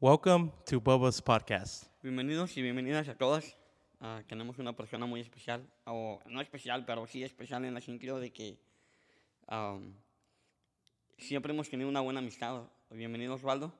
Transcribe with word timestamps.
Welcome 0.00 0.52
to 0.66 0.80
Bubba's 0.80 1.20
podcast. 1.20 1.86
Bienvenidos 2.04 2.56
y 2.56 2.62
bienvenidas 2.62 3.08
a 3.08 3.16
todas. 3.16 3.56
Ah, 4.00 4.22
tenemos 4.28 4.56
una 4.60 4.72
persona 4.76 5.06
muy 5.06 5.20
especial, 5.20 5.68
o 5.86 6.20
no 6.26 6.40
especial, 6.40 6.84
pero 6.86 7.04
sí 7.08 7.24
especial 7.24 7.64
en 7.64 7.74
el 7.74 7.82
sentido 7.82 8.20
de 8.20 8.32
que 8.32 8.60
am, 9.48 9.92
siempre 11.16 11.52
hemos 11.52 11.68
tenido 11.68 11.88
una 11.88 12.00
buena 12.00 12.20
amistad. 12.20 12.62
Bienvenido 12.90 13.34
Osvaldo. 13.34 13.72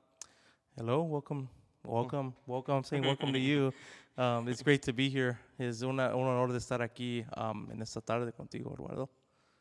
Hello, 0.75 1.03
welcome, 1.03 1.47
welcome, 1.85 2.33
welcome. 2.45 2.75
I'm 2.79 2.83
saying 2.83 3.05
welcome 3.05 3.31
to 3.31 3.39
you. 3.39 3.71
Um, 4.17 4.49
it's 4.49 4.61
great 4.61 4.81
to 4.81 4.91
be 4.91 5.07
here. 5.07 5.37
Es 5.57 5.81
una, 5.81 6.13
un 6.13 6.27
honor 6.27 6.51
de 6.51 6.57
estar 6.57 6.81
aquí 6.81 7.23
um, 7.37 7.71
en 7.71 7.81
esta 7.81 8.01
tarde 8.01 8.33
contigo, 8.33 8.75
Eduardo. 8.77 9.09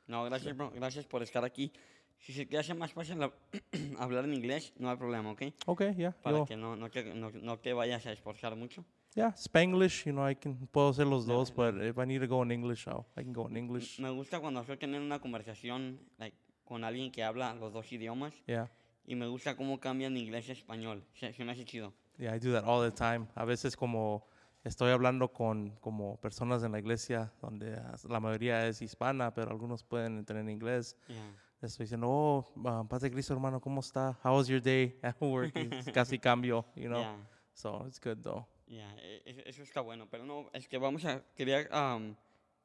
No, 0.08 0.24
gracias, 0.24 0.56
bro. 0.56 0.72
Gracias 0.72 1.06
por 1.06 1.22
estar 1.22 1.44
aquí. 1.44 1.72
Si 2.18 2.32
se 2.32 2.46
te 2.46 2.58
hace 2.58 2.74
más 2.74 2.92
fácil 2.92 3.16
hab- 3.18 3.32
hablar 3.98 4.24
en 4.24 4.34
inglés, 4.34 4.72
no 4.76 4.90
hay 4.90 4.96
problema, 4.96 5.30
¿ok? 5.32 5.42
Okay, 5.66 5.94
yeah, 5.94 6.12
Para 6.22 6.38
yo- 6.38 6.44
que 6.46 6.56
no, 6.56 6.76
no, 6.76 6.90
te, 6.90 7.02
no, 7.14 7.30
no 7.30 7.58
te 7.58 7.72
vayas 7.72 8.04
a 8.06 8.12
esforzar 8.12 8.56
mucho. 8.56 8.84
yeah, 9.14 9.32
Spanglish. 9.36 10.04
You 10.04 10.12
know, 10.12 10.28
I 10.28 10.34
can 10.34 10.66
puedo 10.68 10.90
hacer 10.90 11.06
los 11.06 11.26
No, 11.26 11.34
dos, 11.34 11.50
but 11.54 11.74
if 11.82 11.96
I 11.98 12.06
need 12.06 12.20
to 12.20 12.26
go 12.28 12.42
in 12.42 12.50
English, 12.50 12.86
I'll, 12.86 13.06
I 13.16 13.22
can 13.22 13.32
go 13.32 13.46
in 13.48 13.56
English. 13.56 13.98
Me 14.00 14.10
gusta 14.10 14.40
cuando 14.40 14.60
estoy 14.60 14.76
teniendo 14.76 15.06
una 15.06 15.20
conversación 15.20 16.00
like, 16.18 16.36
con 16.64 16.84
alguien 16.84 17.10
que 17.10 17.22
habla 17.24 17.54
los 17.54 17.72
dos 17.72 17.90
idiomas 17.92 18.34
Yeah, 18.46 18.68
y 19.06 19.14
me 19.14 19.26
gusta 19.26 19.56
cómo 19.56 19.78
cambian 19.80 20.16
inglés 20.16 20.48
a 20.50 20.52
español. 20.52 21.04
Se, 21.14 21.32
se 21.32 21.44
me 21.44 21.52
hace 21.52 21.64
chido. 21.64 21.94
yeah, 22.18 22.34
I 22.34 22.38
do 22.40 22.52
that 22.52 22.64
all 22.66 22.82
the 22.82 22.94
time. 22.94 23.26
A 23.36 23.44
veces 23.44 23.76
como 23.76 24.26
estoy 24.64 24.90
hablando 24.90 25.32
con 25.32 25.70
como 25.80 26.16
personas 26.20 26.62
en 26.64 26.72
la 26.72 26.78
iglesia 26.80 27.32
donde 27.40 27.74
as- 27.74 28.04
la 28.04 28.20
mayoría 28.20 28.66
es 28.66 28.82
hispana, 28.82 29.32
pero 29.32 29.50
algunos 29.50 29.82
pueden 29.84 30.18
entender 30.18 30.48
inglés. 30.50 30.96
Yeah. 31.08 31.32
Estoy 31.60 31.84
diciendo, 31.84 32.06
oh, 32.08 32.44
um, 32.54 32.86
Paz 32.86 33.02
de 33.02 33.10
Cristo, 33.10 33.34
hermano, 33.34 33.60
¿cómo 33.60 33.80
está? 33.80 34.16
How 34.24 34.36
was 34.36 34.46
your 34.46 34.60
day 34.62 34.96
at 35.02 35.16
work? 35.20 35.52
Casi 35.92 36.18
cambio, 36.18 36.64
you 36.76 36.88
know? 36.88 37.00
Yeah. 37.00 37.16
So 37.52 37.84
it's 37.86 37.98
good 37.98 38.18
though. 38.22 38.46
Ya, 38.68 38.88
e- 38.98 39.22
e- 39.24 39.42
eso 39.46 39.62
está 39.62 39.80
bueno, 39.80 40.06
pero 40.08 40.24
no, 40.24 40.48
es 40.52 40.68
que 40.68 40.78
vamos 40.78 41.04
a, 41.04 41.20
quería 41.34 41.66
am, 41.72 42.14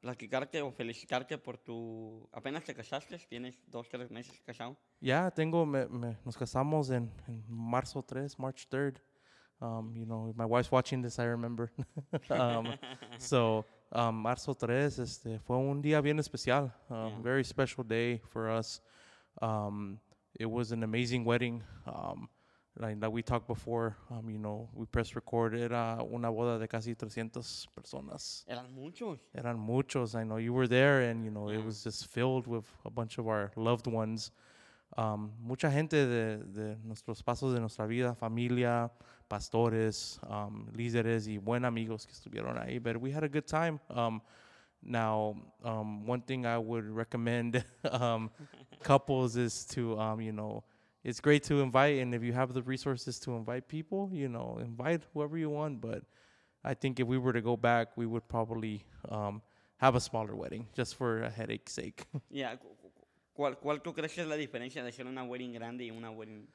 platicarte 0.00 0.60
o 0.62 0.70
felicitarte 0.70 1.38
por 1.38 1.56
tu, 1.58 2.28
apenas 2.32 2.62
te 2.62 2.74
casaste, 2.74 3.18
tienes 3.28 3.58
dos, 3.66 3.88
tres 3.88 4.10
meses 4.10 4.40
casado. 4.42 4.76
Ya, 5.00 5.30
tengo, 5.30 5.66
me, 5.66 5.86
me- 5.86 6.16
nos 6.24 6.36
casamos 6.36 6.90
en, 6.90 7.10
en 7.26 7.44
marzo 7.48 8.02
3, 8.02 8.38
March 8.38 8.68
3rd. 8.68 9.00
Um, 9.60 9.94
you 9.96 10.04
know, 10.04 10.32
my 10.36 10.44
wife's 10.44 10.70
watching 10.70 11.02
this, 11.02 11.18
I 11.18 11.24
remember. 11.24 11.72
um, 12.30 12.74
so, 13.18 13.64
um, 13.94 14.14
marzo 14.22 14.54
3, 14.54 14.98
este, 14.98 15.38
fue 15.40 15.56
un 15.56 15.80
día 15.82 16.00
bien 16.02 16.18
especial. 16.18 16.72
Um, 16.90 16.96
Yeah. 16.96 17.22
Very 17.22 17.44
special 17.44 17.84
day 17.84 18.20
for 18.30 18.50
us. 18.50 18.80
Um, 19.40 19.98
it 20.38 20.46
was 20.46 20.72
an 20.72 20.82
amazing 20.82 21.24
wedding. 21.24 21.62
Um, 21.86 22.28
like, 22.76 22.96
like 23.00 23.12
we 23.12 23.22
talked 23.22 23.46
before, 23.46 23.96
um, 24.10 24.28
you 24.28 24.38
know, 24.38 24.68
we 24.74 24.84
press 24.86 25.14
record. 25.14 25.54
Era 25.54 25.98
una 26.12 26.28
boda 26.28 26.58
de 26.58 26.66
casi 26.66 26.94
300 26.94 27.42
personas. 27.76 28.44
Eran 28.48 28.66
muchos. 28.74 29.18
Eran 29.32 29.58
muchos. 29.58 30.14
I 30.16 30.24
know 30.24 30.38
you 30.38 30.52
were 30.52 30.66
there, 30.66 31.02
and 31.08 31.24
you 31.24 31.30
know 31.30 31.50
it 31.50 31.64
was 31.64 31.84
just 31.84 32.08
filled 32.08 32.46
with 32.48 32.66
a 32.84 32.90
bunch 32.90 33.18
of 33.18 33.28
our 33.28 33.52
loved 33.56 33.86
ones. 33.86 34.32
Um, 34.96 35.32
mucha 35.40 35.70
gente 35.70 35.96
de, 36.06 36.38
de 36.38 36.76
nuestros 36.84 37.22
pasos 37.22 37.52
de 37.54 37.60
nuestra 37.60 37.86
vida, 37.86 38.14
familia, 38.14 38.90
pastores, 39.28 40.18
um, 40.28 40.66
líderes 40.72 41.26
y 41.26 41.38
buen 41.38 41.64
amigos 41.64 42.06
que 42.06 42.12
estuvieron 42.12 42.58
ahí. 42.58 42.78
But 42.82 42.96
we 43.00 43.10
had 43.10 43.24
a 43.24 43.28
good 43.28 43.46
time. 43.46 43.80
Um, 43.90 44.20
now, 44.82 45.36
um, 45.64 46.06
one 46.06 46.20
thing 46.22 46.44
I 46.46 46.58
would 46.58 46.84
recommend 46.84 47.64
um, 47.90 48.30
couples 48.82 49.36
is 49.36 49.64
to, 49.74 49.98
um, 49.98 50.20
you 50.20 50.32
know, 50.32 50.62
it's 51.02 51.20
great 51.20 51.42
to 51.44 51.60
invite, 51.60 52.00
and 52.00 52.14
if 52.14 52.22
you 52.22 52.32
have 52.32 52.52
the 52.54 52.62
resources 52.62 53.18
to 53.20 53.32
invite 53.32 53.68
people, 53.68 54.10
you 54.12 54.28
know, 54.28 54.58
invite 54.60 55.02
whoever 55.12 55.36
you 55.36 55.50
want. 55.50 55.80
But 55.80 56.02
I 56.62 56.74
think 56.74 56.98
if 57.00 57.06
we 57.06 57.18
were 57.18 57.32
to 57.32 57.42
go 57.42 57.56
back, 57.56 57.96
we 57.96 58.06
would 58.06 58.26
probably 58.26 58.84
um, 59.10 59.42
have 59.78 59.94
a 59.96 60.00
smaller 60.00 60.34
wedding 60.34 60.66
just 60.74 60.96
for 60.96 61.22
a 61.22 61.30
headache's 61.30 61.72
sake. 61.72 62.06
Cu- 62.56 63.42
¿cuál, 63.42 63.56
¿Cuál 63.58 63.82
tú 63.82 63.92
crees 63.94 64.14
que 64.14 64.22
es 64.22 64.28
la 64.28 64.36
diferencia 64.36 64.82
de 64.82 64.92
ser 64.92 65.06
una 65.06 65.24
wedding 65.24 65.52
grande 65.52 65.84
y 65.84 65.90
una 65.90 66.10
wedding? 66.10 66.46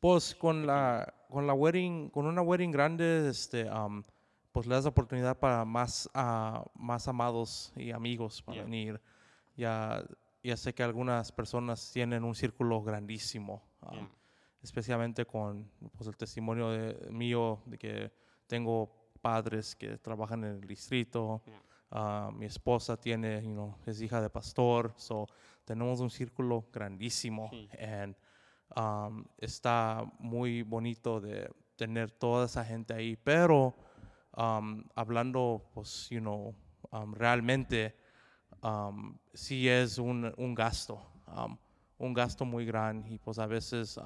Pues 0.00 0.34
con 0.34 0.66
la 0.66 1.12
con 1.28 1.46
la 1.46 1.54
wedding 1.54 2.08
con 2.10 2.26
una 2.26 2.40
wedding 2.42 2.70
grande 2.70 3.28
este 3.28 3.68
um, 3.70 4.02
pues 4.52 4.66
le 4.66 4.74
das 4.74 4.86
oportunidad 4.86 5.38
para 5.38 5.64
más 5.64 6.08
ah, 6.14 6.64
más 6.74 7.08
amados 7.08 7.72
y 7.76 7.90
amigos 7.90 8.42
para 8.42 8.56
Yeah. 8.58 8.64
venir. 8.64 9.00
Ya 9.56 10.04
ya 10.42 10.56
sé 10.56 10.72
que 10.72 10.82
algunas 10.84 11.32
personas 11.32 11.90
tienen 11.92 12.22
un 12.24 12.34
círculo 12.34 12.80
grandísimo, 12.82 13.62
um, 13.82 13.94
Yeah. 13.94 14.08
especialmente 14.62 15.26
con 15.26 15.68
pues 15.96 16.08
el 16.08 16.16
testimonio 16.16 16.70
de, 16.70 17.10
mío 17.10 17.60
de 17.66 17.76
que 17.78 18.12
tengo 18.46 19.10
padres 19.20 19.74
que 19.74 19.98
trabajan 19.98 20.44
en 20.44 20.50
el 20.62 20.66
distrito. 20.66 21.42
Yeah. 21.44 21.62
Ah, 21.90 22.30
mi 22.32 22.44
esposa 22.46 22.96
tiene, 23.00 23.42
you 23.42 23.52
know, 23.52 23.74
es 23.86 24.00
hija 24.00 24.20
de 24.20 24.28
pastor, 24.30 24.92
so 24.96 25.26
tenemos 25.64 26.00
un 26.00 26.10
círculo 26.10 26.66
grandísimo 26.72 27.48
Sí. 27.50 27.68
and 27.80 28.14
um, 28.76 29.24
está 29.38 30.04
muy 30.18 30.62
bonito 30.62 31.20
de 31.20 31.50
tener 31.76 32.10
toda 32.10 32.46
esa 32.46 32.64
gente 32.64 32.94
ahí, 32.94 33.16
pero 33.16 33.74
um, 34.36 34.84
hablando, 34.94 35.70
pues, 35.74 36.08
you 36.10 36.20
know, 36.20 36.54
um, 36.90 37.14
realmente 37.14 37.94
sí 39.34 39.68
es 39.68 39.98
un, 39.98 40.32
un 40.36 40.54
gasto, 40.54 41.00
un 41.98 42.12
gasto 42.12 42.44
muy 42.44 42.66
grande 42.66 43.08
y 43.10 43.18
pues 43.18 43.38
a 43.38 43.46
veces 43.46 44.00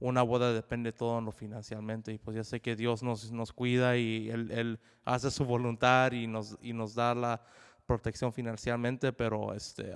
una 0.00 0.22
boda 0.22 0.52
depende 0.52 0.92
todo 0.92 1.18
en 1.18 1.24
lo 1.24 1.32
financieramente 1.32 2.12
y 2.12 2.18
pues 2.18 2.36
ya 2.36 2.44
sé 2.44 2.60
que 2.60 2.76
Dios 2.76 3.02
nos, 3.02 3.30
nos 3.30 3.52
cuida 3.52 3.96
y 3.96 4.28
él, 4.30 4.50
él 4.50 4.80
hace 5.04 5.30
su 5.30 5.44
voluntad 5.44 6.12
y 6.12 6.26
nos, 6.26 6.58
y 6.60 6.72
nos 6.72 6.94
da 6.94 7.14
la 7.14 7.42
protección 7.86 8.32
financieramente, 8.32 9.12
pero 9.12 9.54
este, 9.54 9.94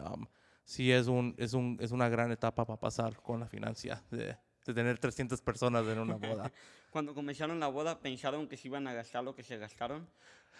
sí 0.65 0.91
es, 0.93 1.07
un, 1.07 1.35
es, 1.39 1.53
un, 1.55 1.77
es 1.81 1.93
una 1.93 2.09
gran 2.09 2.31
etapa 2.33 2.65
para 2.65 2.79
pasar 2.81 3.21
con 3.23 3.41
la 3.41 3.47
financia 3.47 4.03
de, 4.11 4.37
de 4.67 4.75
tener 4.75 4.99
300 4.99 5.41
personas 5.43 5.87
en 5.87 5.99
una 5.99 6.17
boda. 6.17 6.51
Cuando 6.91 7.13
comenzaron 7.15 7.59
la 7.61 7.69
boda, 7.69 8.01
¿pensaron 8.01 8.47
que 8.49 8.57
se 8.57 8.69
iban 8.69 8.87
a 8.87 8.93
gastar 8.93 9.25
lo 9.25 9.35
que 9.35 9.43
se 9.43 9.59
gastaron? 9.59 10.09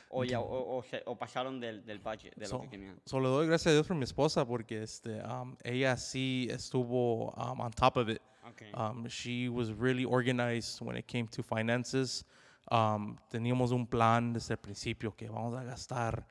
¿O, 0.09 0.25
ya, 0.25 0.41
o, 0.41 0.77
o 0.79 0.83
se- 0.83 1.03
o 1.07 1.17
pasaron 1.17 1.59
del, 1.61 1.85
del 1.85 1.99
budget, 1.99 2.35
de 2.37 2.47
So- 2.47 2.57
lo 2.57 2.63
que 2.63 2.69
tenían? 2.69 3.01
Solo 3.05 3.31
doy 3.31 3.47
gracias 3.47 3.69
a 3.69 3.73
Dios 3.75 3.87
por 3.87 3.97
mi 3.97 4.05
esposa 4.05 4.45
porque 4.47 4.83
este, 4.83 5.21
um, 5.25 5.57
ella 5.63 5.97
sí 5.97 6.47
estuvo 6.51 7.31
um, 7.33 7.61
on 7.61 7.71
top 7.73 7.97
of 7.97 8.09
it. 8.09 8.21
Okay. 8.51 8.71
Um, 8.75 9.07
she 9.09 9.49
was 9.49 9.71
really 9.73 10.05
organized 10.05 10.81
when 10.85 10.97
it 10.97 11.07
came 11.07 11.27
to 11.29 11.43
finances. 11.43 12.25
Um, 12.71 13.17
teníamos 13.31 13.71
un 13.73 13.87
plan 13.87 14.33
desde 14.33 14.55
el 14.55 14.59
principio 14.59 15.15
que 15.17 15.29
vamos 15.29 15.55
a 15.57 15.65
gastar 15.65 16.27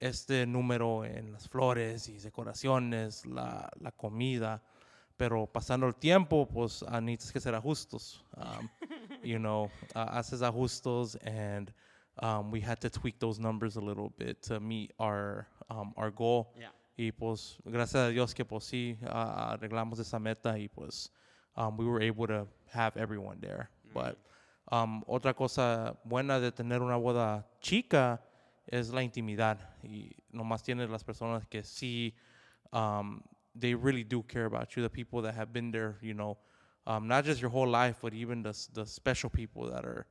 este 0.00 0.46
número 0.46 1.04
en 1.04 1.32
las 1.32 1.48
flores 1.48 2.08
y 2.08 2.18
decoraciones, 2.18 3.26
la, 3.26 3.70
la 3.78 3.92
comida. 3.92 4.62
Pero 5.16 5.46
pasando 5.46 5.86
el 5.86 5.94
tiempo, 5.94 6.48
pues 6.48 6.82
ah, 6.88 7.00
necesitas 7.00 7.32
que 7.32 7.38
hacer 7.38 7.54
ajustos. 7.54 8.24
Um, 8.36 8.68
you 9.22 9.38
know, 9.38 9.70
ah, 9.94 10.18
haces 10.18 10.40
ajustos 10.40 11.16
and 11.26 11.72
um, 12.22 12.50
we 12.50 12.60
had 12.60 12.80
to 12.80 12.88
tweak 12.88 13.18
those 13.18 13.38
numbers 13.38 13.76
a 13.76 13.80
little 13.80 14.10
bit 14.16 14.42
to 14.42 14.58
meet 14.60 14.92
our, 14.98 15.46
um, 15.68 15.92
our 15.96 16.10
goal. 16.10 16.54
Yeah. 16.58 16.70
Y 16.96 17.12
pues 17.12 17.58
gracias 17.64 17.96
a 17.96 18.08
Dios 18.08 18.34
que 18.34 18.44
pues 18.44 18.64
sí 18.64 18.98
ah, 19.06 19.52
arreglamos 19.52 19.98
esa 19.98 20.18
meta 20.18 20.58
y 20.58 20.68
pues 20.68 21.10
um, 21.56 21.76
we 21.76 21.84
were 21.84 22.00
able 22.00 22.26
to 22.26 22.46
have 22.72 22.96
everyone 22.96 23.38
there. 23.40 23.68
But 23.92 24.16
um, 24.70 25.02
otra 25.06 25.34
cosa 25.34 25.96
buena 26.04 26.40
de 26.40 26.50
tener 26.50 26.80
una 26.80 26.96
boda 26.96 27.44
chica 27.60 28.22
es 28.70 28.90
la 28.92 29.02
intimidad 29.02 29.58
y 29.82 30.10
nomás 30.32 30.62
tienes 30.62 30.88
las 30.90 31.02
personas 31.04 31.46
que 31.48 31.62
sí 31.62 32.14
um, 32.72 33.22
they 33.58 33.74
really 33.74 34.04
do 34.04 34.22
care 34.22 34.44
about 34.46 34.76
you, 34.76 34.82
the 34.82 34.88
people 34.90 35.22
that 35.22 35.34
have 35.34 35.52
been 35.52 35.72
there, 35.72 35.96
you 36.00 36.14
know, 36.14 36.38
um, 36.86 37.08
not 37.08 37.24
just 37.24 37.40
your 37.40 37.50
whole 37.50 37.68
life, 37.68 37.98
but 38.00 38.14
even 38.14 38.42
the, 38.42 38.54
the 38.74 38.86
special 38.86 39.28
people 39.28 39.68
that 39.70 39.84
are 39.84 40.06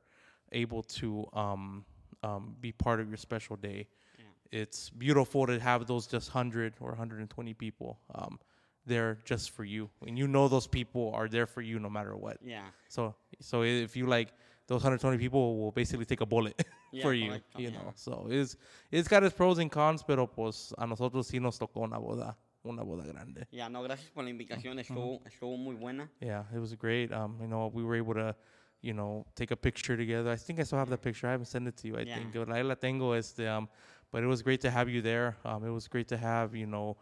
able 0.52 0.82
to 0.82 1.26
um, 1.32 1.84
um, 2.22 2.54
be 2.60 2.72
part 2.72 3.00
of 3.00 3.08
your 3.08 3.16
special 3.16 3.56
day 3.56 3.88
Yeah. 4.18 4.24
it's 4.52 4.90
beautiful 4.90 5.46
to 5.46 5.58
have 5.60 5.86
those 5.86 6.06
just 6.06 6.34
100 6.34 6.74
or 6.80 6.90
120 6.90 7.54
people 7.54 7.98
um, 8.14 8.38
there 8.86 9.18
just 9.24 9.50
for 9.50 9.64
you 9.64 9.88
and 10.06 10.18
you 10.18 10.26
know 10.26 10.48
those 10.48 10.66
people 10.66 11.12
are 11.14 11.28
there 11.28 11.46
for 11.46 11.62
you 11.62 11.78
no 11.78 11.88
matter 11.88 12.16
what 12.16 12.38
Yeah. 12.42 12.70
so 12.88 13.14
so 13.40 13.62
if 13.62 13.96
you 13.96 14.06
like 14.06 14.32
those 14.70 14.84
120 14.84 15.18
people 15.18 15.58
will 15.58 15.72
basically 15.72 16.04
take 16.06 16.20
a 16.20 16.26
bullet 16.26 16.54
Yeah, 16.92 17.02
for 17.02 17.12
you 17.12 17.30
correcto, 17.32 17.58
you 17.58 17.70
yeah. 17.70 17.78
know? 17.78 17.92
So 17.96 18.28
it's 18.30 18.56
it's 18.90 19.08
got 19.08 19.24
its 19.24 19.34
pros 19.34 19.58
and 19.58 19.70
cons 19.70 20.02
pero 20.04 20.26
pues 20.28 20.72
a 20.78 20.86
nosotros 20.86 21.26
sí 21.28 21.40
nos 21.40 21.58
tocó 21.58 21.82
una 21.82 21.98
boda 21.98 22.36
una 22.64 22.82
boda 22.84 23.04
grande. 23.04 23.46
Yeah, 23.50 23.68
no, 23.68 23.82
gracias 23.82 24.10
por 24.12 24.22
la 24.24 24.30
invitación, 24.30 24.78
estuvo, 24.78 25.20
estuvo 25.26 25.56
muy 25.58 25.74
buena. 25.74 26.08
yeah 26.20 26.44
it 26.54 26.60
was 26.60 26.74
great. 26.74 27.12
Um 27.12 27.36
you 27.40 27.48
know 27.48 27.68
we 27.74 27.82
were 27.82 27.96
able 27.96 28.14
to 28.14 28.34
you 28.80 28.92
know 28.94 29.26
take 29.34 29.50
a 29.50 29.56
picture 29.56 29.96
together. 29.96 30.30
I 30.30 30.36
think 30.36 30.60
i 30.60 30.62
still 30.64 30.78
have 30.78 30.90
that 30.90 31.02
picture. 31.02 31.26
I 31.26 31.32
haven't 31.32 31.48
sent 31.48 31.66
it 31.66 31.76
to 31.78 31.88
you 31.88 31.96
i 31.98 32.04
Yeah. 32.04 32.16
think. 32.18 32.34
But 32.34 32.48
ahí 32.48 32.62
la 32.64 32.76
tengo 32.76 33.12
este 33.12 33.40
um 33.48 33.68
but 34.12 34.22
it 34.22 34.26
was 34.28 34.40
great 34.42 34.60
to 34.60 34.70
have 34.70 34.88
you 34.88 35.02
there. 35.02 35.36
Um 35.44 35.64
it 35.64 35.70
was 35.72 35.88
great 35.88 36.06
to 36.08 36.16
have 36.16 36.54
you 36.54 36.66
know 36.66 36.96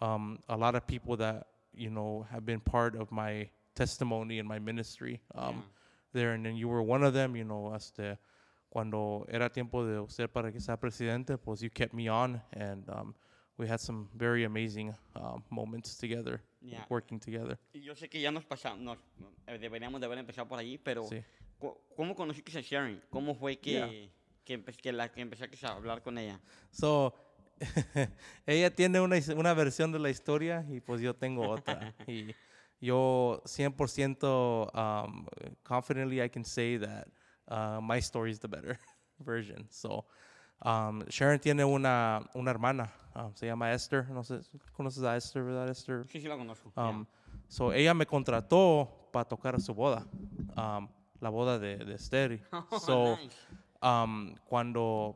um 0.00 0.38
a 0.48 0.56
lot 0.56 0.74
of 0.74 0.86
people 0.86 1.16
that 1.18 1.46
you 1.74 1.90
know 1.90 2.26
have 2.30 2.44
been 2.44 2.60
part 2.60 2.96
of 2.96 3.10
my 3.12 3.48
testimony 3.74 4.38
and 4.40 4.48
my 4.48 4.58
ministry. 4.58 5.20
Um 5.34 5.64
there, 6.12 6.32
and 6.34 6.44
then 6.44 6.56
you 6.56 6.68
were 6.68 6.82
one 6.82 7.02
of 7.04 7.12
them, 7.14 7.34
you 7.36 7.44
know, 7.44 7.74
este, 7.74 8.18
cuando 8.70 9.24
era 9.28 9.50
tiempo 9.50 9.84
de 9.84 10.00
usted 10.00 10.28
para 10.30 10.50
que 10.52 10.60
sea 10.60 10.76
presidente, 10.78 11.36
pues 11.38 11.60
you 11.60 11.70
kept 11.70 11.92
me 11.94 12.08
on, 12.08 12.40
and 12.52 12.88
um, 12.88 13.14
we 13.58 13.66
had 13.68 13.78
some 13.80 14.08
very 14.14 14.44
amazing 14.44 14.94
um, 15.16 15.42
moments 15.50 15.96
together, 15.96 16.40
Yeah. 16.62 16.84
working 16.88 17.18
together. 17.18 17.58
Y 17.74 17.80
yo 17.80 17.94
sé 17.94 18.08
que 18.08 18.20
ya 18.20 18.30
nos 18.30 18.44
pasamos, 18.44 18.78
nos, 18.80 18.98
eh, 19.46 19.58
deberíamos 19.58 20.00
de 20.00 20.06
haber 20.06 20.18
empezado 20.18 20.46
por 20.48 20.58
allí, 20.58 20.78
pero 20.78 21.04
Sí. 21.04 21.22
¿cómo 21.96 22.14
conociste 22.14 22.56
a 22.58 22.60
Sharon? 22.62 23.02
¿Cómo 23.10 23.34
fue 23.34 23.58
que, 23.58 23.70
Yeah. 23.72 23.88
que, 24.44 24.54
empe- 24.58 24.76
que, 24.76 24.92
la, 24.92 25.10
que 25.10 25.20
empezaste 25.20 25.66
a 25.66 25.72
hablar 25.72 26.02
con 26.02 26.18
ella? 26.18 26.40
So, 26.70 27.14
ella 28.46 28.74
tiene 28.74 29.00
una, 29.00 29.16
una 29.36 29.54
versión 29.54 29.92
de 29.92 29.98
la 29.98 30.10
historia 30.10 30.64
y 30.68 30.80
pues 30.80 31.00
yo 31.00 31.14
tengo 31.14 31.48
otra. 31.48 31.94
y 32.06 32.34
yo 32.82 33.40
100% 33.46 34.74
um, 34.74 35.26
confidently 35.62 36.20
I 36.20 36.28
can 36.28 36.44
say 36.44 36.76
that 36.78 37.06
uh, 37.48 37.80
my 37.80 38.00
story 38.00 38.32
is 38.32 38.40
the 38.40 38.48
better 38.48 38.76
version. 39.20 39.66
So, 39.70 40.04
um, 40.62 41.04
Sharon 41.08 41.38
tiene 41.38 41.64
una, 41.64 42.28
una 42.34 42.50
hermana, 42.50 42.90
um, 43.14 43.32
se 43.34 43.46
llama 43.46 43.72
Esther. 43.72 44.08
No 44.10 44.22
sé, 44.24 44.40
¿conoces 44.76 45.04
a 45.04 45.16
Esther, 45.16 45.44
verdad, 45.44 45.68
Esther? 45.68 46.04
Sí, 46.08 46.20
sí 46.20 46.28
la 46.28 46.36
conozco. 46.36 46.72
Um, 46.76 47.06
so, 47.48 47.72
ella 47.72 47.94
me 47.94 48.04
contrató 48.04 48.88
para 49.12 49.24
tocar 49.26 49.60
su 49.60 49.72
boda, 49.74 50.04
um, 50.56 50.88
la 51.20 51.30
boda 51.30 51.58
de, 51.60 51.76
de 51.76 51.94
Esther. 51.94 52.38
yeah. 52.38 52.64
So, 52.80 53.16
Nice. 53.16 53.36
um, 53.80 54.34
cuando, 54.48 55.14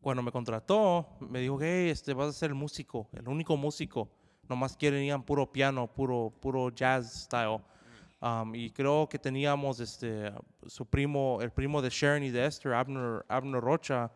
cuando 0.00 0.22
me 0.22 0.32
contrató, 0.32 1.06
me 1.20 1.40
dijo, 1.40 1.58
hey, 1.60 1.90
este, 1.90 2.14
vas 2.14 2.28
a 2.28 2.32
ser 2.32 2.48
el 2.50 2.54
músico, 2.54 3.08
el 3.12 3.28
único 3.28 3.56
músico. 3.58 4.08
Nomás 4.52 4.76
querían 4.76 5.22
puro 5.22 5.50
piano, 5.50 5.86
puro, 5.86 6.30
puro 6.40 6.68
jazz 6.70 7.24
style. 7.24 7.58
Um, 8.20 8.54
y 8.54 8.70
creo 8.70 9.08
que 9.08 9.18
teníamos 9.18 9.80
este, 9.80 10.30
su 10.66 10.84
primo, 10.86 11.38
el 11.40 11.50
primo 11.50 11.80
de 11.80 11.88
Sharon 11.90 12.22
y 12.22 12.30
de 12.30 12.44
Esther, 12.46 12.74
Abner, 12.74 13.24
Abner 13.28 13.60
Rocha, 13.60 14.12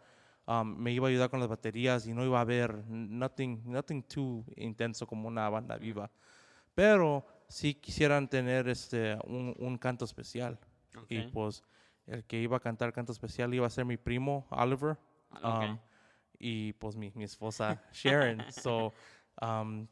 um, 0.47 0.77
me 0.77 0.93
iba 0.93 1.09
a 1.09 1.11
ayudar 1.11 1.31
con 1.31 1.41
las 1.41 1.49
baterías 1.49 2.07
y 2.07 2.13
no 2.13 2.23
iba 2.23 2.39
a 2.39 2.43
haber 2.43 2.85
nothing, 2.87 3.63
nothing 3.65 4.03
too 4.03 4.45
intenso 4.57 5.07
como 5.07 5.27
una 5.27 5.49
banda 5.49 5.79
viva. 5.79 6.11
Pero 6.75 7.27
sí 7.49 7.75
quisieran 7.75 8.29
tener 8.29 8.69
este, 8.69 9.17
un, 9.25 9.55
un 9.59 9.79
canto 9.79 10.05
especial. 10.05 10.59
Y 11.09 11.21
Ok. 11.21 11.33
pues 11.33 11.65
el 12.07 12.25
que 12.25 12.41
iba 12.41 12.59
a 12.59 12.61
cantar 12.61 12.93
canto 12.93 13.13
especial 13.13 13.53
iba 13.55 13.67
a 13.67 13.71
ser 13.71 13.87
mi 13.87 13.97
primo 13.97 14.47
Oliver 14.51 14.99
Ah, 15.31 15.67
um, 15.71 15.79
y 16.39 16.73
pues 16.75 16.97
mi, 16.97 17.11
mi 17.15 17.25
esposa 17.25 17.83
Sharon. 17.93 18.45
so, 18.51 18.93
um, 19.43 19.87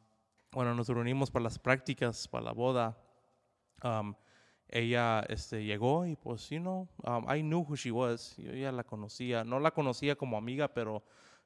bueno, 0.54 0.74
nos 0.74 0.88
reunimos 0.88 1.30
para 1.30 1.42
las 1.44 1.58
prácticas, 1.58 2.28
para 2.28 2.44
la 2.44 2.52
boda. 2.52 2.96
Um, 3.82 4.14
ella 4.68 5.20
este, 5.28 5.64
llegó 5.64 6.06
y 6.06 6.16
pues, 6.16 6.48
you 6.50 6.58
know, 6.60 6.88
um, 7.04 7.26
I 7.28 7.42
knew 7.42 7.64
who 7.68 7.76
she 7.76 7.90
was. 7.90 8.36
Yo 8.36 8.52
ya 8.52 8.72
la 8.72 8.84
conocía. 8.84 9.44
No 9.44 9.60
la 9.60 9.72
conocía 9.72 10.16
como 10.16 10.36
amiga, 10.36 10.68
pero 10.68 11.02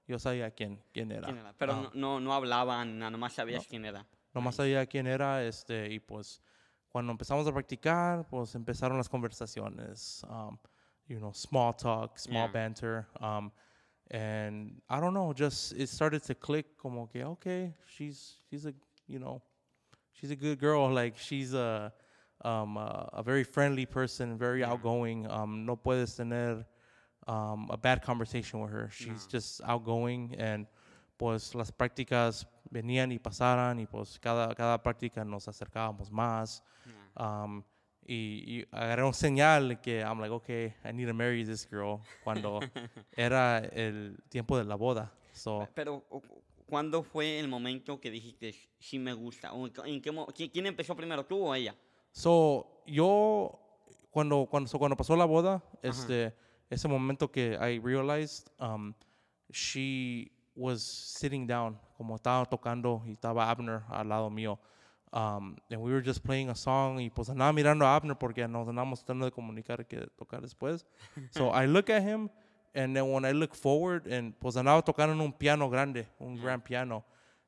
yo 0.07 0.19
sabía 0.19 0.51
quién, 0.51 0.81
quién 0.93 1.11
era. 1.11 1.25
¿Quién 1.27 1.39
era? 1.39 1.53
Pero 1.59 1.73
Ah. 1.73 1.83
no, 1.83 1.91
no, 1.95 2.21
no 2.21 2.33
hablaban, 2.35 2.99
nada 2.99 3.17
más 3.17 3.33
sabías 3.35 3.67
quién 3.67 3.85
era. 3.85 4.07
Nomás 4.35 4.57
sabía 4.57 4.87
quién 4.87 5.07
era, 5.07 5.43
este, 5.43 5.93
y 5.93 5.99
pues 6.01 6.41
cuando 6.91 7.13
empezamos 7.13 7.47
a 7.47 7.53
practicar, 7.53 8.27
pues 8.29 8.55
empezaron 8.55 8.99
las 8.99 9.09
conversaciones, 9.09 10.23
um, 10.29 10.57
you 11.07 11.19
know, 11.19 11.33
small 11.33 11.75
talk, 11.75 12.19
small 12.19 12.49
Yeah. 12.49 12.53
banter, 12.53 13.07
um, 13.21 13.51
and 14.11 14.81
I 14.89 15.01
don't 15.01 15.13
know, 15.15 15.33
just 15.35 15.73
it 15.73 15.89
started 15.89 16.23
to 16.25 16.35
click, 16.35 16.77
como 16.77 17.09
que 17.09 17.25
okay, 17.25 17.75
she's 17.87 18.39
she's 18.49 18.65
a 18.67 18.73
you 19.09 19.19
know, 19.19 19.41
she's 20.13 20.31
a 20.31 20.37
good 20.37 20.59
girl, 20.59 20.91
like 20.93 21.17
she's 21.19 21.55
a 21.55 21.93
um, 22.45 22.77
a, 22.77 23.09
a 23.15 23.23
very 23.23 23.43
friendly 23.45 23.85
person, 23.87 24.39
very 24.39 24.63
outgoing. 24.63 25.27
Um, 25.31 25.67
no 25.67 25.77
puedes 25.77 26.15
tener 26.17 26.65
um, 27.27 27.69
a 27.71 27.77
bad 27.77 28.01
conversation 28.03 28.61
with 28.61 28.71
her. 28.71 28.89
She's 28.93 29.25
No. 29.27 29.31
just 29.39 29.61
outgoing 29.65 30.35
and 30.39 30.67
pues 31.19 31.55
las 31.55 31.73
prácticas 31.73 32.47
venían 32.71 33.11
y 33.11 33.19
pasaran 33.19 33.81
y 33.81 33.87
pues 33.87 34.19
cada, 34.21 34.55
cada 34.55 34.79
práctica 34.83 35.25
nos 35.25 35.49
acercábamos 35.49 36.11
más. 36.13 36.63
Yeah. 36.87 37.43
Um, 37.45 37.65
y, 38.07 38.15
y 38.61 38.65
agarré 38.73 39.03
un 39.05 39.13
señal 39.15 39.81
que 39.83 40.01
I'm 40.03 40.21
like, 40.21 40.31
okay, 40.33 40.75
I 40.85 40.93
need 40.93 41.07
to 41.07 41.15
marry 41.15 41.43
this 41.45 41.67
girl 41.69 42.01
cuando 42.23 42.61
era 43.17 43.59
el 43.73 44.17
tiempo 44.31 44.57
de 44.57 44.65
la 44.65 44.77
boda. 44.77 45.11
So, 45.33 45.69
Pero, 45.75 46.05
¿cuándo 46.69 47.03
fue 47.03 47.39
el 47.41 47.49
momento 47.49 47.99
que 48.01 48.11
dijiste, 48.11 48.55
sí 48.79 48.99
me 48.99 49.13
gusta? 49.13 49.53
¿O 49.53 49.67
en 49.67 49.73
qué- 49.73 49.83
en 49.87 50.01
qué 50.03 50.13
mo- 50.13 50.27
¿Quién 50.27 50.51
quién 50.51 50.67
empezó 50.67 50.95
primero, 50.95 51.25
tú 51.27 51.39
o 51.47 51.55
ella? 51.55 51.75
so 52.13 52.83
yo, 52.87 53.59
cuando, 54.11 54.47
cuando, 54.51 54.69
so 54.69 54.79
cuando 54.79 54.97
pasó 54.97 55.15
la 55.17 55.25
boda, 55.27 55.63
este, 55.83 56.35
ese 56.71 56.89
momento 56.89 57.31
que 57.31 57.57
I 57.61 57.79
realized, 57.81 58.49
um, 58.61 58.95
she 59.51 60.31
was 60.55 60.83
sitting 60.83 61.47
down, 61.47 61.79
como 61.97 62.17
estaba 62.17 62.45
tocando 62.47 63.03
y 63.07 63.13
estaba 63.13 63.51
Abner 63.51 63.83
al 63.89 64.09
lado 64.09 64.31
mío. 64.31 64.59
Um, 65.13 65.57
and 65.71 65.81
we 65.81 65.91
were 65.91 66.03
just 66.05 66.23
playing 66.23 66.51
a 66.51 66.55
song 66.55 67.01
y 67.01 67.09
pues 67.09 67.31
andaba 67.31 67.51
mirando 67.53 67.87
a 67.87 67.97
Abner 67.97 68.15
porque 68.19 68.47
nos 68.47 68.69
andábamos 68.69 69.01
tratando 69.01 69.25
de 69.25 69.33
comunicar 69.33 69.87
que 69.87 70.07
tocar 70.17 70.43
después. 70.43 70.85
so 71.31 71.51
I 71.51 71.67
look 71.67 71.89
at 71.91 72.03
him 72.03 72.29
and 72.79 72.95
then 72.95 73.11
when 73.11 73.25
I 73.25 73.33
look 73.33 73.55
forward 73.55 74.07
and 74.07 74.33
pues 74.39 74.55
andaba 74.57 74.83
tocando 74.85 75.13
en 75.13 75.21
un 75.21 75.33
piano 75.33 75.69
grande, 75.69 76.07
un 76.21 76.37
gran 76.37 76.61
piano. 76.61 77.05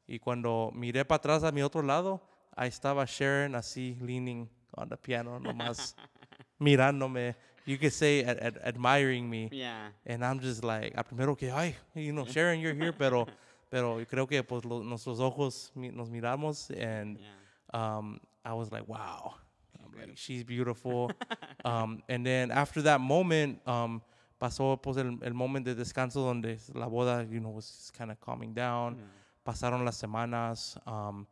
Y 0.08 0.18
cuando 0.18 0.72
miré 0.74 1.04
para 1.04 1.18
atrás 1.20 1.44
a 1.44 1.52
mi 1.52 1.62
otro 1.62 1.82
lado, 1.82 2.20
ahí 2.56 2.68
estaba 2.68 3.04
Sharon 3.06 3.54
así 3.54 3.96
leaning 4.00 4.48
on 4.76 4.88
the 4.88 4.96
piano 4.96 5.38
nomás 5.38 5.94
mirándome. 6.60 7.34
You 7.66 7.78
could 7.78 7.92
say 7.92 8.24
ad- 8.24 8.38
ad- 8.40 8.58
admiring 8.64 9.28
me. 9.30 9.48
Yeah. 9.52 9.90
And 10.06 10.24
I'm 10.24 10.40
just 10.40 10.64
like, 10.64 10.92
a 10.96 11.04
primero 11.04 11.36
que, 11.36 11.50
ay, 11.52 11.76
you 11.94 12.12
know, 12.12 12.24
Sharon, 12.28 12.58
you're 12.58 12.74
here, 12.74 12.92
pero, 12.92 13.26
pero 13.70 13.98
yo 13.98 14.06
creo 14.06 14.26
que 14.28 14.42
pues 14.42 14.64
lo- 14.64 14.82
nuestros 14.82 15.20
ojos 15.20 15.70
mi- 15.76 15.90
nos 15.90 16.08
miramos 16.08 16.70
and 16.76 17.18
Yeah. 17.18 17.98
um, 17.98 18.20
I 18.44 18.54
was 18.54 18.72
like, 18.72 18.88
wow, 18.88 19.34
I'm 19.78 19.92
like, 19.96 20.16
she's 20.16 20.42
beautiful. 20.42 21.12
um, 21.64 22.02
and 22.08 22.24
then 22.26 22.50
after 22.50 22.82
that 22.82 23.00
moment, 23.00 23.60
um, 23.68 24.02
pasó 24.40 24.80
pues 24.82 24.96
el, 24.96 25.18
el 25.22 25.34
moment 25.34 25.64
de 25.66 25.74
descanso 25.74 26.20
donde 26.22 26.58
la 26.74 26.86
boda, 26.86 27.22
you 27.24 27.38
know, 27.38 27.52
was 27.54 27.92
kind 27.96 28.10
of 28.10 28.18
calming 28.18 28.54
down. 28.54 28.96
Pasaron 29.44 29.84
las 29.84 29.96
semanas, 29.96 30.78
um, 30.86 31.26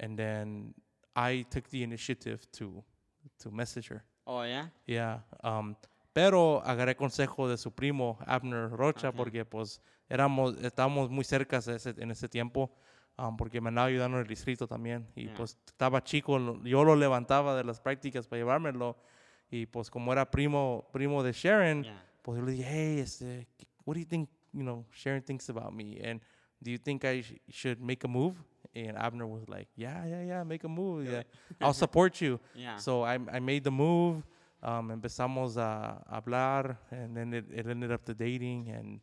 and 0.00 0.16
then 0.18 0.74
I 1.16 1.44
took 1.50 1.68
the 1.70 1.82
initiative 1.82 2.40
to 2.58 2.84
to 3.38 3.50
message 3.50 3.88
her. 3.90 4.02
Oh, 4.26 4.42
yeah? 4.44 4.70
Yeah. 4.86 5.20
Um, 5.42 5.76
pero 6.12 6.60
agarré 6.64 6.96
consejo 6.96 7.48
de 7.48 7.56
su 7.56 7.70
primo, 7.72 8.18
Abner 8.26 8.68
Rocha, 8.70 9.10
Ok. 9.10 9.16
porque 9.16 9.44
pues 9.44 9.80
éramos, 10.08 10.56
estábamos 10.62 11.10
muy 11.10 11.24
cerca 11.24 11.58
ese- 11.58 11.94
en 12.02 12.10
ese 12.10 12.28
tiempo, 12.28 12.70
um, 13.16 13.36
porque 13.36 13.60
me 13.60 13.68
andaba 13.68 13.86
ayudando 13.88 14.16
en 14.18 14.22
el 14.22 14.28
distrito 14.28 14.66
también. 14.66 15.06
Y 15.14 15.24
Yeah. 15.26 15.34
pues 15.36 15.56
estaba 15.66 16.02
chico, 16.02 16.38
lo- 16.38 16.62
yo 16.64 16.82
lo 16.84 16.96
levantaba 16.96 17.54
de 17.56 17.64
las 17.64 17.80
prácticas 17.80 18.26
para 18.26 18.40
llevármelo. 18.40 18.96
Y 19.50 19.66
pues 19.66 19.90
como 19.90 20.12
era 20.12 20.30
primo, 20.30 20.88
primo 20.92 21.22
de 21.22 21.32
Sharon, 21.32 21.84
Yeah. 21.84 22.04
Pues 22.28 22.40
yo 22.40 22.44
le 22.44 22.52
dije, 22.52 22.64
hey, 22.64 22.98
este, 23.00 23.46
what 23.86 23.94
do 23.94 24.00
you 24.00 24.04
think, 24.06 24.28
you 24.52 24.62
know, 24.62 24.84
Sharon 24.92 25.22
thinks 25.22 25.48
about 25.48 25.72
me? 25.72 25.98
And 26.04 26.20
do 26.62 26.70
you 26.70 26.76
think 26.76 27.06
I 27.06 27.22
sh- 27.22 27.38
should 27.48 27.80
make 27.80 28.04
a 28.04 28.08
move? 28.08 28.34
And 28.74 28.98
Abner 28.98 29.26
was 29.26 29.48
like, 29.48 29.68
yeah, 29.76 30.04
yeah, 30.04 30.22
yeah, 30.22 30.44
make 30.44 30.62
a 30.64 30.68
move. 30.68 31.06
Yeah. 31.10 31.22
I'll 31.62 31.72
support 31.72 32.20
you. 32.20 32.38
Yeah. 32.54 32.76
So 32.76 33.02
I, 33.02 33.14
I 33.32 33.40
made 33.40 33.64
the 33.64 33.70
move. 33.70 34.22
Um, 34.62 34.90
empezamos 34.90 35.56
a 35.56 36.04
hablar, 36.12 36.76
and 36.90 37.16
then 37.16 37.32
it, 37.32 37.46
it 37.50 37.66
ended 37.66 37.90
up 37.92 38.04
to 38.04 38.12
dating, 38.12 38.68
and 38.68 39.00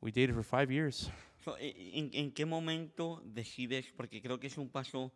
we 0.00 0.12
dated 0.12 0.36
for 0.36 0.44
five 0.44 0.70
years. 0.70 1.10
So, 1.44 1.56
¿en, 1.58 2.10
en 2.12 2.30
qué 2.30 2.44
momento 2.46 3.20
decides? 3.24 3.86
Porque 3.96 4.22
creo 4.22 4.38
que 4.38 4.46
es 4.46 4.58
un 4.58 4.68
paso 4.68 5.10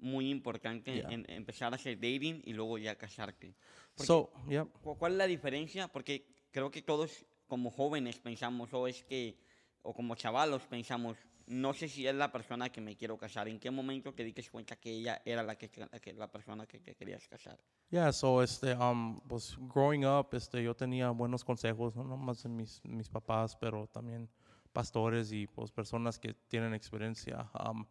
muy 0.00 0.28
importante 0.30 0.96
Yeah. 0.96 1.08
en 1.10 1.24
empezar 1.30 1.72
a 1.72 1.76
hacer 1.76 1.94
dating 1.96 2.42
y 2.44 2.52
luego 2.52 2.76
ya 2.76 2.94
casarte. 2.96 3.54
Porque- 3.96 4.06
So, 4.06 4.30
yep. 4.50 4.68
¿Cu- 4.82 4.98
¿Cuál 4.98 5.12
es 5.12 5.18
la 5.18 5.26
diferencia? 5.26 5.88
Porque 5.88 6.26
creo 6.58 6.72
que 6.72 6.82
todos 6.82 7.24
como 7.46 7.70
jóvenes 7.70 8.18
pensamos, 8.18 8.74
o 8.74 8.88
es 8.88 9.04
que, 9.04 9.38
o 9.82 9.94
como 9.94 10.16
chavalos 10.16 10.62
pensamos, 10.66 11.16
no 11.46 11.72
sé 11.72 11.88
si 11.88 12.04
es 12.04 12.14
la 12.16 12.32
persona 12.32 12.68
que 12.68 12.80
me 12.80 12.96
quiero 12.96 13.16
casar. 13.16 13.46
¿En 13.48 13.60
qué 13.60 13.70
momento 13.70 14.12
te 14.12 14.24
diste 14.24 14.42
cuenta 14.50 14.74
que 14.74 14.90
ella 14.90 15.22
era 15.24 15.44
la, 15.44 15.54
que, 15.56 15.70
la, 15.76 15.86
que- 16.00 16.12
la 16.14 16.26
persona 16.30 16.66
que 16.66 16.80
te 16.80 16.96
querías 16.96 17.28
casar? 17.28 17.56
Yeah, 17.90 18.12
so 18.12 18.42
este, 18.42 18.74
um, 18.74 19.20
pues 19.28 19.56
growing 19.72 20.04
up, 20.04 20.30
este, 20.32 20.60
yo 20.64 20.74
tenía 20.74 21.10
buenos 21.10 21.44
consejos, 21.44 21.94
no 21.94 22.02
nomás 22.02 22.42
de 22.42 22.48
mis, 22.48 22.84
mis 22.84 23.08
papás, 23.08 23.54
pero 23.56 23.86
también 23.86 24.28
pastores 24.72 25.30
y 25.30 25.46
pues 25.46 25.70
personas 25.70 26.18
que 26.18 26.34
tienen 26.48 26.74
experiencia. 26.74 27.48
Um, 27.54 27.86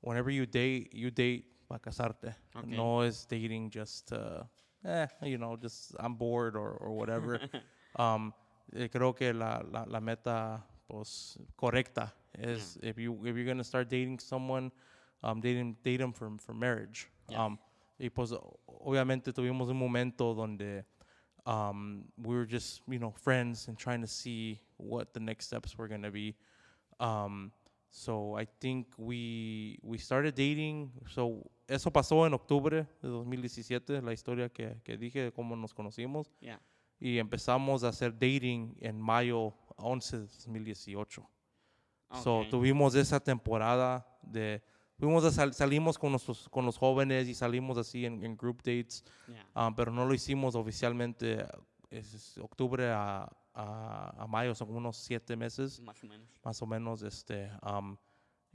whenever 0.00 0.32
you 0.32 0.46
date, 0.46 0.88
you 0.94 1.10
date 1.10 1.44
para 1.68 1.80
casarte. 1.80 2.34
Okay. 2.54 2.70
No 2.76 3.04
es 3.04 3.26
dating 3.28 3.70
just, 3.70 4.10
uh, 4.12 4.42
eh, 4.84 5.06
you 5.20 5.36
know, 5.36 5.54
just 5.62 5.94
I'm 6.00 6.16
bored 6.16 6.56
or, 6.56 6.78
or 6.80 6.92
whatever. 6.96 7.38
um, 7.98 8.32
eh, 8.72 8.88
creo 8.90 9.14
que 9.14 9.32
la, 9.32 9.62
la, 9.70 9.84
la 9.86 10.00
meta 10.00 10.66
pues 10.86 11.38
correcta 11.56 12.14
es 12.34 12.78
if 12.82 12.98
you 12.98 13.14
if 13.24 13.34
you're 13.36 13.44
gonna 13.44 13.64
start 13.64 13.88
dating 13.88 14.18
someone, 14.18 14.70
um, 15.22 15.40
dating 15.40 15.76
date 15.82 15.98
them 15.98 16.12
for 16.12 16.30
for 16.38 16.54
marriage. 16.54 17.08
Yeah. 17.28 17.44
Um, 17.44 17.58
y 17.98 18.10
pues 18.10 18.32
obviamente 18.66 19.32
tuvimos 19.32 19.68
un 19.68 19.78
momento 19.78 20.34
donde 20.34 20.84
um, 21.46 22.04
we 22.18 22.34
were 22.34 22.46
just 22.46 22.82
you 22.86 22.98
know 22.98 23.10
friends 23.10 23.68
and 23.68 23.78
trying 23.78 24.00
to 24.00 24.06
see 24.06 24.60
what 24.76 25.12
the 25.14 25.20
next 25.20 25.46
steps 25.46 25.76
were 25.76 25.88
gonna 25.88 26.10
be. 26.10 26.36
Um, 27.00 27.52
so 27.90 28.36
I 28.36 28.46
think 28.60 28.88
we 28.98 29.78
we 29.82 29.98
started 29.98 30.34
dating. 30.34 30.92
So 31.08 31.50
eso 31.66 31.90
pasó 31.90 32.26
en 32.26 32.34
octubre 32.34 32.86
de 33.02 33.08
2017, 33.08 34.02
la 34.02 34.12
historia 34.12 34.48
que, 34.50 34.76
que 34.84 34.96
dije 34.96 35.22
de 35.22 35.32
cómo 35.32 35.56
nos 35.56 35.72
conocimos. 35.72 36.30
Yeah. 36.40 36.60
Y 36.98 37.18
empezamos 37.18 37.84
a 37.84 37.88
hacer 37.88 38.12
dating 38.12 38.74
en 38.80 39.00
mayo 39.00 39.54
11 39.76 40.18
de 40.18 40.26
2018. 40.26 41.28
So 42.22 42.38
Okay. 42.38 42.50
tuvimos 42.50 42.94
esa 42.94 43.18
temporada 43.20 44.06
de 44.22 44.62
fuimos 44.98 45.24
a 45.24 45.30
sal- 45.30 45.52
salimos 45.52 45.98
con 45.98 46.12
nuestros 46.12 46.48
con 46.48 46.64
los 46.64 46.78
jóvenes 46.78 47.28
y 47.28 47.34
salimos 47.34 47.76
así 47.76 48.06
en, 48.06 48.24
en 48.24 48.36
group 48.36 48.58
dates, 48.58 49.04
Yeah. 49.26 49.66
um, 49.68 49.74
pero 49.74 49.90
no 49.92 50.04
lo 50.06 50.14
hicimos 50.14 50.54
oficialmente. 50.54 51.44
Es, 51.90 52.38
octubre 52.38 52.90
a, 52.90 53.28
a, 53.54 54.14
a 54.22 54.26
mayo, 54.26 54.54
son 54.54 54.70
unos 54.74 54.96
siete 54.96 55.36
meses 55.36 55.80
Más 55.80 56.02
o 56.02 56.06
menos. 56.06 56.28
más 56.44 56.62
o 56.62 56.66
menos, 56.66 57.02
este, 57.02 57.50
um, 57.62 57.96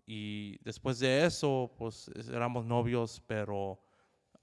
y 0.05 0.57
después 0.63 0.99
de 0.99 1.25
eso, 1.25 1.71
pues 1.77 2.09
es- 2.15 2.27
éramos 2.29 2.65
novios, 2.65 3.21
pero 3.27 3.79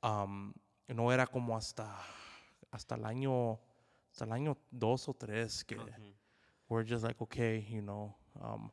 um, 0.03 0.53
no 0.89 1.13
era 1.13 1.27
como 1.27 1.57
hasta, 1.57 1.99
hasta 2.71 2.95
el 2.95 3.05
año, 3.05 3.59
hasta 4.11 4.25
el 4.25 4.33
año 4.33 4.57
dos 4.73 5.09
o 5.09 5.13
tres 5.15 5.63
que 5.65 5.77
we're 6.69 6.85
just 6.85 7.05
like, 7.05 7.21
okay, 7.23 7.67
you 7.71 7.81
know, 7.83 8.15
um, 8.43 8.71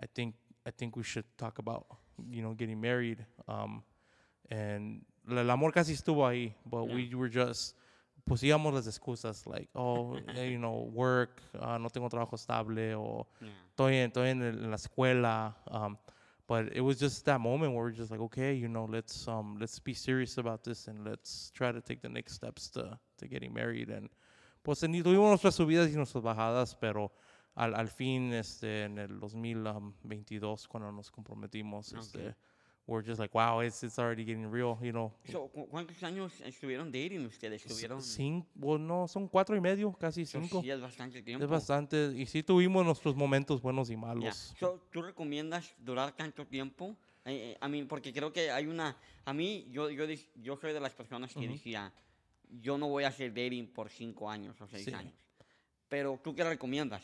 I 0.00 0.06
think, 0.14 0.34
I 0.66 0.70
think 0.70 0.96
we 0.96 1.02
should 1.02 1.24
talk 1.36 1.58
about, 1.58 1.86
you 2.30 2.42
know, 2.42 2.54
getting 2.54 2.80
married, 2.80 3.24
um, 3.48 3.82
and 4.50 5.04
el 5.30 5.50
amor 5.50 5.72
casi 5.72 5.92
estuvo 5.94 6.24
ahí, 6.26 6.52
but 6.66 6.84
Yeah. 6.86 6.94
we 6.94 7.14
were 7.14 7.28
just, 7.28 7.74
pusíamos 8.28 8.72
las 8.72 8.86
excusas, 8.86 9.46
like, 9.46 9.68
oh, 9.74 10.16
you 10.36 10.58
know, 10.58 10.88
work, 10.92 11.42
uh, 11.58 11.76
no 11.78 11.88
tengo 11.88 12.08
trabajo 12.08 12.34
estable, 12.36 12.94
o 12.94 13.26
Yeah. 13.40 13.48
estoy 13.76 13.94
en, 13.96 14.10
estoy 14.10 14.28
en, 14.30 14.42
el- 14.42 14.64
en 14.64 14.70
la 14.70 14.76
escuela. 14.76 15.54
Um, 15.70 15.98
but 16.46 16.66
it 16.76 16.82
was 16.82 16.98
just 16.98 17.24
that 17.24 17.40
moment 17.40 17.72
where 17.72 17.84
we're 17.84 17.90
just 17.90 18.10
like, 18.10 18.20
okay, 18.20 18.52
you 18.54 18.68
know, 18.68 18.84
let's 18.84 19.26
um, 19.26 19.56
let's 19.58 19.78
be 19.78 19.94
serious 19.94 20.36
about 20.36 20.62
this 20.62 20.88
and 20.88 21.02
let's 21.04 21.50
try 21.52 21.72
to 21.72 21.80
take 21.80 22.02
the 22.02 22.08
next 22.08 22.34
steps 22.34 22.68
to, 22.70 22.98
to 23.16 23.26
getting 23.26 23.52
married. 23.52 23.88
And 23.88 24.10
pues 24.64 24.80
tuvimos 24.80 25.28
nuestras 25.28 25.54
subidas 25.54 25.90
y 25.90 25.94
nuestras 25.94 26.24
bajadas, 26.24 26.74
pero 26.74 27.12
al, 27.54 27.74
al 27.74 27.88
fin, 27.88 28.32
este, 28.32 28.84
en 28.84 28.96
el 28.98 29.20
2022, 29.20 30.66
cuando 30.66 30.90
nos 30.90 31.10
comprometimos, 31.10 31.92
Okay. 31.92 32.00
este, 32.00 32.36
we're 32.86 33.06
just 33.06 33.20
like, 33.20 33.36
wow, 33.36 33.60
it's, 33.60 33.82
it's 33.82 33.98
already 33.98 34.24
getting 34.24 34.50
real, 34.50 34.78
you 34.80 34.90
know. 34.90 35.12
So, 35.30 35.48
¿cu- 35.48 35.68
¿Cuántos 35.68 36.02
años 36.02 36.40
estuvieron 36.40 36.90
dating 36.90 37.26
ustedes? 37.26 37.60
¿Estuvieron? 37.66 38.00
Cinco, 38.00 38.48
bueno, 38.54 39.06
son 39.06 39.28
cuatro 39.28 39.54
y 39.54 39.60
medio, 39.60 39.92
casi 39.92 40.24
So, 40.24 40.40
cinco. 40.40 40.62
sí, 40.62 40.70
es 40.70 40.80
bastante 40.80 41.22
tiempo. 41.22 41.44
Es 41.44 41.50
bastante, 41.50 42.12
y 42.16 42.24
sí 42.24 42.42
tuvimos 42.42 42.86
nuestros 42.86 43.14
momentos 43.14 43.60
buenos 43.60 43.90
y 43.90 43.92
Yeah. 43.92 44.00
malos. 44.00 44.54
So, 44.58 44.80
¿Tú 44.90 45.02
recomiendas 45.02 45.74
durar 45.78 46.16
tanto 46.16 46.46
tiempo? 46.46 46.96
Eh, 47.26 47.56
eh, 47.60 47.66
I 47.66 47.68
mean, 47.68 47.86
porque 47.86 48.14
creo 48.14 48.32
que 48.32 48.50
hay 48.50 48.66
una... 48.66 48.96
A 49.26 49.34
mí, 49.34 49.66
yo, 49.70 49.90
yo, 49.90 50.04
yo 50.36 50.56
soy 50.56 50.72
de 50.72 50.80
las 50.80 50.94
personas 50.94 51.34
que 51.34 51.40
Ujú. 51.40 51.52
decía, 51.52 51.92
yo 52.50 52.78
no 52.78 52.88
voy 52.88 53.04
a 53.04 53.08
hacer 53.08 53.30
dating 53.32 53.66
por 53.72 53.88
cinco 53.90 54.28
años 54.30 54.60
o 54.60 54.66
seis 54.66 54.84
Sí. 54.84 54.92
años. 54.94 55.14
Pero, 55.88 56.18
¿tú 56.22 56.34
qué 56.34 56.44
recomiendas? 56.44 57.02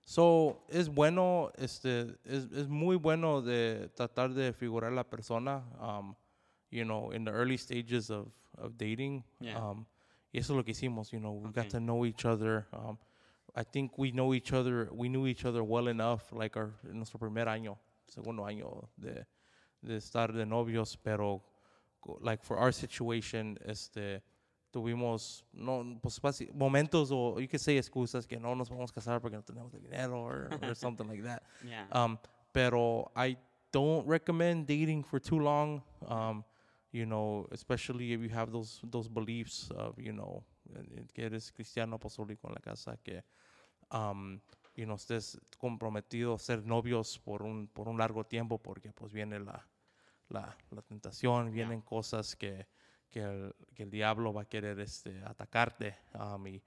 So, 0.00 0.64
es 0.68 0.88
bueno, 0.88 1.50
este, 1.56 2.16
es, 2.24 2.44
es 2.52 2.68
muy 2.68 2.96
bueno 2.96 3.42
de 3.42 3.90
tratar 3.94 4.32
de 4.32 4.52
figurar 4.52 4.92
la 4.92 5.04
persona, 5.04 5.64
um, 5.80 6.14
you 6.70 6.84
know, 6.84 7.12
in 7.12 7.24
the 7.24 7.30
early 7.30 7.58
stages 7.58 8.10
of, 8.10 8.28
of 8.56 8.72
dating. 8.78 9.22
Yeah. 9.40 9.58
Um, 9.62 9.86
y 10.32 10.38
eso 10.38 10.52
es 10.54 10.56
lo 10.56 10.64
que 10.64 10.72
hicimos, 10.72 11.10
you 11.10 11.18
know, 11.18 11.32
we 11.32 11.48
Okay. 11.50 11.62
got 11.62 11.70
to 11.70 11.78
know 11.80 12.04
each 12.06 12.24
other. 12.24 12.66
Um, 12.72 12.98
I 13.54 13.64
think 13.64 13.98
we 13.98 14.10
know 14.12 14.32
each 14.34 14.52
other, 14.52 14.88
we 14.92 15.08
knew 15.08 15.26
each 15.26 15.44
other 15.44 15.62
well 15.62 15.88
enough, 15.88 16.32
like 16.32 16.56
our, 16.56 16.72
nuestro 16.84 17.18
primer 17.18 17.46
año, 17.48 17.76
segundo 18.06 18.44
año 18.46 18.88
de, 18.96 19.26
de 19.82 19.96
estar 19.96 20.32
de 20.32 20.46
novios, 20.46 20.96
pero, 21.02 21.42
like, 22.20 22.42
for 22.42 22.56
our 22.58 22.72
situation, 22.72 23.58
este, 23.66 24.22
tuvimos 24.70 25.44
no 25.52 25.98
pues 26.00 26.20
momentos 26.54 27.10
o 27.10 27.40
you 27.40 27.48
could 27.48 27.60
say 27.60 27.76
excusas 27.78 28.26
que 28.26 28.38
no 28.38 28.54
nos 28.54 28.68
vamos 28.68 28.90
a 28.90 28.94
casar 28.94 29.20
porque 29.20 29.36
no 29.36 29.42
tenemos 29.42 29.72
el 29.74 29.82
dinero 29.82 30.20
or, 30.20 30.48
or 30.62 30.74
something 30.76 31.06
like 31.06 31.22
that. 31.22 31.42
Yeah. 31.64 31.86
um 31.92 32.18
pero 32.52 33.10
I 33.16 33.36
don't 33.72 34.06
recommend 34.06 34.66
dating 34.66 35.04
for 35.04 35.20
too 35.20 35.38
long. 35.38 35.82
Um 36.06 36.44
you 36.92 37.04
know 37.04 37.46
especially 37.50 38.12
if 38.12 38.20
you 38.20 38.30
have 38.30 38.50
those 38.50 38.80
those 38.84 39.08
beliefs 39.08 39.70
of 39.72 39.98
you 39.98 40.12
know 40.12 40.44
eh, 40.74 41.06
que 41.12 41.24
eres 41.24 41.52
cristiano 41.52 41.96
apostólico 41.96 42.48
en 42.48 42.54
la 42.54 42.60
casa 42.60 42.96
que 43.02 43.22
um 43.90 44.40
you 44.74 44.84
know 44.84 44.96
estés 44.96 45.38
comprometido 45.58 46.34
a 46.34 46.38
ser 46.38 46.64
novios 46.64 47.18
por 47.18 47.42
un 47.42 47.68
por 47.68 47.88
un 47.88 47.98
largo 47.98 48.24
tiempo 48.24 48.58
porque 48.58 48.92
pues 48.92 49.12
viene 49.12 49.38
la 49.38 49.66
la, 50.28 50.56
la 50.70 50.82
tentación, 50.82 51.50
vienen 51.50 51.80
cosas 51.80 52.36
que, 52.36 52.66
que, 53.10 53.20
el, 53.20 53.54
que 53.74 53.82
el 53.84 53.90
diablo 53.90 54.32
va 54.32 54.42
a 54.42 54.44
querer 54.48 54.78
este, 54.80 55.22
atacarte. 55.24 55.96
Um, 56.14 56.46
y, 56.46 56.62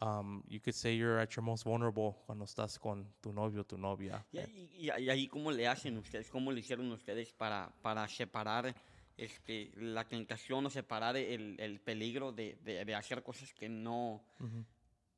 um, 0.00 0.42
you 0.48 0.60
could 0.60 0.74
say 0.74 0.96
you're 0.96 1.20
at 1.20 1.30
your 1.30 1.42
most 1.42 1.64
vulnerable 1.64 2.16
cuando 2.26 2.44
estás 2.44 2.78
con 2.78 3.12
tu 3.20 3.32
novio 3.32 3.62
o 3.62 3.64
tu 3.64 3.76
novia. 3.76 4.24
Y, 4.32 4.38
y- 4.38 4.90
y- 4.98 5.10
ahí, 5.10 5.26
¿cómo 5.28 5.50
le 5.50 5.66
hacen 5.66 5.98
ustedes? 5.98 6.30
¿Cómo 6.30 6.52
le 6.52 6.60
hicieron 6.60 6.90
ustedes 6.92 7.32
para, 7.32 7.72
para 7.82 8.06
separar 8.08 8.74
este, 9.16 9.70
la 9.76 10.04
tentación 10.08 10.64
o 10.66 10.70
separar 10.70 11.16
el, 11.16 11.58
el 11.60 11.80
peligro 11.80 12.32
de, 12.32 12.56
de- 12.62 12.84
de 12.84 12.94
hacer 12.94 13.22
cosas 13.22 13.52
que 13.52 13.68
no, 13.68 14.22
Ujú. 14.38 14.64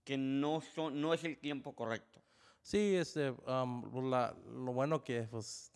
que 0.05 0.17
no, 0.17 0.61
son, 0.61 1.01
no 1.01 1.15
es 1.15 1.23
el 1.25 1.39
tiempo 1.39 1.75
correcto? 1.75 2.21
Sí, 2.65 2.95
este, 2.95 3.31
um, 3.47 3.83
lo 3.93 4.03
la- 4.09 4.35
lo 4.47 4.73
bueno 4.73 5.03
que 5.03 5.25
pues, 5.25 5.73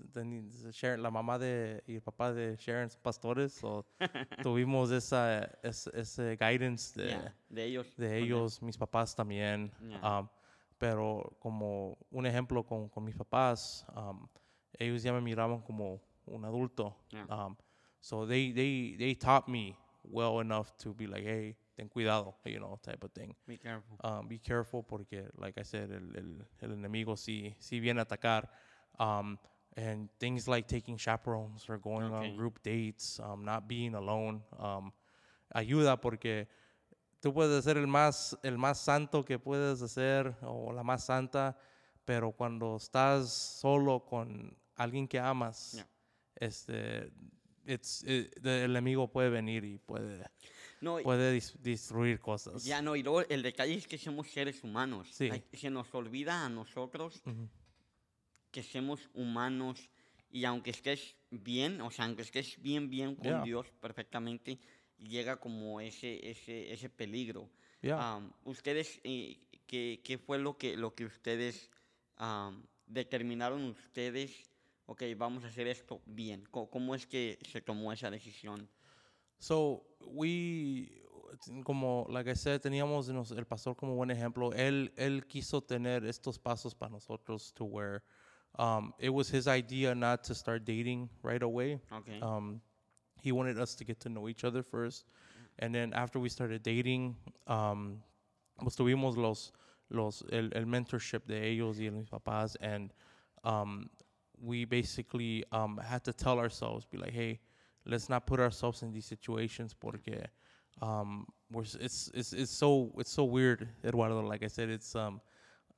Sharon- 0.73 1.03
la 1.03 1.11
mamá 1.11 1.37
de, 1.39 1.83
y 1.87 1.97
el 1.97 2.01
papá 2.03 2.33
de 2.33 2.57
Sharon 2.57 2.89
son 2.91 3.01
pastores, 3.03 3.55
so 3.55 3.85
tuvimos 4.49 4.91
esa, 4.93 5.45
ese, 5.65 5.91
ese 5.99 6.37
guidance 6.37 6.95
de, 7.01 7.09
Yeah, 7.09 7.35
de 7.49 7.65
ellos. 7.65 7.97
de 7.97 8.19
ellos, 8.19 8.63
mis 8.63 8.77
papás 8.79 9.15
también. 9.17 9.73
Yeah. 9.81 10.21
um, 10.21 10.29
pero 10.79 11.37
como 11.41 11.97
un 12.11 12.25
ejemplo 12.27 12.63
con, 12.65 12.89
con 12.89 13.03
mis 13.05 13.17
papás, 13.17 13.85
um, 13.97 14.29
ellos 14.79 15.03
ya 15.03 15.13
me 15.13 15.21
miraban 15.21 15.63
como 15.63 16.01
un 16.27 16.45
adulto. 16.45 16.95
Yeah. 17.11 17.49
So 18.01 18.27
they, 18.27 18.53
they, 18.53 18.95
they 18.97 19.15
taught 19.17 19.49
me 19.49 19.77
well 20.05 20.41
enough 20.41 20.71
to 20.79 20.95
be 20.95 21.07
like, 21.09 21.25
hey, 21.25 21.57
ten 21.77 21.89
cuidado, 21.89 22.35
you 22.47 22.59
know, 22.59 22.79
type 22.83 23.05
of 23.05 23.13
thing. 23.13 23.35
Be 23.47 23.59
careful. 23.59 23.99
Um, 24.03 24.27
be 24.27 24.39
careful 24.39 24.83
porque, 24.83 25.29
like 25.39 25.59
I 25.61 25.63
said, 25.65 25.91
el, 25.93 26.17
el, 26.17 26.45
el 26.63 26.73
enemigo 26.73 27.17
sí, 27.17 27.55
sí 27.61 27.81
viene 27.81 28.01
a 28.01 28.05
atacar. 28.05 28.49
Um, 28.99 29.39
and 29.77 30.09
things 30.19 30.49
like 30.49 30.67
taking 30.67 30.97
chaperones 30.97 31.69
or 31.69 31.77
going 31.77 32.07
Okay. 32.11 32.31
on 32.31 32.37
group 32.37 32.63
dates, 32.63 33.21
um, 33.21 33.45
not 33.45 33.69
being 33.69 33.95
alone, 33.95 34.43
um, 34.59 34.91
ayuda 35.55 36.01
porque 36.01 36.49
tú 37.21 37.35
puedes 37.35 37.63
ser 37.65 37.77
el 37.77 37.87
más, 37.87 38.35
el 38.43 38.57
más 38.57 38.79
santo 38.79 39.23
que 39.23 39.39
puedes 39.39 39.83
hacer 39.83 40.35
o 40.43 40.73
la 40.73 40.83
más 40.83 41.05
santa, 41.05 41.55
pero 42.07 42.33
cuando 42.33 42.77
estás 42.77 43.31
solo 43.31 44.01
con 44.07 44.57
alguien 44.77 45.07
que 45.07 45.19
amas, 45.21 45.75
Yeah. 45.75 45.87
este, 46.41 47.11
it's, 47.67 48.03
it- 48.05 48.33
the- 48.41 48.65
el 48.65 48.71
enemigo 48.71 49.09
puede 49.09 49.29
venir 49.29 49.63
y 49.65 49.77
puede, 49.79 50.25
No, 50.81 50.99
puede 51.03 51.37
dis- 51.37 51.55
destruir 51.59 52.21
cosas. 52.21 52.65
ya 52.65 52.83
no, 52.83 52.97
y 52.97 53.03
luego 53.03 53.23
el 53.23 53.43
detalle 53.43 53.75
es 53.75 53.87
que 53.87 53.99
somos 53.99 54.29
seres 54.31 54.63
humanos. 54.63 55.09
Sí. 55.13 55.29
Hay- 55.31 55.43
se 55.53 55.71
nos 55.71 55.93
olvida 55.95 56.45
a 56.45 56.49
nosotros 56.49 57.23
Ujú. 57.25 57.49
que 58.51 58.63
somos 58.63 59.09
humanos 59.15 59.89
y 60.31 60.45
aunque 60.45 60.71
estés 60.71 61.17
bien, 61.31 61.81
o 61.81 61.91
sea, 61.91 62.05
aunque 62.05 62.23
estés 62.23 62.61
bien, 62.61 62.91
bien 62.91 63.15
con 63.15 63.25
Yeah. 63.27 63.43
Dios 63.43 63.67
perfectamente, 63.81 64.59
llega 64.99 65.37
como 65.39 65.81
ese, 65.81 66.29
ese, 66.31 66.73
ese 66.73 66.89
peligro. 66.89 67.49
Yeah. 67.83 68.15
Am, 68.17 68.33
ustedes, 68.45 69.01
eh, 69.05 69.39
¿qué, 69.67 70.01
qué 70.05 70.19
fue 70.19 70.39
lo 70.39 70.57
que, 70.59 70.77
lo 70.77 70.95
que 70.95 71.05
ustedes 71.05 71.71
am, 72.17 72.63
determinaron 72.87 73.63
ustedes? 73.65 74.51
Ok, 74.87 75.03
vamos 75.17 75.45
a 75.45 75.49
hacer 75.49 75.67
esto 75.67 76.01
bien. 76.07 76.45
Co- 76.51 76.71
¿Cómo, 76.71 76.95
es 76.95 77.07
que 77.07 77.39
se 77.51 77.61
tomó 77.61 77.93
esa 77.93 78.11
decisión? 78.11 78.69
So 79.39 79.83
we, 80.07 80.91
como 81.65 82.07
like 82.09 82.29
I 82.29 82.35
said, 82.35 82.63
teníamos 82.63 83.09
nos- 83.09 83.33
el 83.33 83.45
pastor 83.45 83.75
como 83.75 83.95
buen 83.95 84.11
ejemplo. 84.11 84.53
Él, 84.55 84.91
él 84.97 85.23
quiso 85.29 85.61
tener 85.61 86.05
estos 86.05 86.39
pasos 86.39 86.75
para 86.75 86.91
nosotros 86.93 87.53
to 87.55 87.65
where 87.65 88.03
um, 88.59 88.93
it 88.99 89.11
was 89.11 89.29
his 89.29 89.47
idea 89.47 89.95
not 89.95 90.25
to 90.25 90.35
start 90.35 90.65
dating 90.65 91.09
right 91.23 91.43
away. 91.43 91.79
Ok. 91.93 92.21
Um, 92.23 92.61
he 93.21 93.33
wanted 93.33 93.59
us 93.59 93.75
to 93.75 93.85
get 93.85 94.01
to 94.01 94.09
know 94.09 94.29
each 94.29 94.45
other 94.45 94.63
first, 94.63 95.05
and 95.59 95.75
then 95.75 95.93
after 95.95 96.19
we 96.21 96.29
started 96.29 96.63
dating, 96.63 97.17
um, 97.47 98.03
pues 98.63 98.77
tuvimos 98.77 99.17
los 99.17 99.53
los 99.91 100.23
el, 100.33 100.51
el 100.55 100.65
mentorship 100.65 101.27
de 101.27 101.41
ellos 101.43 101.79
y 101.79 101.85
de 101.85 101.91
mis 101.91 102.09
papás, 102.09 102.57
and 102.61 102.93
um, 103.45 103.89
we 104.41 104.65
basically 104.65 105.45
um, 105.53 105.79
had 105.79 106.03
to 106.05 106.13
tell 106.13 106.39
ourselves, 106.39 106.85
be 106.85 106.99
like, 106.99 107.13
hey, 107.13 107.39
let's 107.87 108.09
not 108.09 108.27
put 108.27 108.41
ourselves 108.41 108.83
in 108.83 108.93
these 108.93 109.07
situations 109.07 109.75
porque 109.75 110.27
um, 110.83 111.27
we're, 111.51 111.63
it's 111.81 112.11
it's 112.15 112.33
it's 112.33 112.51
so 112.51 112.91
it's 112.99 113.11
so 113.11 113.25
weird, 113.25 113.69
Eduardo. 113.85 114.21
Like 114.21 114.43
I 114.43 114.49
said, 114.49 114.69
it's 114.69 114.95
um 114.95 115.21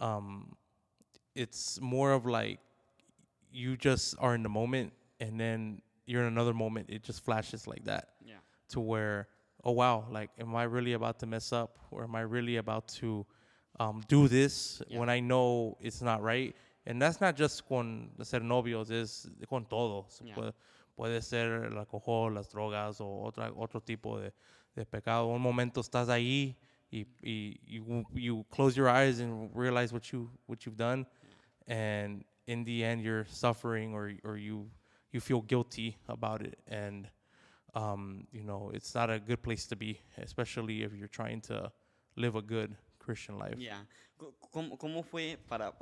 um 0.00 0.56
it's 1.34 1.80
more 1.80 2.12
of 2.12 2.26
like 2.26 2.58
you 3.50 3.76
just 3.76 4.14
are 4.18 4.34
in 4.34 4.42
the 4.42 4.48
moment, 4.48 4.92
and 5.20 5.38
then 5.38 5.80
you're 6.06 6.22
in 6.22 6.28
another 6.28 6.54
moment. 6.54 6.86
It 6.90 7.02
just 7.02 7.24
flashes 7.24 7.66
like 7.66 7.84
that 7.84 8.08
Yeah. 8.24 8.36
to 8.70 8.80
where 8.80 9.28
oh 9.64 9.72
wow 9.72 10.06
like 10.10 10.30
am 10.38 10.54
i 10.54 10.62
really 10.62 10.92
about 10.92 11.18
to 11.18 11.26
mess 11.26 11.52
up 11.52 11.78
or 11.90 12.04
am 12.04 12.14
i 12.14 12.20
really 12.20 12.58
about 12.58 12.86
to 12.86 13.26
um, 13.80 14.02
do 14.06 14.28
this 14.28 14.80
Yeah. 14.88 15.00
when 15.00 15.08
i 15.10 15.18
know 15.20 15.76
it's 15.80 16.00
not 16.00 16.22
right 16.22 16.54
and 16.86 17.02
that's 17.02 17.20
not 17.20 17.34
just 17.36 17.66
con 17.68 18.10
ser 18.22 18.38
novios 18.40 18.90
es 18.92 19.26
con 19.50 19.64
todo 19.66 20.06
Yeah. 20.22 20.52
Puede, 20.98 21.22
ser 21.22 21.64
el 21.66 21.78
alcohol 21.78 22.34
las 22.34 22.50
drogas 22.50 23.00
o 23.00 23.22
otra, 23.22 23.52
otro 23.54 23.80
tipo 23.80 24.18
de, 24.18 24.32
de 24.74 24.84
pecado 24.84 25.26
un 25.28 25.40
momento 25.40 25.80
estás 25.80 26.08
ahí 26.08 26.56
y, 26.90 27.06
y 27.22 27.60
you, 27.64 28.04
you 28.14 28.44
close 28.50 28.76
your 28.76 28.88
eyes 28.88 29.20
and 29.20 29.48
realize 29.54 29.92
what 29.92 30.10
you 30.12 30.28
what 30.46 30.58
you've 30.66 30.76
done 30.76 31.06
and 31.68 32.24
in 32.46 32.64
the 32.64 32.82
end 32.84 33.00
you're 33.00 33.24
suffering 33.26 33.94
or 33.94 34.12
or 34.24 34.36
you 34.36 34.68
you 35.12 35.20
feel 35.20 35.40
guilty 35.40 35.96
about 36.08 36.42
it 36.42 36.58
and 36.66 37.08
um, 37.74 38.26
you 38.32 38.42
know 38.42 38.72
it's 38.74 38.92
not 38.92 39.08
a 39.08 39.20
good 39.20 39.40
place 39.40 39.68
to 39.68 39.76
be 39.76 40.00
especially 40.16 40.82
if 40.82 40.92
you're 40.92 41.06
trying 41.10 41.40
to 41.40 41.70
live 42.16 42.34
a 42.36 42.42
good 42.42 42.74
christian 42.98 43.38
life. 43.38 43.56
Co- 44.18 44.34
¿Cómo, 44.50 44.76
¿Cómo 44.76 45.04
fue 45.04 45.38
para.? 45.48 45.72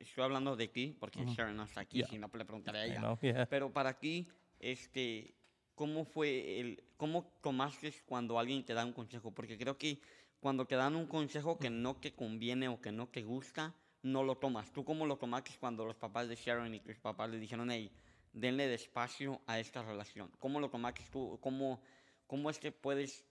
Estoy 0.00 0.24
hablando 0.24 0.56
de 0.56 0.68
ti, 0.68 0.96
porque 0.98 1.22
Sharon 1.26 1.54
no 1.54 1.64
está 1.64 1.80
aquí, 1.82 1.98
Yeah. 1.98 2.06
si 2.08 2.18
no 2.18 2.30
le 2.32 2.44
preguntaré 2.46 2.78
a 2.78 2.84
ella. 2.86 3.00
know 3.00 3.18
yeah 3.20 3.44
Pero 3.44 3.70
para 3.70 3.92
ti, 3.92 4.26
este, 4.72 5.34
¿cómo 5.74 6.04
fue 6.04 6.60
el, 6.60 6.82
cómo 6.96 7.32
tomaste 7.42 7.92
cuando 8.06 8.38
alguien 8.38 8.64
te 8.64 8.74
da 8.74 8.84
un 8.84 8.92
consejo? 8.92 9.30
Porque 9.30 9.58
creo 9.58 9.76
que 9.76 10.00
cuando 10.40 10.66
te 10.66 10.74
dan 10.74 10.96
un 10.96 11.06
consejo 11.06 11.58
que 11.58 11.70
no 11.70 11.96
te 11.96 12.14
conviene 12.14 12.68
o 12.68 12.80
que 12.80 12.92
no 12.92 13.06
te 13.06 13.22
gusta, 13.22 13.74
no 14.02 14.22
lo 14.22 14.36
tomas. 14.36 14.72
¿Tú 14.72 14.84
cómo 14.84 15.06
lo 15.06 15.16
tomaste 15.16 15.52
cuando 15.60 15.84
los 15.84 15.96
papás 15.96 16.28
de 16.28 16.36
Sharon 16.36 16.74
y 16.74 16.80
tus 16.80 16.98
papás 16.98 17.30
le 17.30 17.38
dijeron, 17.38 17.70
hey, 17.70 17.90
denle 18.32 18.66
despacio 18.68 19.40
a 19.46 19.58
esta 19.58 19.82
relación? 19.82 20.30
¿Cómo 20.38 20.60
lo 20.60 20.70
tomaste 20.70 21.04
tú? 21.10 21.38
¿Cómo, 21.40 21.80
cómo 22.26 22.50
es 22.50 22.58
que 22.58 22.72
puedes, 22.72 23.24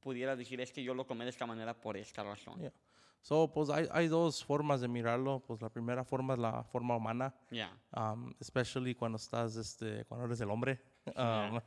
pudiera 0.00 0.36
decir, 0.36 0.60
es 0.60 0.72
que 0.72 0.82
yo 0.82 0.94
lo 0.94 1.04
tomé 1.04 1.24
de 1.24 1.30
esta 1.30 1.46
manera 1.46 1.80
por 1.80 1.96
esta 1.96 2.22
razón? 2.24 2.60
Yeah. 2.60 2.72
So 3.20 3.50
pues 3.52 3.68
hay, 3.70 3.86
hay 3.92 4.08
dos 4.08 4.44
formas 4.44 4.80
de 4.80 4.88
mirarlo 4.88 5.40
pues 5.40 5.60
la 5.60 5.68
primera 5.68 6.04
forma 6.04 6.34
es 6.34 6.40
la 6.40 6.62
forma 6.64 6.96
humana 6.96 7.34
Ya. 7.50 7.70
um, 7.96 8.32
especially 8.40 8.94
cuando 8.94 9.16
estás 9.16 9.56
este 9.56 10.04
cuando 10.06 10.26
eres 10.26 10.40
el 10.40 10.50
hombre 10.50 10.80
um, 11.16 11.60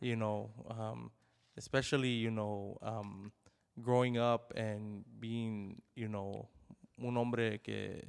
you 0.00 0.14
know 0.16 0.52
um, 0.68 1.10
especially 1.56 2.20
you 2.20 2.30
know 2.30 2.78
um, 2.82 3.30
growing 3.76 4.16
up 4.18 4.52
and 4.56 5.04
being 5.20 5.82
you 5.94 6.08
know 6.08 6.48
un 6.98 7.16
hombre 7.16 7.58
que 7.62 8.02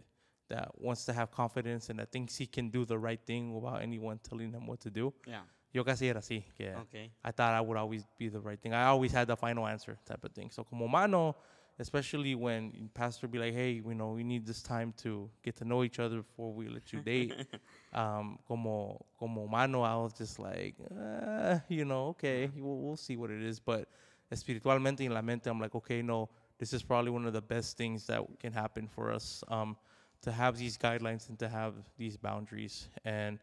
that 0.50 0.70
wants 0.80 1.06
to 1.06 1.14
have 1.14 1.32
confidence 1.32 1.90
and 1.90 2.00
that 2.00 2.12
thinks 2.12 2.38
he 2.38 2.46
can 2.46 2.70
do 2.70 2.86
the 2.86 2.98
right 2.98 3.22
thing 3.26 3.54
without 3.54 3.82
anyone 3.82 4.20
telling 4.20 4.52
him 4.52 4.68
what 4.68 4.80
to 4.80 4.90
do 4.92 5.14
Ya. 5.26 5.44
yo 5.74 5.84
casi 5.84 6.08
era 6.08 6.20
así 6.20 6.44
que 6.56 6.76
Ok. 6.76 6.94
I 7.24 7.32
thought 7.32 7.54
I 7.54 7.62
would 7.62 7.78
always 7.78 8.06
be 8.20 8.30
the 8.30 8.40
right 8.40 8.60
thing. 8.62 8.74
I 8.74 8.84
always 8.86 9.12
had 9.14 9.28
the 9.28 9.36
final 9.36 9.66
answer 9.66 9.98
type 10.06 10.24
of 10.24 10.32
thing. 10.34 10.52
So 10.52 10.64
como 10.64 10.88
mano, 10.88 11.36
especially 11.80 12.36
when 12.36 12.90
pastor 12.94 13.28
be 13.28 13.40
like, 13.40 13.54
hey, 13.54 13.82
you 13.86 13.94
know, 13.94 14.10
we 14.10 14.24
need 14.24 14.46
this 14.46 14.62
time 14.62 14.94
to 14.98 15.30
get 15.44 15.56
to 15.58 15.66
know 15.66 15.84
each 15.84 16.00
other 16.00 16.18
before 16.18 16.54
we 16.54 16.68
let 16.68 16.94
you 16.94 17.02
date. 17.02 17.34
um, 17.94 18.38
como 18.48 19.06
como 19.18 19.48
mano, 19.48 19.82
I 19.82 19.96
was 19.96 20.14
just 20.14 20.40
like, 20.40 20.76
uh, 20.96 21.60
you 21.68 21.86
know, 21.86 22.08
okay, 22.08 22.50
we'll, 22.56 22.78
we'll 22.78 22.98
see 22.98 23.18
what 23.18 23.32
it 23.32 23.42
is. 23.42 23.60
But 23.60 23.88
espiritualmente 24.32 25.02
en 25.02 25.14
la 25.14 25.22
mente, 25.22 25.48
I'm 25.48 25.60
like, 25.60 25.76
okay, 25.76 26.02
no, 26.02 26.30
this 26.60 26.74
is 26.74 26.84
probably 26.84 27.12
one 27.12 27.26
of 27.26 27.34
the 27.34 27.42
best 27.42 27.78
things 27.78 28.06
that 28.08 28.22
can 28.40 28.54
happen 28.54 28.88
for 28.88 29.12
us. 29.12 29.44
Um, 29.48 29.76
to 30.22 30.32
have 30.32 30.58
these 30.58 30.78
guidelines 30.78 31.28
and 31.30 31.38
to 31.38 31.50
have 31.50 31.74
these 31.98 32.16
boundaries 32.18 32.88
and 33.04 33.40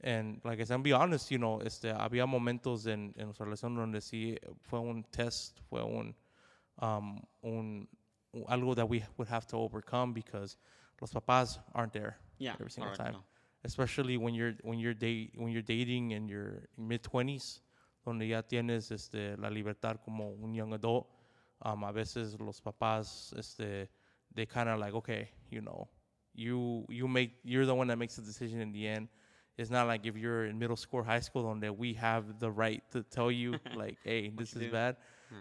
and 0.00 0.40
like 0.44 0.60
I 0.60 0.64
said, 0.64 0.82
be 0.82 0.92
honest, 0.92 1.30
you 1.30 1.38
know, 1.38 1.60
este, 1.60 1.84
había 1.84 2.26
momentos 2.26 2.86
en, 2.86 3.14
en 3.16 3.26
nuestra 3.26 3.46
relación 3.46 3.74
donde 3.74 4.00
sí 4.00 4.36
fue 4.60 4.80
un 4.80 5.02
test, 5.10 5.58
fue 5.70 5.82
un, 5.82 6.14
um, 6.80 7.22
un, 7.42 7.86
algo 8.48 8.74
that 8.74 8.88
we 8.88 9.02
would 9.16 9.28
have 9.28 9.46
to 9.46 9.56
overcome 9.56 10.12
because 10.12 10.56
los 11.00 11.12
papás 11.12 11.58
aren't 11.74 11.92
there 11.92 12.16
yeah, 12.38 12.54
every 12.54 12.70
single 12.70 12.92
time. 12.92 13.14
correcto. 13.14 13.22
Especially 13.64 14.16
when 14.18 14.34
you're 14.34 14.54
when 14.62 14.78
you're 14.78 14.94
date 14.94 15.32
when 15.36 15.50
you're 15.50 15.62
dating 15.62 16.10
in 16.10 16.28
your 16.28 16.68
mid 16.76 17.02
twenties, 17.02 17.60
donde 18.04 18.22
ya 18.22 18.42
tienes 18.42 18.92
este, 18.92 19.36
la 19.38 19.48
libertad 19.48 19.98
como 20.04 20.34
un 20.42 20.54
young 20.54 20.74
adult. 20.74 21.06
Um, 21.62 21.82
a 21.84 21.92
veces 21.92 22.38
los 22.40 22.60
papás, 22.60 23.32
este, 23.38 23.88
they 24.34 24.44
kind 24.44 24.68
of 24.68 24.78
like, 24.78 24.92
okay, 24.92 25.30
you 25.48 25.62
know, 25.62 25.88
you 26.34 26.84
you 26.90 27.08
make 27.08 27.30
you're 27.42 27.64
the 27.64 27.74
one 27.74 27.86
that 27.86 27.96
makes 27.96 28.16
the 28.16 28.22
decision 28.22 28.60
in 28.60 28.72
the 28.72 28.86
end. 28.86 29.08
It's 29.56 29.70
not 29.70 29.86
like 29.86 30.04
if 30.04 30.16
you're 30.16 30.46
in 30.46 30.58
middle 30.58 30.76
school 30.76 31.00
or 31.00 31.04
high 31.04 31.20
school 31.20 31.44
donde 31.44 31.70
we 31.78 31.94
have 31.94 32.40
the 32.40 32.50
right 32.50 32.82
to 32.90 33.02
tell 33.04 33.30
you 33.30 33.54
like, 33.76 33.96
hey, 34.04 34.30
this 34.36 34.52
is 34.54 34.62
do. 34.62 34.70
bad. 34.70 34.96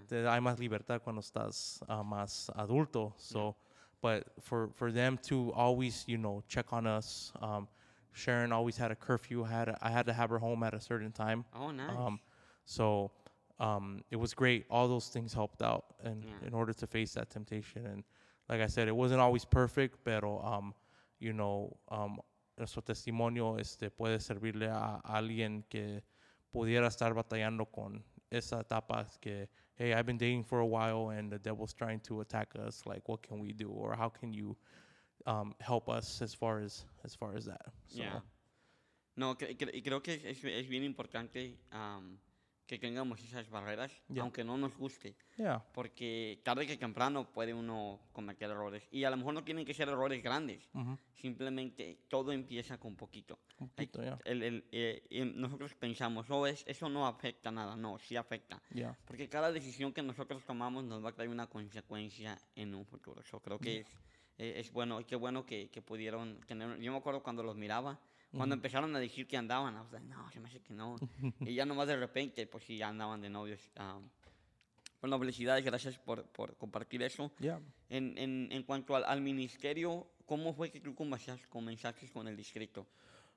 Te- 0.08 0.27
Hay 0.27 0.39
más 0.39 0.60
libertad 0.60 1.01
cuando 1.01 1.21
estás 1.21 1.82
uh, 1.89 2.03
más 2.03 2.49
adulto. 2.56 3.13
So, 3.17 3.56
but 4.01 4.23
for 4.41 4.69
for 4.73 4.91
them 4.91 5.17
to 5.29 5.51
always, 5.53 6.03
you 6.08 6.17
know, 6.17 6.43
check 6.47 6.71
on 6.73 6.86
us. 6.88 7.32
Um, 7.41 7.67
Sharon 8.13 8.51
always 8.51 8.77
had 8.77 8.91
a 8.91 8.95
curfew. 8.95 9.43
Had 9.43 9.75
I 9.82 9.89
had 9.89 10.06
to 10.06 10.13
have 10.13 10.29
her 10.29 10.39
home 10.39 10.63
at 10.63 10.73
a 10.73 10.79
certain 10.79 11.12
time. 11.12 11.45
Oh, 11.56 11.71
nice. 11.71 11.89
Um, 11.97 12.19
so 12.65 13.12
um, 13.60 14.03
it 14.12 14.17
was 14.17 14.34
great. 14.34 14.65
All 14.69 14.88
those 14.88 15.10
things 15.10 15.34
helped 15.34 15.62
out, 15.62 15.86
and 16.03 16.23
Yeah. 16.23 16.47
in 16.47 16.53
order 16.53 16.73
to 16.73 16.88
face 16.88 17.13
that 17.15 17.29
temptation. 17.29 17.86
And 17.88 18.03
like 18.49 18.62
I 18.62 18.67
said, 18.67 18.88
it 18.88 18.95
wasn't 18.95 19.21
always 19.21 19.45
perfect, 19.45 20.03
pero 20.03 20.39
um, 20.43 20.73
you 21.19 21.34
know, 21.34 21.75
um, 21.89 22.19
nuestro 22.58 22.82
testimonio 22.84 23.58
este 23.60 23.89
puede 23.89 24.19
servirle 24.19 24.69
a 24.69 25.01
alguien 25.06 25.63
que 25.69 26.03
pudiera 26.53 26.88
estar 26.88 27.13
batallando 27.15 27.65
con 27.71 28.03
esa 28.34 28.60
etapa 28.60 29.06
que 29.22 29.48
hey, 29.76 29.93
I've 29.93 30.06
been 30.06 30.17
dating 30.17 30.43
for 30.43 30.60
a 30.60 30.65
while 30.65 31.10
and 31.10 31.32
the 31.32 31.39
devil's 31.39 31.74
trying 31.74 32.00
to 32.02 32.22
attack 32.22 32.56
us. 32.56 32.86
Like, 32.86 33.08
what 33.08 33.22
can 33.24 33.39
we 33.39 33.54
do, 33.54 33.69
or 33.69 33.96
how 33.96 34.10
can 34.10 34.34
you 34.34 34.56
um, 35.26 35.56
help 35.60 35.89
us 35.89 36.22
as 36.22 36.34
far 36.34 36.60
as 36.60 36.86
as 37.04 37.15
far 37.15 37.36
as 37.36 37.46
that? 37.46 37.65
So, 37.88 38.02
Ya. 38.04 38.19
No, 39.15 39.36
cre- 39.36 39.54
cre- 39.58 39.82
creo 39.84 40.02
que 40.02 40.13
es, 40.26 40.43
es- 40.43 40.67
bien 40.67 40.84
importante 40.84 41.58
am, 41.72 42.17
que 42.67 42.80
tengamos 42.80 43.21
esas 43.23 43.49
barreras, 43.49 43.91
Ya. 44.10 44.21
aunque 44.21 44.43
no 44.43 44.58
nos 44.58 44.76
guste, 44.78 45.15
yeah, 45.38 45.63
porque 45.73 46.39
tarde 46.43 46.65
que 46.65 46.78
temprano 46.78 47.32
puede 47.32 47.54
uno 47.54 47.99
cometer 48.13 48.49
errores. 48.49 48.88
Y 48.91 49.04
a 49.04 49.10
lo 49.10 49.17
mejor 49.17 49.34
no 49.34 49.43
tienen 49.43 49.65
que 49.65 49.73
ser 49.73 49.89
errores 49.89 50.23
grandes, 50.23 50.69
Mhm. 50.73 50.97
simplemente 51.13 51.99
todo 52.10 52.32
empieza 52.32 52.78
con 52.78 52.95
poquito. 52.95 53.39
un 53.60 53.69
poquito, 53.69 54.02
yeah, 54.02 54.19
el- 54.26 54.43
el- 54.43 54.65
eh, 54.71 55.06
y 55.10 55.21
nosotros 55.21 55.73
pensamos, 55.76 56.30
oh, 56.30 56.45
es, 56.47 56.63
eso 56.67 56.89
no 56.89 57.08
afecta 57.08 57.49
nada, 57.52 57.76
no, 57.78 57.97
sí 57.99 58.15
afecta. 58.17 58.62
yeah, 58.73 58.97
Porque 59.06 59.30
cada 59.30 59.52
decisión 59.52 59.93
que 59.93 60.02
nosotros 60.04 60.43
tomamos 60.45 60.84
nos 60.84 61.04
va 61.04 61.10
a 61.10 61.13
traer 61.13 61.30
una 61.30 61.47
consecuencia 61.47 62.38
en 62.56 62.76
un 62.76 62.86
futuro. 62.86 63.21
Yo 63.23 63.39
creo 63.39 63.60
que 63.60 63.80
es, 63.82 63.88
eh, 64.38 64.54
es 64.58 64.71
bueno, 64.71 65.06
qué 65.06 65.15
bueno 65.15 65.45
que, 65.45 65.69
que 65.69 65.82
pudieron 65.82 66.39
tener. 66.41 66.78
Yo 66.80 66.91
me 66.91 66.97
acuerdo 66.97 67.23
cuando 67.23 67.41
los 67.43 67.56
miraba, 67.56 67.99
cuando 68.36 68.56
empezaron 68.56 68.96
a 68.96 69.00
decir 69.00 69.28
que 69.28 69.38
andaban, 69.38 69.76
I 69.76 69.80
was 69.80 69.91
like, 69.91 70.06
no, 70.08 70.30
se 70.32 70.39
me 70.39 70.48
hace 70.50 70.60
que 70.62 70.74
no. 70.74 70.96
y 71.41 71.54
ya 71.54 71.65
nomás 71.65 71.88
de 71.88 71.96
repente, 71.96 72.48
pues 72.48 72.63
sí, 72.65 72.78
ya 72.78 72.89
andaban 72.89 73.22
de 73.22 73.30
novios. 73.30 73.62
Um, 73.80 74.10
bueno, 75.02 75.19
felicidades, 75.19 75.63
gracias 75.65 75.98
por, 76.00 76.26
por 76.28 76.56
compartir 76.58 77.04
eso. 77.04 77.32
yeah. 77.39 77.60
En, 77.89 78.17
en, 78.17 78.48
en 78.52 78.63
cuanto 78.63 78.96
al, 78.96 79.04
al 79.04 79.22
ministerio, 79.22 80.08
¿cómo 80.26 80.54
fue 80.54 80.72
que 80.72 80.80
tú 80.80 80.96
comenzaste, 80.96 81.48
con 82.12 82.28
el 82.28 82.36
distrito? 82.38 82.88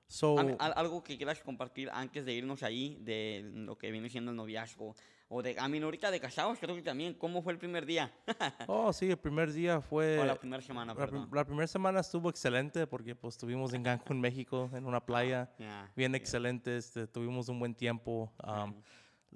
So 0.07 0.39
Al- 0.39 0.55
al- 0.59 0.73
algo 0.77 1.03
que 1.03 1.17
quieras 1.17 1.41
compartir 1.41 1.89
antes 1.91 2.25
de 2.25 2.33
irnos 2.33 2.63
ahí, 2.63 2.97
de 3.01 3.41
lo 3.53 3.77
que 3.77 3.91
viene 3.91 4.09
siendo 4.09 4.31
el 4.31 4.37
noviazgo, 4.37 4.95
o 5.29 5.41
de, 5.43 5.55
a 5.59 5.67
mí 5.67 5.79
ahorita 5.81 6.09
de 6.09 6.19
casados, 6.19 6.57
creo 6.59 6.75
que 6.75 6.81
también, 6.81 7.13
¿cómo 7.13 7.41
fue 7.41 7.51
el 7.53 7.59
primer 7.59 7.85
día? 7.85 8.11
Oh, 8.67 8.91
sí, 8.93 9.09
el 9.09 9.17
primer 9.17 9.51
día 9.51 9.81
fue... 9.81 10.19
o 10.19 10.25
la 10.25 10.35
primera 10.35 10.61
semana, 10.61 10.93
la, 10.93 10.99
perdón. 10.99 11.29
la 11.31 11.45
primera 11.45 11.67
semana 11.67 11.99
estuvo 11.99 12.29
excelente 12.29 12.85
porque 12.87 13.15
pues 13.15 13.35
estuvimos 13.35 13.73
en 13.73 13.83
Cancún, 13.83 14.19
México, 14.21 14.69
en 14.73 14.85
una 14.85 14.99
playa 15.05 15.49
Ya, 15.59 15.91
bien 15.95 16.15
excelente, 16.15 16.77
este, 16.77 17.07
tuvimos 17.07 17.49
un 17.49 17.59
buen 17.59 17.73
tiempo. 17.75 18.31
um, 18.43 18.73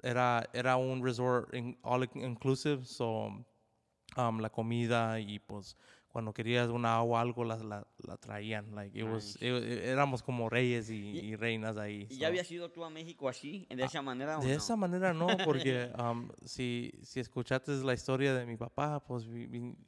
era, 0.03 0.47
era 0.53 0.77
un 0.77 1.03
resort 1.03 1.53
in- 1.53 1.77
all 1.83 2.03
in- 2.03 2.23
inclusive, 2.23 2.85
so 2.85 3.25
um, 4.17 4.39
la 4.39 4.49
comida 4.49 5.19
y 5.19 5.39
pues 5.39 5.75
cuando 6.11 6.33
querías 6.33 6.67
una 6.69 6.97
agua 6.97 7.21
algo 7.21 7.43
la, 7.45 7.55
la, 7.57 7.87
la 7.99 8.17
traían. 8.17 8.75
Like, 8.75 8.97
it 8.99 9.05
was, 9.05 9.35
it- 9.37 9.43
it- 9.43 9.83
éramos 9.85 10.21
como 10.21 10.49
reyes 10.49 10.89
y, 10.89 10.95
y 11.19 11.35
reinas 11.35 11.77
ahí. 11.77 12.07
¿Y 12.09 12.15
so. 12.15 12.19
ya 12.19 12.27
habías 12.27 12.51
ido 12.51 12.69
tú 12.69 12.83
a 12.83 12.89
México 12.89 13.29
así, 13.29 13.65
de 13.69 13.83
esa 13.83 14.01
manera 14.01 14.37
o 14.37 14.41
De 14.41 14.49
no? 14.49 14.53
esa 14.57 14.75
manera 14.75 15.13
no, 15.13 15.27
porque 15.45 15.89
um, 15.97 16.29
si, 16.43 16.91
si 17.01 17.19
escuchaste 17.21 17.71
la 17.83 17.93
historia 17.93 18.33
de 18.33 18.45
mi 18.45 18.57
papá, 18.57 18.99
pues 19.03 19.25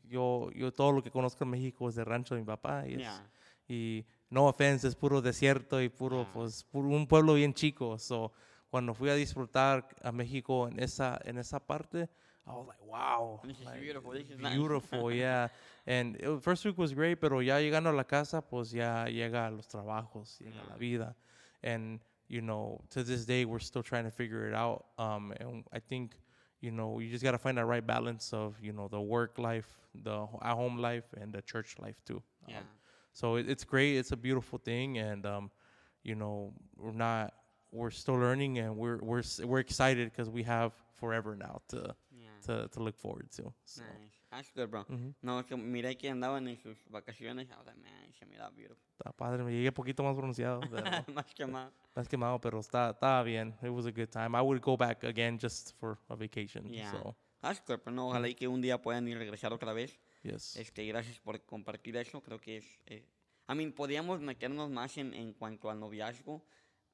yo, 0.06 0.50
yo 0.52 0.72
todo 0.74 0.92
lo 0.92 1.04
que 1.04 1.12
conozco 1.12 1.44
en 1.44 1.50
México 1.52 1.90
es 1.90 1.96
del 1.96 2.06
rancho 2.06 2.36
de 2.36 2.42
mi 2.42 2.48
papá. 2.48 2.88
Y, 2.88 2.94
es- 2.96 3.00
Ya. 3.02 3.30
y 3.68 4.06
no 4.30 4.46
offense, 4.48 4.88
es 4.88 4.96
puro 4.96 5.22
desierto 5.22 5.82
y 5.82 5.90
puro, 5.90 6.22
Ah. 6.22 6.32
pues, 6.34 6.64
puro- 6.64 6.88
un 6.90 7.06
pueblo 7.08 7.34
bien 7.34 7.54
chico. 7.54 7.98
So, 8.00 8.32
cuando 8.70 8.94
fui 8.96 9.10
a 9.10 9.16
disfrutar 9.16 9.88
a 10.02 10.12
México 10.12 10.68
en 10.68 10.80
esa, 10.80 11.20
en 11.26 11.38
esa 11.38 11.60
parte, 11.60 12.10
I 12.48 12.52
was 12.54 12.68
like, 12.68 12.82
wow. 12.86 13.40
This 13.46 13.60
is 13.60 13.66
like, 13.66 13.82
beautiful, 13.82 14.12
this 14.12 14.30
is 14.30 14.40
nice. 14.40 14.54
beautiful, 14.54 15.12
yeah. 15.26 15.48
And 15.88 16.16
it, 16.18 16.42
first 16.44 16.66
week 16.66 16.78
was 16.78 16.94
great, 16.94 17.20
pero 17.22 17.40
ya 17.40 17.56
llegando 17.58 17.90
a 17.90 17.94
la 17.96 18.04
casa, 18.04 18.42
pues 18.42 18.74
ya 18.74 19.06
llega 19.06 19.50
los 19.56 19.68
trabajos, 19.68 20.40
llega 20.42 20.58
la 20.70 20.74
Yeah. 20.74 20.78
vida. 20.78 21.16
And, 21.64 22.00
you 22.28 22.42
know, 22.42 22.82
to 22.90 23.04
this 23.04 23.26
day, 23.26 23.46
we're 23.46 23.60
still 23.60 23.84
trying 23.84 24.04
to 24.04 24.12
figure 24.12 24.48
it 24.48 24.54
out. 24.54 24.86
Um, 24.98 25.34
and 25.40 25.64
I 25.72 25.80
think, 25.80 26.16
you 26.60 26.72
know, 26.72 27.00
you 27.00 27.10
just 27.10 27.24
got 27.24 27.32
to 27.32 27.38
find 27.38 27.58
that 27.58 27.66
right 27.66 27.86
balance 27.86 28.34
of, 28.34 28.56
you 28.62 28.74
know, 28.74 28.88
the 28.90 29.00
work 29.00 29.38
life, 29.38 29.68
the 29.94 30.28
at 30.42 30.56
home 30.56 30.78
life, 30.78 31.06
and 31.20 31.34
the 31.34 31.42
church 31.42 31.76
life 31.80 32.02
too. 32.06 32.22
Um, 32.48 32.54
Yeah. 32.54 32.60
so 33.14 33.36
it, 33.36 33.50
it's 33.50 33.64
great. 33.64 33.96
It's 33.98 34.12
a 34.12 34.18
beautiful 34.18 34.60
thing, 34.60 34.98
and 34.98 35.26
um, 35.26 35.52
you 36.04 36.16
know, 36.16 36.54
we're 36.78 36.92
not. 36.92 37.34
We're 37.72 37.92
still 37.92 38.16
learning, 38.16 38.60
and 38.60 38.76
we're 38.78 38.98
we're 39.02 39.24
we're 39.46 39.60
excited 39.60 40.12
because 40.12 40.30
we 40.30 40.44
have 40.44 40.74
forever 40.96 41.36
now 41.36 41.62
to 41.70 41.96
Yeah. 42.12 42.23
To, 42.46 42.68
to 42.70 42.80
look 42.84 42.96
forward 42.96 43.30
to. 43.32 43.54
So. 43.66 43.84
Nice. 43.84 44.24
That's 44.30 44.52
good, 44.56 44.68
bro. 44.70 44.82
ujú. 44.90 45.14
No, 45.22 45.40
es 45.40 45.46
que 45.46 45.56
miré 45.56 45.96
que 45.96 46.10
andaban 46.10 46.48
en 46.48 46.58
sus 46.58 46.78
vacaciones. 46.90 47.50
I 47.50 47.56
was 47.56 47.66
like, 47.68 47.80
man, 47.80 48.12
se 48.14 48.26
beautiful. 48.26 48.78
Está 48.98 49.12
padre, 49.12 49.44
me 49.44 49.52
llegué 49.52 49.72
poquito 49.72 50.02
más 50.04 50.16
pronunciado, 50.16 50.60
pero 50.72 50.84
Más 51.14 51.34
que 51.34 51.46
más. 51.46 51.72
quemado, 52.10 52.40
pero 52.42 52.60
está, 52.60 52.90
está 52.92 53.22
bien. 53.22 53.54
It 53.62 53.70
was 53.70 53.86
a 53.86 53.92
good 53.92 54.10
time. 54.10 54.36
I 54.36 54.42
would 54.42 54.62
go 54.62 54.76
back 54.76 55.04
again 55.04 55.38
just 55.40 55.74
for 55.80 56.00
a 56.10 56.16
vacation. 56.16 56.68
Yeah. 56.68 56.92
So, 56.92 57.16
That's 57.42 57.62
good, 57.68 57.80
pero 57.84 57.92
no, 57.96 58.08
ojalá 58.10 58.28
y 58.28 58.34
que 58.36 58.48
un 58.48 58.62
día 58.62 58.82
puedan 58.82 59.08
ir 59.08 59.18
regresar 59.18 59.54
otra 59.54 59.74
vez. 59.74 60.00
yes. 60.24 60.56
Este, 60.56 60.86
gracias 60.88 61.20
por 61.20 61.40
compartir 61.46 61.96
eso. 61.98 62.22
Creo 62.22 62.40
que 62.40 62.58
es. 62.58 62.80
Eh, 62.88 63.06
I 63.50 63.54
mean, 63.56 63.72
podríamos 63.74 64.20
meternos 64.22 64.70
más 64.72 64.98
en, 64.98 65.14
en 65.14 65.34
cuanto 65.34 65.70
al 65.70 65.80
noviazgo. 65.80 66.44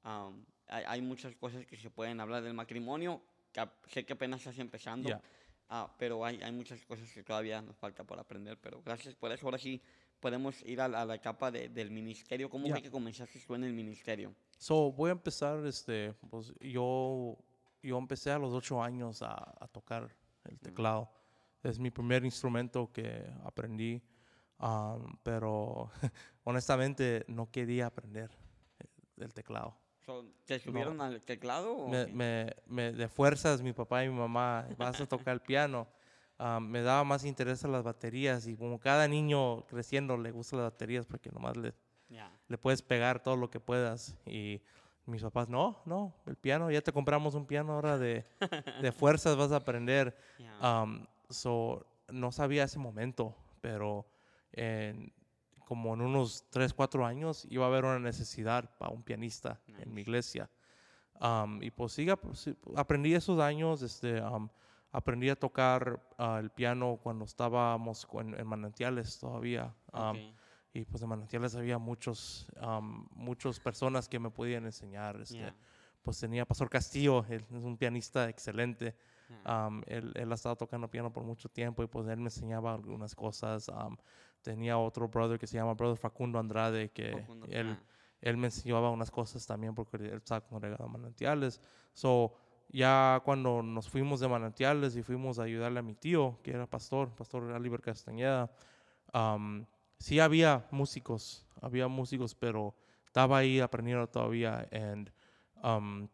Um, 0.04 0.44
hay, 0.68 0.84
hay 0.88 1.02
muchas 1.02 1.36
cosas 1.36 1.66
que 1.66 1.78
se 1.78 1.90
pueden 1.90 2.20
hablar 2.20 2.44
del 2.44 2.54
matrimonio. 2.54 3.22
Que 3.54 3.62
sé 3.88 4.06
que 4.06 4.14
apenas 4.14 4.42
estás 4.42 4.58
empezando. 4.60 5.08
Yeah. 5.08 5.22
Ah, 5.69 5.93
pero 5.97 6.23
hay, 6.25 6.41
hay 6.41 6.51
muchas 6.51 6.84
cosas 6.86 7.12
que 7.12 7.23
todavía 7.23 7.62
nos 7.62 7.75
falta 7.77 8.03
por 8.03 8.19
aprender. 8.19 8.58
Pero 8.60 8.82
gracias 8.84 9.15
por 9.15 9.32
eso. 9.32 9.45
Ahora 9.47 9.58
sí 9.58 9.82
podemos 10.19 10.62
ir 10.63 10.82
a, 10.82 10.88
la- 10.88 11.01
a 11.01 11.05
la 11.05 11.15
etapa 11.15 11.49
de- 11.51 11.69
del 11.69 11.91
ministerio. 11.91 12.49
¿Cómo 12.49 12.65
Yeah. 12.65 12.75
fue 12.75 12.82
que 12.84 12.91
comenzaste 12.91 13.39
tú 13.39 13.55
en 13.55 13.63
el 13.63 13.73
ministerio? 13.73 14.34
So, 14.58 14.91
voy 14.91 15.10
a 15.10 15.13
empezar, 15.13 15.65
este, 15.65 16.13
pues 16.29 16.53
yo, 16.60 17.38
yo 17.82 17.97
empecé 17.97 18.32
a 18.32 18.38
los 18.38 18.53
ocho 18.53 18.84
años 18.84 19.21
a, 19.21 19.34
a 19.60 19.67
tocar 19.67 20.13
el 20.43 20.60
teclado. 20.60 21.10
Es 21.63 21.79
mi 21.79 21.89
primer 21.91 22.25
instrumento 22.25 22.91
que 22.91 23.25
aprendí, 23.45 24.01
um, 24.60 25.15
pero 25.23 25.89
honestamente 26.43 27.23
no 27.27 27.49
quería 27.49 27.86
aprender 27.86 28.29
el- 28.79 29.23
el 29.23 29.34
teclado. 29.34 29.77
So, 30.10 30.26
¿Te 30.45 30.58
subieron 30.58 31.00
al 31.02 31.22
teclado? 31.22 31.72
o 31.78 31.88
Me, 31.88 32.08
me, 32.08 32.56
me- 32.65 32.91
de 32.93 33.08
fuerzas 33.08 33.62
mi 33.62 33.74
papá 33.74 34.04
y 34.04 34.10
mi 34.10 34.15
mamá, 34.15 34.67
vas 34.76 35.00
a 35.00 35.06
tocar 35.06 35.36
el 35.36 35.39
piano. 35.41 35.88
Um, 36.39 36.63
me 36.67 36.82
daba 36.82 37.04
más 37.04 37.26
interés 37.26 37.63
a 37.63 37.67
las 37.67 37.84
baterías 37.84 38.48
y 38.48 38.56
como 38.58 38.80
cada 38.80 39.08
niño 39.08 39.67
creciendo 39.67 40.17
le 40.17 40.32
gusta 40.32 40.56
las 40.56 40.72
baterías 40.72 41.06
porque 41.06 41.30
nomás 41.30 41.58
le, 41.58 41.74
Ya. 42.08 42.32
le 42.48 42.58
puedes 42.58 42.82
pegar 42.82 43.22
todo 43.22 43.36
lo 43.36 43.52
que 43.52 43.60
puedas. 43.60 44.17
Y 44.26 44.63
mis 45.06 45.22
papás, 45.22 45.48
no, 45.48 45.80
no, 45.86 46.15
el 46.26 46.38
piano, 46.38 46.72
ya 46.72 46.82
te 46.82 46.91
compramos 46.91 47.36
un 47.36 47.45
piano 47.45 47.74
ahora 47.74 48.00
de, 48.00 48.26
de 48.82 48.91
fuerzas, 48.91 49.36
vas 49.38 49.52
a 49.52 49.58
aprender. 49.58 50.17
ya. 50.39 50.82
Um, 50.82 51.06
so, 51.30 51.86
no 52.08 52.32
sabía 52.32 52.63
ese 52.63 52.80
momento, 52.80 53.36
pero 53.62 54.08
en- 54.54 55.13
como 55.69 55.93
en 55.93 56.01
unos 56.01 56.45
3, 56.49 56.73
4 56.73 57.05
años 57.05 57.45
iba 57.51 57.63
a 57.63 57.67
haber 57.67 57.86
una 57.86 57.99
necesidad 57.99 58.75
para 58.79 58.91
un 58.91 59.03
pianista 59.03 59.62
en 59.67 59.75
mi 59.89 59.97
Nice. 59.97 60.01
iglesia. 60.01 60.49
Um, 61.21 61.62
y 61.62 61.69
pues 61.69 61.91
sí, 61.93 62.10
ap- 62.10 62.34
sí, 62.34 62.55
aprendí 62.75 63.13
esos 63.13 63.39
años, 63.39 63.84
este, 63.84 64.19
um, 64.21 64.49
aprendí 64.91 65.29
a 65.29 65.36
tocar 65.36 66.01
ah, 66.17 66.39
el 66.41 66.49
piano 66.49 66.97
cuando 67.03 67.23
estábamos 67.25 68.05
con- 68.08 68.34
en 68.34 68.47
manantiales 68.47 69.19
todavía. 69.19 69.73
um, 69.93 70.01
Ok. 70.10 70.17
y 70.73 70.86
pues 70.86 71.01
en 71.03 71.10
Manantiales 71.10 71.55
había 71.55 71.77
muchos, 71.79 72.47
um, 72.62 73.08
muchas 73.12 73.60
personas 73.60 74.08
que 74.08 74.17
me 74.19 74.29
podían 74.32 74.65
enseñar. 74.65 75.19
Este, 75.21 75.39
Ya. 75.39 75.55
Pues 76.01 76.19
tenía 76.19 76.45
Pastor 76.45 76.69
Castillo, 76.69 77.25
él 77.29 77.43
es 77.51 77.63
un 77.63 77.75
pianista 77.77 78.27
excelente. 78.29 78.95
Ya. 79.45 79.67
Um, 79.67 79.82
él, 79.88 80.12
él 80.15 80.32
ha 80.32 80.36
estado 80.36 80.55
tocando 80.55 80.88
piano 80.89 81.12
por 81.12 81.23
mucho 81.23 81.49
tiempo 81.49 81.84
y 81.84 81.88
pues 81.88 82.08
él 82.08 82.17
me 82.17 82.25
enseñaba 82.27 82.73
algunas 82.73 83.13
cosas. 83.15 83.69
Tenía 84.41 84.78
otro 84.78 85.08
brother 85.08 85.38
que 85.39 85.47
se 85.47 85.58
llama 85.58 85.73
Brother 85.73 85.97
Facundo 85.97 86.39
Andrade, 86.39 86.89
que 86.91 87.12
Facundo, 87.12 87.45
él, 87.49 87.67
ya. 87.67 87.84
él 88.21 88.38
me 88.38 88.47
enseñaba 88.47 88.89
unas 88.89 89.12
cosas 89.12 89.45
también 89.45 89.75
porque 89.75 89.97
él 89.97 90.13
estaba 90.13 90.41
congregado 90.41 90.86
en 90.86 90.91
Manantiales. 90.91 91.60
So, 91.93 92.34
ya 92.69 93.21
cuando 93.25 93.62
nos 93.63 93.89
fuimos 93.89 94.19
de 94.19 94.28
Manantiales 94.28 94.95
y 94.95 95.04
fuimos 95.04 95.39
a 95.39 95.43
ayudarle 95.43 95.80
a 95.80 95.84
mi 95.84 95.95
tío, 95.95 96.39
que 96.43 96.52
era 96.52 96.65
pastor, 96.67 97.13
Pastor 97.15 97.43
Oliver 97.43 97.82
Castañeda, 97.82 98.49
um, 99.13 99.65
sí 99.97 100.19
había 100.19 100.67
músicos, 100.71 101.45
había 101.62 101.88
músicos, 101.88 102.36
pero 102.36 102.75
estaba 103.06 103.39
ahí 103.39 103.60
aprendiendo 103.60 104.08
todavía 104.08 104.67
and 104.71 105.12
um, 105.63 106.08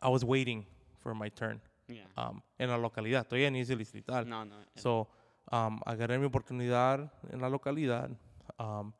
I 0.00 0.08
was 0.08 0.22
waiting 0.22 0.64
for 0.98 1.14
my 1.14 1.30
turn 1.30 1.60
Ya. 1.88 2.06
um, 2.16 2.40
en 2.58 2.70
la 2.70 2.78
localidad, 2.78 3.22
estoy 3.22 3.44
en 3.44 3.56
Isla 3.56 3.76
Distrital. 3.76 4.28
No, 4.28 4.44
no. 4.44 4.56
So, 4.76 5.08
um, 5.50 5.80
agarré 5.84 6.18
mi 6.18 6.26
oportunidad 6.26 7.12
en 7.30 7.40
la 7.40 7.48
localidad 7.48 8.10
um, 8.58 8.92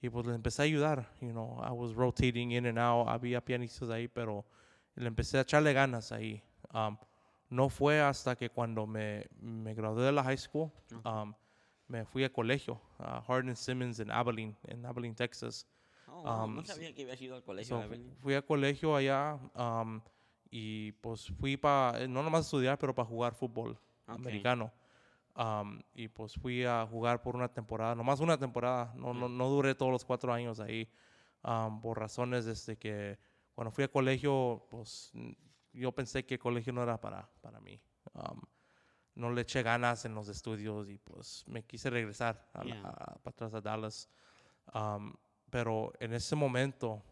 y 0.00 0.08
pues 0.08 0.26
le 0.26 0.34
empecé 0.34 0.62
a 0.62 0.64
ayudar. 0.64 1.08
You 1.20 1.32
know, 1.32 1.60
I 1.62 1.72
was 1.72 1.94
rotating 1.94 2.52
in 2.52 2.66
and 2.66 2.78
out. 2.78 3.08
Había 3.08 3.44
pianistas 3.44 3.90
ahí, 3.90 4.08
pero 4.08 4.44
le 4.94 5.06
empecé 5.06 5.38
a 5.38 5.42
echarle 5.42 5.72
ganas 5.72 6.12
ahí. 6.12 6.42
Um, 6.72 6.96
no 7.48 7.68
fue 7.68 8.00
hasta 8.00 8.36
que 8.36 8.50
cuando 8.50 8.86
me, 8.86 9.26
me 9.40 9.74
gradué 9.74 10.04
de 10.04 10.12
la 10.12 10.22
high 10.24 10.36
school, 10.36 10.70
um, 11.04 11.32
me 11.88 12.04
fui 12.04 12.24
a 12.24 12.32
colegio, 12.32 12.80
a 12.98 13.20
Hardin 13.20 13.54
Simmons 13.54 14.00
en 14.00 14.10
Abilene, 14.10 14.56
en 14.64 14.84
Abilene, 14.84 15.14
Texas. 15.14 15.66
Oh, 16.08 16.44
um, 16.44 16.56
no 16.56 16.64
sabía 16.64 16.92
que 16.92 17.02
había 17.02 17.20
ido 17.22 17.36
al 17.36 17.42
colegio. 17.42 17.82
So, 17.82 17.88
fui 18.20 18.34
a 18.34 18.42
colegio 18.42 18.96
allá 18.96 19.38
um, 19.54 20.00
y 20.50 20.92
pues 20.92 21.28
fui 21.38 21.56
para, 21.56 22.06
no 22.08 22.22
nomás 22.22 22.46
estudiar, 22.46 22.78
pero 22.78 22.94
para 22.94 23.06
jugar 23.06 23.34
fútbol 23.34 23.78
Ok. 24.08 24.18
americano. 24.18 24.72
Um, 25.36 25.80
y 25.94 26.08
pues 26.08 26.34
fui 26.34 26.64
a 26.64 26.86
jugar 26.86 27.20
por 27.20 27.36
una 27.36 27.48
temporada, 27.52 27.94
nomás 27.94 28.20
una 28.20 28.38
temporada, 28.38 28.92
no, 28.96 29.12
no, 29.12 29.28
no 29.28 29.48
duré 29.50 29.74
todos 29.74 29.92
los 29.92 30.02
cuatro 30.02 30.32
años 30.32 30.60
ahí, 30.60 30.90
um, 31.44 31.78
por 31.82 31.98
razones 31.98 32.46
desde 32.46 32.78
que 32.78 33.18
cuando 33.54 33.70
fui 33.70 33.84
a 33.84 33.88
colegio, 33.88 34.66
pues 34.70 35.12
yo 35.74 35.92
pensé 35.92 36.24
que 36.24 36.34
el 36.34 36.40
colegio 36.40 36.72
no 36.72 36.82
era 36.82 36.98
para, 36.98 37.28
para 37.42 37.60
mí. 37.60 37.78
Um, 38.14 38.40
no 39.14 39.30
le 39.30 39.42
eché 39.42 39.62
ganas 39.62 40.04
en 40.06 40.14
los 40.14 40.28
estudios 40.28 40.88
y 40.88 40.96
pues 40.98 41.44
me 41.48 41.62
quise 41.64 41.90
regresar 41.90 42.48
a 42.54 42.62
Yeah. 42.64 42.80
a- 42.84 43.18
para 43.22 43.30
atrás 43.34 43.54
a 43.54 43.60
Dallas. 43.60 44.08
Pero 45.50 45.92
en 46.00 46.12
ese 46.14 46.34
momento 46.36 47.02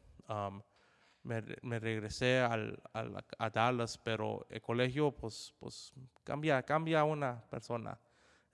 me, 1.23 1.43
me 1.63 1.79
regresé 1.79 2.41
al, 2.41 2.83
al- 2.93 3.25
a 3.39 3.51
Dallas, 3.51 3.99
pero 3.99 4.47
el 4.51 4.61
colegio 4.61 5.13
pues, 5.13 5.55
pues 5.59 5.93
cambia, 6.25 6.63
cambia 6.63 7.01
a 7.01 7.05
una 7.05 7.41
persona. 7.51 7.99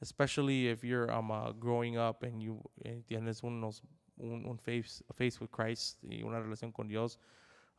Especially 0.01 0.69
if 0.69 0.83
you're 0.83 1.11
um, 1.13 1.31
uh, 1.31 1.53
growing 1.53 1.99
up 1.99 2.23
and 2.23 2.41
you 2.43 2.61
eh, 2.85 3.03
tienes 3.07 3.43
unos, 3.43 3.83
un, 4.19 4.47
un 4.47 4.59
face, 4.59 5.03
face 5.15 5.39
with 5.41 5.51
Christ 5.51 5.99
y 6.03 6.23
una 6.23 6.41
relación 6.41 6.73
con 6.73 6.89
Dios. 6.89 7.19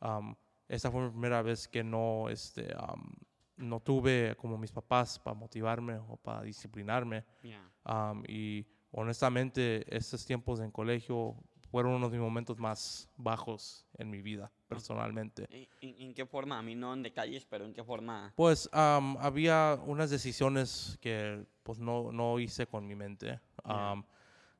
Um, 0.00 0.36
esa 0.68 0.90
fue 0.90 1.02
mi 1.02 1.10
primera 1.10 1.42
vez 1.42 1.66
que 1.66 1.82
no, 1.82 2.28
este, 2.28 2.74
um, 2.76 3.12
no 3.56 3.80
tuve 3.80 4.36
como 4.36 4.56
mis 4.56 4.70
papás 4.70 5.18
para 5.18 5.34
motivarme 5.34 5.98
o 6.08 6.16
para 6.16 6.42
disciplinarme. 6.42 7.24
Ya. 7.42 7.60
Um, 7.84 8.22
y 8.26 8.66
honestamente, 8.92 9.84
estos 9.94 10.24
tiempos 10.24 10.60
en 10.60 10.70
colegio 10.70 11.36
fueron 11.72 11.94
uno 11.94 12.10
de 12.10 12.18
mis 12.18 12.22
momentos 12.22 12.58
más 12.58 13.08
bajos 13.16 13.86
en 13.96 14.10
mi 14.10 14.20
vida, 14.20 14.52
personalmente. 14.68 15.48
¿En, 15.80 15.94
en- 15.98 16.12
qué 16.14 16.26
forma? 16.26 16.58
A 16.58 16.62
mí 16.62 16.74
no 16.74 16.92
en 16.92 17.02
detalles, 17.02 17.46
pero 17.46 17.64
en 17.64 17.72
qué 17.72 17.82
forma. 17.82 18.30
Pues 18.36 18.68
um, 18.74 19.16
había 19.16 19.80
unas 19.86 20.10
decisiones 20.10 20.98
que 21.00 21.46
pues 21.62 21.78
no, 21.78 22.12
no 22.12 22.38
hice 22.38 22.66
con 22.66 22.86
mi 22.86 22.94
mente. 22.94 23.40
Um, 23.64 24.04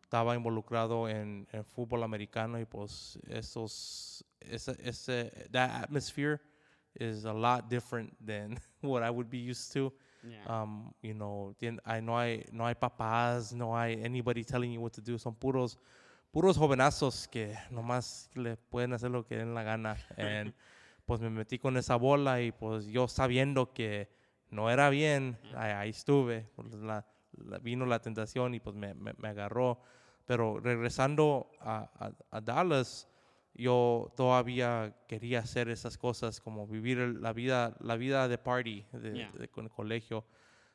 estaba 0.02 0.34
involucrado 0.34 1.06
en, 1.06 1.46
en 1.52 1.64
fútbol 1.66 2.02
americano 2.02 2.58
y 2.58 2.64
pues 2.64 3.18
esos, 3.28 4.24
ese, 4.40 4.74
ese, 4.82 5.48
that 5.50 5.84
atmosphere 5.84 6.40
is 6.94 7.26
a 7.26 7.32
lot 7.32 7.68
different 7.68 8.10
than 8.24 8.58
what 8.80 9.02
I 9.02 9.10
would 9.10 9.28
be 9.28 9.38
used 9.50 9.70
to. 9.74 9.92
Ya. 10.22 10.62
Um, 10.62 10.94
you 11.02 11.12
know, 11.12 11.54
I, 11.84 12.00
no, 12.00 12.16
hay, 12.18 12.46
no 12.52 12.64
hay 12.64 12.74
papás, 12.74 13.52
no 13.52 13.76
hay 13.76 14.02
anybody 14.02 14.44
telling 14.44 14.72
you 14.72 14.80
what 14.80 14.92
to 14.94 15.02
do. 15.02 15.18
Son 15.18 15.34
puros, 15.34 15.76
puros 16.32 16.58
jovenazos 16.58 17.28
que 17.28 17.56
nomás 17.70 18.28
le 18.34 18.56
pueden 18.56 18.92
hacer 18.94 19.10
lo 19.10 19.24
que 19.24 19.36
den 19.36 19.54
la 19.54 19.62
gana. 19.62 19.96
And, 20.16 20.52
pues 21.06 21.20
me 21.20 21.30
metí 21.30 21.58
con 21.58 21.76
esa 21.76 21.96
bola 21.96 22.40
y 22.40 22.50
pues 22.52 22.86
yo 22.86 23.06
sabiendo 23.06 23.72
que 23.72 24.08
no 24.50 24.70
era 24.70 24.90
bien, 24.90 25.38
ahí, 25.56 25.70
ahí 25.72 25.90
estuve. 25.90 26.48
Pues, 26.56 26.72
la- 26.74 27.06
la- 27.36 27.58
vino 27.58 27.86
la 27.86 28.00
tentación 28.00 28.54
y 28.54 28.60
pues 28.60 28.74
me, 28.76 28.94
me- 28.94 29.14
me 29.18 29.28
agarró. 29.28 29.80
Pero 30.26 30.60
regresando 30.60 31.50
a, 31.60 31.90
a- 31.98 32.12
a 32.36 32.40
Dallas, 32.40 33.08
yo 33.54 34.12
todavía 34.16 34.94
quería 35.06 35.40
hacer 35.40 35.68
esas 35.68 35.98
cosas 35.98 36.40
como 36.40 36.66
vivir 36.66 36.98
la 36.98 37.32
vida 37.34 37.76
la 37.80 37.96
vida 37.96 38.26
de 38.28 38.38
party 38.38 38.86
de, 38.92 39.12
Yeah. 39.14 39.32
de- 39.32 39.48
con 39.48 39.64
el 39.66 39.70
colegio 39.70 40.24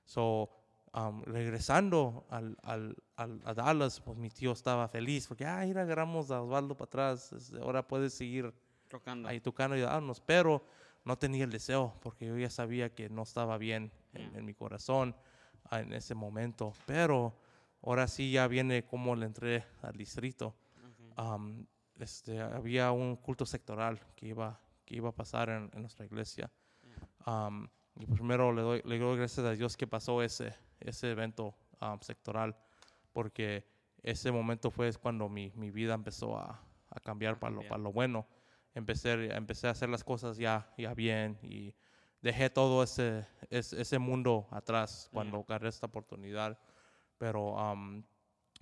So, 0.05 0.49
um, 0.93 1.21
regresando 1.23 2.25
al, 2.29 2.57
al, 2.63 2.95
al- 3.15 3.41
a 3.45 3.53
Dallas, 3.53 3.99
pues 4.01 4.17
mi 4.17 4.29
tío 4.29 4.51
estaba 4.51 4.87
feliz 4.87 5.27
porque, 5.27 5.45
ah, 5.45 5.63
mira, 5.65 5.81
agarramos 5.83 6.31
a 6.31 6.41
Osvaldo 6.41 6.75
para 6.75 6.87
atrás, 6.87 7.51
ahora 7.61 7.87
puedes 7.87 8.13
seguir 8.13 8.53
Tocando. 8.89 9.27
ahí 9.27 9.39
tocando 9.41 9.75
y 9.75 9.81
darnos, 9.81 10.21
pero 10.21 10.63
no 11.03 11.17
tenía 11.17 11.43
el 11.43 11.51
deseo 11.51 11.93
porque 12.01 12.25
yo 12.25 12.37
ya 12.37 12.49
sabía 12.49 12.93
que 12.93 13.09
no 13.09 13.23
estaba 13.23 13.57
bien 13.57 13.91
en, 14.13 14.45
mi 14.45 14.53
corazón 14.53 15.15
ah, 15.69 15.79
en 15.81 15.93
ese 15.93 16.15
momento, 16.15 16.73
pero 16.85 17.33
ahora 17.81 18.07
sí 18.07 18.31
ya 18.31 18.47
viene 18.47 18.85
como 18.85 19.15
le 19.15 19.25
entré 19.25 19.65
al 19.81 19.95
distrito. 19.95 20.55
Este, 21.99 22.39
había 22.41 22.91
un 22.91 23.15
culto 23.15 23.45
sectoral 23.45 23.99
que 24.15 24.27
iba, 24.27 24.59
que 24.85 24.95
iba 24.95 25.09
a 25.09 25.15
pasar 25.15 25.49
en, 25.49 25.69
en 25.73 25.81
nuestra 25.81 26.05
iglesia. 26.05 26.51
Y 27.99 28.05
pues 28.05 28.19
primero 28.19 28.51
le 28.53 28.61
doy, 28.61 28.81
le 28.85 28.99
doy 28.99 29.17
gracias 29.17 29.45
a 29.45 29.51
Dios 29.51 29.75
que 29.75 29.87
pasó 29.87 30.21
ese, 30.21 30.53
ese 30.79 31.11
evento 31.11 31.55
am, 31.79 31.99
sectoral, 32.01 32.55
porque 33.11 33.65
ese 34.03 34.31
momento 34.31 34.71
fue 34.71 34.91
cuando 34.93 35.29
mi, 35.29 35.51
mi 35.55 35.71
vida 35.71 35.93
empezó 35.93 36.37
a, 36.37 36.61
a 36.89 36.99
cambiar 36.99 37.39
para 37.39 37.55
lo, 37.55 37.61
para 37.63 37.77
lo 37.77 37.91
bueno. 37.91 38.27
Empecé, 38.73 39.33
empecé 39.35 39.67
a 39.67 39.71
hacer 39.71 39.89
las 39.89 40.03
cosas 40.03 40.37
ya, 40.37 40.71
ya 40.77 40.93
bien 40.93 41.39
y 41.41 41.73
dejé 42.21 42.49
todo 42.49 42.83
ese, 42.83 43.25
ese, 43.49 43.81
ese 43.81 43.99
mundo 43.99 44.47
atrás 44.51 45.09
cuando 45.11 45.39
agarré 45.39 45.69
esta 45.69 45.87
oportunidad. 45.87 46.59
Pero 47.17 47.57
am, 47.57 48.03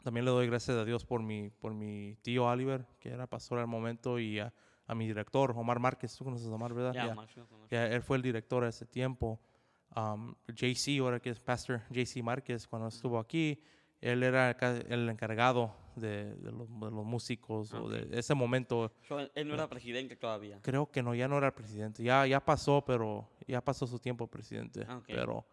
también 0.04 0.26
le 0.26 0.32
doy 0.32 0.48
gracias 0.48 0.78
a 0.78 0.86
Dios 0.86 1.04
por 1.04 1.22
mi, 1.22 1.50
por 1.50 1.74
mi 1.74 2.16
tío 2.22 2.46
Oliver, 2.46 2.86
que 3.00 3.10
era 3.10 3.28
pastor 3.28 3.60
al 3.60 3.68
momento, 3.68 4.20
y 4.20 4.40
a, 4.40 4.54
a 4.88 4.96
mi 4.96 5.08
director, 5.08 5.52
Omar 5.58 5.80
Márquez. 5.80 6.16
Tú 6.18 6.24
conoces 6.24 6.48
a 6.48 6.52
Omar, 6.56 6.74
¿verdad? 6.74 7.16
Max, 7.16 7.36
lo 7.38 7.48
conozco. 7.48 7.68
Ya, 7.72 7.88
él 7.88 8.02
fue 8.02 8.18
el 8.18 8.24
director 8.24 8.64
a 8.64 8.70
ese 8.70 8.86
tiempo. 8.86 9.40
Um, 9.96 10.36
JC, 10.48 11.00
ahora 11.00 11.20
que 11.20 11.30
es 11.30 11.40
Pastor 11.40 11.82
JC 11.90 12.22
Márquez, 12.22 12.68
cuando 12.68 12.88
estuvo 12.90 13.18
aquí, 13.18 13.62
él 14.02 14.24
era 14.24 14.52
el 14.90 15.10
encargado 15.10 15.74
de, 15.96 16.36
de 16.36 16.52
los, 16.52 16.68
de 16.70 16.92
los 16.92 17.06
músicos 17.06 17.74
o 17.74 17.88
de 17.90 18.08
ese 18.20 18.34
momento. 18.36 18.92
So, 19.08 19.20
él- 19.20 19.48
no 19.48 19.54
era 19.54 19.68
presidente 19.70 20.16
todavía. 20.18 20.60
Creo 20.62 20.92
que 20.92 21.02
no, 21.02 21.16
ya 21.16 21.28
no 21.28 21.38
era 21.38 21.56
presidente. 21.56 22.04
Ya, 22.04 22.26
ya 22.28 22.44
pasó, 22.44 22.84
pero 22.86 23.30
ya 23.48 23.62
pasó 23.62 23.88
su 23.88 23.98
tiempo 24.00 24.28
presidente. 24.28 24.86
Ah, 24.88 24.98
ok. 24.98 25.06
Pero 25.08 25.46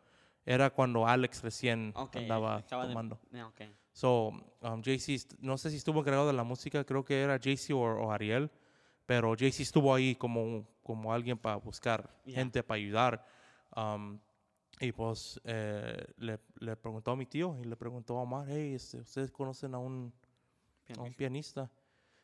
era 0.45 0.71
cuando 0.71 1.07
Alex 1.07 1.41
recién 1.43 1.93
Ok, 1.95 2.17
andaba 2.17 2.57
de- 2.57 2.63
tomando. 2.65 3.21
ya, 3.31 3.47
ok. 3.47 3.61
So, 3.93 4.29
um, 4.61 4.83
JC, 4.83 5.37
no 5.41 5.57
sé 5.57 5.71
si 5.71 5.77
estuvo 5.77 6.01
encargado 6.01 6.27
de 6.27 6.33
la 6.33 6.43
música, 6.45 6.83
creo 6.85 7.05
que 7.05 7.21
era 7.21 7.37
JC 7.39 7.73
o, 7.75 7.79
o 7.81 8.11
Ariel, 8.11 8.51
pero 9.13 9.35
JC 9.35 9.61
estuvo 9.61 9.95
ahí 9.95 10.15
como, 10.15 10.67
como 10.83 11.13
alguien 11.13 11.37
para 11.37 11.57
buscar 11.57 12.09
Ya. 12.25 12.37
gente 12.37 12.63
para 12.63 12.77
ayudar. 12.79 13.27
Um, 13.77 14.19
y 14.81 14.91
pues 14.93 15.39
eh, 15.45 16.03
le, 16.17 16.41
le 16.61 16.77
preguntó 16.77 17.11
a 17.11 17.17
mi 17.17 17.27
tío 17.27 17.55
y 17.61 17.65
le 17.65 17.77
preguntó 17.77 18.17
a 18.17 18.23
Omar, 18.23 18.47
hey, 18.49 18.73
este, 18.75 19.01
¿ustedes 19.01 19.31
conocen 19.31 19.75
a 19.75 19.79
un, 19.79 20.15
a 20.97 21.03
un 21.03 21.13
pianista? 21.13 21.71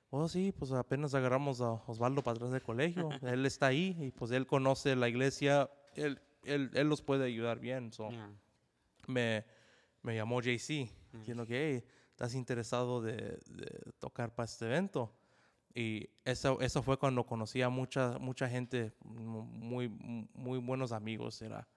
Oh, 0.09 0.27
sí, 0.29 0.51
pues 0.59 0.73
apenas 0.73 1.15
agarramos 1.15 1.61
a 1.61 1.73
Osvaldo 1.87 2.23
para 2.23 2.37
atrás 2.37 2.53
del 2.53 2.63
colegio. 2.63 3.11
él 3.23 3.45
está 3.45 3.67
ahí 3.67 3.95
y 4.01 4.11
pues 4.11 4.31
él 4.31 4.47
conoce 4.47 4.97
la 4.97 5.11
iglesia, 5.11 5.71
él, 5.95 6.23
él, 6.43 6.71
él 6.73 6.89
los 6.89 7.03
puede 7.03 7.27
ayudar 7.27 7.61
bien. 7.61 7.93
So 7.93 8.09
Ya. 8.11 8.31
me, 9.09 9.45
me 10.03 10.15
llamó 10.17 10.41
JC, 10.41 10.89
diciendo 11.13 11.47
que 11.47 11.83
hey, 11.83 11.85
estás 12.13 12.33
interesado 12.35 13.03
de, 13.03 13.15
de 13.47 13.93
tocar 13.99 14.35
para 14.35 14.47
este 14.47 14.65
evento. 14.65 15.13
Y 15.81 16.11
eso, 16.25 16.61
eso 16.61 16.83
fue 16.83 16.97
cuando 16.99 17.25
conocí 17.25 17.63
a 17.63 17.69
mucha, 17.69 18.19
mucha 18.19 18.49
gente, 18.49 18.93
mu- 19.05 19.45
muy, 19.45 19.89
muy 20.35 20.59
buenos 20.59 20.91
amigos. 20.91 21.41
Era, 21.41 21.69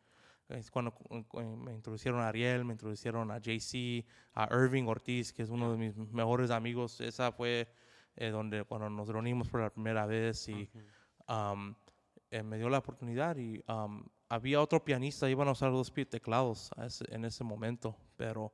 es 0.50 0.72
cuando 0.72 0.92
cu- 0.92 1.24
cu- 1.28 1.42
me 1.42 1.72
introducieron 1.76 2.20
a 2.20 2.28
Ariel, 2.30 2.66
me 2.66 2.74
introducieron 2.74 3.30
a 3.30 3.38
JC, 3.38 4.04
a 4.34 4.50
Irving 4.52 4.86
Ortiz, 4.88 5.32
que 5.32 5.44
es 5.44 5.50
uno 5.50 5.72
de 5.72 5.78
mis 5.78 5.96
mejores 5.96 6.50
amigos. 6.50 7.00
Esa 7.00 7.32
fue 7.32 7.68
eh, 8.16 8.30
donde 8.32 8.64
cuando 8.64 8.90
nos 8.90 9.08
reunimos 9.08 9.48
por 9.50 9.62
la 9.62 9.70
primera 9.70 10.08
vez 10.08 10.50
y 10.50 10.68
um, 11.30 11.76
eh, 12.32 12.42
me 12.42 12.58
dio 12.58 12.70
la 12.70 12.80
oportunidad 12.80 13.38
y 13.38 13.62
um, 13.68 14.04
había 14.30 14.62
otro 14.62 14.84
pianista, 14.84 15.30
iban 15.30 15.48
a 15.48 15.52
usar 15.52 15.72
dos 15.72 15.94
teclados 16.10 16.72
ese- 16.84 17.06
en 17.14 17.24
ese 17.26 17.44
momento, 17.44 17.96
pero 18.18 18.52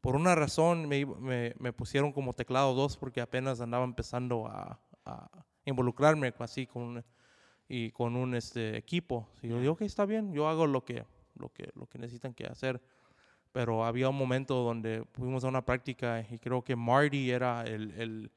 por 0.00 0.16
una 0.16 0.34
razón 0.34 0.88
me, 0.88 1.06
me, 1.06 1.54
me 1.58 1.72
pusieron 1.72 2.12
como 2.12 2.32
teclado 2.32 2.74
dos 2.74 2.96
porque 2.96 3.20
apenas 3.20 3.60
andaba 3.60 3.84
empezando 3.84 4.46
a, 4.48 4.80
a 5.08 5.44
involucrarme 5.64 6.32
así 6.38 6.66
con 6.66 7.04
y 7.68 7.90
con 7.90 8.16
un 8.16 8.34
este 8.34 8.76
equipo. 8.76 9.28
Y 9.42 9.48
yo 9.48 9.60
digo, 9.60 9.74
ok, 9.74 9.82
está 9.82 10.06
bien, 10.06 10.32
yo 10.32 10.48
hago 10.48 10.66
lo 10.66 10.84
que, 10.84 11.04
lo 11.34 11.50
que, 11.50 11.70
lo 11.74 11.86
que 11.86 11.98
necesitan 11.98 12.32
que 12.32 12.46
hacer. 12.46 12.80
Pero 13.52 13.84
había 13.84 14.08
un 14.08 14.16
momento 14.16 14.62
donde 14.62 15.04
fuimos 15.12 15.44
a 15.44 15.48
una 15.48 15.64
práctica 15.64 16.24
y 16.30 16.38
creo 16.38 16.62
que 16.62 16.76
Marty 16.76 17.30
era 17.30 17.64
el, 17.64 17.92
el 17.92 18.30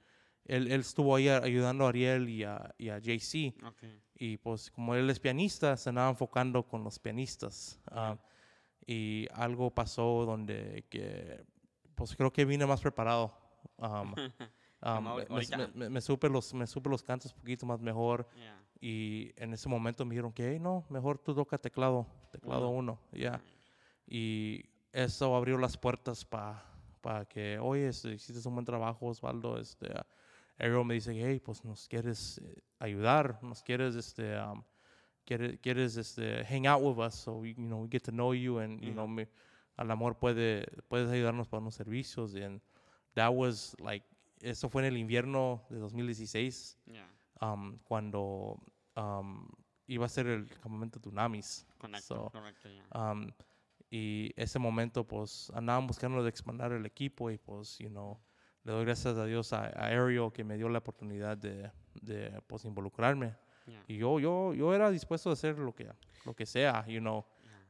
él, 0.46 0.72
él 0.72 0.82
estuvo 0.82 1.16
ahí 1.16 1.30
ayudando 1.30 1.86
a 1.86 1.90
Ariel 1.90 2.30
y 2.30 2.44
a, 2.44 2.74
y 2.78 2.90
a 2.90 3.00
JC. 3.00 3.54
Ok. 3.66 3.84
Y 4.16 4.38
pues 4.38 4.70
como 4.70 4.96
él 4.96 5.10
es 5.10 5.20
pianista, 5.20 5.78
se 5.78 5.90
andaba 5.90 6.10
enfocando 6.10 6.64
con 6.64 6.84
los 6.84 7.00
pianistas. 7.00 7.80
Ah, 7.88 8.18
y 8.86 9.28
algo 9.34 9.72
pasó 9.72 10.26
donde 10.26 10.86
que, 10.90 11.44
pues 11.96 12.16
creo 12.16 12.32
que 12.32 12.46
vine 12.46 12.66
más 12.66 12.82
preparado. 12.82 13.34
Um, 13.78 14.14
um, 14.84 15.04
me, 15.40 15.46
me- 15.76 15.90
me- 15.90 16.02
supe 16.02 16.30
los, 16.30 16.54
me 16.54 16.66
supe 16.68 16.90
los 16.90 17.04
cantos 17.04 17.34
un 17.34 17.40
poquito 17.40 17.66
más 17.66 17.80
mejor. 17.80 18.28
Ya. 18.36 18.58
Y 18.80 19.32
en 19.36 19.54
ese 19.54 19.70
momento 19.70 20.04
me 20.06 20.12
dijeron 20.16 20.32
que, 20.34 20.50
"Hey, 20.52 20.60
no, 20.60 20.86
mejor 20.90 21.20
tú 21.20 21.36
toca 21.36 21.58
teclado, 21.58 22.08
teclado 22.32 22.70
uno, 22.70 23.00
ya. 23.12 23.40
Y 24.08 24.66
eso 24.92 25.36
abrió 25.36 25.58
las 25.58 25.78
puertas 25.78 26.26
para 26.26 27.26
que, 27.30 27.60
oye, 27.60 27.88
este, 27.90 28.14
hiciste 28.14 28.48
un 28.48 28.56
buen 28.56 28.66
trabajo, 28.66 29.08
Osvaldo. 29.08 29.60
Este, 29.60 29.88
ah, 29.96 30.06
Ariel 30.58 30.84
me 30.86 30.96
dice, 30.96 31.12
hey, 31.14 31.40
pues 31.40 31.64
nos 31.64 31.88
quieres 31.88 32.40
eh, 32.44 32.62
ayudar, 32.80 33.40
nos 33.44 33.64
quieres, 33.64 33.96
este, 33.96 34.38
um, 34.40 34.64
quieres, 35.26 35.60
quieres 35.60 35.98
este, 35.98 36.44
hang 36.46 36.68
out 36.68 36.82
with 36.84 36.98
us, 37.04 37.16
so 37.16 37.38
we, 37.38 37.50
you 37.50 37.66
know, 37.68 37.82
we 37.84 37.88
get 37.90 38.04
to 38.04 38.12
know 38.12 38.34
you, 38.34 38.60
and, 38.60 38.80
you 38.82 38.92
know, 38.94 39.08
me, 39.08 39.28
al 39.78 39.90
amor 39.92 40.18
puede, 40.18 40.66
puedes 40.88 41.10
ayudarnos 41.10 41.48
para 41.48 41.62
unos 41.62 41.76
servicios. 41.76 42.36
And 42.36 42.62
that 43.16 43.30
was, 43.34 43.76
like, 43.80 44.06
eso 44.42 44.70
fue 44.70 44.82
en 44.84 44.88
el 44.94 44.98
invierno 44.98 45.64
de 45.70 45.78
2016 45.80 46.78
Ya. 46.88 47.08
um, 47.42 47.78
cuando 47.84 48.58
um, 48.96 49.48
iba 49.88 50.06
a 50.06 50.10
ser 50.10 50.28
el 50.28 50.48
campamento 50.48 51.00
Tunamis. 51.00 51.66
Correcto, 51.78 52.02
So, 52.16 52.30
correcto, 52.32 52.70
ya. 52.70 53.12
um, 53.12 53.28
y 53.90 54.32
ese 54.38 54.58
momento, 54.60 55.06
pues, 55.06 55.52
andaban 55.54 55.86
buscando 55.86 56.24
de 56.24 56.30
expandir 56.30 56.72
el 56.72 56.86
equipo 56.86 57.30
y, 57.30 57.38
pues, 57.38 57.78
you 57.80 57.90
know, 57.90 58.20
le 58.64 58.72
doy 58.72 58.86
gracias 58.86 59.18
a 59.18 59.26
Dios 59.26 59.52
a, 59.54 59.66
a 59.66 59.88
Ariel 59.88 60.32
que 60.32 60.44
me 60.46 60.56
dio 60.56 60.70
la 60.70 60.78
oportunidad 60.80 61.38
de, 61.38 61.70
de 62.02 62.42
pues, 62.48 62.64
involucrarme. 62.66 63.36
Ya. 63.68 63.84
Y 63.88 63.98
yo, 63.98 64.20
yo, 64.20 64.54
yo 64.54 64.74
era 64.74 64.90
dispuesto 64.92 65.30
a 65.30 65.34
hacer 65.34 65.60
lo 65.60 65.74
que, 65.76 65.92
lo 66.26 66.34
que 66.34 66.46
sea, 66.46 66.86
you 66.88 67.00
know. 67.00 67.26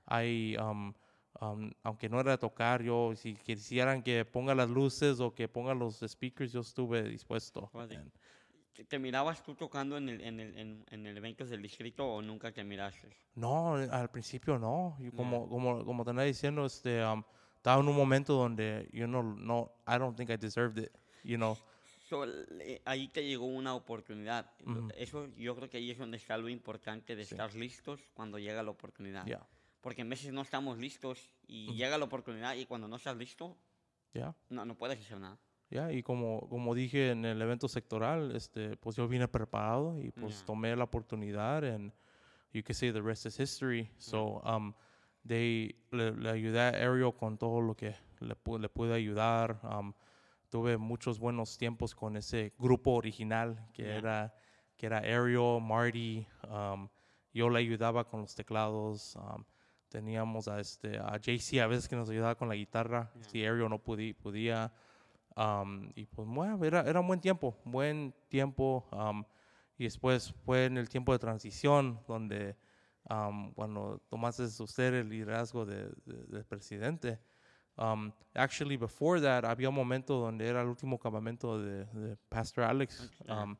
Hay, 0.05 0.55
um, 0.57 0.93
um, 1.39 1.71
aunque 1.83 2.09
no 2.09 2.19
era 2.19 2.37
tocar, 2.37 2.81
yo, 2.83 3.13
si 3.15 3.35
quisieran 3.35 4.03
que 4.03 4.25
ponga 4.25 4.53
las 4.55 4.69
luces 4.69 5.19
o 5.19 5.33
que 5.33 5.47
ponga 5.47 5.73
los 5.73 5.99
speakers, 6.05 6.51
yo 6.51 6.61
estuve 6.61 7.03
dispuesto. 7.03 7.69
Vale. 7.73 7.95
And- 7.97 8.11
¿Te- 8.73 8.85
¿Te 8.85 8.99
mirabas 8.99 9.43
tú 9.43 9.53
tocando 9.53 9.97
en 9.97 10.07
el, 10.09 10.21
en 10.21 10.39
el, 10.39 10.57
en, 10.57 10.85
en 10.89 11.05
el 11.05 11.17
eventos 11.17 11.49
del 11.49 11.61
distrito 11.61 12.05
o 12.07 12.21
nunca 12.21 12.51
te 12.53 12.63
miraste? 12.63 13.09
No, 13.35 13.75
al 13.75 14.09
principio 14.09 14.57
no. 14.57 14.95
Yo 14.99 15.11
como, 15.11 15.47
como, 15.49 15.83
como 15.83 16.03
te 16.03 16.09
andaba 16.11 16.25
diciendo, 16.25 16.65
este, 16.65 17.03
um, 17.05 17.21
estaba 17.57 17.81
en 17.81 17.87
un 17.89 17.95
momento 17.95 18.33
donde 18.33 18.89
yo 18.93 19.07
no, 19.07 19.23
no, 19.23 19.71
I 19.87 19.97
don't 19.99 20.15
think 20.17 20.29
I 20.29 20.37
deserved 20.37 20.77
it, 20.81 20.89
you 21.23 21.35
know. 21.37 21.57
So, 22.09 22.25
ahí 22.85 23.07
te 23.09 23.25
llegó 23.25 23.45
una 23.45 23.73
oportunidad. 23.75 24.51
Lo- 24.65 24.89
Eso 24.95 25.27
yo 25.35 25.55
creo 25.55 25.69
que 25.69 25.77
ahí 25.77 25.91
es 25.91 25.97
donde 25.97 26.17
está 26.17 26.37
lo 26.37 26.47
importante 26.49 27.15
de 27.15 27.23
estar 27.23 27.53
listos 27.55 28.01
cuando 28.13 28.37
llega 28.39 28.63
la 28.63 28.71
oportunidad. 28.71 29.25
Yeah, 29.25 29.45
Porque 29.81 30.01
en 30.01 30.09
veces 30.09 30.31
no 30.31 30.41
estamos 30.41 30.77
listos 30.77 31.19
y 31.47 31.73
llega 31.73 31.97
la 31.97 32.05
oportunidad 32.05 32.55
y 32.55 32.65
cuando 32.65 32.87
no 32.87 32.95
estás 32.97 33.17
listo, 33.17 33.57
yeah, 34.13 34.35
no, 34.49 34.63
no 34.65 34.75
puedes 34.77 34.99
hacer 34.99 35.19
nada. 35.19 35.37
yeah. 35.69 35.91
Y 35.91 36.03
como, 36.03 36.47
como 36.49 36.75
dije 36.75 37.11
en 37.11 37.25
el 37.25 37.41
evento 37.41 37.67
sectoral, 37.67 38.35
este, 38.35 38.77
pues 38.77 38.95
yo 38.95 39.07
vine 39.07 39.27
preparado 39.27 39.99
y 39.99 40.11
pues 40.11 40.39
Ya. 40.41 40.45
tomé 40.45 40.75
la 40.75 40.83
oportunidad 40.83 41.63
and 41.65 41.91
you 42.53 42.61
could 42.61 42.75
say 42.75 42.91
the 42.91 43.01
rest 43.01 43.25
is 43.25 43.39
history. 43.39 43.89
So, 43.97 44.41
um, 44.45 44.73
they, 45.27 45.75
le, 45.91 46.11
le 46.11 46.29
ayudé 46.29 46.59
a 46.59 46.69
Ariel 46.69 47.13
con 47.17 47.37
todo 47.37 47.59
lo 47.61 47.75
que 47.75 47.95
le, 48.19 48.35
le 48.59 48.69
pude 48.69 48.93
ayudar. 48.93 49.59
Um, 49.63 49.93
tuve 50.49 50.77
muchos 50.77 51.17
buenos 51.17 51.57
tiempos 51.57 51.95
con 51.95 52.17
ese 52.17 52.53
grupo 52.59 52.91
original 52.91 53.67
que 53.73 53.83
Ya. 53.83 53.95
era 53.95 54.33
que 54.77 54.85
era 54.87 54.97
Ariel, 54.97 55.59
Marty. 55.61 56.27
um, 56.49 56.87
yo 57.33 57.49
le 57.49 57.59
ayudaba 57.59 58.03
con 58.03 58.21
los 58.21 58.35
teclados. 58.35 59.15
um, 59.15 59.43
teníamos 59.91 60.47
a 60.47 60.59
este 60.59 60.97
a 60.97 61.17
JC 61.17 61.59
a 61.61 61.67
veces 61.67 61.87
que 61.87 61.95
nos 61.95 62.09
ayudaba 62.09 62.35
con 62.35 62.47
la 62.49 62.55
guitarra. 62.55 63.11
Ya. 63.15 63.23
Si 63.29 63.45
Ariel 63.45 63.69
no 63.69 63.77
pudi- 63.83 64.15
podía. 64.15 64.71
um, 65.35 65.89
y 65.95 66.05
pues 66.07 66.27
bueno, 66.27 66.63
era, 66.65 66.81
era 66.81 66.99
un 67.01 67.07
buen 67.07 67.19
tiempo, 67.21 67.55
buen 67.65 68.13
tiempo. 68.29 68.87
um, 68.91 69.23
y 69.77 69.83
después 69.85 70.33
fue 70.45 70.65
en 70.65 70.77
el 70.77 70.87
tiempo 70.89 71.11
de 71.11 71.19
transición 71.19 71.99
donde 72.07 72.55
um, 73.09 73.51
cuando 73.53 73.99
tomaste 74.09 74.43
usted 74.43 74.93
el 74.93 75.09
liderazgo 75.09 75.65
de, 75.65 75.85
de- 76.05 76.25
del 76.27 76.45
presidente. 76.45 77.19
Um, 77.77 78.11
actually, 78.35 78.77
before 78.77 79.19
that, 79.21 79.43
había 79.45 79.69
un 79.69 79.75
momento 79.75 80.19
donde 80.19 80.45
era 80.47 80.61
el 80.61 80.67
último 80.67 80.99
campamento 80.99 81.59
de, 81.59 81.85
de 81.85 82.15
Pastor 82.29 82.63
Alex, 82.65 83.09
Yeah. 83.25 83.43
um, 83.43 83.55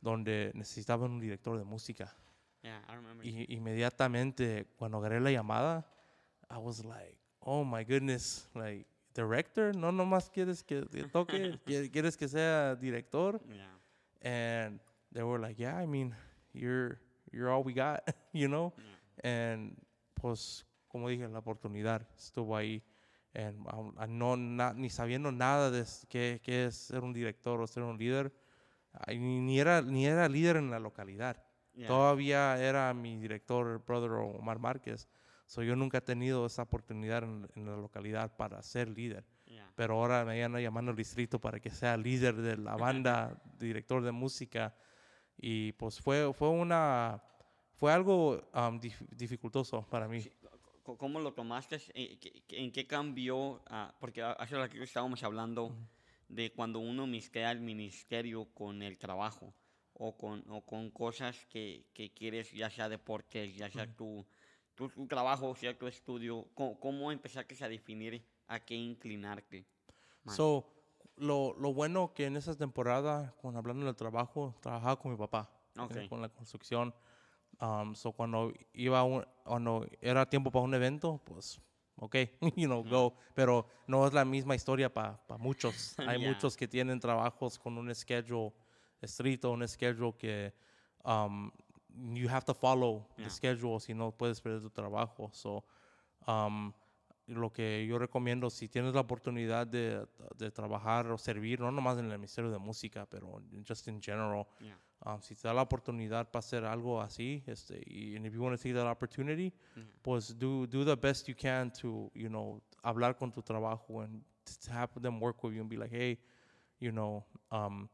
donde 0.00 0.50
necesitaban 0.54 1.10
un 1.10 1.20
director 1.20 1.58
de 1.58 1.64
música. 1.64 2.14
Yeah, 2.62 2.82
I 2.88 2.94
remember. 2.94 3.24
Y 3.26 3.46
inmediatamente, 3.54 4.66
cuando 4.78 4.98
agarré 4.98 5.20
la 5.20 5.30
llamada, 5.30 5.86
I 6.50 6.58
was 6.58 6.84
like, 6.84 7.16
oh 7.40 7.64
my 7.64 7.84
goodness, 7.84 8.48
like, 8.54 8.86
director, 9.14 9.74
no 9.74 9.90
nomás 9.92 10.30
quieres 10.30 10.62
que 10.62 10.82
toque, 11.12 11.58
¿Qui- 11.66 11.90
quieres 11.90 12.16
que 12.16 12.28
sea 12.28 12.74
director. 12.76 13.40
Yeah. 13.48 13.70
And 14.22 14.80
they 15.12 15.22
were 15.22 15.38
like, 15.40 15.58
yeah, 15.58 15.76
I 15.76 15.86
mean, 15.86 16.14
you're, 16.52 17.00
you're 17.32 17.50
all 17.50 17.62
we 17.62 17.72
got, 17.72 18.02
you 18.32 18.48
know? 18.48 18.72
Yeah. 19.24 19.30
And 19.30 19.76
pues, 20.14 20.64
como 20.88 21.08
dije, 21.08 21.28
la 21.28 21.38
oportunidad 21.40 22.06
estuvo 22.18 22.56
ahí. 22.56 22.82
And, 23.34 23.64
um, 23.72 23.94
a 23.96 24.06
no, 24.06 24.36
na- 24.36 24.72
ni 24.74 24.90
sabiendo 24.90 25.30
nada 25.32 25.70
de 25.70 25.84
qué, 26.08 26.40
qué 26.42 26.66
es 26.66 26.74
ser 26.76 27.02
un 27.04 27.12
director 27.12 27.60
o 27.60 27.66
ser 27.66 27.84
un 27.84 27.96
líder, 27.96 28.32
ni, 29.08 29.40
ni 29.40 29.60
era, 29.60 29.80
ni 29.82 30.04
era 30.06 30.28
líder 30.28 30.56
en 30.56 30.70
la 30.70 30.78
localidad. 30.80 31.42
Yeah. 31.80 31.88
Todavía 31.88 32.58
era 32.62 32.92
mi 32.92 33.16
director, 33.16 33.82
brother 33.86 34.10
Omar 34.10 34.58
Márquez. 34.58 35.08
So 35.46 35.62
yo 35.62 35.74
nunca 35.76 35.98
he 35.98 36.00
tenido 36.02 36.44
esa 36.44 36.62
oportunidad 36.62 37.22
en, 37.24 37.48
en 37.56 37.64
la 37.64 37.74
localidad 37.76 38.36
para 38.36 38.62
ser 38.62 38.88
líder. 38.90 39.24
Yeah. 39.46 39.72
Pero 39.76 39.94
ahora 39.94 40.24
me 40.26 40.44
andan 40.44 40.60
llamando 40.62 40.90
al 40.90 40.96
distrito 40.96 41.40
para 41.40 41.58
que 41.58 41.70
sea 41.70 41.96
líder 41.96 42.36
de 42.36 42.56
la 42.58 42.76
banda, 42.76 43.40
director 43.58 44.02
de 44.02 44.12
música. 44.12 44.74
Y 45.38 45.72
pues 45.72 45.98
fue, 46.00 46.32
fue 46.34 46.50
una, 46.50 47.22
fue 47.76 47.92
algo 47.94 48.32
um, 48.52 48.78
dif- 48.78 49.08
dificultoso 49.10 49.82
para 49.88 50.06
mí. 50.06 50.22
¿Cómo 50.82 51.18
lo 51.20 51.32
tomaste? 51.32 51.80
Eh, 51.94 52.18
qué- 52.18 52.42
¿En 52.62 52.70
qué 52.72 52.86
cambió? 52.86 53.62
ah, 53.68 53.94
porque 54.00 54.22
hace 54.22 54.54
rato 54.56 54.76
estábamos 54.82 55.22
hablando 55.22 55.74
de 56.28 56.52
cuando 56.52 56.78
uno 56.78 57.06
mezcla 57.06 57.50
el 57.50 57.60
ministerio 57.60 58.44
con 58.52 58.82
el 58.82 58.98
trabajo 58.98 59.54
o 60.02 60.16
con, 60.16 60.42
o 60.48 60.62
con 60.64 60.90
cosas 60.90 61.44
que, 61.50 61.84
que 61.92 62.10
quieres, 62.10 62.50
ya 62.52 62.70
sea 62.70 62.88
deportes, 62.88 63.54
ya 63.54 63.70
sea 63.70 63.86
tu, 63.94 64.26
tu, 64.74 64.88
tu 64.88 65.06
trabajo, 65.06 65.54
sea 65.54 65.76
tu 65.76 65.86
estudio. 65.86 66.48
¿Cómo, 66.54 66.80
cómo 66.80 67.12
empezaste 67.12 67.54
a 67.62 67.68
definir 67.68 68.24
a 68.46 68.58
qué 68.60 68.74
inclinarte? 68.74 69.66
más? 70.24 70.36
So, 70.36 70.64
lo, 71.16 71.54
lo 71.58 71.74
bueno 71.74 72.14
que 72.14 72.24
en 72.24 72.36
esa 72.36 72.56
temporada, 72.56 73.34
cuando 73.42 73.58
hablando 73.58 73.84
del 73.84 73.94
trabajo, 73.94 74.54
trabajaba 74.62 74.98
con 74.98 75.12
mi 75.12 75.18
papá, 75.18 75.50
eh, 75.76 75.80
Ok. 75.82 76.08
con 76.08 76.22
la 76.22 76.30
construcción. 76.30 76.94
Um, 77.60 77.94
so 77.94 78.12
cuando 78.12 78.54
iba 78.72 79.02
un- 79.04 79.26
cuando 79.44 79.86
era 80.00 80.24
tiempo 80.24 80.50
para 80.50 80.64
un 80.64 80.72
evento, 80.72 81.20
pues, 81.26 81.60
ok, 81.96 82.16
you 82.56 82.66
know, 82.66 82.82
go. 82.82 83.14
Pero 83.34 83.66
no 83.86 84.06
es 84.06 84.14
la 84.14 84.24
misma 84.24 84.54
historia 84.54 84.88
para 84.88 85.20
muchos. 85.38 85.94
Hay 86.08 86.18
Yeah. 86.18 86.32
muchos 86.32 86.56
que 86.56 86.66
tienen 86.66 86.98
trabajos 87.00 87.58
con 87.58 87.76
un 87.76 87.94
schedule 87.94 88.50
estricto, 89.00 89.50
un 89.50 89.66
schedule 89.66 90.12
que 90.16 90.52
um, 91.04 91.50
you 92.14 92.28
have 92.28 92.44
to 92.44 92.54
follow 92.54 93.06
Yeah. 93.16 93.24
the 93.24 93.30
schedule, 93.30 93.80
si 93.80 93.94
no 93.94 94.10
puedes 94.12 94.40
perder 94.40 94.60
tu 94.60 94.70
trabajo. 94.70 95.30
So, 95.32 95.64
um, 96.26 96.72
lo 97.26 97.50
que 97.52 97.86
yo 97.86 97.98
recomiendo, 97.98 98.50
si 98.50 98.68
tienes 98.68 98.92
la 98.94 99.00
oportunidad 99.02 99.66
de, 99.66 100.04
de 100.36 100.50
trabajar 100.50 101.06
o 101.12 101.16
servir, 101.18 101.60
no 101.60 101.70
nomás 101.70 101.96
en 101.98 102.10
el 102.10 102.18
Ministerio 102.18 102.50
de 102.50 102.58
Música, 102.58 103.06
pero 103.06 103.40
just 103.66 103.86
in 103.88 104.00
general, 104.02 104.46
Yeah. 104.60 104.76
um, 105.06 105.20
si 105.22 105.34
te 105.34 105.46
da 105.48 105.54
la 105.54 105.62
oportunidad 105.62 106.30
para 106.30 106.40
hacer 106.40 106.64
algo 106.64 107.00
así, 107.00 107.42
este, 107.46 107.80
y 107.86 108.16
and 108.16 108.26
if 108.26 108.34
you 108.34 108.42
want 108.42 108.56
to 108.56 108.62
take 108.62 108.74
that 108.74 108.86
opportunity, 108.86 109.52
Yeah. 109.76 109.84
pues 110.02 110.36
do, 110.38 110.66
do 110.66 110.84
the 110.84 110.96
best 110.96 111.28
you 111.28 111.34
can 111.36 111.70
to, 111.80 112.10
you 112.14 112.28
know, 112.28 112.60
hablar 112.82 113.16
con 113.16 113.30
tu 113.30 113.42
trabajo 113.42 114.02
and 114.02 114.22
to 114.64 114.72
have 114.72 114.90
them 115.00 115.20
work 115.20 115.42
with 115.44 115.54
you 115.54 115.60
and 115.60 115.70
be 115.70 115.76
like, 115.76 115.90
hey, 115.92 116.18
you 116.80 116.90
know, 116.90 117.24
um, 117.52 117.88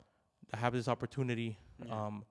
I 0.53 0.57
have 0.59 0.73
this 0.73 0.89
opportunity, 0.89 1.57
Yeah. 1.79 2.07
um, 2.07 2.25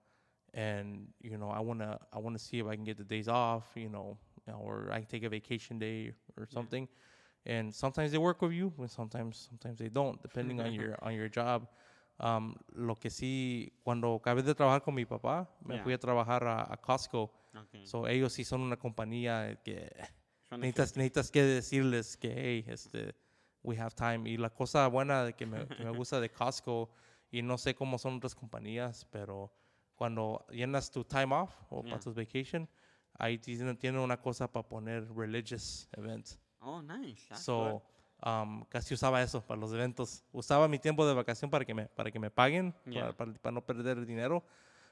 and 0.53 1.07
you 1.21 1.37
know, 1.37 1.49
I 1.49 1.59
wanna, 1.59 1.99
I 2.13 2.19
wanna 2.19 2.39
see 2.39 2.59
if 2.59 2.65
I 2.67 2.75
can 2.75 2.83
get 2.85 2.97
the 2.97 3.03
days 3.03 3.27
off, 3.27 3.65
you 3.75 3.89
know, 3.89 4.17
or 4.47 4.89
I 4.91 4.99
can 4.99 5.05
take 5.07 5.23
a 5.23 5.29
vacation 5.29 5.77
day 5.79 6.13
or 6.37 6.45
something. 6.45 6.87
And 7.45 7.73
sometimes 7.73 8.11
they 8.11 8.17
work 8.17 8.41
with 8.41 8.53
you, 8.53 8.73
and 8.79 8.89
sometimes, 8.89 9.47
sometimes 9.49 9.77
they 9.77 9.89
don't, 9.89 10.19
depending 10.21 10.59
on 10.61 10.73
your, 10.79 10.97
on 11.01 11.13
your 11.13 11.29
job. 11.29 11.67
Um, 12.19 12.55
lo 12.73 12.95
que 12.95 13.09
sí, 13.09 13.73
cuando 13.83 14.15
acabé 14.19 14.41
de 14.43 14.55
trabajar 14.55 14.81
con 14.83 14.95
mi 14.95 15.05
papá, 15.05 15.47
me 15.63 15.75
Yeah. 15.75 15.83
fui 15.83 15.93
a 15.93 15.97
trabajar 15.99 16.43
a, 16.47 16.61
a 16.71 16.77
Costco. 16.77 17.29
Okay. 17.53 17.85
So 17.85 18.07
ellos 18.07 18.33
sí 18.33 18.43
son 18.45 18.61
una 18.61 18.77
compañía 18.77 19.59
que 19.63 19.91
necesitas, 20.51 20.95
necesitas 20.95 21.29
que 21.29 21.43
decirles 21.43 22.15
que, 22.17 22.31
hey, 22.33 22.65
este, 22.67 23.13
we 23.63 23.77
have 23.77 23.93
time. 23.93 24.27
Y 24.29 24.37
la 24.37 24.49
cosa 24.49 24.87
buena 24.87 25.25
de 25.25 25.33
que 25.33 25.45
me, 25.45 25.67
que 25.67 25.83
me 25.83 25.91
gusta 25.97 26.19
de 26.21 26.29
Costco, 26.29 26.89
y 27.37 27.41
no 27.41 27.57
sé 27.57 27.75
cómo 27.75 27.97
son 27.97 28.17
otras 28.17 28.33
compañías, 28.35 29.05
pero 29.11 29.51
cuando 29.95 30.45
llenas 30.49 30.89
tu 30.91 31.03
time 31.03 31.33
off 31.35 31.51
o 31.69 31.81
Yeah. 31.81 31.91
para 31.91 32.03
tu 32.03 32.13
vacation, 32.13 32.67
ahí 33.13 33.37
tienen, 33.37 33.77
tienen 33.77 34.01
una 34.01 34.17
cosa 34.17 34.51
para 34.51 34.67
poner 34.67 35.07
religious 35.15 35.87
events. 35.97 36.39
Oh, 36.61 36.81
nice. 36.81 37.25
That's 37.29 37.41
So, 37.43 37.83
um, 38.25 38.63
casi 38.65 38.93
usaba 38.93 39.21
eso 39.21 39.41
para 39.45 39.59
los 39.59 39.71
eventos. 39.73 40.23
Usaba 40.31 40.67
mi 40.67 40.79
tiempo 40.79 41.05
de 41.07 41.13
vacación 41.13 41.49
para 41.49 41.63
que 41.65 41.73
me, 41.73 41.85
para 41.87 42.09
que 42.11 42.19
me 42.19 42.29
paguen, 42.29 42.73
Yeah. 42.85 43.01
para, 43.01 43.13
para- 43.17 43.33
para 43.33 43.53
no 43.53 43.61
perder 43.65 43.97
el 43.97 44.05
dinero, 44.05 44.43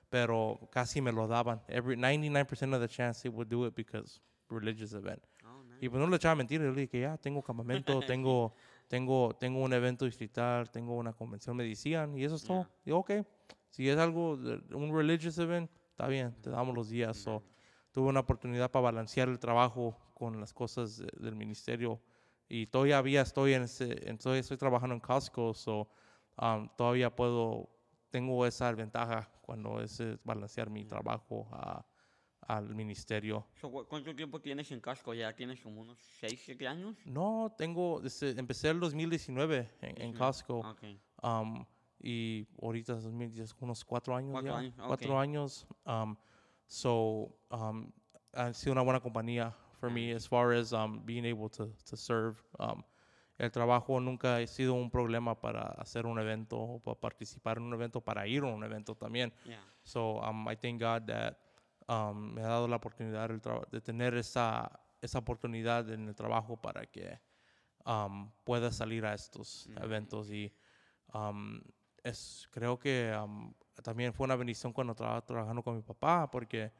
pero 0.09 0.59
casi 0.71 1.01
me 1.01 1.11
lo 1.11 1.27
daban. 1.27 1.61
Every 1.67 1.95
99% 1.97 2.73
of 2.75 2.81
the 2.81 2.87
chance 2.89 3.21
they 3.23 3.29
would 3.31 3.47
do 3.49 3.65
it 3.67 3.73
because 3.75 4.21
religious 4.49 4.93
event. 4.93 5.23
Oh, 5.45 5.63
nice. 5.63 5.83
Y 5.85 5.89
pues 5.89 5.99
no 5.99 6.07
le 6.07 6.15
echaba 6.17 6.35
mentira, 6.35 6.63
le 6.63 6.71
dije 6.71 6.89
que 6.89 7.01
ya 7.01 7.17
tengo 7.17 7.41
campamento, 7.41 7.99
tengo, 8.07 8.53
tengo, 8.93 9.35
tengo 9.35 9.59
un 9.63 9.73
evento 9.73 10.05
distrital, 10.05 10.69
tengo 10.69 10.95
una 10.95 11.13
convención, 11.13 11.57
me 11.57 11.63
decían, 11.63 12.15
y 12.15 12.23
eso 12.25 12.35
es 12.35 12.43
todo. 12.43 12.69
Y 12.85 12.91
ok, 12.91 13.11
si 13.71 13.89
es 13.89 13.97
algo, 13.97 14.33
un 14.33 14.95
religious 14.95 15.39
event, 15.39 15.67
está 15.89 16.05
bien, 16.07 16.31
te 16.43 16.51
damos 16.51 16.75
los 16.75 16.89
días. 16.89 17.17
So, 17.17 17.43
tuve 17.91 18.09
una 18.09 18.19
oportunidad 18.19 18.69
para 18.69 18.83
balancear 18.83 19.29
el 19.29 19.39
trabajo 19.39 19.97
con 20.13 20.39
las 20.39 20.53
cosas 20.53 20.97
de- 20.99 21.07
del 21.19 21.35
ministerio. 21.35 21.99
Y 22.47 22.67
todavía 22.67 23.21
estoy 23.21 23.53
en 23.55 23.63
ese, 23.63 23.99
estoy 24.07 24.57
trabajando 24.57 24.93
en 24.93 24.99
Costco, 25.01 25.55
so, 25.55 25.87
um, 26.39 26.69
todavía 26.77 27.09
puedo, 27.15 27.67
tengo 28.11 28.45
esa 28.45 28.71
ventaja 28.73 29.27
cuando 29.41 29.81
es 29.81 30.03
balancear 30.23 30.69
mi 30.69 30.85
trabajo 30.85 31.47
a- 31.51 31.83
al 32.47 32.73
ministerio. 32.75 33.45
So, 33.59 33.69
¿cu- 33.71 33.85
¿Cuánto 33.87 34.15
tiempo 34.15 34.39
tienes 34.41 34.71
en 34.71 34.79
casco? 34.79 35.13
¿Ya 35.13 35.33
tienes 35.35 35.59
como 35.61 35.81
unos 35.81 35.97
6, 36.19 36.41
7 36.45 36.67
años? 36.67 36.95
No, 37.05 37.53
tengo, 37.57 37.99
desde- 38.01 38.37
empecé 38.39 38.69
el 38.69 38.79
2019 38.79 39.69
en, 39.81 40.01
en 40.01 40.09
Ujú. 40.09 40.17
Costco. 40.19 40.59
Ok. 40.59 40.83
um, 41.23 41.65
y 42.05 42.45
ahorita 42.61 42.97
es 42.97 43.03
2010, 43.03 43.55
unos 43.61 43.85
cuatro 43.85 44.13
años 44.15 44.33
Cuatro 44.33 44.51
ya. 44.51 44.57
años, 44.57 44.73
Cuatro 44.85 45.13
ok. 45.15 45.21
años. 45.21 45.65
Um, 45.85 46.15
so, 46.67 47.33
um, 47.49 47.91
ha 48.33 48.51
sido 48.53 48.73
una 48.73 48.81
buena 48.81 48.99
compañía 48.99 49.53
for 49.79 49.89
me 49.89 50.11
as 50.13 50.27
far 50.27 50.51
as 50.53 50.73
um, 50.73 51.05
being 51.05 51.25
able 51.25 51.49
to, 51.49 51.67
to 51.89 51.95
serve. 51.95 52.41
Um, 52.59 52.83
el 53.37 53.51
trabajo 53.51 53.99
nunca 53.99 54.37
ha 54.37 54.47
sido 54.47 54.73
un 54.73 54.89
problema 54.89 55.39
para 55.39 55.61
hacer 55.79 56.05
un 56.05 56.19
evento 56.19 56.57
o 56.57 56.79
para 56.79 56.99
participar 56.99 57.57
en 57.57 57.63
un 57.63 57.73
evento, 57.73 58.01
para 58.01 58.27
ir 58.27 58.43
a 58.43 58.47
un 58.47 58.63
evento 58.63 58.95
también. 58.95 59.33
Yeah. 59.45 59.59
So 59.83 60.19
um, 60.21 60.47
I 60.49 60.55
thank 60.55 60.81
God 60.81 61.07
that 61.07 61.37
um, 61.87 62.33
me 62.33 62.41
ha 62.41 62.47
dado 62.47 62.67
la 62.67 62.77
oportunidad 62.77 63.29
de 63.71 63.81
tener 63.81 64.15
esa, 64.15 64.79
esa 65.01 65.19
oportunidad 65.19 65.89
en 65.91 66.07
el 66.07 66.15
trabajo 66.15 66.57
para 66.57 66.85
que 66.85 67.19
um, 67.85 68.31
pueda 68.43 68.71
salir 68.71 69.05
a 69.05 69.13
estos 69.13 69.69
eventos 69.81 70.31
y 70.31 70.53
es, 72.03 72.47
creo 72.51 72.79
que 72.79 73.15
también 73.83 74.13
fue 74.13 74.25
una 74.25 74.35
bendición 74.35 74.73
cuando 74.73 74.91
estaba 74.91 75.23
trabajando 75.25 75.61
con 75.61 75.75
mi 75.75 75.81
papá 75.81 76.29
porque 76.29 76.71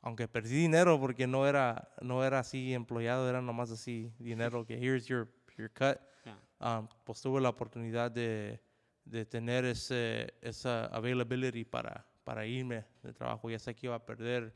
aunque 0.00 0.26
perdí 0.26 0.56
dinero 0.56 0.98
porque 0.98 1.26
no 1.26 1.46
era, 1.46 1.92
no 2.00 2.24
era 2.24 2.40
así 2.40 2.74
empleado, 2.74 3.28
era 3.28 3.40
nomás 3.40 3.70
así 3.70 4.12
dinero 4.18 4.66
que 4.66 4.74
here's 4.74 5.06
your, 5.06 5.28
your 5.56 5.70
cut 5.72 5.98
Yeah. 6.24 6.38
um, 6.60 6.88
pues 7.04 7.20
tuve 7.20 7.40
la 7.40 7.48
oportunidad 7.48 8.08
de, 8.10 8.62
de 9.04 9.26
tener 9.26 9.64
ese, 9.64 10.34
esa 10.40 10.86
availability 10.86 11.64
para, 11.64 12.06
para 12.24 12.46
irme 12.46 12.84
de 13.02 13.12
trabajo. 13.12 13.50
Ya 13.50 13.58
sé 13.58 13.74
que 13.74 13.86
iba 13.86 13.96
a 13.96 14.04
perder 14.04 14.54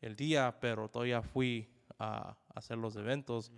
el 0.00 0.16
día, 0.16 0.58
pero 0.60 0.88
todavía 0.88 1.22
fui 1.22 1.68
a, 1.98 2.36
hacer 2.54 2.78
los 2.78 2.96
eventos. 2.96 3.52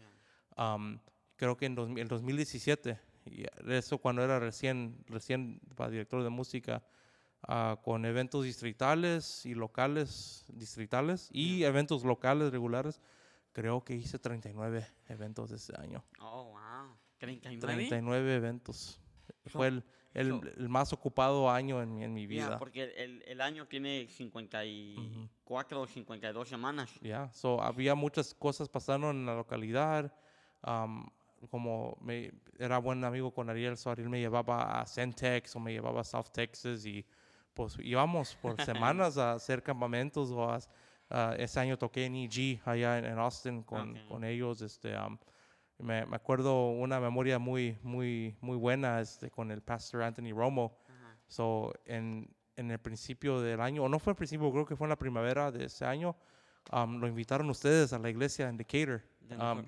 Um, 0.57 0.99
creo 1.37 1.57
que 1.57 1.67
en 1.67 1.75
dos- 1.75 1.91
el 1.97 2.09
2017, 2.09 2.99
y 3.27 3.45
eso 3.69 3.99
cuando 3.99 4.23
era 4.23 4.39
recién, 4.39 5.03
recién 5.07 5.61
para 5.75 5.91
director 5.91 6.23
de 6.23 6.29
música, 6.29 6.85
ah, 7.43 7.81
con 7.83 8.05
eventos 8.05 8.45
distritales 8.45 9.47
y 9.47 9.55
locales, 9.55 10.45
distritales 10.49 11.29
y 11.33 11.65
eventos 11.65 12.05
locales 12.05 12.53
regulares, 12.53 13.01
creo 13.53 13.85
que 13.85 13.95
hice 13.95 14.19
39 14.19 14.87
eventos 15.09 15.51
este 15.51 15.81
año. 15.81 16.05
Oh, 16.21 16.45
wow. 16.45 16.97
39. 17.19 17.75
39 17.75 18.35
eventos. 18.35 19.01
Fue 19.47 19.69
el, 19.69 19.85
el, 20.15 20.29
so- 20.31 20.43
el 20.57 20.69
más 20.69 20.93
ocupado 20.93 21.51
año 21.51 21.83
en 21.83 21.95
mi, 21.95 22.05
en 22.05 22.15
mi 22.15 22.27
Yeah, 22.27 22.47
vida. 22.47 22.59
porque 22.59 22.85
el, 22.97 23.23
el 23.27 23.41
año 23.41 23.67
tiene 23.67 24.07
50 24.09 24.65
y... 24.65 24.95
Ujú. 24.97 25.29
54 25.45 25.81
o 25.83 25.87
52 25.87 26.49
semanas. 26.49 26.91
Yeah, 27.03 27.31
so 27.33 27.61
había 27.62 27.95
muchas 27.95 28.33
cosas 28.35 28.69
pasando 28.69 29.11
en 29.11 29.27
la 29.27 29.35
localidad. 29.35 30.11
um, 30.67 31.07
como 31.51 31.99
me, 32.01 32.33
era 32.59 32.79
buen 32.79 33.05
amigo 33.05 33.31
con 33.31 33.51
Ariel, 33.51 33.77
so 33.77 33.91
Ariel 33.91 34.09
me 34.09 34.19
llevaba 34.19 34.81
a 34.81 34.87
Centex 34.87 35.55
o 35.57 35.61
me 35.61 35.73
llevaba 35.73 36.01
a 36.01 36.05
South 36.05 36.31
Texas 36.33 36.87
y 36.87 37.05
pues 37.53 37.77
íbamos 37.81 38.35
por 38.37 38.57
semanas 38.65 39.19
a 39.19 39.33
hacer 39.35 39.62
campamentos 39.62 40.31
o 40.31 40.49
a- 40.51 40.59
a- 41.11 41.35
ese 41.37 41.61
año 41.61 41.77
toqué 41.77 42.07
en 42.07 42.15
EG 42.17 42.62
allá 42.65 42.99
en, 42.99 43.05
en 43.05 43.19
Austin 43.19 43.62
con, 43.62 43.91
Ok. 43.91 44.09
con 44.09 44.25
ellos. 44.25 44.62
Este, 44.62 44.97
um, 44.97 45.19
me, 45.79 46.07
me 46.07 46.16
acuerdo 46.16 46.70
una 46.70 47.01
memoria 47.01 47.39
muy, 47.39 47.79
muy, 47.83 48.37
muy 48.41 48.57
buena 48.57 49.01
este, 49.01 49.31
con 49.31 49.51
el 49.51 49.61
pastor 49.61 50.03
Anthony 50.03 50.33
Romo. 50.33 50.79
Ajá. 50.89 51.16
So, 51.27 51.72
en, 51.85 52.29
en 52.57 52.70
el 52.70 52.79
principio 52.79 53.41
del 53.41 53.61
año, 53.61 53.85
o 53.85 53.89
no 53.89 53.99
fue 53.99 54.12
el 54.12 54.16
principio, 54.16 54.51
creo 54.53 54.66
que 54.66 54.77
fue 54.77 54.87
en 54.87 54.91
la 54.91 54.97
primavera 54.99 55.51
de 55.51 55.64
ese 55.64 55.85
año, 55.85 56.16
um, 56.72 57.01
lo 57.01 57.09
invitaron 57.09 57.51
ustedes 57.51 57.93
a 57.93 57.99
la 57.99 58.11
iglesia 58.11 58.49
en 58.49 58.57
Decatur. 58.57 59.03
De 59.20 59.37
Um, 59.37 59.64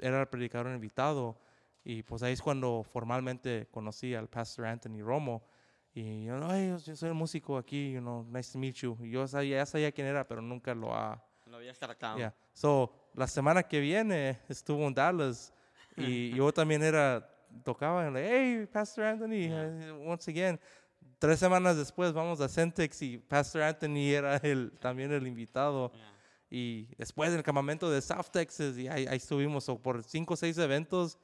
era 0.00 0.20
el 0.20 0.28
predicador 0.28 0.72
invitado 0.72 1.38
y 1.84 2.02
pues 2.02 2.22
ahí 2.22 2.32
es 2.32 2.40
cuando 2.40 2.82
formalmente 2.82 3.68
conocí 3.70 4.14
al 4.14 4.28
pastor 4.28 4.66
Anthony 4.66 5.02
Romo 5.02 5.42
y 5.92 6.24
yo, 6.24 6.38
"Ay, 6.48 6.74
yo 6.86 6.96
soy 6.96 7.08
el 7.08 7.14
músico 7.14 7.58
aquí, 7.58 7.92
you 7.92 8.00
know, 8.00 8.24
nice 8.24 8.52
to 8.52 8.58
meet 8.58 8.76
you. 8.76 8.96
Y 9.00 9.10
yo 9.10 9.26
sabía, 9.26 9.56
ya 9.58 9.66
sabía 9.66 9.92
quién 9.92 10.06
era, 10.06 10.26
pero 10.26 10.40
nunca 10.40 10.74
lo 10.74 10.94
ha... 10.94 11.22
Lo 11.50 11.56
había 11.56 11.72
tratado. 11.74 12.16
Yeah. 12.18 12.34
So, 12.52 12.92
la 13.14 13.26
semana 13.26 13.62
que 13.62 13.80
viene 13.80 14.38
estuvo 14.48 14.86
en 14.86 14.94
Dallas 14.94 15.52
y 15.96 16.30
yo 16.34 16.52
también 16.52 16.82
era, 16.82 17.28
tocaba, 17.64 18.08
like, 18.10 18.28
hey, 18.30 18.66
Pastor 18.72 19.04
Anthony, 19.04 19.48
Yeah. 19.48 19.92
uh, 19.94 20.08
once 20.10 20.30
again. 20.30 20.58
Tres 21.18 21.38
semanas 21.38 21.76
después 21.76 22.12
vamos 22.12 22.40
a 22.40 22.48
Centex 22.48 23.02
y 23.02 23.18
Pastor 23.18 23.62
Anthony 23.62 24.10
era 24.14 24.36
el, 24.36 24.70
también 24.80 25.12
el 25.12 25.26
invitado. 25.26 25.92
Ya. 25.92 26.12
Y 26.50 26.88
después 26.96 27.30
del 27.32 27.42
campamento 27.42 27.90
de 27.90 28.00
South 28.00 28.26
Texas, 28.32 28.76
y 28.78 28.88
ahí, 28.88 29.06
ahí 29.06 29.16
estuvimos, 29.18 29.64
so, 29.64 29.78
por 29.78 30.02
cinco 30.02 30.34
o 30.34 30.36
seis 30.36 30.56
eventos, 30.58 31.18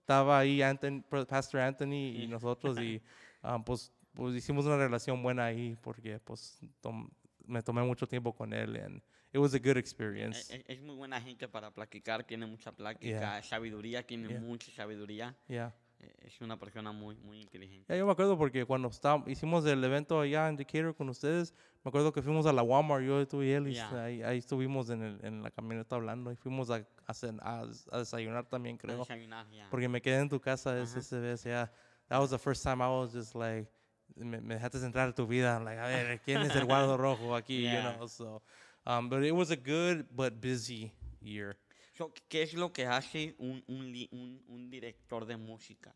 estaba 0.00 0.38
ahí 0.38 0.60
Anthony, 0.62 1.02
Pastor 1.28 1.60
Anthony 1.60 2.22
y 2.22 2.26
nosotros, 2.30 2.78
y 2.80 3.00
um, 3.42 3.62
pues, 3.62 3.92
pues 4.14 4.34
hicimos 4.34 4.64
una 4.66 4.76
relación 4.76 5.22
buena 5.22 5.44
ahí, 5.46 5.76
porque 5.82 6.18
pues 6.18 6.58
tom- 6.80 7.08
me 7.46 7.62
tomé 7.62 7.82
mucho 7.82 8.06
tiempo 8.08 8.32
con 8.34 8.52
él, 8.52 9.02
it 9.32 9.38
was 9.38 9.54
a 9.54 9.58
good 9.58 9.76
E- 9.76 9.80
experience. 9.80 10.54
e- 10.54 10.64
Es, 10.66 10.80
muy 10.82 10.94
buena 10.96 11.20
gente 11.20 11.48
para 11.48 11.70
platicar, 11.70 12.24
tiene 12.24 12.46
mucha 12.46 12.72
plática, 12.72 13.06
Yeah. 13.08 13.42
sabiduría, 13.42 14.06
tiene 14.06 14.28
Yeah. 14.28 14.40
mucha 14.40 14.70
sabiduría. 14.72 15.34
Yeah. 15.48 15.74
Eh, 16.00 16.12
Es 16.26 16.40
una 16.40 16.58
persona 16.58 16.90
muy, 16.92 17.14
muy 17.16 17.40
inteligente. 17.40 17.86
Ya, 17.88 17.96
yo 17.96 18.06
me 18.06 18.12
acuerdo 18.12 18.36
porque 18.36 18.64
cuando 18.64 18.88
estábamos, 18.88 19.28
hicimos 19.28 19.64
el 19.66 19.82
evento 19.84 20.20
allá 20.20 20.48
en 20.48 20.56
Decatur 20.56 20.94
con 20.96 21.08
ustedes, 21.08 21.54
me 21.84 21.88
acuerdo 21.90 22.12
que 22.12 22.20
fuimos 22.22 22.44
a 22.46 22.52
la 22.52 22.62
Walmart, 22.62 23.04
yo, 23.04 23.26
tú 23.28 23.42
y 23.42 23.50
él, 23.52 23.68
y 23.68 23.74
Yeah. 23.74 24.04
ahí, 24.04 24.22
ahí 24.22 24.38
estuvimos 24.38 24.90
en, 24.90 25.02
el- 25.02 25.24
en 25.24 25.42
la 25.42 25.50
camioneta 25.50 25.94
hablando, 25.96 26.32
y 26.32 26.36
fuimos 26.36 26.70
a, 26.70 26.76
a, 27.06 27.12
a- 27.40 27.66
a 27.92 27.98
desayunar 27.98 28.46
también, 28.48 28.76
A 28.76 28.78
creo. 28.78 28.98
desayunar, 28.98 29.48
ya. 29.50 29.68
Porque 29.70 29.88
me 29.88 30.00
quedé 30.02 30.18
en 30.20 30.28
tu 30.28 30.40
casa 30.40 30.76
ese, 30.80 30.98
ese 30.98 31.18
vez, 31.20 31.44
yeah. 31.44 31.70
That 32.08 32.20
was 32.20 32.30
the 32.30 32.38
first 32.38 32.62
time 32.64 32.82
I 32.82 32.88
was 32.88 33.12
just 33.12 33.34
like, 33.36 33.70
me, 34.16 34.40
me 34.40 34.54
dejaste 34.56 34.84
entrar 34.84 35.08
a 35.08 35.14
tu 35.14 35.26
vida. 35.26 35.58
Like, 35.60 35.78
a 35.80 35.86
ver, 35.86 36.20
¿quién 36.20 36.42
es 36.42 36.54
el 36.56 36.64
guardo 36.66 36.96
rojo 36.98 37.34
aquí? 37.36 37.62
Yeah. 37.62 37.92
You 37.92 37.96
know, 37.98 38.08
so. 38.08 38.42
Um, 38.84 39.08
but 39.08 39.22
it 39.22 39.32
was 39.32 39.50
a 39.50 39.56
good 39.56 40.06
but 40.14 40.40
busy 40.40 40.92
year. 41.20 41.56
So, 41.94 42.12
¿Qué 42.28 42.42
es 42.42 42.54
lo 42.54 42.72
que 42.72 42.86
hace 42.86 43.34
un, 43.38 43.62
un, 43.68 43.94
un, 44.10 44.42
un 44.48 44.70
director 44.70 45.24
de 45.26 45.36
música? 45.36 45.94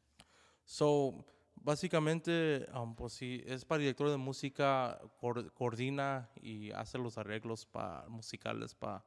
So, 0.64 1.24
básicamente, 1.55 2.66
um, 2.74 2.95
pues 2.95 3.14
sí, 3.14 3.43
es 3.47 3.64
para 3.64 3.80
director 3.80 4.11
de 4.11 4.16
música, 4.18 5.01
coor- 5.20 5.53
coordina 5.53 6.28
y 6.41 6.70
hace 6.72 6.99
los 6.99 7.18
arreglos 7.18 7.66
pa, 7.66 8.05
musicales 8.09 8.74
para 8.74 9.05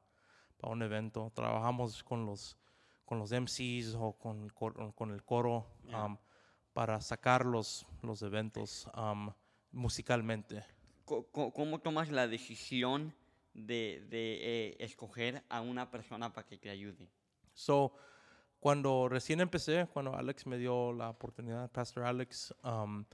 un 0.63 0.81
evento. 0.81 1.31
Trabajamos 1.33 2.03
con 2.03 2.25
los, 2.25 2.57
con 3.05 3.19
los 3.19 3.31
MCs 3.31 3.95
o 3.95 4.13
con, 4.17 4.43
el 4.43 4.53
cor- 4.53 4.93
con 4.95 5.11
el 5.11 5.23
coro 5.23 5.67
Yeah. 5.85 6.05
um, 6.05 6.17
para 6.73 6.99
sacar 7.01 7.45
los, 7.45 7.85
los 8.03 8.21
eventos 8.23 8.87
um, 8.95 9.31
musicalmente. 9.71 10.63
¿Cómo 11.05 11.79
tomas 11.79 12.09
la 12.09 12.27
decisión 12.27 13.13
de, 13.53 14.05
de, 14.09 14.37
eh, 14.41 14.77
escoger 14.79 15.43
a 15.49 15.61
una 15.61 15.89
persona 15.89 16.31
para 16.33 16.47
que 16.47 16.57
te 16.57 16.69
ayude? 16.69 17.09
So, 17.53 17.93
cuando 18.59 19.07
recién 19.09 19.39
empecé, 19.41 19.87
cuando 19.91 20.15
Alex 20.15 20.45
me 20.45 20.57
dio 20.57 20.91
la 20.93 21.09
oportunidad, 21.09 21.69
Pastor 21.71 22.03
Alex, 22.03 22.53
um, 22.63 23.05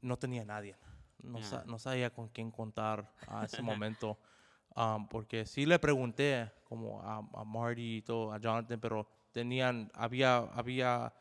no 0.00 0.16
tenía 0.18 0.44
nadie. 0.44 0.76
No, 1.22 1.38
Ya. 1.38 1.44
sa- 1.44 1.64
no 1.66 1.78
sabía 1.78 2.10
con 2.12 2.28
quién 2.28 2.50
contar 2.50 3.10
a 3.26 3.44
ese 3.44 3.62
momento. 3.62 4.18
um, 4.76 5.06
porque 5.08 5.46
sí 5.46 5.66
le 5.66 5.78
pregunté, 5.78 6.50
como 6.64 7.00
a, 7.02 7.18
a 7.18 7.44
Marty 7.44 7.96
y 7.98 8.02
todo, 8.02 8.32
a 8.32 8.38
Jonathan, 8.38 8.80
pero 8.80 9.08
tenían, 9.32 9.90
había, 9.94 10.38
había 10.38 11.12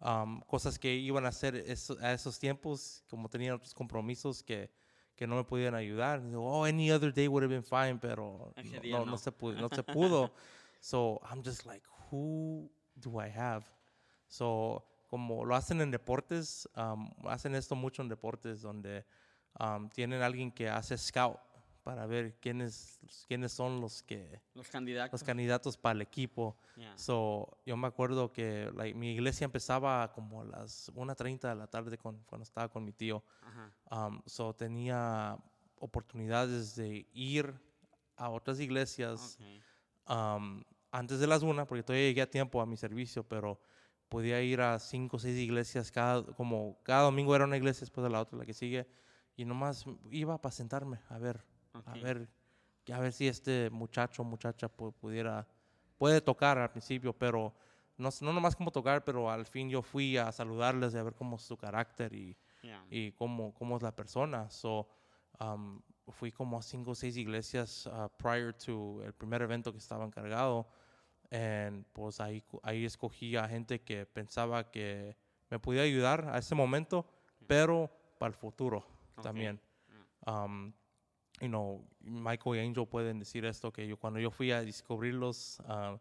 um, 0.00 0.40
cosas 0.42 0.78
que 0.78 0.94
iban 0.94 1.24
a 1.24 1.28
hacer 1.28 1.56
eso- 1.56 1.96
a 2.00 2.12
esos 2.12 2.38
tiempos, 2.38 3.04
como 3.08 3.28
tenían 3.28 3.54
otros 3.54 3.74
compromisos 3.74 4.42
que, 4.42 4.70
que 5.18 5.26
no 5.26 5.34
me 5.34 5.42
podían 5.42 5.74
ayudar. 5.74 6.22
Digo, 6.22 6.44
oh, 6.46 6.64
any 6.64 6.92
other 6.92 7.12
day 7.12 7.26
would 7.26 7.42
have 7.42 7.50
been 7.50 7.64
fine, 7.64 7.98
pero 7.98 8.54
no- 8.62 8.98
no 9.00 9.04
no. 9.04 9.18
se 9.18 9.32
pudo. 9.32 9.60
No 9.60 9.68
se 9.68 9.82
pudo. 9.82 10.30
So 10.80 11.20
I'm 11.28 11.42
just 11.42 11.66
like, 11.66 11.82
who 12.08 12.70
do 12.94 13.20
I 13.20 13.28
have? 13.28 13.64
So, 14.28 14.84
como 15.08 15.44
lo 15.44 15.56
hacen 15.56 15.80
en 15.80 15.90
deportes, 15.90 16.68
um, 16.76 17.10
hacen 17.24 17.56
esto 17.56 17.74
mucho 17.74 18.00
en 18.00 18.08
deportes 18.08 18.62
donde 18.62 19.04
um, 19.58 19.88
tienen 19.88 20.22
alguien 20.22 20.52
que 20.52 20.68
hace 20.68 20.96
scout 20.96 21.40
para 21.88 22.04
ver 22.04 22.34
quiénes, 22.38 23.00
quiénes 23.26 23.50
son 23.50 23.80
los 23.80 24.02
que 24.02 24.42
Los 24.52 24.68
candidatos. 24.68 25.12
los 25.22 25.22
candidatos 25.26 25.78
para 25.78 25.94
el 25.94 26.02
equipo. 26.02 26.54
Ya. 26.76 26.92
So, 26.98 27.56
yo 27.64 27.78
me 27.78 27.86
acuerdo 27.86 28.30
que 28.30 28.70
like, 28.76 28.94
mi 28.94 29.12
iglesia 29.12 29.46
empezaba 29.46 30.12
como 30.12 30.42
a 30.42 30.44
las 30.44 30.92
1.30 30.94 31.48
de 31.48 31.54
la 31.54 31.66
tarde 31.66 31.96
con- 31.96 32.22
cuando 32.26 32.42
estaba 32.42 32.68
con 32.68 32.84
mi 32.84 32.92
tío. 32.92 33.24
Ajá. 33.40 33.72
Um, 34.08 34.20
so, 34.26 34.54
tenía 34.54 35.38
oportunidades 35.78 36.76
de 36.76 37.06
ir 37.14 37.54
a 38.16 38.28
otras 38.28 38.60
iglesias 38.60 39.38
Ok. 39.40 40.14
um, 40.14 40.62
antes 40.90 41.20
de 41.20 41.26
las 41.26 41.42
una, 41.42 41.66
porque 41.66 41.82
todavía 41.82 42.08
llegué 42.08 42.20
a 42.20 42.30
tiempo 42.30 42.60
a 42.60 42.66
mi 42.66 42.76
servicio, 42.76 43.22
pero 43.26 43.58
podía 44.10 44.42
ir 44.42 44.60
a 44.60 44.78
cinco 44.78 45.16
o 45.16 45.20
seis 45.20 45.38
iglesias, 45.38 45.90
cada, 45.90 46.22
como 46.34 46.78
cada 46.82 47.04
domingo 47.04 47.34
era 47.34 47.46
una 47.46 47.56
iglesia 47.56 47.80
después 47.80 48.02
de 48.04 48.10
la 48.10 48.20
otra, 48.20 48.36
la 48.36 48.44
que 48.44 48.52
sigue, 48.52 48.86
y 49.36 49.46
nomás 49.46 49.86
iba 50.10 50.38
para 50.38 50.52
sentarme 50.52 50.98
a 51.08 51.18
ver, 51.18 51.42
a 51.86 51.94
Ok. 51.94 52.02
ver, 52.02 52.28
a 52.92 52.98
ver 53.00 53.12
si 53.12 53.28
este 53.28 53.70
muchacho 53.70 54.22
o 54.22 54.24
muchacha 54.24 54.68
pu- 54.74 54.92
pudiera, 54.94 55.46
puede 55.98 56.20
tocar 56.20 56.58
al 56.58 56.70
principio, 56.70 57.12
pero 57.12 57.52
no, 57.96 58.10
no 58.20 58.32
nomás 58.32 58.54
como 58.56 58.70
tocar, 58.70 59.04
pero 59.04 59.30
al 59.30 59.44
fin 59.46 59.68
yo 59.68 59.82
fui 59.82 60.16
a 60.16 60.30
saludarles 60.32 60.94
y 60.94 60.98
a 60.98 61.02
ver 61.02 61.14
cómo 61.14 61.36
es 61.36 61.42
su 61.42 61.56
carácter 61.56 62.12
y, 62.14 62.36
Ya. 62.62 62.84
y 62.90 63.12
cómo, 63.12 63.52
cómo 63.54 63.76
es 63.76 63.82
la 63.82 63.94
persona. 63.94 64.48
So, 64.50 64.88
um, 65.40 65.80
fui 66.08 66.30
como 66.32 66.56
a 66.58 66.62
cinco 66.62 66.92
o 66.92 66.94
seis 66.94 67.16
iglesias 67.16 67.86
uh, 67.86 68.08
prior 68.16 68.54
to 68.54 69.02
el 69.04 69.12
primer 69.12 69.42
evento 69.42 69.72
que 69.72 69.78
estaba 69.78 70.04
encargado. 70.04 70.66
And 71.30 71.84
pues 71.92 72.20
ahí, 72.20 72.42
ahí 72.62 72.86
escogí 72.86 73.36
a 73.36 73.46
gente 73.48 73.82
que 73.82 74.06
pensaba 74.06 74.70
que 74.70 75.14
me 75.50 75.58
podía 75.58 75.82
ayudar 75.82 76.26
a 76.30 76.38
ese 76.38 76.54
momento, 76.54 77.04
pero 77.46 77.90
para 78.18 78.28
el 78.28 78.34
futuro 78.34 78.78
Ok. 79.16 79.22
también. 79.22 79.60
Um, 80.26 80.72
you 81.40 81.48
know, 81.48 81.84
Michael 82.00 82.56
y 82.56 82.60
Angel 82.66 82.86
pueden 82.86 83.18
decir 83.18 83.44
esto, 83.44 83.72
que 83.72 83.86
yo 83.86 83.96
cuando 83.96 84.18
yo 84.20 84.30
fui 84.30 84.50
a 84.52 84.62
descubrirlos, 84.62 85.60
uh, 85.60 85.98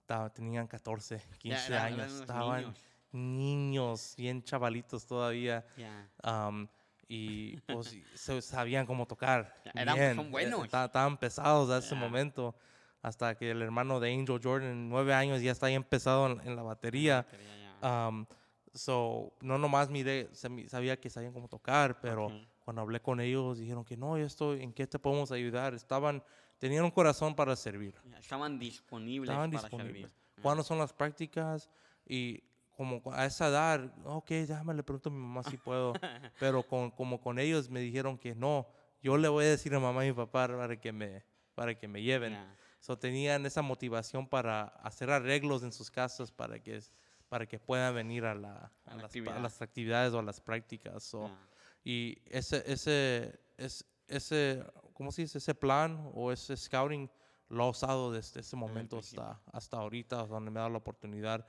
estaba- 0.00 0.30
tenían 0.32 0.66
14, 0.66 1.22
15 1.38 1.72
eran- 1.72 1.92
años, 1.94 2.20
estaban 2.20 2.60
niños. 2.62 2.78
niños, 3.12 4.14
bien 4.16 4.42
chavalitos 4.42 5.06
todavía. 5.06 5.64
Ya. 5.76 6.08
um, 6.48 6.66
y 7.08 7.60
pues 7.62 7.94
sabían 8.40 8.86
cómo 8.86 9.06
tocar. 9.06 9.54
Eran- 9.74 9.96
bien, 10.16 10.30
buenos. 10.30 10.64
esta- 10.64 10.86
Estaban 10.86 11.18
pesados 11.18 11.68
a 11.70 11.78
ese 11.78 11.90
Ya. 11.94 12.00
momento. 12.00 12.54
Hasta 13.02 13.34
que 13.34 13.50
el 13.50 13.60
hermano 13.60 14.00
de 14.00 14.14
Angel 14.14 14.40
Jordan, 14.42 14.88
nueve 14.88 15.12
años, 15.12 15.42
ya 15.42 15.50
está 15.52 15.66
ahí 15.66 15.74
empezado 15.74 16.26
en, 16.30 16.40
en 16.46 16.56
la 16.56 16.62
batería. 16.62 17.22
Batería, 17.22 17.76
ya. 17.82 18.08
Um, 18.08 18.24
so, 18.72 19.32
no 19.42 19.58
nomás 19.58 19.90
miré, 19.90 20.30
sabía 20.32 20.98
que 20.98 21.10
sabían 21.10 21.32
cómo 21.34 21.48
tocar, 21.48 22.00
pero 22.00 22.26
Ok. 22.26 22.32
Cuando 22.64 22.82
hablé 22.82 23.00
con 23.00 23.20
ellos 23.20 23.58
dijeron 23.58 23.84
que 23.84 23.96
no, 23.96 24.16
yo 24.18 24.24
estoy, 24.26 24.62
¿en 24.62 24.72
qué 24.72 24.86
te 24.86 24.98
podemos 24.98 25.30
ayudar? 25.32 25.74
Estaban, 25.74 26.22
tenían 26.58 26.84
un 26.84 26.90
corazón 26.90 27.34
para 27.34 27.54
servir. 27.56 27.94
Estaban 28.18 28.58
disponibles 28.58 29.30
Estaban 29.30 29.50
para 29.50 29.62
disponibles. 29.62 30.10
servir. 30.10 30.42
¿Cuándo 30.42 30.62
son 30.62 30.78
las 30.78 30.92
prácticas? 30.92 31.68
Y 32.06 32.42
como 32.76 33.02
a 33.12 33.26
esa 33.26 33.48
edad, 33.48 33.92
ok, 34.04 34.28
déjame 34.28 34.74
le 34.74 34.82
pregunto 34.82 35.08
a 35.08 35.12
mi 35.12 35.18
mamá 35.18 35.42
si 35.42 35.56
puedo. 35.58 35.92
Pero 36.38 36.62
con, 36.62 36.90
como 36.90 37.20
con 37.20 37.38
ellos 37.38 37.68
me 37.70 37.80
dijeron 37.80 38.18
que 38.18 38.34
no, 38.34 38.66
yo 39.02 39.16
le 39.16 39.28
voy 39.28 39.44
a 39.44 39.48
decir 39.50 39.74
a 39.74 39.80
mamá 39.80 40.06
y 40.06 40.12
papá 40.12 40.48
para 40.48 40.80
que 40.80 40.92
me, 40.92 41.24
para 41.54 41.76
que 41.76 41.86
me 41.88 42.02
lleven. 42.02 42.32
Ya. 42.32 42.56
So, 42.80 42.98
tenían 42.98 43.46
esa 43.46 43.62
motivación 43.62 44.26
para 44.26 44.62
hacer 44.64 45.10
arreglos 45.10 45.62
en 45.62 45.72
sus 45.72 45.90
casas 45.90 46.32
para 46.32 46.58
que, 46.60 46.80
para 47.28 47.46
que 47.46 47.60
puedan 47.60 47.94
venir 47.94 48.24
a, 48.24 48.34
la, 48.34 48.72
a 48.84 48.92
A 48.92 48.96
la 48.96 49.02
las, 49.02 49.14
a 49.16 49.38
las 49.40 49.62
actividades 49.62 50.12
o 50.14 50.18
a 50.18 50.22
las 50.22 50.40
prácticas. 50.40 51.04
So, 51.04 51.28
Ya. 51.28 51.38
Y 51.84 52.18
ese, 52.26 52.62
ese, 52.66 53.40
es, 53.56 53.84
ese 54.08 54.64
¿cómo 54.92 55.10
se 55.10 55.22
dice? 55.22 55.38
Ese 55.38 55.54
plan 55.54 56.10
o 56.14 56.30
ese 56.32 56.56
scouting 56.56 57.10
lo 57.48 57.66
he 57.66 57.70
usado 57.70 58.12
desde 58.12 58.40
ese 58.40 58.56
momento 58.56 58.98
hasta, 58.98 59.40
hasta 59.52 59.76
ahorita, 59.76 60.26
donde 60.26 60.50
me 60.50 60.60
da 60.60 60.68
la 60.68 60.78
oportunidad 60.78 61.46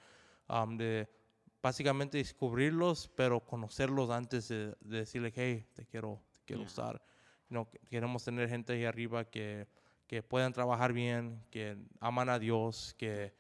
um, 0.50 0.76
de 0.76 1.08
básicamente 1.62 2.18
descubrirlos, 2.18 3.10
pero 3.16 3.40
conocerlos 3.40 4.10
antes 4.10 4.50
de, 4.50 4.76
de 4.82 4.98
decirle, 4.98 5.32
hey, 5.36 5.66
te 5.74 5.86
quiero, 5.86 6.22
te 6.34 6.42
quiero 6.46 6.64
Ya. 6.64 6.68
usar. 6.68 7.02
You 7.50 7.56
know, 7.56 7.70
que- 7.70 7.80
queremos 7.90 8.24
tener 8.24 8.50
gente 8.50 8.74
ahí 8.74 8.84
arriba 8.86 9.24
que, 9.26 9.68
que 10.08 10.22
puedan 10.24 10.52
trabajar 10.52 10.92
bien, 10.92 11.42
que 11.50 11.78
aman 12.02 12.30
a 12.30 12.38
Dios, 12.40 12.96
que 12.98 13.34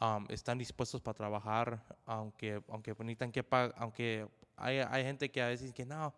um, 0.00 0.24
están 0.28 0.58
dispuestos 0.58 1.00
para 1.00 1.14
trabajar, 1.14 1.84
aunque, 2.04 2.62
aunque 2.68 2.92
necesitan 2.94 3.30
que 3.30 3.44
pagar, 3.44 3.74
aunque 3.76 4.26
hay, 4.56 4.78
hay 4.78 5.04
gente 5.04 5.30
que 5.30 5.40
a 5.40 5.48
veces 5.48 5.72
que 5.72 5.84
no, 5.84 6.12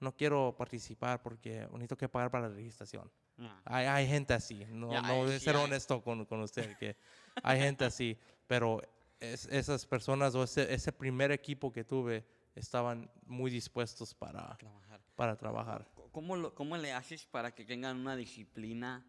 no 0.00 0.14
quiero 0.14 0.54
participar 0.56 1.22
porque 1.22 1.66
necesito 1.72 1.96
que 1.96 2.08
pagar 2.08 2.30
para 2.30 2.48
la 2.48 2.54
registración. 2.54 3.10
Hay, 3.64 3.86
hay 3.86 4.06
gente 4.06 4.32
así, 4.34 4.64
no, 4.70 4.90
Ya, 4.92 5.02
no 5.02 5.16
voy 5.16 5.32
a 5.34 5.38
ser 5.38 5.56
honesto 5.56 6.02
con, 6.02 6.24
con 6.24 6.40
usted, 6.40 6.76
que 6.78 6.96
hay 7.42 7.60
gente 7.60 7.84
así, 7.84 8.16
pero 8.46 8.80
es- 9.20 9.46
esas 9.46 9.84
personas 9.86 10.34
o 10.34 10.42
ese, 10.42 10.72
ese 10.72 10.90
primer 10.92 11.30
equipo 11.32 11.70
que 11.72 11.84
tuve 11.84 12.24
estaban 12.54 13.10
muy 13.26 13.50
dispuestos 13.50 14.14
para, 14.14 14.56
Trabajar. 14.56 15.00
para 15.14 15.36
trabajar. 15.36 15.86
¿Cómo, 16.12 16.36
lo- 16.36 16.54
¿Cómo 16.54 16.78
le 16.78 16.92
haces 16.92 17.26
para 17.26 17.54
que 17.54 17.64
tengan 17.66 17.98
una 17.98 18.16
disciplina 18.16 19.04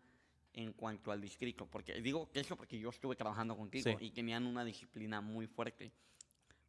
en 0.54 0.74
cuanto 0.74 1.12
al 1.14 1.22
distrito? 1.22 1.66
Porque 1.66 1.94
digo 2.02 2.30
que 2.30 2.42
eso 2.42 2.58
porque 2.58 2.78
yo 2.78 2.90
estuve 2.90 3.16
trabajando 3.16 3.56
contigo 3.56 3.98
Sí. 3.98 4.06
y 4.08 4.12
tenían 4.12 4.46
una 4.46 4.66
disciplina 4.66 5.22
muy 5.22 5.48
fuerte. 5.48 5.94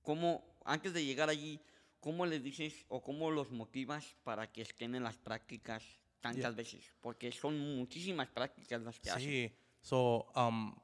¿Cómo, 0.02 0.44
antes 0.64 0.92
de 0.92 1.04
llegar 1.04 1.28
allí, 1.28 1.60
cómo 2.00 2.26
les 2.26 2.42
dices 2.42 2.84
o 2.88 3.02
cómo 3.02 3.30
los 3.30 3.50
motivas 3.50 4.16
para 4.24 4.50
que 4.50 4.62
estén 4.62 4.94
en 4.94 5.04
las 5.04 5.16
prácticas 5.16 5.84
tantas 6.20 6.54
veces? 6.54 6.92
Porque 7.00 7.32
son 7.32 7.58
muchísimas 7.76 8.28
prácticas 8.28 8.82
las 8.82 8.98
que 9.00 9.10
hacen. 9.10 9.22
Sí, 9.22 9.52
so, 9.80 10.26
um, 10.34 10.74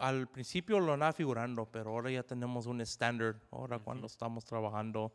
al 0.00 0.28
principio 0.28 0.80
lo 0.80 0.94
andaba 0.94 1.12
figurando, 1.12 1.70
pero 1.70 1.90
ahora 1.90 2.10
ya 2.10 2.22
tenemos 2.22 2.66
un 2.66 2.80
estándar, 2.80 3.40
ahora 3.50 3.78
cuando 3.78 4.06
estamos 4.06 4.44
trabajando 4.44 5.14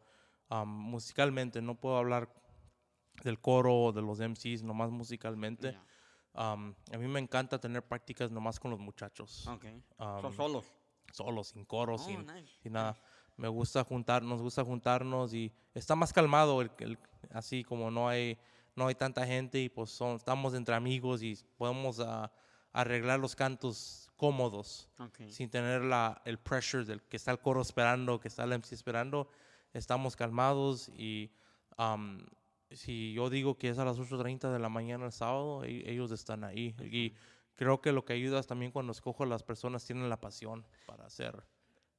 um, 0.50 0.68
musicalmente, 0.68 1.62
no 1.62 1.76
puedo 1.76 1.98
hablar 1.98 2.34
del 3.24 3.40
coro 3.40 3.76
o 3.76 3.92
de 3.92 4.02
los 4.02 4.20
MCs, 4.20 4.64
nomás 4.64 4.92
musicalmente. 4.92 5.74
Ya. 5.74 6.54
Um, 6.54 6.74
a 6.94 6.98
mí 6.98 7.08
me 7.08 7.20
encanta 7.20 7.60
tener 7.60 7.84
prácticas 7.84 8.32
nomás 8.32 8.60
con 8.60 8.72
los 8.72 8.80
muchachos, 8.80 9.48
Ok. 9.48 9.66
Um, 9.98 10.22
son 10.22 10.34
solos. 10.34 10.66
solos, 11.12 11.48
sin 11.50 11.66
coro, 11.66 11.96
Oh, 11.96 11.98
sin, 11.98 12.26
nice, 12.26 12.54
sin 12.62 12.74
nada. 12.74 12.96
Me 13.40 13.48
gusta 13.48 13.84
juntar, 13.84 14.22
nos 14.24 14.42
gusta 14.42 14.64
juntarnos 14.64 15.34
y 15.34 15.52
está 15.74 15.96
más 15.96 16.12
calmado, 16.14 16.62
el, 16.62 16.72
el- 16.80 16.98
así 17.32 17.64
como 17.64 17.90
no 17.90 18.08
hay, 18.10 18.38
no 18.76 18.88
hay 18.88 18.96
tanta 18.96 19.26
gente 19.26 19.60
y 19.62 19.70
pues 19.70 19.90
son, 19.92 20.16
estamos 20.18 20.54
entre 20.54 20.76
amigos 20.76 21.22
y 21.24 21.38
podemos 21.58 22.02
arreglar 22.72 23.20
los 23.20 23.36
cantos 23.36 24.12
cómodos 24.18 24.90
sin 25.32 25.50
tener 25.50 25.82
la, 25.84 26.22
el 26.26 26.38
pressure 26.38 26.84
del 26.86 27.02
que 27.04 27.18
está 27.18 27.32
el 27.32 27.40
coro 27.40 27.62
esperando, 27.62 28.20
que 28.20 28.28
está 28.28 28.44
el 28.44 28.52
MC 28.54 28.74
esperando. 28.76 29.28
Estamos 29.74 30.16
calmados 30.16 30.90
y 30.90 31.32
um, 31.78 32.20
si 32.72 33.14
yo 33.14 33.30
digo 33.30 33.58
que 33.58 33.70
es 33.70 33.80
a 33.80 33.86
las 33.86 33.98
8.30 33.98 34.52
de 34.52 34.60
la 34.60 34.70
mañana 34.70 35.06
el 35.06 35.12
sábado, 35.12 35.64
e- 35.64 35.90
ellos 35.90 36.12
están 36.12 36.44
ahí. 36.44 36.76
Y 36.92 37.14
creo 37.56 37.80
que 37.82 37.92
lo 37.92 38.04
que 38.06 38.14
ayuda 38.14 38.40
es 38.40 38.48
también 38.48 38.72
cuando 38.72 38.92
escojo 38.92 39.26
las 39.26 39.44
personas 39.44 39.86
tienen 39.86 40.10
la 40.10 40.20
pasión 40.20 40.66
para 40.86 41.06
hacer, 41.06 41.44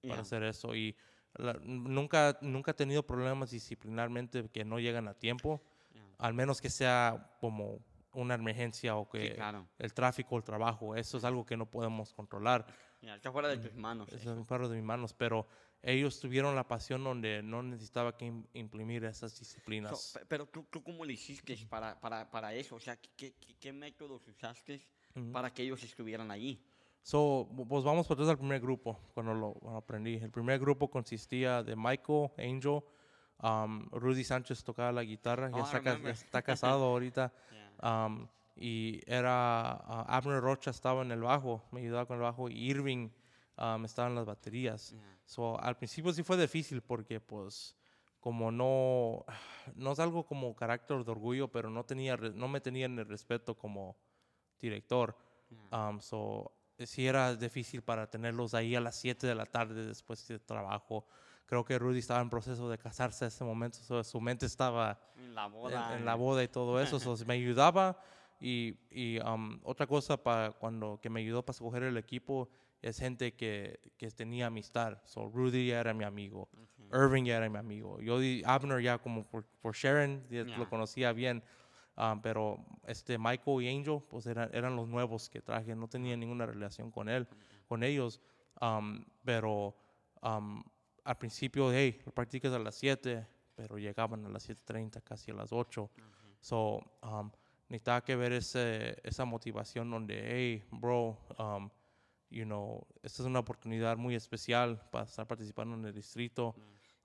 para 0.09 0.21
hacer 0.23 0.43
eso. 0.45 0.75
Y 0.75 0.97
la- 1.35 1.55
nunca, 1.63 2.39
nunca 2.41 2.73
he 2.73 2.75
tenido 2.75 3.05
problemas 3.07 3.51
disciplinarmente 3.51 4.49
que 4.51 4.65
no 4.65 4.79
llegan 4.79 5.09
a 5.09 5.15
tiempo, 5.15 5.63
Ya. 5.95 6.03
al 6.19 6.35
menos 6.35 6.61
que 6.61 6.71
sea 6.71 7.37
como 7.41 7.79
una 8.13 8.35
emergencia 8.35 8.97
o 8.97 9.09
que 9.09 9.29
Sí, 9.29 9.35
claro. 9.35 9.69
el 9.79 9.95
tráfico, 9.95 10.37
el 10.37 10.43
trabajo, 10.43 10.97
eso 10.97 11.19
es 11.19 11.25
algo 11.25 11.47
que 11.47 11.57
no 11.57 11.67
podemos 11.71 12.13
controlar. 12.13 12.67
Ya, 13.01 13.15
está 13.15 13.31
fuera 13.33 13.49
de 13.49 13.57
tus 13.59 13.75
manos. 13.75 14.13
Es 14.13 14.27
paro 14.47 14.69
de 14.69 14.77
mis 14.77 14.85
manos, 14.85 15.15
pero 15.15 15.47
ellos 15.81 16.19
tuvieron 16.21 16.55
la 16.57 16.67
pasión 16.67 17.03
donde 17.05 17.43
no 17.43 17.63
necesitaba 17.63 18.17
que 18.17 18.27
im- 18.27 18.45
imprimir 18.53 19.05
esas 19.05 19.33
So, 19.33 19.39
disciplinas. 19.39 20.13
pe- 20.19 20.27
pero 20.27 20.47
tú, 20.47 20.65
tú 20.69 20.83
cómo 20.83 21.05
le 21.05 21.13
hiciste 21.15 21.57
para, 21.69 21.99
para, 22.01 22.29
para 22.31 22.53
eso, 22.53 22.75
o 22.77 22.81
sea, 22.81 22.97
¿qué, 22.97 23.09
qué, 23.17 23.35
qué 23.59 23.73
métodos 23.73 24.27
usaste 24.29 24.85
para 25.33 25.53
que 25.55 25.63
ellos 25.63 25.83
estuvieran 25.83 26.31
allí? 26.31 26.63
So, 27.03 27.49
pues 27.69 27.83
vamos 27.83 28.07
por 28.07 28.15
atrás 28.15 28.29
al 28.29 28.39
primer 28.39 28.61
grupo, 28.61 28.99
cuando 29.15 29.35
lo 29.35 29.55
cuando 29.55 29.79
aprendí. 29.79 30.17
El 30.17 30.31
primer 30.31 30.59
grupo 30.59 30.91
consistía 30.91 31.63
de 31.63 31.75
Michael, 31.75 32.31
Angel, 32.39 32.83
um, 33.43 33.89
Rudy 33.91 34.25
Sánchez 34.25 34.63
tocaba 34.63 34.93
la 34.93 35.03
guitarra, 35.03 35.51
ya 35.51 35.57
Oh, 35.57 35.61
I 35.61 35.77
está, 35.77 35.99
ya 35.99 36.11
está 36.11 36.43
casado 36.43 36.85
ahorita. 36.85 37.33
Yeah. 37.51 38.07
Um, 38.07 38.29
y 38.57 39.01
era 39.07 39.73
ah, 39.73 40.05
Abner 40.09 40.41
Rocha 40.41 40.71
estaba 40.71 41.01
en 41.03 41.11
el 41.13 41.23
bajo, 41.23 41.63
me 41.73 41.81
ayudaba 41.81 42.07
con 42.07 42.17
el 42.17 42.23
bajo, 42.23 42.51
y 42.51 42.71
Irving 42.71 43.09
um, 43.57 43.85
estaba 43.85 44.09
en 44.09 44.15
las 44.15 44.27
baterías. 44.27 44.91
Yeah. 44.91 45.19
So, 45.25 45.59
al 45.59 45.77
principio 45.79 46.13
sí 46.13 46.23
fue 46.23 46.37
difícil 46.37 46.83
porque 46.83 47.21
pues 47.21 47.75
como 48.21 48.53
no, 48.53 49.25
no 49.75 49.93
es 49.93 49.99
algo 49.99 50.27
como 50.27 50.55
carácter 50.55 51.03
de 51.03 51.11
orgullo, 51.11 51.49
pero 51.49 51.71
no, 51.71 51.85
tenía, 51.85 52.17
no 52.17 52.49
me 52.49 52.61
tenían 52.61 52.99
el 52.99 53.07
respeto 53.07 53.57
como 53.57 53.97
director. 54.61 55.17
Yeah. 55.49 55.89
Um, 55.89 56.01
so, 56.01 56.53
sí 56.87 57.07
era 57.07 57.35
difícil 57.37 57.83
para 57.83 58.09
tenerlos 58.09 58.55
ahí 58.55 58.75
a 58.75 58.81
las 58.81 58.97
7 59.01 59.27
de 59.27 59.35
la 59.35 59.47
tarde 59.47 59.87
después 59.87 60.27
de 60.29 60.39
trabajo. 60.39 61.07
Creo 61.47 61.65
que 61.65 61.79
Rudy 61.79 61.99
estaba 61.99 62.21
en 62.21 62.31
proceso 62.31 62.69
de 62.71 62.79
casarse 62.79 63.25
en 63.25 63.29
ese 63.29 63.43
momento, 63.45 63.79
so, 63.79 64.03
su 64.05 64.21
mente 64.21 64.47
estaba 64.47 65.01
En 65.17 65.35
la 65.35 65.47
en, 65.47 65.53
boda. 65.53 65.97
en 65.97 66.05
la 66.05 66.15
boda 66.15 66.43
y 66.45 66.49
todo 66.49 66.81
eso, 66.81 67.01
so, 67.01 67.17
me 67.27 67.35
ayudaba. 67.35 68.01
Y, 68.41 68.77
y, 68.91 69.19
um, 69.21 69.61
otra 69.65 69.87
cosa 69.87 70.17
para 70.23 70.53
cuando 70.53 70.99
que 71.03 71.11
me 71.11 71.21
ayudó 71.21 71.45
para 71.45 71.55
escoger 71.55 71.83
el 71.83 71.97
equipo 71.99 72.49
es 72.81 72.99
gente 72.99 73.35
que, 73.35 73.81
que 73.99 74.11
tenía 74.13 74.47
amistad. 74.47 74.99
So, 75.05 75.29
Rudy 75.29 75.67
ya 75.69 75.81
era 75.81 75.93
mi 75.93 76.05
amigo, 76.05 76.49
Irving 76.93 77.25
ya 77.25 77.37
era 77.37 77.51
mi 77.51 77.59
amigo. 77.59 78.01
Yo 78.01 78.19
Abner 78.47 78.81
ya 78.81 78.99
como 78.99 79.25
por, 79.25 79.45
por 79.61 79.75
Sharon, 79.75 80.25
ya 80.31 80.45
Ya. 80.45 80.57
lo 80.57 80.69
conocía 80.71 81.13
bien. 81.13 81.43
Um, 81.97 82.23
pero 82.23 82.65
este 82.87 83.19
Michael 83.19 83.63
y 83.63 83.69
Angel 83.69 84.01
pues 84.09 84.27
eran, 84.27 84.49
eran 84.55 84.75
los 84.75 84.89
nuevos 84.89 85.29
que 85.29 85.43
traje, 85.43 85.75
no 85.75 85.89
tenía 85.89 86.17
ninguna 86.17 86.47
relación 86.47 86.91
con 86.91 87.09
él, 87.09 87.29
con 87.67 87.83
ellos. 87.83 88.21
Um, 88.61 89.05
pero 89.25 89.77
um, 90.23 90.63
al 91.05 91.19
principio, 91.19 91.73
hey, 91.73 92.01
practicas 92.15 92.53
a 92.53 92.59
las 92.59 92.75
7, 92.77 93.27
pero 93.55 93.79
llegaban 93.79 94.25
a 94.25 94.29
las 94.29 94.49
7.30, 94.49 95.03
casi 95.03 95.31
a 95.31 95.35
las 95.35 95.53
8. 95.53 95.91
So, 96.41 96.81
um, 97.03 97.31
necesitaba 97.69 98.03
que 98.03 98.17
ver 98.17 98.33
ese, 98.33 98.97
esa 99.03 99.25
motivación 99.25 99.91
donde, 99.91 100.23
hey, 100.25 100.65
bro, 100.71 101.19
um, 101.39 101.71
you 102.31 102.45
know, 102.45 102.87
esta 103.03 103.23
es 103.23 103.27
una 103.27 103.41
oportunidad 103.41 103.97
muy 103.97 104.15
especial 104.15 104.81
para 104.91 105.05
estar 105.05 105.27
participando 105.27 105.77
en 105.77 105.85
el 105.85 105.93
distrito. 105.93 106.55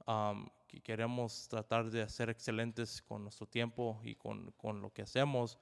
Um, 0.08 0.48
que 0.68 0.82
queremos 0.82 1.48
tratar 1.48 1.90
de 1.90 2.08
ser 2.10 2.30
excelentes 2.30 3.02
con 3.02 3.24
nuestro 3.24 3.48
tiempo 3.48 4.00
y 4.04 4.16
con, 4.16 4.52
con 4.52 4.82
lo 4.82 4.92
que 4.92 5.02
hacemos. 5.02 5.58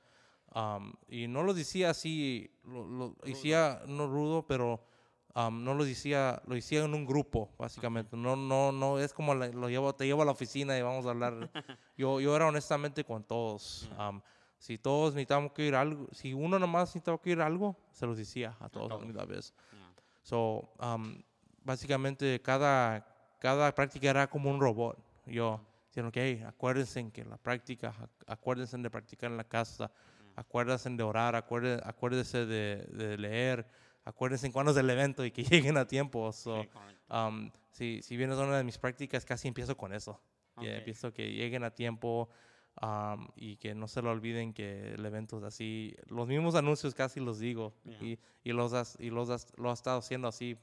Um, 0.53 0.93
y 1.07 1.27
no 1.27 1.43
lo 1.43 1.53
decía 1.53 1.91
así, 1.91 2.51
lo, 2.63 2.85
lo 2.85 3.15
decía 3.23 3.81
no 3.87 4.07
rudo, 4.07 4.45
pero 4.45 4.85
um, 5.35 5.63
no 5.63 5.73
lo 5.73 5.85
decía, 5.85 6.41
lo 6.45 6.55
decía 6.55 6.83
en 6.83 6.93
un 6.93 7.05
grupo, 7.05 7.51
básicamente. 7.57 8.17
No, 8.17 8.35
no, 8.35 8.71
no 8.71 8.99
es 8.99 9.13
como 9.13 9.33
la- 9.33 9.47
lo 9.47 9.69
llevo, 9.69 9.93
te 9.95 10.05
llevo 10.05 10.23
a 10.23 10.25
la 10.25 10.31
oficina 10.31 10.77
y 10.77 10.81
vamos 10.81 11.05
a 11.05 11.11
hablar. 11.11 11.49
yo, 11.97 12.19
yo 12.19 12.35
era 12.35 12.47
honestamente 12.47 13.03
con 13.05 13.23
todos. 13.23 13.89
Um, 13.97 14.19
si 14.57 14.77
todos 14.77 15.13
necesitamos 15.13 15.51
que 15.53 15.65
ir 15.67 15.75
algo, 15.75 16.07
si 16.11 16.33
uno 16.33 16.57
nomás 16.59 16.89
necesitaba 16.89 17.17
que 17.21 17.31
ir 17.31 17.41
algo, 17.41 17.75
se 17.91 18.05
los 18.05 18.17
decía 18.17 18.55
a 18.59 18.67
todos 18.69 18.85
a 18.91 18.95
la 18.95 18.95
todos. 18.99 19.05
misma 19.05 19.25
vez. 19.25 19.53
Yeah. 19.71 19.93
So, 20.21 20.69
um, 20.81 21.21
básicamente 21.63 22.41
cada, 22.41 23.05
cada 23.43 23.75
práctica 23.75 24.09
era 24.09 24.29
como 24.29 24.49
un 24.49 24.59
robot. 24.61 24.97
Yo, 25.25 25.59
dijeron 25.89 26.11
que, 26.11 26.21
hey, 26.23 26.43
acuérdense 26.47 26.99
en 27.01 27.11
que 27.11 27.25
la 27.25 27.35
práctica, 27.37 27.93
ac- 27.93 28.09
acuérdense 28.25 28.77
de 28.77 28.89
practicar 28.89 29.29
en 29.31 29.35
la 29.37 29.43
casa, 29.43 29.91
acuérdense 30.37 30.89
de 30.89 31.03
orar, 31.03 31.35
acuérdense, 31.35 31.83
acuérdense 31.85 32.45
de, 32.45 32.87
de 32.91 33.17
leer, 33.17 33.67
acuérdense 34.05 34.49
cuándo 34.51 34.71
es 34.71 34.77
el 34.77 34.89
evento 34.89 35.25
y 35.25 35.31
que 35.31 35.43
lleguen 35.73 35.77
a 35.77 35.85
tiempo. 35.85 36.31
So, 36.31 36.61
um, 37.09 37.51
si, 37.71 38.01
si 38.01 38.15
vienes 38.15 38.37
a 38.39 38.43
una 38.43 38.57
de 38.57 38.63
mis 38.63 38.77
prácticas, 38.77 39.25
casi 39.25 39.47
empiezo 39.49 39.75
con 39.75 39.93
eso. 39.93 40.19
Que 40.59 40.71
Ok. 40.71 40.77
empiezo 40.79 41.11
que 41.11 41.31
lleguen 41.33 41.63
a 41.63 41.71
tiempo 41.71 42.29
um, 42.81 43.27
y 43.35 43.57
que 43.57 43.73
no 43.75 43.87
se 43.87 44.01
lo 44.01 44.11
olviden 44.11 44.53
que 44.53 44.93
el 44.93 45.05
evento 45.05 45.37
es 45.39 45.43
así. 45.43 45.95
Los 46.07 46.27
mismos 46.27 46.55
anuncios 46.55 46.93
casi 46.95 47.19
los 47.19 47.39
digo 47.39 47.73
Yeah. 47.83 48.03
y, 48.03 48.19
y 48.43 48.53
los 48.53 48.71
has, 48.73 48.97
y 48.99 49.09
los 49.09 49.29
has- 49.29 49.51
lo 49.57 49.69
ha 49.69 49.73
estado 49.73 49.97
haciendo 49.99 50.27
así 50.29 50.55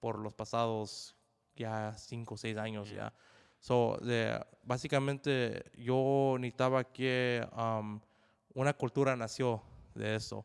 por 0.00 0.18
los 0.18 0.32
pasados 0.32 1.14
ya 1.56 1.92
cinco 1.96 2.34
o 2.34 2.36
seis 2.36 2.56
años 2.56 2.88
Yeah. 2.90 3.10
ya. 3.10 3.14
So, 3.58 3.96
de- 4.02 4.44
básicamente 4.64 5.64
yo 5.76 6.36
necesitaba 6.38 6.84
que 6.84 7.46
um, 7.56 8.00
una 8.54 8.72
cultura 8.74 9.14
nació 9.16 9.62
de 9.94 10.16
eso. 10.16 10.44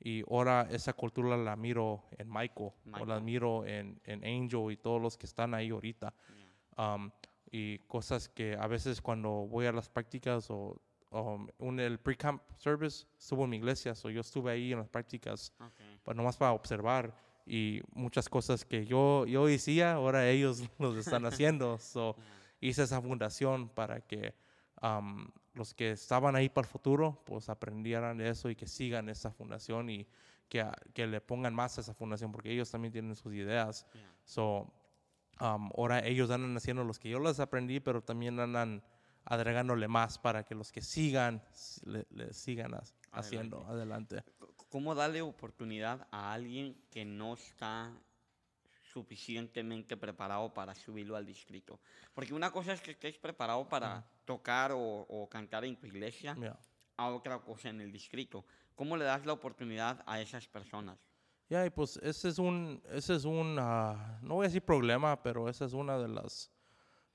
Y 0.00 0.22
ahora 0.30 0.66
esa 0.70 0.92
cultura 0.92 1.36
la 1.36 1.56
miro 1.56 2.04
en 2.16 2.28
Michael, 2.30 2.70
o 2.70 2.74
la 2.84 2.98
Michael. 3.20 3.22
miro 3.22 3.64
en, 3.66 4.00
en 4.04 4.24
Angel 4.24 4.70
y 4.72 4.76
todos 4.76 5.00
los 5.02 5.16
que 5.18 5.26
están 5.26 5.54
ahí 5.54 5.70
ahorita. 5.70 6.12
Yeah. 6.76 6.94
Um, 6.94 7.10
y 7.50 7.78
cosas 7.86 8.28
que 8.28 8.54
a 8.56 8.66
veces 8.66 9.00
cuando 9.00 9.30
voy 9.48 9.66
a 9.66 9.72
las 9.72 9.88
prácticas 9.88 10.50
o 10.50 10.80
um, 11.10 11.48
un, 11.58 11.80
el 11.80 11.98
pre-camp 11.98 12.42
service 12.58 13.06
estuvo 13.18 13.44
en 13.44 13.50
mi 13.50 13.56
iglesia, 13.56 13.94
so 13.94 14.10
yo 14.10 14.20
estuve 14.20 14.52
ahí 14.52 14.72
en 14.72 14.78
las 14.78 14.88
prácticas, 14.88 15.52
Okay. 15.58 16.00
pues 16.04 16.16
nomás 16.16 16.36
para 16.36 16.52
observar 16.52 17.12
y 17.48 17.80
muchas 17.94 18.28
cosas 18.28 18.64
que 18.64 18.84
yo, 18.86 19.24
yo 19.26 19.46
hacía, 19.46 19.94
ahora 19.94 20.28
ellos 20.28 20.62
los 20.78 20.96
están 20.96 21.24
haciendo. 21.26 21.78
So, 21.78 22.14
hice 22.60 22.82
esa 22.82 23.00
fundación 23.00 23.68
para 23.68 24.00
que 24.00 24.34
um, 24.82 25.28
los 25.54 25.74
que 25.74 25.92
estaban 25.92 26.36
ahí 26.36 26.48
para 26.48 26.66
el 26.66 26.70
futuro, 26.70 27.22
pues 27.24 27.48
aprendieran 27.48 28.18
de 28.18 28.28
eso 28.28 28.50
y 28.50 28.54
que 28.56 28.66
sigan 28.66 29.08
esa 29.08 29.30
fundación 29.30 29.90
y 29.90 30.06
que, 30.48 30.60
a- 30.60 30.76
que 30.94 31.06
le 31.06 31.20
pongan 31.20 31.54
más 31.54 31.78
a 31.78 31.80
esa 31.80 31.94
fundación, 31.94 32.30
porque 32.32 32.50
ellos 32.52 32.70
también 32.70 32.92
tienen 32.92 33.16
sus 33.16 33.32
ideas. 33.34 33.86
Yeah. 33.94 34.12
So, 34.24 34.72
um, 35.40 35.70
ahora 35.76 36.00
ellos 36.06 36.30
andan 36.30 36.56
haciendo 36.56 36.84
los 36.84 36.98
que 36.98 37.08
yo 37.08 37.18
les 37.20 37.40
aprendí, 37.40 37.80
pero 37.80 38.02
también 38.02 38.38
andan 38.40 38.82
agregándole 39.24 39.88
más 39.88 40.18
para 40.18 40.44
que 40.44 40.54
los 40.54 40.72
que 40.72 40.80
sigan, 40.80 41.42
le, 41.84 42.06
le 42.10 42.32
sigan 42.32 42.74
as- 42.74 42.94
haciendo 43.12 43.66
adelante. 43.66 44.22
¿Cómo 44.68 44.94
darle 44.94 45.22
oportunidad 45.22 46.06
a 46.10 46.32
alguien 46.32 46.76
que 46.90 47.04
no 47.04 47.34
está 47.34 47.90
suficientemente 48.92 49.96
preparado 49.96 50.52
para 50.52 50.74
subirlo 50.74 51.16
al 51.16 51.24
distrito? 51.24 51.80
Porque 52.14 52.34
una 52.34 52.50
cosa 52.50 52.72
es 52.72 52.80
que 52.80 52.90
estés 52.92 53.18
preparado 53.18 53.68
para 53.68 54.04
tocar 54.24 54.72
o, 54.72 54.78
o 55.08 55.28
cantar 55.28 55.64
en 55.64 55.76
tu 55.76 55.86
iglesia, 55.86 56.34
Yeah. 56.38 56.58
a 56.96 57.08
otra 57.10 57.38
cosa 57.38 57.68
en 57.70 57.80
el 57.80 57.92
distrito. 57.92 58.44
¿Cómo 58.74 58.96
le 58.96 59.04
das 59.04 59.24
la 59.24 59.32
oportunidad 59.32 60.02
a 60.06 60.20
esas 60.20 60.46
personas? 60.48 60.98
Ya, 61.48 61.64
y 61.64 61.70
pues 61.70 61.96
ese 62.02 62.28
es 62.28 62.38
un, 62.38 62.82
ese 62.90 63.14
es 63.14 63.24
un, 63.24 63.56
ah, 63.58 64.18
no 64.22 64.34
voy 64.34 64.44
a 64.44 64.48
decir 64.48 64.62
problema, 64.62 65.22
pero 65.22 65.48
esa 65.48 65.64
es 65.64 65.72
una 65.72 65.96
de 65.98 66.08
las 66.08 66.50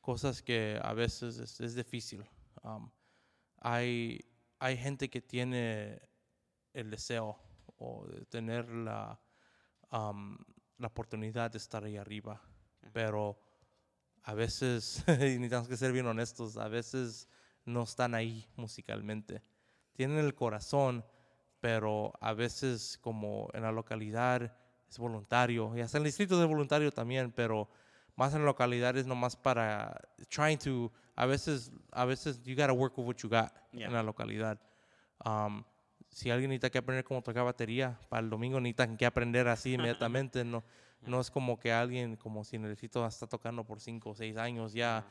cosas 0.01 0.41
que 0.41 0.79
a 0.81 0.93
veces 0.93 1.37
es, 1.37 1.59
es 1.61 1.75
difícil. 1.75 2.25
Um, 2.63 2.89
hay, 3.57 4.19
hay 4.59 4.75
gente 4.77 5.09
que 5.09 5.21
tiene 5.21 6.01
el 6.73 6.89
deseo 6.89 7.37
o 7.77 8.05
de 8.07 8.25
tener 8.25 8.69
la, 8.69 9.19
um, 9.91 10.37
la 10.77 10.87
oportunidad 10.87 11.51
de 11.51 11.57
estar 11.57 11.83
ahí 11.83 11.97
arriba, 11.97 12.41
pero 12.91 13.39
a 14.23 14.33
veces, 14.33 15.03
y 15.07 15.11
necesitamos 15.37 15.67
que 15.67 15.77
ser 15.77 15.91
bien 15.91 16.07
honestos, 16.07 16.57
a 16.57 16.67
veces 16.67 17.27
no 17.65 17.83
están 17.83 18.15
ahí 18.15 18.47
musicalmente. 18.55 19.41
Tienen 19.93 20.17
el 20.17 20.33
corazón, 20.33 21.05
pero 21.59 22.13
a 22.19 22.33
veces 22.33 22.97
como 23.01 23.49
en 23.53 23.63
la 23.63 23.71
localidad 23.71 24.55
es 24.89 24.97
voluntario, 24.99 25.75
y 25.75 25.81
hasta 25.81 25.97
en 25.97 26.01
el 26.03 26.07
distrito 26.07 26.41
es 26.41 26.47
voluntario 26.47 26.91
también, 26.91 27.31
pero 27.31 27.69
más 28.15 28.33
en 28.33 28.39
la 28.41 28.45
localidad 28.45 28.95
es 28.97 29.05
nomás 29.07 29.35
para 29.35 29.99
trying 30.29 30.57
to, 30.59 30.91
a 31.15 31.25
veces, 31.25 31.71
a 31.91 32.05
veces 32.05 32.41
you 32.43 32.55
gotta 32.55 32.73
work 32.73 32.97
with 32.97 33.05
what 33.07 33.17
you 33.17 33.29
got 33.29 33.51
Yeah. 33.71 33.87
en 33.87 33.93
la 33.93 34.03
localidad. 34.03 34.59
Um, 35.25 35.63
si 36.13 36.29
alguien 36.29 36.49
necesita 36.49 36.69
que 36.69 36.77
aprender 36.77 37.03
cómo 37.03 37.21
tocar 37.21 37.43
batería, 37.43 37.99
para 38.09 38.21
el 38.23 38.29
domingo 38.29 38.59
necesitan 38.61 38.95
que 38.97 39.05
aprender 39.05 39.47
así 39.47 39.73
inmediatamente, 39.73 40.45
no, 40.45 40.63
no 41.01 41.19
es 41.19 41.29
como 41.31 41.59
que 41.59 41.71
alguien, 41.73 42.15
como 42.15 42.43
si 42.43 42.57
necesito 42.57 43.05
está 43.05 43.27
tocando 43.27 43.65
por 43.65 43.79
cinco 43.81 44.11
o 44.11 44.15
seis 44.15 44.37
años 44.37 44.73
ya. 44.73 45.05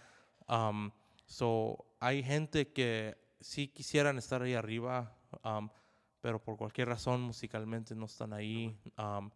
Um, 0.49 0.91
so, 1.27 1.85
hay 2.01 2.23
gente 2.23 2.73
que 2.73 3.17
sí 3.41 3.69
quisieran 3.69 4.17
estar 4.19 4.43
ahí 4.43 4.55
arriba, 4.55 5.15
um, 5.45 5.69
pero 6.21 6.43
por 6.43 6.57
cualquier 6.57 6.89
razón 6.89 7.21
musicalmente 7.21 7.95
no 7.95 8.07
están 8.07 8.33
ahí. 8.33 8.79
um, 8.97 9.31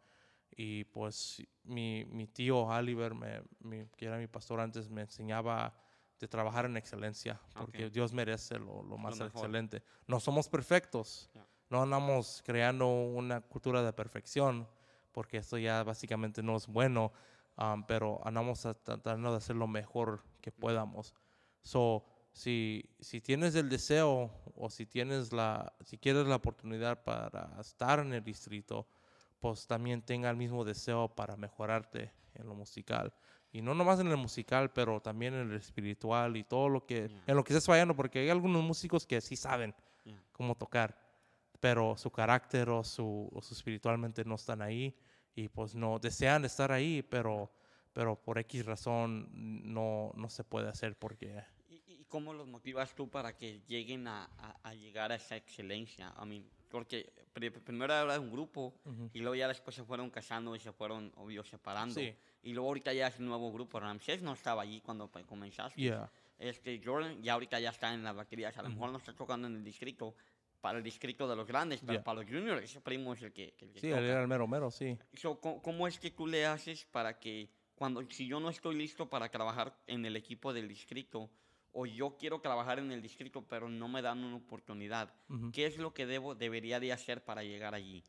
y 0.59 0.85
pues 0.85 1.43
mi, 1.65 2.05
mi 2.07 2.27
tío 2.29 2.61
Oliver, 2.61 3.15
me, 3.15 3.43
mi- 3.61 3.87
que 3.97 4.07
era 4.07 4.17
mi 4.17 4.27
pastor 4.29 4.61
antes, 4.61 4.89
me 4.89 5.03
enseñaba 5.03 5.75
de 6.19 6.29
trabajar 6.29 6.65
en 6.65 6.77
excelencia, 6.79 7.39
porque 7.59 7.87
Ok. 7.87 7.93
Dios 7.93 8.13
merece 8.15 8.59
lo, 8.59 8.83
lo 8.83 8.97
más 8.97 9.19
mejor. 9.19 9.29
excelente. 9.29 9.83
No 10.07 10.19
somos 10.21 10.49
perfectos, 10.49 11.29
Ya. 11.35 11.47
No 11.71 11.83
andamos 11.83 12.43
creando 12.45 12.87
una 12.89 13.41
cultura 13.41 13.83
de 13.83 13.93
perfección, 13.93 14.69
porque 15.13 15.39
esto 15.39 15.59
ya 15.59 15.83
básicamente 15.83 16.43
no 16.43 16.57
es 16.57 16.67
bueno, 16.67 17.13
um, 17.59 17.83
pero 17.85 18.21
andamos 18.25 18.67
a- 18.67 18.75
tratando 18.75 19.31
de 19.31 19.39
hacer 19.39 19.57
lo 19.57 19.67
mejor 19.67 20.23
que 20.41 20.53
podamos. 20.53 21.15
So, 21.63 22.05
si, 22.33 22.85
si 23.01 23.21
tienes 23.21 23.55
el 23.55 23.69
deseo 23.69 24.31
o 24.55 24.69
si 24.71 24.85
tienes 24.87 25.33
la, 25.33 25.73
si 25.85 25.97
quieres 25.99 26.27
la 26.27 26.37
oportunidad 26.37 27.03
para 27.03 27.51
estar 27.61 27.99
en 28.01 28.13
el 28.13 28.23
distrito, 28.23 28.87
pues 29.41 29.67
también 29.67 30.03
tenga 30.03 30.29
el 30.31 30.37
mismo 30.37 30.65
deseo 30.65 31.09
para 31.09 31.37
mejorarte 31.37 32.13
en 32.35 32.47
lo 32.47 32.55
musical. 32.55 33.13
Y 33.53 33.63
no 33.63 33.75
nomás 33.75 34.01
en 34.01 34.09
el 34.09 34.17
musical, 34.19 34.71
pero 34.73 35.01
también 35.01 35.33
en 35.33 35.51
el 35.51 35.57
espiritual 35.57 36.37
y 36.37 36.45
todo 36.45 36.69
lo 36.69 36.85
que, 36.85 37.09
Yeah. 37.09 37.23
en 37.27 37.37
lo 37.37 37.43
que 37.43 37.55
estés 37.55 37.65
fallando, 37.65 37.97
porque 37.97 38.19
hay 38.19 38.29
algunos 38.29 38.63
músicos 38.63 39.07
que 39.07 39.21
sí 39.23 39.35
saben 39.35 39.75
Yeah. 40.05 40.23
cómo 40.33 40.55
tocar, 40.55 40.95
pero 41.61 41.97
su 41.97 42.11
carácter 42.11 42.69
o 42.71 42.83
su, 42.85 43.29
o 43.33 43.43
su 43.43 43.55
espiritualmente 43.55 44.25
no 44.25 44.35
están 44.37 44.63
ahí 44.63 44.95
y 45.35 45.49
pues 45.49 45.75
no 45.75 45.99
desean 45.99 46.45
estar 46.45 46.73
ahí, 46.73 47.03
pero, 47.03 47.51
pero 47.93 48.17
por 48.17 48.39
X 48.39 48.65
razón 48.67 49.29
no, 49.33 50.13
no 50.15 50.29
se 50.31 50.45
puede 50.45 50.69
hacer 50.69 50.97
porque 50.99 51.43
¿Y, 51.69 51.75
y 51.89 52.05
cómo 52.09 52.33
los 52.33 52.47
motivas 52.47 52.95
tú 52.95 53.09
para 53.09 53.37
que 53.37 53.61
lleguen 53.67 54.07
a, 54.09 54.25
a- 54.39 54.57
a 54.63 54.75
llegar 54.75 55.13
a 55.13 55.17
esa 55.17 55.37
excelencia? 55.37 56.15
I 56.23 56.27
mean, 56.27 56.45
porque 56.71 57.13
pri- 57.33 57.51
primero 57.51 57.93
era 57.95 58.19
un 58.21 58.31
grupo 58.31 58.75
y 59.13 59.19
luego 59.21 59.35
ya 59.35 59.49
después 59.49 59.75
se 59.77 59.85
fueron 59.85 60.11
casando 60.11 60.55
y 60.57 60.61
se 60.61 60.73
fueron, 60.73 61.13
obvio, 61.17 61.43
separando. 61.45 61.95
Sí. 61.95 62.15
Y 62.43 62.53
luego 62.53 62.69
ahorita 62.69 62.93
ya 62.93 63.09
es 63.09 63.19
un 63.19 63.27
nuevo 63.27 63.53
grupo. 63.53 63.81
Ramsés 63.81 64.23
no 64.23 64.33
estaba 64.33 64.63
allí 64.63 64.81
cuando 64.81 65.11
comenzaste. 65.27 65.81
Yeah. 65.81 66.11
Este, 66.39 66.81
Jordan 66.85 67.21
ya 67.23 67.33
ahorita 67.33 67.59
ya 67.61 67.71
está 67.71 67.93
en 67.95 68.05
las 68.05 68.15
baterías. 68.15 68.57
A 68.59 68.63
lo 68.63 68.69
mejor 68.69 68.91
no 68.91 68.99
está 68.99 69.13
tocando 69.15 69.49
en 69.49 69.57
el 69.57 69.65
distrito, 69.65 70.15
para 70.67 70.79
el 70.79 70.83
distrito 70.85 71.29
de 71.29 71.37
los 71.37 71.47
grandes, 71.47 71.79
pero 71.81 71.93
Yeah. 71.93 72.03
para 72.03 72.23
los 72.23 72.29
juniors, 72.29 72.61
ese 72.65 72.81
primo 72.81 73.13
es 73.13 73.23
el 73.23 73.33
que, 73.33 73.55
el 73.61 73.71
que 73.71 73.79
Sí, 73.79 73.87
él 73.89 74.03
era 74.03 74.21
el 74.21 74.27
mero 74.27 74.49
mero, 74.49 74.69
sí. 74.69 74.99
So, 75.15 75.39
¿cómo, 75.41 75.87
es 75.87 75.97
que 76.01 76.11
tú 76.11 76.27
le 76.27 76.45
haces 76.45 76.85
para 76.87 77.21
que 77.21 77.49
cuando 77.77 78.03
si 78.11 78.27
yo 78.27 78.41
no 78.41 78.51
estoy 78.51 78.75
listo 78.75 79.09
para 79.09 79.29
trabajar 79.29 79.79
en 79.87 80.05
el 80.05 80.17
equipo 80.17 80.53
del 80.53 80.67
distrito 80.67 81.31
o 81.71 81.87
yo 81.87 82.17
quiero 82.19 82.41
trabajar 82.41 82.81
en 82.81 82.91
el 82.91 83.01
distrito 83.01 83.47
pero 83.47 83.69
no 83.69 83.87
me 83.87 84.03
dan 84.03 84.25
una 84.25 84.39
oportunidad, 84.39 85.15
qué 85.53 85.67
es 85.67 85.79
lo 85.79 85.95
que 85.95 86.05
debo 86.05 86.35
debería 86.35 86.81
de 86.81 86.93
hacer 86.93 87.25
para 87.25 87.45
llegar 87.45 87.73
allí? 87.77 88.03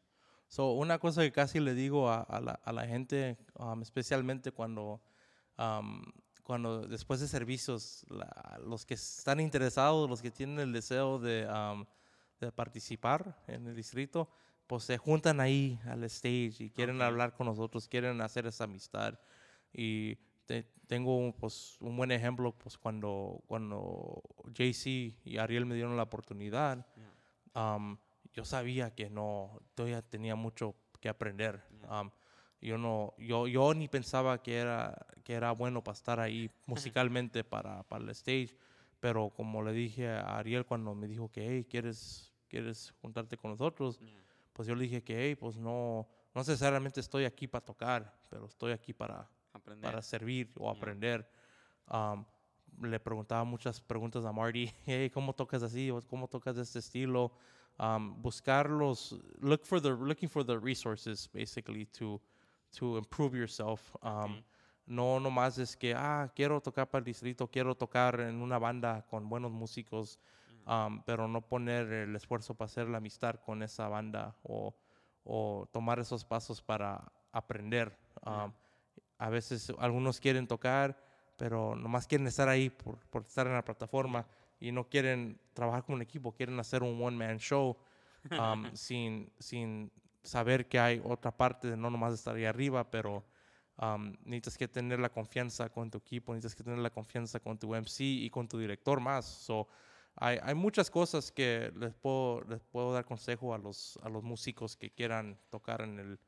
So, 0.47 0.71
una 0.71 0.97
cosa 0.97 1.21
que 1.21 1.31
casi 1.31 1.59
le 1.59 1.75
digo 1.75 2.09
a, 2.09 2.21
a 2.23 2.41
la, 2.41 2.53
a 2.53 2.71
la 2.73 2.87
gente, 2.87 3.37
um, 3.53 3.83
especialmente 3.83 4.51
cuando, 4.51 4.99
um, 5.59 6.01
cuando 6.41 6.87
después 6.87 7.19
de 7.19 7.27
servicios, 7.27 8.03
la- 8.09 8.57
los 8.65 8.83
que 8.83 8.95
están 8.95 9.39
interesados, 9.41 10.09
los 10.09 10.21
que 10.23 10.31
tienen 10.31 10.57
el 10.59 10.71
deseo 10.71 11.19
de, 11.19 11.45
um, 11.45 11.85
de 12.39 12.51
participar 12.51 13.41
en 13.47 13.67
el 13.67 13.75
distrito, 13.75 14.29
pues 14.67 14.83
se 14.83 14.97
juntan 14.97 15.39
ahí 15.39 15.79
al 15.85 16.03
stage 16.05 16.55
y 16.59 16.69
quieren 16.69 17.01
hablar 17.01 17.33
con 17.33 17.47
nosotros, 17.47 17.87
quieren 17.87 18.19
hacer 18.21 18.45
esa 18.47 18.65
amistad. 18.65 19.19
Y 19.73 20.15
te- 20.45 20.63
tengo 20.87 21.17
un, 21.17 21.33
pues, 21.33 21.77
un 21.81 21.95
buen 21.97 22.11
ejemplo 22.11 22.53
pues, 22.57 22.77
cuando, 22.77 23.41
cuando 23.47 24.21
JC 24.53 25.15
y 25.25 25.37
Ariel 25.37 25.65
me 25.65 25.75
dieron 25.75 25.97
la 25.97 26.03
oportunidad 26.03 26.85
um, 27.55 27.97
yo 28.33 28.45
sabía 28.45 28.93
que 28.93 29.09
no, 29.09 29.59
todavía 29.73 30.01
tenía 30.01 30.35
mucho 30.35 30.75
que 30.99 31.09
aprender. 31.09 31.63
Um, 31.89 32.11
yo 32.61 32.77
no, 32.77 33.13
yo, 33.17 33.47
yo 33.47 33.73
ni 33.73 33.87
pensaba 33.87 34.41
que 34.43 34.57
era, 34.57 35.07
que 35.23 35.33
era 35.33 35.51
bueno 35.51 35.83
para 35.83 35.93
estar 35.95 36.19
ahí 36.19 36.49
musicalmente 36.65 37.43
para, 37.43 37.83
para 37.83 38.03
el 38.03 38.09
stage, 38.11 38.55
pero 38.99 39.29
como 39.29 39.61
le 39.63 39.73
dije 39.73 40.07
a 40.09 40.37
Ariel 40.37 40.65
cuando 40.65 40.93
me 40.95 41.07
dijo 41.07 41.31
que, 41.31 41.47
hey, 41.47 41.65
¿quieres, 41.69 42.26
quieres 42.47 42.93
juntarte 43.01 43.37
con 43.37 43.51
nosotros? 43.51 43.99
Pues 44.53 44.67
yo 44.67 44.75
le 44.75 44.83
dije 44.83 45.03
que, 45.03 45.15
hey, 45.15 45.35
pues 45.35 45.57
no, 45.57 46.07
no 46.33 46.41
necesariamente 46.41 46.99
estoy 46.99 47.25
aquí 47.25 47.47
para 47.47 47.63
tocar, 47.63 48.19
pero 48.29 48.45
estoy 48.45 48.71
aquí 48.71 48.93
para, 48.93 49.29
Aprender. 49.53 49.89
para 49.89 50.01
servir 50.01 50.51
o 50.57 50.69
aprender. 50.69 51.29
Um, 51.89 52.25
le 52.81 52.99
preguntaba 52.99 53.43
muchas 53.43 53.79
preguntas 53.81 54.25
a 54.25 54.31
Marty, 54.31 54.71
hey, 54.85 55.09
¿cómo 55.09 55.33
tocas 55.33 55.63
así? 55.63 55.91
¿Cómo 56.07 56.27
tocas 56.27 56.55
de 56.55 56.63
este 56.63 56.79
estilo? 56.79 57.31
Um, 57.79 58.19
buscar 58.21 58.69
los, 58.69 59.15
look 59.39 59.63
for 59.63 59.79
the, 59.79 59.89
looking 59.89 60.29
for 60.29 60.43
the 60.43 60.57
resources, 60.57 61.29
basically, 61.31 61.85
to, 61.85 62.19
to 62.71 62.97
improve 62.97 63.35
yourself. 63.37 63.95
Um, 64.01 64.43
No 64.87 65.19
nomás 65.19 65.57
es 65.57 65.75
que, 65.75 65.93
ah, 65.93 66.31
quiero 66.33 66.61
tocar 66.61 66.89
para 66.89 66.99
el 66.99 67.05
distrito, 67.05 67.49
quiero 67.51 67.75
tocar 67.75 68.21
en 68.21 68.41
una 68.41 68.57
banda 68.57 69.05
con 69.09 69.27
buenos 69.27 69.51
músicos, 69.51 70.17
um, 70.67 71.01
pero 71.03 71.27
no 71.27 71.41
poner 71.41 71.91
el 71.91 72.15
esfuerzo 72.15 72.53
para 72.53 72.67
hacer 72.67 72.87
la 72.87 72.97
amistad 72.97 73.35
con 73.35 73.63
esa 73.63 73.87
banda 73.87 74.35
o, 74.43 74.75
o 75.23 75.67
tomar 75.71 75.99
esos 75.99 76.25
pasos 76.25 76.61
para 76.61 77.11
aprender. 77.31 77.97
Um, 78.25 78.51
a 79.17 79.29
veces 79.29 79.71
algunos 79.79 80.19
quieren 80.19 80.47
tocar, 80.47 80.97
pero 81.37 81.75
nomás 81.75 82.07
quieren 82.07 82.27
estar 82.27 82.49
ahí 82.49 82.69
por, 82.69 82.97
por 83.09 83.23
estar 83.23 83.47
en 83.47 83.53
la 83.53 83.63
plataforma 83.63 84.27
y 84.59 84.71
no 84.71 84.89
quieren 84.89 85.39
trabajar 85.53 85.83
como 85.83 85.95
un 85.95 86.01
equipo, 86.01 86.33
quieren 86.33 86.59
hacer 86.59 86.83
un 86.83 87.01
one-man 87.01 87.37
show 87.37 87.77
um, 88.31 88.65
sin, 88.73 89.31
sin 89.39 89.91
saber 90.23 90.67
que 90.67 90.79
hay 90.79 91.01
otra 91.03 91.35
parte 91.35 91.69
de 91.69 91.77
no 91.77 91.89
nomás 91.89 92.13
estar 92.13 92.35
ahí 92.35 92.45
arriba, 92.45 92.89
pero 92.89 93.23
um, 93.81 94.13
necesitas 94.25 94.57
que 94.57 94.67
tener 94.67 94.99
la 94.99 95.09
confianza 95.09 95.69
con 95.69 95.89
tu 95.89 95.99
equipo, 95.99 96.33
necesitas 96.33 96.55
que 96.55 96.63
tener 96.63 96.79
la 96.79 96.89
confianza 96.89 97.39
con 97.39 97.57
tu 97.57 97.73
MC 97.73 98.01
y 98.01 98.29
con 98.29 98.47
tu 98.47 98.59
director 98.59 98.99
más. 98.99 99.25
So, 99.25 99.67
hay, 100.19 100.39
hay 100.41 100.55
muchas 100.55 100.89
cosas 100.89 101.31
que 101.31 101.71
les 101.75 101.93
puedo, 101.93 102.41
les 102.49 102.61
puedo 102.61 102.91
dar 102.93 103.05
consejo 103.05 103.53
a 103.53 103.57
los, 103.57 103.97
a 104.03 104.09
los 104.09 104.23
músicos 104.23 104.75
que 104.75 104.91
quieran 104.91 105.39
tocar 105.49 105.81
en 105.81 105.99
el 105.99 106.19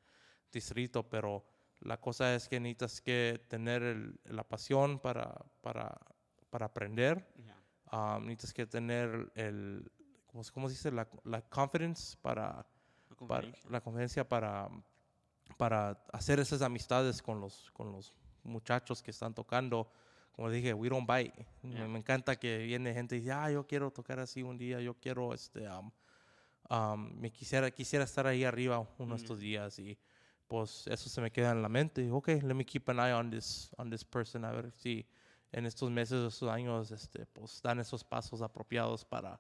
distrito, 0.52 1.10
pero 1.10 1.44
la 1.82 2.00
cosa 2.00 2.34
es 2.36 2.48
que 2.48 2.60
necesitas 2.60 3.02
que 3.02 3.44
tener 3.48 3.82
el- 3.84 4.20
la 4.26 4.44
pasión 4.44 5.00
para, 5.00 5.34
para, 5.62 5.98
para 6.50 6.66
aprender. 6.68 7.28
Yeah. 7.92 8.18
Um, 8.18 8.26
necesitas 8.28 8.54
que 8.54 8.66
tener 8.68 9.32
el, 9.36 9.92
¿cómo, 10.28 10.44
se- 10.44 10.52
cómo 10.52 10.68
se 10.70 10.76
dice? 10.76 10.92
La, 10.92 11.08
la 11.24 11.42
confidence 11.42 12.16
para, 12.22 12.48
La 13.10 13.16
para 13.16 13.16
conferencia. 13.18 13.70
la 13.72 13.82
conferencia 13.82 14.30
para, 14.30 14.70
para 15.58 15.92
hacer 16.14 16.40
esas 16.40 16.62
amistades 16.62 17.22
con 17.22 17.40
los, 17.42 17.72
con 17.72 17.92
los 17.92 18.14
muchachos 18.44 19.02
que 19.02 19.12
están 19.12 19.34
tocando. 19.34 19.92
Como 20.40 20.50
dije, 20.52 20.74
we 20.74 20.88
don't 20.88 21.06
bite. 21.06 21.34
Me- 21.64 21.74
Yeah. 21.76 21.88
Me, 21.90 22.00
encanta 22.00 22.38
que 22.38 22.60
viene 22.60 22.94
gente 22.94 23.18
y 23.18 23.20
dice, 23.20 23.34
ah, 23.34 23.52
yo 23.52 23.68
quiero 23.68 23.92
tocar 23.92 24.20
así 24.22 24.42
un 24.42 24.58
día, 24.58 24.80
yo 24.80 24.94
quiero, 24.94 25.34
este, 25.34 25.68
um, 25.68 25.92
um, 26.70 27.12
me 27.20 27.30
quisiera, 27.30 27.70
quisiera 27.72 28.06
estar 28.06 28.26
ahí 28.26 28.46
arriba 28.46 28.80
uno 29.00 29.16
de 29.16 29.20
Mm. 29.20 29.24
estos 29.24 29.40
días 29.42 29.78
y 29.80 29.98
pues 30.48 30.88
eso 30.88 31.10
se 31.10 31.20
me 31.20 31.30
queda 31.30 31.52
en 31.52 31.62
la 31.62 31.68
mente. 31.68 32.10
Ok, 32.10 32.30
let 32.42 32.54
me 32.54 32.64
keep 32.66 32.88
an 32.90 33.00
eye 33.00 33.12
on 33.12 33.30
this, 33.30 33.70
on 33.78 33.90
this 33.90 34.06
person, 34.06 34.46
a 34.46 34.52
ver 34.54 34.72
si 34.72 35.06
en 35.52 35.66
estos 35.66 35.92
meses, 35.92 36.26
estos 36.34 36.50
años, 36.50 36.90
este, 36.92 37.26
pues 37.26 37.62
dan 37.62 37.80
esos 37.82 38.06
pasos 38.06 38.42
apropiados 38.42 39.04
para, 39.04 39.38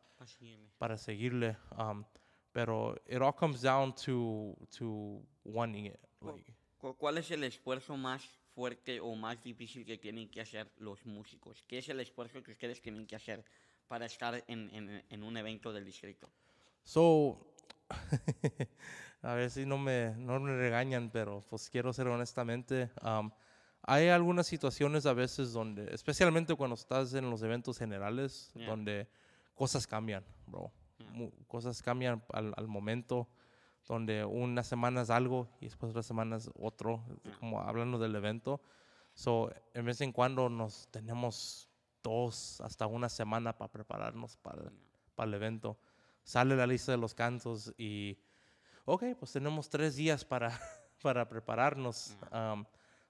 para 0.77 0.97
seguirle. 0.97 1.55
Um, 1.77 2.03
pero 2.51 2.95
it 3.07 3.21
all 3.21 3.31
comes 3.33 3.61
down 3.61 3.95
to, 3.95 4.53
to 4.77 5.21
wanting 5.45 5.85
it. 5.85 5.99
Like, 6.19 6.53
cu- 6.77 6.95
¿Cuál 6.97 7.19
es 7.19 7.31
el 7.31 7.45
esfuerzo 7.45 7.95
más 7.95 8.21
fuerte 8.53 8.99
o 8.99 9.15
más 9.15 9.41
difícil 9.43 9.85
que 9.85 9.97
tienen 9.97 10.29
que 10.29 10.41
hacer 10.41 10.71
los 10.77 11.05
músicos? 11.05 11.63
¿Qué 11.67 11.77
es 11.79 11.89
el 11.89 11.99
esfuerzo 11.99 12.41
que 12.43 12.51
ustedes 12.51 12.81
tienen 12.81 13.05
que 13.07 13.15
hacer 13.15 13.43
para 13.87 14.05
estar 14.05 14.43
en, 14.47 14.69
en- 14.73 15.03
en 15.09 15.23
un 15.23 15.37
evento 15.37 15.71
del 15.73 15.85
distrito? 15.85 16.29
So, 16.83 17.53
a 19.21 19.33
ver 19.33 19.49
si 19.49 19.65
no 19.65 19.77
me, 19.77 20.15
no 20.17 20.39
me 20.39 20.55
regañan, 20.55 21.09
pero 21.11 21.43
pues 21.49 21.69
quiero 21.69 21.93
ser 21.93 22.07
honestamente. 22.07 22.89
um, 23.03 23.31
hay 23.83 24.09
algunas 24.09 24.45
situaciones 24.45 25.05
a 25.05 25.13
veces 25.13 25.53
donde, 25.53 25.93
especialmente 25.93 26.53
cuando 26.55 26.75
estás 26.75 27.13
en 27.13 27.29
los 27.29 27.41
eventos 27.43 27.77
generales, 27.77 28.51
Yeah. 28.53 28.67
donde 28.67 29.07
cosas 29.55 29.87
cambian, 29.87 30.23
bro. 30.45 30.71
Yeah. 30.97 31.29
Cosas 31.47 31.81
cambian 31.81 32.23
al, 32.33 32.53
al 32.57 32.67
momento, 32.67 33.27
donde 33.89 34.23
una 34.23 34.63
semana 34.63 35.01
es 35.01 35.09
algo 35.09 35.49
y 35.59 35.65
después 35.65 35.89
otra 35.89 36.03
semana 36.03 36.37
es 36.37 36.49
otro, 36.53 37.03
como 37.39 37.59
hablando 37.59 37.97
del 37.97 38.15
evento. 38.15 38.61
So, 39.15 39.51
en 39.73 39.83
vez 39.83 39.99
en 40.01 40.11
cuando 40.11 40.47
nos 40.47 40.87
tenemos 40.91 41.67
dos 42.03 42.61
hasta 42.61 42.85
una 42.85 43.09
semana 43.09 43.57
para 43.57 43.71
prepararnos 43.71 44.37
para, 44.37 44.61
Yeah. 44.61 44.71
para 45.15 45.27
el 45.27 45.33
evento. 45.33 45.77
Sale 46.23 46.55
la 46.55 46.67
lista 46.67 46.91
de 46.91 46.99
los 46.99 47.15
cantos 47.15 47.73
y, 47.77 48.19
ok, 48.85 49.05
pues 49.19 49.33
tenemos 49.33 49.67
tres 49.69 49.95
días 49.95 50.23
para, 50.23 50.51
para 51.01 51.27
prepararnos. 51.27 52.15
Um, 52.31 52.65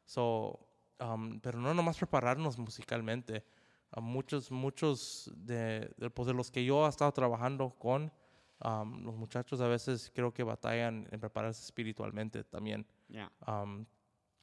so, 0.05 0.59
um, 1.01 1.41
pero 1.41 1.59
no 1.59 1.73
nomás 1.73 1.97
prepararnos 1.97 2.57
musicalmente. 2.57 3.43
A 3.91 3.99
muchos, 3.99 4.49
muchos 4.49 5.29
de, 5.35 5.93
de, 5.97 6.09
pues, 6.09 6.27
de 6.27 6.33
los 6.33 6.49
que 6.51 6.63
yo 6.63 6.85
he 6.85 6.89
estado 6.89 7.11
trabajando 7.11 7.71
con, 7.77 8.13
um, 8.63 9.03
los 9.03 9.15
muchachos 9.15 9.61
a 9.61 9.67
veces 9.67 10.11
creo 10.13 10.33
que 10.33 10.43
batallan 10.43 11.07
en 11.11 11.19
prepararse 11.19 11.63
espiritualmente 11.63 12.43
también. 12.43 12.85
Ya, 13.07 13.31
Um, 13.47 13.85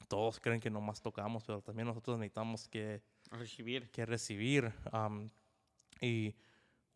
todos 0.09 0.39
creen 0.39 0.61
que 0.61 0.71
nomás 0.71 1.03
tocamos, 1.03 1.45
pero 1.45 1.61
también 1.63 1.89
nosotros 1.89 2.19
necesitamos 2.19 2.69
que 2.69 3.03
recibir. 3.31 3.91
que 3.91 4.07
recibir. 4.07 4.73
am, 4.93 5.31
y 6.01 6.35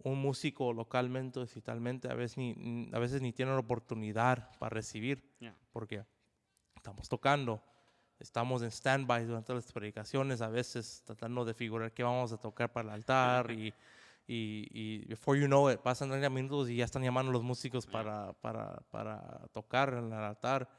un 0.03 0.21
músico 0.21 0.73
localmente 0.73 1.41
o 1.41 1.43
digitalmente 1.43 2.09
a 2.11 2.15
veces 2.15 2.39
ni, 2.39 2.89
a 2.93 2.99
veces 2.99 3.21
ni 3.21 3.33
tiene 3.33 3.53
la 3.53 3.59
oportunidad 3.59 4.51
para 4.59 4.71
recibir 4.71 5.23
Ya, 5.41 5.55
porque 5.73 6.05
estamos 6.77 7.09
tocando, 7.09 7.63
estamos 8.19 8.63
en 8.63 8.71
stand-by 8.71 9.27
durante 9.27 9.53
las 9.53 9.71
predicaciones, 9.73 10.41
a 10.41 10.49
veces 10.49 11.03
tratando 11.05 11.45
de 11.45 11.55
figurar 11.55 11.93
qué 11.93 12.03
vamos 12.03 12.33
a 12.33 12.39
tocar 12.39 12.73
para 12.73 12.89
el 12.89 12.95
altar 12.95 13.51
y, 13.51 13.75
y, 14.33 14.69
y 14.71 15.05
before 15.07 15.37
you 15.37 15.49
know 15.49 15.69
it, 15.69 15.81
pasan 15.81 16.09
30 16.09 16.31
minutos 16.31 16.71
y 16.71 16.77
ya 16.77 16.85
están 16.85 17.03
llamando 17.03 17.31
a 17.31 17.33
los 17.33 17.43
músicos 17.43 17.85
para, 17.85 18.33
para, 18.35 18.81
para 18.93 19.49
tocar 19.53 19.93
en 19.95 20.07
el 20.07 20.13
altar. 20.13 20.71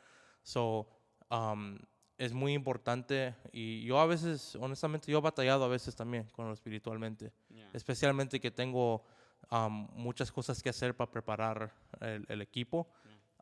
So, 0.42 0.88
um, 1.30 1.78
es 2.18 2.32
muy 2.32 2.54
importante 2.54 3.36
y 3.52 3.84
yo 3.84 4.00
a 4.00 4.06
veces, 4.06 4.56
honestamente, 4.56 5.12
yo 5.12 5.18
he 5.18 5.22
batallado 5.22 5.66
a 5.66 5.68
veces 5.68 5.94
también 5.98 6.30
con 6.32 6.48
lo 6.48 6.54
espiritualmente, 6.54 7.34
ya, 7.50 7.70
especialmente 7.74 8.40
que 8.40 8.52
tengo 8.52 9.04
um, 9.52 9.86
muchas 9.96 10.32
cosas 10.32 10.64
que 10.64 10.70
hacer 10.70 10.96
para 10.96 11.12
preparar 11.12 11.74
el, 12.00 12.26
el 12.30 12.42
equipo, 12.42 12.88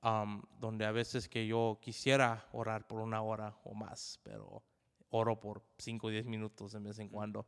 um, 0.01 0.41
donde 0.57 0.85
a 0.85 0.91
veces 0.91 1.29
que 1.29 1.45
yo 1.45 1.77
quisiera 1.79 2.47
orar 2.53 2.87
por 2.87 3.01
una 3.01 3.21
hora 3.21 3.55
o 3.63 3.75
más, 3.75 4.19
pero 4.23 4.63
oro 5.11 5.39
por 5.39 5.61
5 5.77 6.07
o 6.07 6.09
10 6.09 6.25
minutos 6.25 6.71
de 6.71 6.79
vez 6.79 6.97
en 6.97 7.09
cuando. 7.09 7.45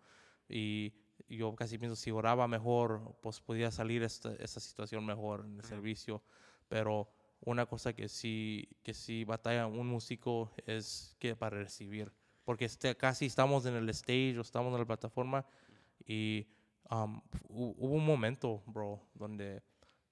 Y 0.48 0.94
yo 1.38 1.56
casi 1.56 1.78
pienso, 1.78 1.96
si 1.96 2.12
oraba 2.12 2.48
mejor, 2.48 3.18
pues 3.22 3.40
podía 3.40 3.72
salir 3.72 4.04
esta, 4.04 4.34
esta 4.36 4.60
situación 4.60 5.06
mejor 5.06 5.46
en 5.46 5.58
el 5.58 5.64
servicio. 5.64 6.22
Pero 6.68 7.10
una 7.42 7.66
cosa 7.66 7.94
que 7.94 8.08
sí, 8.08 8.70
que 8.84 8.94
sí 8.94 9.24
batalla 9.24 9.68
un 9.68 9.88
músico 9.88 10.52
es 10.66 11.16
que 11.20 11.36
para 11.36 11.58
recibir. 11.58 12.12
Porque 12.44 12.66
este, 12.66 12.96
casi 12.96 13.26
estamos 13.26 13.66
en 13.66 13.76
el 13.76 13.90
stage 13.90 14.38
o 14.38 14.42
estamos 14.42 14.74
en 14.74 14.80
la 14.80 14.86
plataforma 14.86 15.46
y 16.06 16.48
um, 16.90 17.22
hu- 17.50 17.76
hubo 17.78 17.96
un 17.96 18.06
momento, 18.06 18.64
bro, 18.66 19.02
donde 19.14 19.62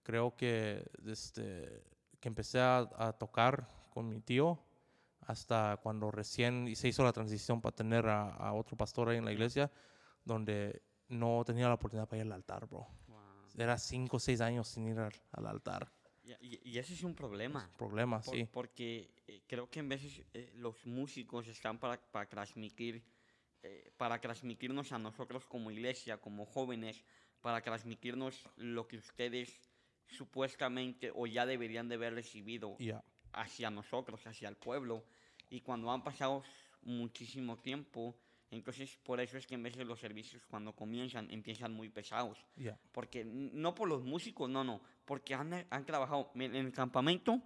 creo 0.03 0.35
que, 0.35 0.85
este, 1.05 1.83
que 2.19 2.27
empecé 2.27 2.59
a, 2.59 2.89
a 2.97 3.13
tocar 3.13 3.67
con 3.89 4.07
mi 4.09 4.21
tío 4.21 4.59
hasta 5.21 5.79
cuando 5.83 6.09
recién 6.11 6.75
se 6.75 6.87
hizo 6.87 7.03
la 7.03 7.13
transición 7.13 7.61
para 7.61 7.75
tener 7.75 8.07
a, 8.07 8.29
a 8.29 8.53
otro 8.53 8.75
pastor 8.77 9.09
ahí 9.09 9.17
en 9.17 9.25
la 9.25 9.31
iglesia, 9.31 9.71
donde 10.25 10.81
no 11.09 11.43
tenía 11.45 11.67
la 11.67 11.73
oportunidad 11.75 12.07
para 12.07 12.17
ir 12.21 12.25
al 12.27 12.31
altar, 12.33 12.65
bro. 12.67 12.87
Wow. 13.07 13.17
Era 13.57 13.77
cinco 13.77 14.17
o 14.17 14.19
seis 14.19 14.41
años 14.41 14.67
sin 14.67 14.87
ir 14.87 14.99
al, 14.99 15.13
al 15.31 15.47
altar. 15.47 15.91
Y, 16.41 16.59
y- 16.69 16.77
ese 16.77 16.93
es 16.93 17.03
un 17.03 17.15
problema. 17.15 17.69
Problema, 17.77 18.21
por- 18.21 18.35
sí. 18.35 18.47
Porque 18.51 19.11
eh, 19.27 19.41
creo 19.47 19.69
que 19.69 19.79
en 19.79 19.89
veces 19.89 20.23
eh, 20.33 20.51
los 20.55 20.85
músicos 20.85 21.47
están 21.47 21.79
para, 21.79 21.99
para 21.99 22.29
transmitir, 22.29 23.03
eh, 23.63 23.91
para 23.97 24.21
transmitirnos 24.21 24.91
a 24.91 24.99
nosotros 24.99 25.45
como 25.45 25.71
iglesia, 25.71 26.17
como 26.21 26.45
jóvenes, 26.45 27.03
para 27.41 27.61
transmitirnos 27.61 28.47
lo 28.57 28.87
que 28.87 28.97
ustedes 28.97 29.59
supuestamente 30.07 31.11
o 31.15 31.25
ya 31.27 31.45
deberían 31.45 31.87
de 31.87 31.95
haber 31.95 32.13
recibido 32.13 32.77
hacia 33.33 33.69
nosotros, 33.69 34.25
hacia 34.27 34.49
el 34.49 34.55
pueblo. 34.57 35.03
Y 35.49 35.61
cuando 35.61 35.91
han 35.91 36.03
pasado 36.03 36.43
muchísimo 36.81 37.57
tiempo, 37.57 38.15
entonces 38.51 38.97
por 39.03 39.19
eso 39.19 39.37
es 39.37 39.45
que 39.45 39.55
en 39.55 39.63
veces 39.63 39.85
los 39.85 39.99
servicios 39.99 40.45
cuando 40.47 40.73
comienzan 40.73 41.29
empiezan 41.31 41.73
muy 41.73 41.89
pesados. 41.89 42.45
ya, 42.55 42.77
Porque 42.91 43.23
no 43.25 43.75
por 43.75 43.87
los 43.87 44.03
músicos, 44.03 44.49
no, 44.49 44.63
no. 44.63 44.81
Porque 45.05 45.33
han, 45.35 45.65
han 45.69 45.85
trabajado 45.85 46.31
en 46.35 46.55
el 46.55 46.71
campamento. 46.71 47.41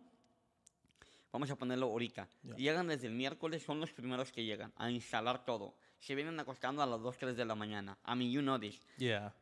Vamos 1.32 1.50
a 1.50 1.56
ponerlo 1.56 1.88
ahorita. 1.88 2.30
Ya. 2.44 2.56
Llegan 2.56 2.88
desde 2.88 3.08
el 3.08 3.14
miércoles, 3.14 3.64
son 3.64 3.80
los 3.80 3.92
primeros 3.92 4.32
que 4.32 4.46
llegan 4.46 4.72
a 4.76 4.92
instalar 4.92 5.44
todo. 5.46 5.76
Se 6.00 6.14
vienen 6.16 6.40
acostando 6.40 6.84
a 6.84 6.86
las 6.86 7.02
2, 7.02 7.18
3 7.18 7.36
de 7.36 7.46
la 7.46 7.56
mañana. 7.56 7.98
A 8.04 8.16
mí, 8.16 8.32
you 8.32 8.42
know 8.42 8.60
this. 8.60 8.86
ya, 8.98 9.34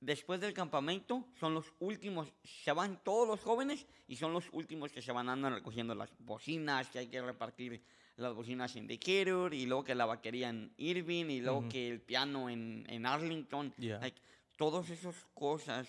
Después 0.00 0.40
del 0.40 0.52
campamento, 0.52 1.28
son 1.38 1.54
los 1.54 1.72
últimos. 1.78 2.32
Se 2.42 2.72
van 2.72 3.00
todos 3.04 3.28
los 3.28 3.40
jóvenes 3.40 3.86
y 4.08 4.16
son 4.16 4.32
los 4.32 4.48
últimos 4.52 4.90
que 4.90 5.00
se 5.00 5.12
van 5.12 5.28
andando 5.28 5.56
recogiendo 5.56 5.94
las 5.94 6.12
bocinas, 6.18 6.88
que 6.90 6.98
hay 6.98 7.06
que 7.06 7.22
repartir 7.22 7.84
las 8.16 8.34
bocinas 8.34 8.76
en 8.76 8.86
Decatur, 8.86 9.54
y 9.54 9.66
luego 9.66 9.84
que 9.84 9.94
la 9.94 10.06
vaquería 10.06 10.48
en 10.50 10.72
Irving, 10.76 11.26
y 11.26 11.40
luego 11.40 11.60
Ujú. 11.60 11.68
que 11.70 11.88
el 11.88 12.00
piano 12.00 12.48
en, 12.50 12.84
en 12.88 13.06
Arlington. 13.06 13.72
Yeah. 13.78 13.98
Like, 14.00 14.20
todas 14.56 14.90
esas 14.90 15.16
cosas 15.34 15.88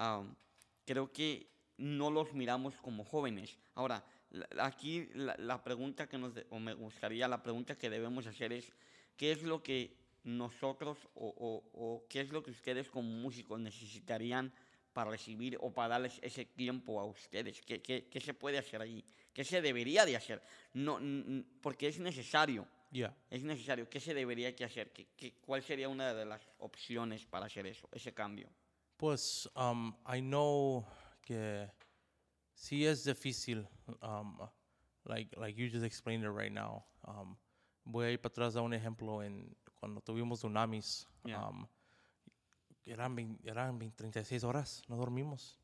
um, 0.00 0.34
creo 0.84 1.12
que 1.12 1.46
no 1.78 2.10
los 2.10 2.32
miramos 2.32 2.74
como 2.76 3.04
jóvenes. 3.04 3.56
Ahora, 3.74 4.04
aquí 4.60 5.08
la, 5.14 5.34
la 5.38 5.62
pregunta 5.62 6.08
que 6.08 6.18
nos, 6.18 6.34
de- 6.34 6.46
o 6.50 6.58
me 6.58 6.74
gustaría, 6.74 7.28
la 7.28 7.42
pregunta 7.42 7.76
que 7.76 7.90
debemos 7.90 8.26
hacer 8.26 8.52
es, 8.52 8.72
¿qué 9.16 9.32
es 9.32 9.42
lo 9.42 9.62
que 9.62 9.94
nosotros 10.24 10.98
o, 11.14 11.28
o- 11.28 11.64
o 11.72 12.04
qué 12.08 12.20
es 12.20 12.30
lo 12.30 12.42
que 12.42 12.50
ustedes 12.50 12.88
como 12.88 13.08
músicos 13.08 13.58
necesitarían 13.60 14.52
para 14.92 15.10
recibir 15.10 15.56
o 15.60 15.72
para 15.72 15.88
darles 15.88 16.18
ese 16.22 16.44
tiempo 16.44 17.00
a 17.00 17.04
ustedes? 17.04 17.60
¿Qué, 17.62 17.80
qué, 17.82 18.08
qué 18.08 18.20
se 18.20 18.34
puede 18.34 18.58
hacer 18.58 18.80
ahí? 18.82 19.04
¿Qué 19.32 19.44
se 19.44 19.60
debería 19.62 20.04
de 20.04 20.16
hacer? 20.16 20.42
No, 20.74 20.98
porque 21.60 21.88
es 21.88 21.98
necesario. 21.98 22.66
ya. 22.90 23.14
Es 23.30 23.42
necesario. 23.42 23.88
¿Qué 23.88 24.00
se 24.00 24.12
debería 24.14 24.54
que 24.54 24.64
hacer? 24.64 24.92
¿Qué, 24.92 25.08
qué- 25.16 25.34
cuál 25.40 25.62
sería 25.62 25.88
una 25.88 26.12
de 26.12 26.24
las 26.26 26.46
opciones 26.58 27.24
para 27.26 27.46
hacer 27.46 27.66
eso, 27.66 27.88
ese 27.92 28.12
cambio? 28.12 28.48
Pues, 28.98 29.48
um, 29.56 29.94
I 30.06 30.20
know 30.20 30.84
que 31.22 31.68
sí 32.54 32.84
es 32.86 33.04
difícil, 33.04 33.66
um, 34.02 34.38
like, 35.04 35.34
like 35.38 35.56
you 35.60 35.68
just 35.70 35.84
explained 35.84 36.24
it 36.24 36.30
right 36.30 36.52
now. 36.52 36.84
Um, 37.06 37.36
voy 37.84 38.06
a 38.06 38.10
ir 38.12 38.20
para 38.20 38.32
atrás 38.32 38.56
a 38.56 38.60
un 38.62 38.74
ejemplo 38.74 39.22
en 39.22 39.56
cuando 39.80 40.00
tuvimos 40.00 40.38
tsunamis. 40.40 41.08
Yeah. 41.24 41.48
Um, 41.48 41.66
eran, 42.86 43.14
vein- 43.14 43.38
eran 43.44 43.78
vein- 43.78 43.92
36 43.92 44.44
horas, 44.44 44.82
no 44.88 44.96
dormimos. 44.96 45.58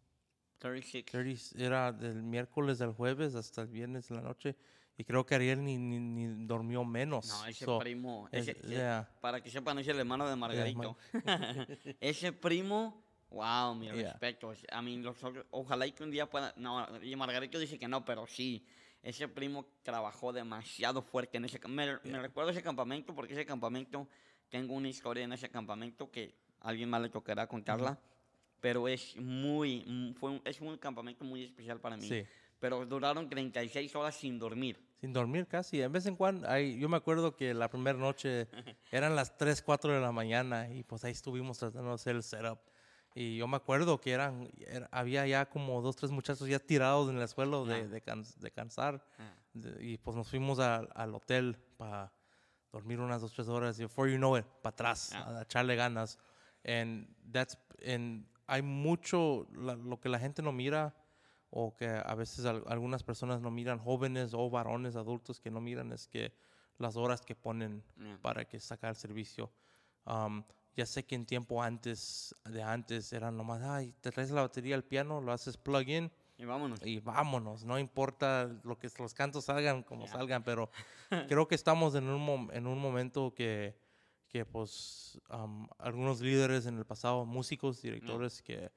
36. 0.59 1.05
30 1.53 1.65
era 1.65 1.93
del 1.93 2.23
miércoles 2.23 2.81
al 2.81 2.93
jueves 2.93 3.35
hasta 3.35 3.63
el 3.63 3.69
viernes 3.69 4.11
en 4.11 4.17
la 4.17 4.23
noche. 4.23 4.57
Y 4.97 5.05
creo 5.05 5.25
que 5.25 5.37
Ariel 5.37 5.63
ni, 5.65 5.79
ni, 5.79 6.01
ni 6.01 6.45
dormió 6.47 6.85
menos. 6.85 7.29
No, 7.29 7.47
ese 7.47 7.65
So, 7.65 7.79
primo. 7.79 8.29
es- 8.33 8.49
ese- 8.49 8.59
ese- 8.59 8.69
yeah. 8.69 9.09
Para 9.21 9.41
que 9.41 9.51
sepan, 9.51 9.79
es 9.79 9.87
el 9.87 9.99
hermano 9.99 10.29
de 10.29 10.35
Margarito. 10.35 10.97
ese 12.01 12.33
primo, 12.33 13.01
wow, 13.31 13.75
mi 13.77 13.87
Yeah. 13.87 13.95
respeto. 14.13 14.53
A 14.73 14.83
mí, 14.83 14.97
los 14.97 15.23
otros- 15.23 15.47
ojalá 15.51 15.87
y 15.87 15.93
que 15.93 16.03
un 16.03 16.11
día 16.11 16.29
pueda. 16.29 16.53
No, 16.57 16.85
y 17.03 17.15
Margarito 17.15 17.59
dice 17.59 17.79
que 17.79 17.87
no, 17.89 18.05
pero 18.05 18.27
sí. 18.27 18.67
Ese 19.01 19.29
primo 19.29 19.65
trabajó 19.85 20.33
demasiado 20.33 21.03
fuerte 21.03 21.37
en 21.39 21.45
ese. 21.45 21.61
Me, 21.69 21.99
me 22.03 22.19
recuerdo 22.19 22.51
ese 22.51 22.63
campamento 22.63 23.15
porque 23.15 23.35
ese 23.35 23.47
campamento. 23.47 24.09
Tengo 24.49 24.75
una 24.75 24.89
historia 24.89 25.23
en 25.25 25.33
ese 25.35 25.51
campamento 25.51 26.11
que 26.11 26.35
alguien 26.61 26.91
más 26.91 27.01
le 27.03 27.09
tocará 27.09 27.47
contarla. 27.47 27.99
Pero 28.61 28.89
es 28.89 29.17
muy. 29.17 30.15
Fue 30.19 30.31
un- 30.31 30.43
es 30.45 30.61
un 30.61 30.77
campamento 30.79 31.25
muy 31.25 31.45
especial 31.45 31.81
para 31.81 31.97
mí. 31.97 32.09
Sí. 32.09 32.25
Pero 32.59 32.85
duraron 32.85 33.29
36 33.29 33.95
horas 33.95 34.17
sin 34.17 34.39
dormir. 34.39 34.85
Sin 35.01 35.13
dormir 35.13 35.47
casi. 35.47 35.81
En 35.81 35.93
vez 35.93 36.07
en 36.07 36.17
cuando, 36.17 36.49
ahí, 36.51 36.77
yo 36.77 36.89
me 36.89 36.97
acuerdo 36.97 37.37
que 37.37 37.55
la 37.55 37.71
primera 37.71 37.97
noche 37.97 38.49
eran 38.91 39.15
las 39.15 39.37
3, 39.37 39.63
4 39.63 39.93
de 39.93 40.01
la 40.01 40.11
mañana 40.11 40.69
y 40.73 40.83
pues 40.83 41.05
ahí 41.05 41.13
estuvimos 41.13 41.57
tratando 41.59 41.91
de 41.91 41.95
hacer 41.95 42.17
el 42.17 42.25
setup. 42.25 42.59
Y 43.15 43.37
yo 43.37 43.47
me 43.47 43.57
acuerdo 43.57 44.01
que 44.01 44.11
eran, 44.11 44.51
era- 44.59 44.89
había 44.91 45.25
ya 45.27 45.47
como 45.49 45.81
dos, 45.83 45.95
tres 45.95 46.11
muchachos 46.11 46.49
ya 46.49 46.59
tirados 46.59 47.09
en 47.11 47.19
el 47.19 47.29
suelo 47.29 47.65
de, 47.65 47.83
Ya. 47.83 47.87
de, 47.89 48.01
cans- 48.03 48.41
de 48.41 48.51
cansar. 48.51 49.05
Ah. 49.19 49.35
Y 49.81 49.99
pues 49.99 50.17
nos 50.17 50.29
fuimos 50.29 50.59
al- 50.59 50.89
al 50.97 51.15
hotel 51.15 51.57
para 51.77 52.13
dormir 52.73 52.99
unas 52.99 53.21
dos, 53.23 53.33
tres 53.33 53.47
horas 53.49 53.79
y 53.79 53.83
before 53.85 54.11
you 54.11 54.19
know 54.19 54.37
it, 54.37 54.45
para 54.63 54.71
atrás, 54.75 55.11
Ya. 55.13 55.39
a 55.39 55.43
echarle 55.43 55.77
ganas. 55.77 56.19
And 56.65 57.09
that's, 57.33 57.59
and 57.87 58.27
hay 58.47 58.63
mucho, 58.63 59.47
la- 59.53 59.77
lo 59.77 60.01
que 60.01 60.09
la 60.09 60.19
gente 60.19 60.43
no 60.43 60.53
mira 60.53 60.95
o 61.51 61.75
que 61.77 61.87
a 61.89 62.15
veces 62.15 62.45
al- 62.45 62.65
algunas 62.67 63.03
personas 63.03 63.41
no 63.41 63.51
miran, 63.51 63.79
jóvenes 63.79 64.35
o 64.35 64.51
varones 64.51 64.97
adultos 64.97 65.41
que 65.41 65.51
no 65.51 65.61
miran, 65.61 65.93
es 65.93 66.07
que 66.07 66.33
las 66.79 66.97
horas 66.97 67.21
que 67.23 67.35
ponen 67.35 67.83
Ya. 67.97 68.19
para 68.21 68.45
que 68.45 68.61
sacar 68.61 68.91
el 68.91 68.97
servicio. 68.97 69.51
Um, 70.07 70.43
ya 70.77 70.87
sé 70.87 71.05
que 71.05 71.15
en 71.17 71.27
tiempo 71.27 71.63
antes, 71.63 72.35
de 72.45 72.63
antes, 72.63 73.13
eran 73.13 73.37
nomás, 73.37 73.63
ay, 73.63 73.95
te 74.01 74.11
traes 74.13 74.31
la 74.31 74.43
batería 74.43 74.75
al 74.77 74.85
piano, 74.85 75.21
lo 75.21 75.33
haces 75.33 75.57
plug 75.57 75.89
in 75.89 76.11
Y 76.37 76.45
vámonos. 76.45 76.81
y 76.87 77.01
vámonos, 77.01 77.65
no 77.65 77.79
importa 77.79 78.49
lo 78.63 78.79
que 78.79 78.89
los 78.99 79.13
cantos 79.13 79.47
salgan 79.47 79.83
como 79.83 80.05
Ya. 80.07 80.13
salgan, 80.13 80.45
pero 80.45 80.71
creo 81.29 81.49
que 81.49 81.55
estamos 81.57 81.95
en 81.97 82.09
un, 82.09 82.49
en 82.53 82.67
un 82.67 82.79
momento 82.79 83.35
que, 83.35 83.75
que 84.29 84.45
pues 84.45 85.19
um, 85.31 85.67
algunos 85.79 86.21
líderes 86.21 86.67
en 86.67 86.77
el 86.79 86.85
pasado, 86.85 87.25
músicos, 87.25 87.81
directores 87.83 88.43
que, 88.43 88.71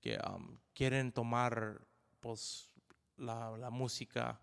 que 0.00 0.18
um, 0.26 0.58
quieren 0.72 1.12
tomar 1.12 1.86
pues 2.20 2.70
la, 3.16 3.56
la 3.58 3.70
música 3.70 4.40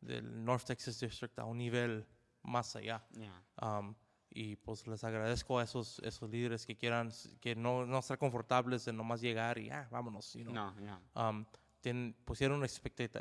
del 0.00 0.44
North 0.44 0.64
Texas 0.66 1.00
District 1.00 1.38
a 1.38 1.44
un 1.44 1.58
nivel 1.58 2.06
más 2.42 2.76
allá. 2.76 3.04
Ya. 3.12 3.42
Um, 3.60 3.94
y 4.28 4.56
pues 4.56 4.86
les 4.86 5.02
agradezco 5.02 5.58
a 5.58 5.62
esos, 5.64 5.98
esos 6.00 6.28
líderes 6.28 6.66
que 6.66 6.76
quieran, 6.76 7.10
que 7.40 7.56
no, 7.56 7.86
no 7.86 7.98
estar 7.98 8.18
confortables 8.18 8.86
en 8.86 8.96
nomás 8.96 9.22
llegar 9.22 9.56
y 9.56 9.70
ah, 9.70 9.88
vámonos. 9.90 10.34
you 10.34 10.44
know. 10.44 10.52
No, 10.52 10.76
ya. 10.78 11.00
Um, 11.14 11.46
ten- 11.80 12.14
pusieron 12.24 12.62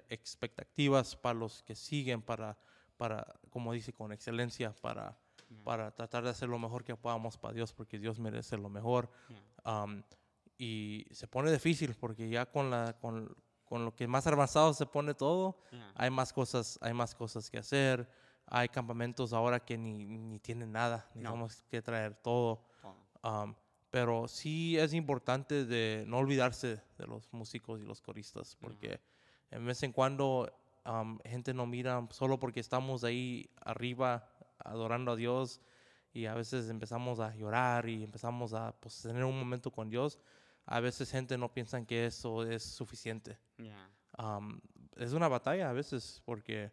expectativas 0.09 1.15
para 1.15 1.39
los 1.39 1.63
que 1.63 1.75
siguen, 1.75 2.21
para, 2.21 2.57
para 2.97 3.25
como 3.49 3.71
dice, 3.71 3.93
con 3.93 4.11
excelencia, 4.11 4.73
para, 4.73 5.17
para 5.63 5.91
tratar 5.91 6.23
de 6.23 6.29
hacer 6.29 6.49
lo 6.49 6.59
mejor 6.59 6.83
que 6.83 6.95
podamos 6.95 7.37
para 7.37 7.53
Dios, 7.53 7.73
porque 7.73 7.99
Dios 7.99 8.19
merece 8.19 8.57
lo 8.57 8.69
mejor. 8.69 9.09
Um, 9.65 10.01
y 10.57 11.05
se 11.11 11.27
pone 11.27 11.51
difícil, 11.51 11.95
porque 11.95 12.29
ya 12.29 12.45
con, 12.45 12.69
la, 12.69 12.93
con, 12.99 13.35
con 13.65 13.83
lo 13.85 13.95
que 13.95 14.07
más 14.07 14.25
avanzado 14.27 14.73
se 14.73 14.85
pone 14.85 15.13
todo, 15.13 15.57
hay 15.95 16.09
más 16.09 16.31
cosas, 16.33 16.77
hay 16.81 16.93
más 16.93 17.13
cosas 17.15 17.49
que 17.49 17.57
hacer. 17.57 18.09
Hay 18.47 18.69
campamentos 18.69 19.33
ahora 19.33 19.59
que 19.59 19.75
ni, 19.75 20.05
ni 20.05 20.37
tienen 20.39 20.71
nada, 20.71 21.09
No. 21.15 21.31
tenemos 21.31 21.63
que 21.63 21.81
traer 21.81 22.13
todo. 22.15 22.61
Um, 23.23 23.55
pero 23.89 24.27
sí 24.27 24.77
es 24.77 24.93
importante 24.93 25.65
de 25.65 26.03
no 26.07 26.17
olvidarse 26.19 26.79
de 26.97 27.07
los 27.07 27.27
músicos 27.33 27.81
y 27.81 27.83
los 27.85 28.01
coristas, 28.01 28.55
porque 28.61 28.99
en 29.49 29.65
vez 29.65 29.81
en 29.81 29.91
cuando 29.93 30.51
um, 30.85 31.17
gente 31.25 31.53
no 31.55 31.65
mira 31.65 32.05
solo 32.11 32.37
porque 32.39 32.59
estamos 32.59 33.03
ahí 33.03 33.49
arriba 33.61 34.29
adorando 34.65 35.11
a 35.11 35.15
Dios 35.15 35.61
y 36.13 36.25
a 36.27 36.33
veces 36.33 36.69
empezamos 36.69 37.19
a 37.19 37.35
llorar 37.35 37.89
y 37.89 38.03
empezamos 38.03 38.53
a 38.53 38.71
pues, 38.79 39.01
tener 39.01 39.23
un 39.23 39.37
momento 39.37 39.71
con 39.71 39.89
Dios, 39.89 40.19
a 40.65 40.79
veces 40.79 41.11
gente 41.11 41.37
no 41.37 41.51
piensa 41.51 41.83
que 41.85 42.05
eso 42.05 42.43
es 42.43 42.63
suficiente. 42.63 43.37
Ya. 43.57 43.89
Um, 44.17 44.59
es 44.95 45.11
una 45.11 45.27
batalla 45.27 45.69
a 45.69 45.73
veces 45.73 46.21
porque 46.25 46.71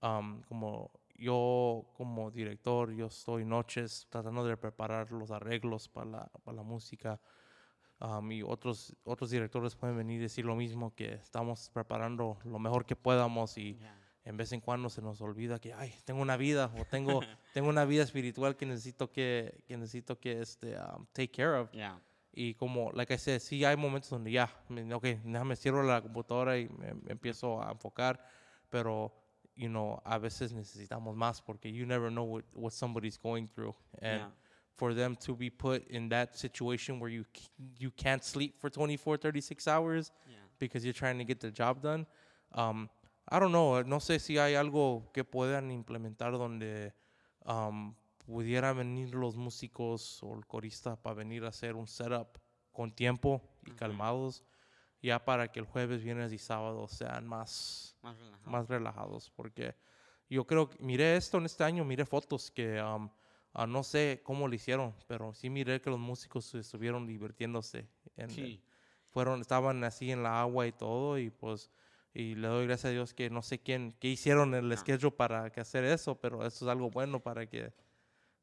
um, 0.00 0.42
como 0.42 0.92
yo 1.16 1.86
como 1.96 2.30
director, 2.30 2.92
yo 2.92 3.06
estoy 3.06 3.44
noches 3.44 4.06
tratando 4.10 4.44
de 4.44 4.56
preparar 4.56 5.10
los 5.10 5.30
arreglos 5.30 5.88
para 5.88 6.10
la, 6.10 6.26
para 6.44 6.56
la 6.56 6.62
música 6.62 7.20
um, 8.00 8.30
y 8.30 8.42
otros, 8.42 8.96
otros 9.04 9.30
directores 9.30 9.74
pueden 9.74 9.96
venir 9.96 10.20
y 10.20 10.22
decir 10.22 10.44
lo 10.44 10.54
mismo, 10.54 10.94
que 10.94 11.14
estamos 11.14 11.68
preparando 11.70 12.38
lo 12.44 12.58
mejor 12.58 12.86
que 12.86 12.96
podamos 12.96 13.58
y 13.58 13.74
Ya. 13.74 14.03
En 14.24 14.36
vez 14.36 14.52
en 14.52 14.60
cuando 14.60 14.88
se 14.88 15.02
nos 15.02 15.20
olvida 15.20 15.58
que, 15.58 15.72
ay, 15.74 15.94
tengo 16.04 16.22
una 16.22 16.36
vida 16.36 16.70
o 16.78 16.84
tengo, 16.84 17.20
tengo 17.52 17.68
una 17.68 17.84
vida 17.84 18.02
espiritual 18.02 18.56
que 18.56 18.66
necesito 18.66 19.10
que, 19.10 19.62
que 19.66 19.76
necesito 19.76 20.18
que 20.18 20.40
este, 20.40 20.76
um, 20.78 21.06
take 21.12 21.28
care 21.30 21.58
of. 21.58 21.70
Ya. 21.72 22.00
Y 22.32 22.54
como, 22.54 22.90
like 22.92 23.12
I 23.14 23.18
said, 23.18 23.40
sí 23.40 23.64
hay 23.64 23.76
momentos 23.76 24.10
donde 24.10 24.30
ya, 24.32 24.50
me- 24.68 24.92
ok, 24.92 25.04
déjame 25.24 25.54
cierro 25.56 25.82
la 25.84 26.00
computadora 26.02 26.58
y 26.58 26.68
me, 26.68 26.94
me 26.94 27.12
empiezo 27.12 27.62
a 27.62 27.70
enfocar, 27.70 28.18
pero, 28.70 29.12
you 29.54 29.68
know, 29.68 30.00
a 30.04 30.18
veces 30.18 30.52
necesitamos 30.52 31.14
más 31.14 31.40
porque 31.40 31.70
you 31.72 31.86
never 31.86 32.10
know 32.10 32.24
what, 32.24 32.44
what 32.54 32.72
somebody's 32.72 33.16
going 33.18 33.46
through. 33.48 33.74
And 34.00 34.20
Yeah. 34.22 34.30
for 34.76 34.92
them 34.94 35.14
to 35.16 35.36
be 35.36 35.48
put 35.50 35.86
in 35.88 36.08
that 36.08 36.34
situation 36.34 36.98
where 36.98 37.08
you, 37.12 37.24
you 37.78 37.92
can't 37.92 38.24
sleep 38.24 38.58
for 38.58 38.68
24, 38.68 39.18
36 39.18 39.68
hours 39.68 40.10
Ya. 40.26 40.34
because 40.58 40.84
you're 40.84 40.92
trying 40.92 41.18
to 41.18 41.24
get 41.24 41.38
the 41.38 41.52
job 41.52 41.80
done, 41.82 42.04
um, 42.52 42.88
I 43.30 43.38
don't 43.38 43.50
know, 43.50 43.82
no 43.84 44.00
sé 44.00 44.18
si 44.18 44.38
hay 44.38 44.54
algo 44.54 45.10
que 45.12 45.24
puedan 45.24 45.70
implementar 45.70 46.32
donde 46.32 46.94
um, 47.46 47.94
pudieran 48.26 48.76
venir 48.76 49.14
los 49.14 49.36
músicos 49.36 50.22
o 50.22 50.34
el 50.34 50.46
corista 50.46 50.96
para 50.96 51.14
venir 51.14 51.44
a 51.44 51.48
hacer 51.48 51.74
un 51.74 51.86
setup 51.86 52.38
con 52.72 52.92
tiempo 52.92 53.40
y 53.66 53.70
calmados, 53.72 54.44
ya 55.00 55.24
para 55.24 55.50
que 55.50 55.60
el 55.60 55.66
jueves, 55.66 56.02
viernes 56.02 56.32
y 56.32 56.38
sábado 56.38 56.86
sean 56.88 57.26
más, 57.26 57.96
Más 58.02 58.18
relajado. 58.18 58.50
más 58.50 58.68
relajados, 58.68 59.30
porque 59.30 59.74
yo 60.28 60.46
creo 60.46 60.68
que 60.68 60.82
miré 60.82 61.16
esto 61.16 61.38
en 61.38 61.46
este 61.46 61.64
año, 61.64 61.84
miré 61.84 62.04
fotos 62.04 62.50
que 62.50 62.82
um, 62.82 63.08
ah, 63.52 63.66
no 63.66 63.82
sé 63.84 64.20
cómo 64.24 64.48
lo 64.48 64.54
hicieron, 64.54 64.94
pero 65.06 65.32
sí 65.32 65.48
miré 65.50 65.80
que 65.80 65.90
los 65.90 65.98
músicos 65.98 66.54
estuvieron 66.54 67.06
divirtiéndose. 67.06 67.88
En, 68.16 68.30
Sí. 68.30 68.62
fueron, 69.10 69.40
estaban 69.40 69.84
así 69.84 70.10
en 70.10 70.22
la 70.22 70.40
agua 70.40 70.66
y 70.66 70.72
todo, 70.72 71.18
y 71.18 71.30
pues, 71.30 71.70
y 72.14 72.36
le 72.36 72.46
doy 72.48 72.66
gracias 72.66 72.86
a 72.90 72.92
Dios 72.92 73.12
que 73.12 73.28
no 73.28 73.42
sé 73.42 73.58
quién, 73.58 73.92
qué 73.98 74.08
hicieron 74.08 74.54
el 74.54 74.76
schedule 74.78 75.10
para 75.10 75.50
que 75.50 75.60
hacer 75.60 75.84
eso, 75.84 76.14
pero 76.20 76.46
eso 76.46 76.64
es 76.64 76.70
algo 76.70 76.88
bueno 76.90 77.20
para 77.20 77.46
que, 77.46 77.72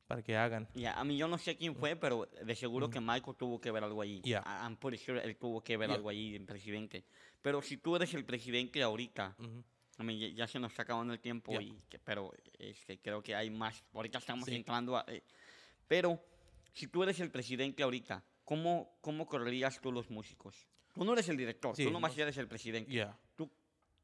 para 0.08 0.22
que 0.22 0.36
hagan. 0.36 0.68
Ya, 0.76 0.94
a 1.00 1.04
mí 1.06 1.16
yo 1.18 1.28
no 1.30 1.38
sé 1.38 1.56
quién 1.56 1.74
fue, 1.76 1.96
pero 1.96 2.26
de 2.44 2.56
seguro 2.56 2.90
que 2.90 3.00
Michael 3.00 3.36
tuvo 3.38 3.62
que 3.62 3.72
ver 3.72 3.84
algo 3.86 4.02
ahí. 4.02 4.22
Yeah. 4.24 4.44
I'm 4.46 4.76
pretty 4.76 4.98
sure 4.98 5.24
él 5.24 5.38
tuvo 5.38 5.64
que 5.64 5.78
ver 5.78 5.88
Yeah. 5.88 5.96
algo 5.96 6.10
ahí, 6.10 6.36
el 6.36 6.44
presidente. 6.46 7.06
Pero 7.42 7.62
si 7.62 7.78
tú 7.78 7.96
eres 7.96 8.14
el 8.14 8.26
presidente 8.26 8.84
ahorita, 8.84 9.36
Ujú. 9.40 9.64
a 10.00 10.04
mí 10.04 10.20
ya, 10.20 10.28
ya 10.36 10.48
se 10.48 10.60
nos 10.60 10.72
está 10.72 10.84
acabando 10.84 11.14
el 11.14 11.22
tiempo, 11.22 11.54
Yeah. 11.54 11.62
y 11.62 11.82
que- 11.90 11.98
pero 12.00 12.32
este, 12.60 13.00
creo 13.00 13.24
que 13.24 13.34
hay 13.36 13.50
más. 13.50 13.84
Ahorita 13.94 14.18
estamos 14.18 14.46
Sí. 14.50 14.56
entrando 14.56 14.98
a... 14.98 15.06
eh, 15.08 15.24
pero 15.88 16.20
si 16.74 16.88
tú 16.88 17.04
eres 17.04 17.22
el 17.22 17.32
presidente 17.32 17.82
ahorita, 17.84 18.22
¿cómo, 18.44 18.98
¿cómo 19.00 19.26
correrías 19.28 19.80
tú 19.80 19.94
los 19.94 20.10
músicos? 20.10 20.68
Tú 20.94 21.06
no 21.06 21.14
eres 21.14 21.30
el 21.30 21.38
director, 21.38 21.74
Sí, 21.74 21.86
tú 21.86 21.92
nomás 21.92 22.18
no- 22.18 22.24
eres 22.24 22.36
el 22.38 22.50
presidente. 22.50 22.92
Yeah. 22.92 23.18
¿Tú, 23.38 23.50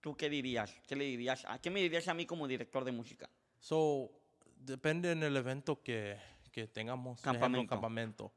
¿Tú 0.08 0.16
qué 0.16 0.30
dirías? 0.30 0.74
¿Qué 0.88 0.96
le 0.96 1.04
dirías? 1.04 1.44
¿A 1.50 1.60
qué 1.60 1.70
me 1.70 1.82
dirías 1.82 2.08
a 2.08 2.14
mí 2.14 2.26
como 2.26 2.48
director 2.48 2.86
de 2.86 2.94
música? 2.94 3.30
So, 3.60 4.10
depende 4.56 5.12
en 5.12 5.22
el 5.22 5.36
evento 5.36 5.84
que, 5.84 6.16
que 6.50 6.66
tengamos. 6.70 7.20
por 7.20 7.36
ejemplo, 7.36 7.68
Campamento. 7.68 7.70
campamento. 7.76 8.34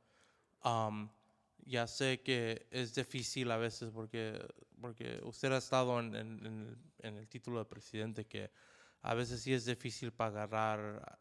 Um, 0.64 1.08
ya 1.64 1.86
sé 1.86 2.22
que 2.22 2.66
es 2.72 2.92
difícil 2.92 3.52
a 3.52 3.56
veces 3.56 3.92
porque, 3.92 4.44
porque 4.80 5.20
usted 5.22 5.52
ha 5.52 5.58
estado 5.58 6.00
en, 6.00 6.16
en- 6.16 6.44
en 6.44 6.60
el, 6.66 6.78
en 7.06 7.16
el 7.18 7.28
título 7.28 7.60
de 7.60 7.66
presidente 7.66 8.26
que 8.26 8.50
a 9.02 9.14
veces 9.14 9.40
sí 9.40 9.54
es 9.54 9.64
difícil 9.64 10.10
para 10.12 10.42
agarrar 10.42 11.20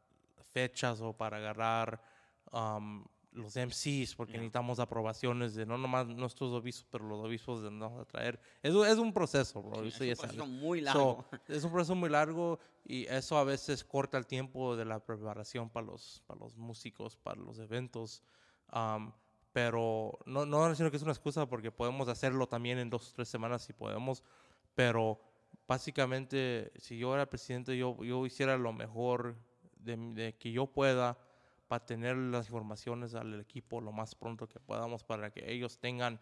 fechas 0.52 1.00
o 1.00 1.14
para 1.16 1.38
agarrar 1.38 2.02
um, 2.52 3.06
los 3.32 3.56
MCs 3.56 4.16
porque 4.16 4.34
Ya. 4.34 4.40
necesitamos 4.40 4.80
aprobaciones 4.80 5.54
de 5.54 5.66
no 5.66 5.78
nomás 5.78 6.08
nuestros 6.08 6.52
obispos, 6.52 6.88
pero 6.92 7.08
los 7.08 7.20
obispos 7.24 7.62
de 7.62 7.70
nos 7.70 8.00
a 8.00 8.06
traer. 8.06 8.40
Es, 8.64 8.74
un- 8.74 8.88
es 8.88 8.98
un 8.98 9.14
proceso, 9.14 9.62
bro. 9.62 9.84
Sí, 9.84 9.88
eso 9.90 10.04
es 10.04 10.10
un 10.20 10.26
proceso 10.26 10.46
muy 10.48 10.80
So, 10.80 10.86
largo. 10.86 11.26
es 11.48 11.64
un 11.64 11.72
proceso 11.72 11.96
muy 11.96 12.10
largo 12.10 12.60
y 12.86 13.06
eso 13.06 13.38
a 13.38 13.44
veces 13.44 13.84
corta 13.84 14.18
el 14.18 14.26
tiempo 14.26 14.76
de 14.76 14.86
la 14.86 15.00
preparación 15.06 15.70
para 15.70 15.86
los, 15.86 16.24
para 16.26 16.40
los 16.40 16.58
músicos, 16.58 17.18
para 17.18 17.40
los 17.40 17.60
eventos. 17.60 18.24
Um, 18.74 19.12
pero 19.52 20.18
no, 20.26 20.46
no 20.46 20.68
diciendo 20.70 20.90
que 20.92 20.98
es 20.98 21.04
una 21.04 21.12
excusa 21.12 21.48
porque 21.48 21.72
podemos 21.72 22.08
hacerlo 22.08 22.48
también 22.48 22.78
en 22.80 22.90
dos 22.90 23.10
o 23.10 23.14
tres 23.16 23.28
semanas 23.30 23.64
si 23.64 23.74
podemos, 23.74 24.24
pero 24.76 25.20
básicamente 25.68 26.72
si 26.78 26.98
yo 26.98 27.14
era 27.16 27.30
presidente 27.30 27.78
yo, 27.78 27.98
yo 28.04 28.26
hiciera 28.26 28.58
lo 28.58 28.74
mejor 28.74 29.38
de, 29.78 29.96
de 30.14 30.36
que 30.38 30.52
yo 30.52 30.68
pueda 30.68 31.18
para 31.70 31.86
tener 31.86 32.18
las 32.18 32.48
informaciones 32.48 33.14
al 33.14 33.40
equipo 33.40 33.80
lo 33.80 33.92
más 33.92 34.16
pronto 34.16 34.50
que 34.50 34.60
podamos 34.60 35.04
para 35.04 35.30
que 35.30 35.50
ellos 35.50 35.78
tengan 35.78 36.20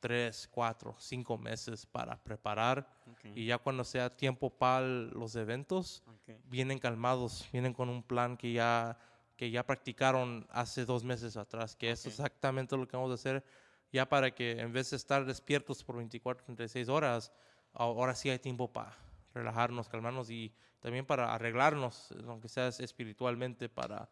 tres, 0.00 0.48
cuatro, 0.50 0.96
cinco 0.98 1.38
meses 1.38 1.86
para 1.86 2.22
preparar 2.22 2.86
Ok, 3.06 3.30
y 3.36 3.46
ya 3.46 3.58
cuando 3.58 3.84
sea 3.84 4.14
tiempo 4.14 4.50
para 4.50 4.80
los 4.86 5.36
eventos 5.36 6.02
ok. 6.06 6.36
vienen 6.44 6.78
calmados, 6.78 7.48
vienen 7.52 7.72
con 7.72 7.88
un 7.88 8.02
plan 8.02 8.36
que 8.36 8.52
ya, 8.52 8.98
que 9.36 9.50
ya 9.52 9.64
practicaron 9.64 10.46
hace 10.50 10.84
dos 10.84 11.04
meses 11.04 11.36
atrás, 11.36 11.76
que 11.76 11.92
es 11.92 12.04
Ok. 12.04 12.12
exactamente 12.12 12.76
lo 12.76 12.86
que 12.88 12.96
vamos 12.96 13.12
a 13.12 13.14
hacer, 13.14 13.44
ya 13.92 14.08
para 14.08 14.34
que 14.34 14.58
en 14.60 14.72
vez 14.72 14.90
de 14.90 14.96
estar 14.96 15.24
despiertos 15.24 15.84
por 15.84 15.96
24, 15.96 16.44
36 16.44 16.88
horas, 16.88 17.32
ahora 17.72 18.16
sí 18.16 18.30
hay 18.30 18.40
tiempo 18.40 18.72
para 18.72 18.96
relajarnos, 19.32 19.88
calmarnos 19.88 20.28
y 20.28 20.52
también 20.80 21.06
para 21.06 21.32
arreglarnos, 21.32 22.12
aunque 22.26 22.48
sea 22.48 22.66
espiritualmente, 22.68 23.68
para, 23.68 24.08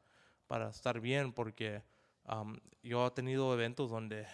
para 0.46 0.68
estar 0.70 1.00
bien, 1.00 1.32
porque 1.32 1.82
yo 2.82 3.06
he 3.06 3.10
tenido 3.12 3.52
eventos 3.54 3.90
donde 3.90 4.26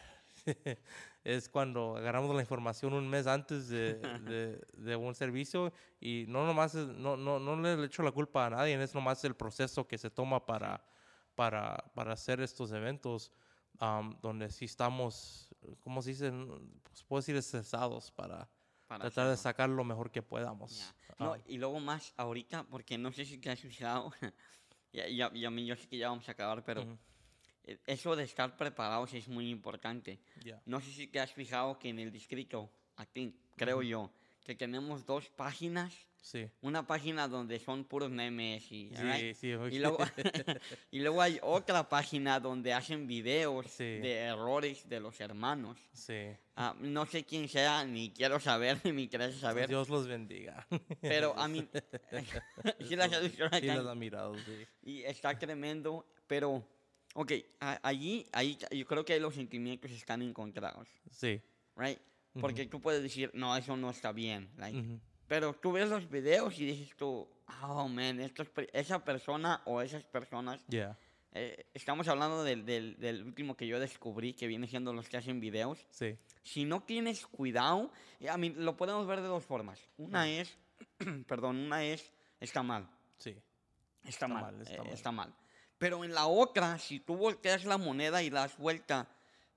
es 1.25 1.49
cuando 1.49 1.97
agarramos 1.97 2.35
la 2.35 2.41
información 2.41 2.93
un 2.95 3.09
mes 3.09 3.27
antes 3.27 3.69
de, 3.69 3.95
de- 4.21 4.61
de 4.77 4.97
un 4.97 5.15
servicio 5.15 5.73
y 6.01 6.25
no 6.29 6.47
nomás 6.47 6.75
es- 6.75 6.89
no, 6.89 7.17
no, 7.17 7.39
no 7.39 7.57
le 7.57 7.85
echo 7.85 8.03
la 8.03 8.11
culpa 8.13 8.47
a 8.47 8.51
nadie, 8.51 8.83
es 8.83 8.95
nomás 8.95 9.23
el 9.25 9.35
proceso 9.35 9.87
que 9.87 9.99
se 9.99 10.11
toma 10.11 10.45
para, 10.47 10.85
para, 11.35 11.77
para 11.95 12.13
hacer 12.13 12.41
estos 12.41 12.73
eventos, 12.73 13.33
donde 14.21 14.49
sí 14.51 14.67
estamos, 14.67 15.49
¿cómo 15.81 16.03
se 16.03 16.11
dice? 16.11 16.31
Pues 16.85 17.03
puedo 17.03 17.21
decir 17.21 17.35
estresados 17.37 18.11
para 18.13 18.49
Para 18.87 19.01
tratar 19.11 19.29
de 19.31 19.37
sacar 19.37 19.69
lo 19.71 19.83
mejor 19.83 20.11
que 20.11 20.23
podamos. 20.23 20.95
No, 21.19 21.35
y 21.47 21.59
luego 21.59 21.81
más 21.81 22.15
ahorita, 22.17 22.65
porque 22.65 22.97
no 22.99 23.13
sé 23.13 23.25
si 23.25 23.39
te 23.39 23.51
has 23.51 23.59
fijado, 23.61 24.13
y, 24.93 25.01
y 25.01 25.23
a- 25.23 25.31
y 25.33 25.45
a 25.45 25.51
mí 25.51 25.67
yo 25.67 25.77
sé 25.77 25.89
que 25.89 25.99
ya 25.99 26.09
vamos 26.11 26.29
a 26.29 26.33
acabar, 26.33 26.65
pero 26.65 26.83
eh, 27.65 27.79
eso 27.87 28.15
de 28.17 28.25
estar 28.25 28.57
preparados 28.57 29.13
es 29.15 29.29
muy 29.29 29.49
importante. 29.51 30.19
ya. 30.45 30.61
No 30.67 30.81
sé 30.81 30.91
si 30.93 31.07
te 31.07 31.21
has 31.21 31.33
fijado 31.33 31.79
que 31.79 31.89
en 31.89 31.99
el 31.99 32.11
distrito, 32.13 32.71
aquí, 32.97 33.35
creo 33.57 33.83
yo, 33.83 34.11
que 34.45 34.55
tenemos 34.55 35.05
dos 35.07 35.29
páginas. 35.31 35.93
Sí. 36.21 36.49
Una 36.61 36.87
página 36.87 37.27
donde 37.27 37.59
son 37.59 37.83
puros 37.85 38.09
memes 38.09 38.63
y, 38.71 38.91
Sí, 38.91 38.95
alright? 38.97 39.35
sí, 39.37 39.49
y, 39.49 39.79
luego, 39.81 39.99
y 40.93 41.01
luego 41.01 41.21
hay 41.21 41.39
otra 41.43 41.89
página 41.89 42.39
donde 42.39 42.73
hacen 42.73 43.09
videos 43.09 43.77
de 43.79 44.19
errores 44.19 44.89
de 44.89 45.01
los 45.01 45.21
hermanos. 45.21 45.79
sí. 45.93 46.29
Ah, 46.55 46.77
no 46.81 47.07
sé 47.07 47.25
quién 47.25 47.49
sea, 47.49 47.83
ni 47.85 48.11
quiero 48.13 48.39
saber, 48.39 48.79
ni 48.85 48.93
me 48.93 49.03
interesa 49.03 49.39
saber. 49.41 49.69
Dios 49.69 49.89
los 49.89 50.07
bendiga. 50.07 50.67
Pero 51.01 51.37
a 51.37 51.49
mí, 51.49 51.67
sí 52.87 52.95
las 52.95 53.11
ha 53.13 53.95
mirado, 53.95 54.37
sí. 54.39 54.67
y 54.83 55.03
está 55.03 55.37
tremendo, 55.39 56.07
pero, 56.27 56.63
ok, 57.15 57.33
a- 57.61 57.81
allí, 57.83 58.27
ahí 58.33 58.59
yo 58.71 58.87
creo 58.87 59.05
que 59.05 59.19
los 59.19 59.35
sentimientos 59.35 59.91
están 59.91 60.21
encontrados, 60.23 60.89
Sí. 61.11 61.41
right? 61.77 61.99
Porque 62.41 62.67
tú 62.67 62.81
puedes 62.81 63.03
decir, 63.03 63.31
no, 63.35 63.55
eso 63.57 63.77
no 63.77 63.91
está 63.91 64.13
bien, 64.13 64.49
like, 64.57 64.79
Ujú. 64.79 65.01
pero 65.29 65.53
tú 65.55 65.73
ves 65.73 65.89
los 65.89 66.09
videos 66.09 66.59
y 66.59 66.65
dices 66.67 66.97
tú, 66.97 67.29
oh, 67.63 67.89
man, 67.89 68.21
estos 68.21 68.49
pe- 68.49 68.71
esa 68.73 69.05
persona 69.05 69.61
o 69.67 69.83
esas 69.83 70.05
personas, 70.05 70.65
Yeah. 70.69 70.97
eh, 71.35 71.67
estamos 71.75 72.09
hablando 72.09 72.43
del, 72.43 72.65
del, 72.65 72.99
del 72.99 73.23
último 73.25 73.55
que 73.57 73.67
yo 73.67 73.79
descubrí, 73.79 74.33
que 74.33 74.47
viene 74.47 74.67
siendo 74.67 74.93
los 74.95 75.09
que 75.09 75.19
hacen 75.19 75.41
videos, 75.41 75.87
Sí. 75.91 76.17
si 76.43 76.65
no 76.65 76.83
tienes 76.83 77.27
cuidado, 77.27 77.93
y 78.19 78.29
a 78.29 78.37
mí 78.39 78.51
lo 78.51 78.77
podemos 78.77 79.07
ver 79.07 79.21
de 79.21 79.29
dos 79.29 79.45
formas. 79.45 79.79
Una 79.99 80.29
es, 80.29 80.57
perdón, 81.27 81.57
una 81.59 81.85
es, 81.85 82.13
está 82.41 82.63
mal, 82.63 82.89
Sí. 83.19 83.37
está, 84.05 84.09
Está 84.09 84.29
mal, 84.29 84.43
mal, 84.43 84.61
está 84.63 84.75
eh, 84.75 84.79
mal. 84.79 84.89
está 84.89 85.13
mal. 85.13 85.35
Pero 85.79 86.05
en 86.05 86.15
la 86.15 86.27
otra, 86.29 86.79
si 86.79 87.01
tú 87.01 87.17
volteas 87.17 87.65
la 87.65 87.77
moneda 87.77 88.23
y 88.23 88.31
la 88.31 88.41
das 88.43 88.57
vuelta, 88.57 89.09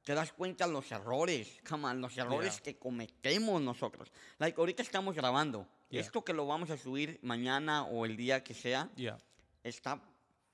te 0.06 0.14
das 0.14 0.32
cuenta 0.32 0.68
los 0.68 0.90
errores, 0.92 1.62
come 1.68 1.88
on, 1.88 2.00
los 2.00 2.16
errores 2.18 2.54
Yeah. 2.54 2.64
que 2.64 2.78
cometemos 2.78 3.60
nosotros. 3.62 4.12
Like, 4.38 4.58
ahorita 4.58 4.84
estamos 4.84 5.16
grabando. 5.16 5.68
Yeah. 5.90 6.02
Esto 6.02 6.24
que 6.24 6.32
lo 6.32 6.46
vamos 6.46 6.70
a 6.70 6.78
subir 6.78 7.20
mañana 7.24 7.84
o 7.86 8.06
el 8.06 8.16
día 8.16 8.44
que 8.44 8.54
sea, 8.54 8.90
Yeah. 8.96 9.18
está 9.64 10.00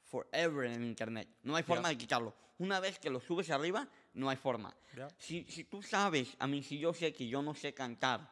forever 0.03 0.71
en 0.71 0.83
internet. 0.85 1.27
No 1.43 1.55
hay 1.57 1.63
forma 1.63 1.89
de 1.89 1.97
quitarlo. 1.97 2.33
Una 2.59 2.79
vez 2.79 2.97
que 2.97 3.09
lo 3.09 3.19
subes 3.19 3.49
arriba, 3.49 3.87
no 4.13 4.29
hay 4.29 4.37
forma. 4.37 4.73
Si, 5.17 5.43
si 5.45 5.65
tú 5.65 5.81
sabes, 5.83 6.35
a 6.39 6.47
mí 6.47 6.63
si 6.63 6.79
yo 6.79 6.93
sé 6.93 7.11
que 7.11 7.27
yo 7.27 7.41
no 7.41 7.53
sé 7.53 7.73
cantar, 7.73 8.31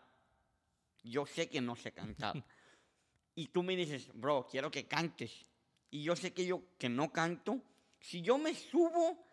yo 1.03 1.25
sé 1.25 1.49
que 1.49 1.59
no 1.59 1.75
sé 1.75 1.91
cantar, 1.91 2.33
y 3.35 3.47
tú 3.47 3.61
me 3.61 3.75
dices, 3.75 4.09
bro, 4.13 4.47
quiero 4.49 4.71
que 4.71 4.87
cantes, 4.87 5.31
y 5.91 6.03
yo 6.03 6.15
sé 6.15 6.31
que 6.31 6.45
yo 6.45 6.61
que 6.77 6.87
no 6.87 7.11
canto, 7.11 7.61
si 7.99 8.21
yo 8.21 8.37
me 8.37 8.53
subo 8.53 9.25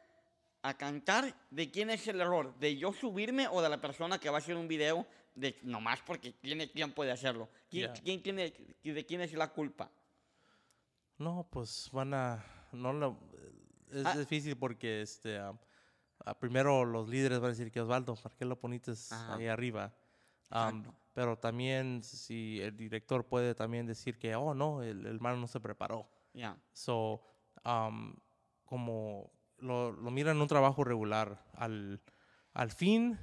a 0.69 0.77
cantar, 0.77 1.35
¿de 1.51 1.71
quién 1.71 1.91
es 1.91 2.07
el 2.09 2.21
error? 2.21 2.55
¿De 2.59 2.77
yo 2.77 2.93
subirme 2.93 3.49
o 3.49 3.61
de 3.62 3.69
la 3.69 3.81
persona 3.81 4.19
que 4.19 4.29
va 4.31 4.37
a 4.37 4.39
hacer 4.39 4.57
un 4.57 4.69
video 4.69 5.07
de 5.35 5.59
nomás 5.62 6.01
porque 6.03 6.33
tiene 6.33 6.67
tiempo 6.67 7.05
de 7.05 7.12
hacerlo? 7.12 7.49
¿Quién, 7.71 7.93
Yeah. 7.93 8.03
quién 8.03 8.23
tiene, 8.23 8.53
¿De 8.83 9.07
quién 9.07 9.21
es 9.21 9.33
la 9.35 9.53
culpa? 9.53 9.91
No, 11.19 11.47
pues 11.51 11.89
van 11.93 12.14
a. 12.14 12.45
No 12.73 12.93
lo, 12.93 13.19
es 13.91 14.05
Ah. 14.05 14.17
difícil 14.17 14.57
porque 14.57 15.03
este, 15.03 15.39
ah, 15.39 15.55
primero 16.39 16.85
los 16.85 17.09
líderes 17.09 17.39
van 17.39 17.47
a 17.49 17.55
decir 17.55 17.71
que 17.71 17.81
Osvaldo, 17.81 18.14
¿por 18.17 18.35
qué 18.37 18.45
lo 18.45 18.59
poniste 18.59 18.93
ahí 19.31 19.47
arriba? 19.47 19.95
Pero 21.14 21.39
también 21.39 22.03
si 22.03 22.61
el 22.61 22.77
director 22.77 23.25
puede 23.27 23.55
también 23.55 23.87
decir 23.87 24.19
que, 24.19 24.35
oh 24.37 24.53
no, 24.55 24.83
el, 24.83 25.07
hermano 25.07 25.39
no 25.39 25.47
se 25.47 25.61
preparó. 25.61 26.09
Ya, 26.35 26.57
So, 26.73 27.23
um, 27.64 28.14
como 28.67 29.33
lo, 29.59 29.92
lo 29.92 30.11
miran 30.11 30.36
en 30.36 30.42
un 30.42 30.48
trabajo 30.48 30.84
regular, 30.84 31.44
al, 31.54 32.00
al 32.52 32.70
fin, 32.70 33.18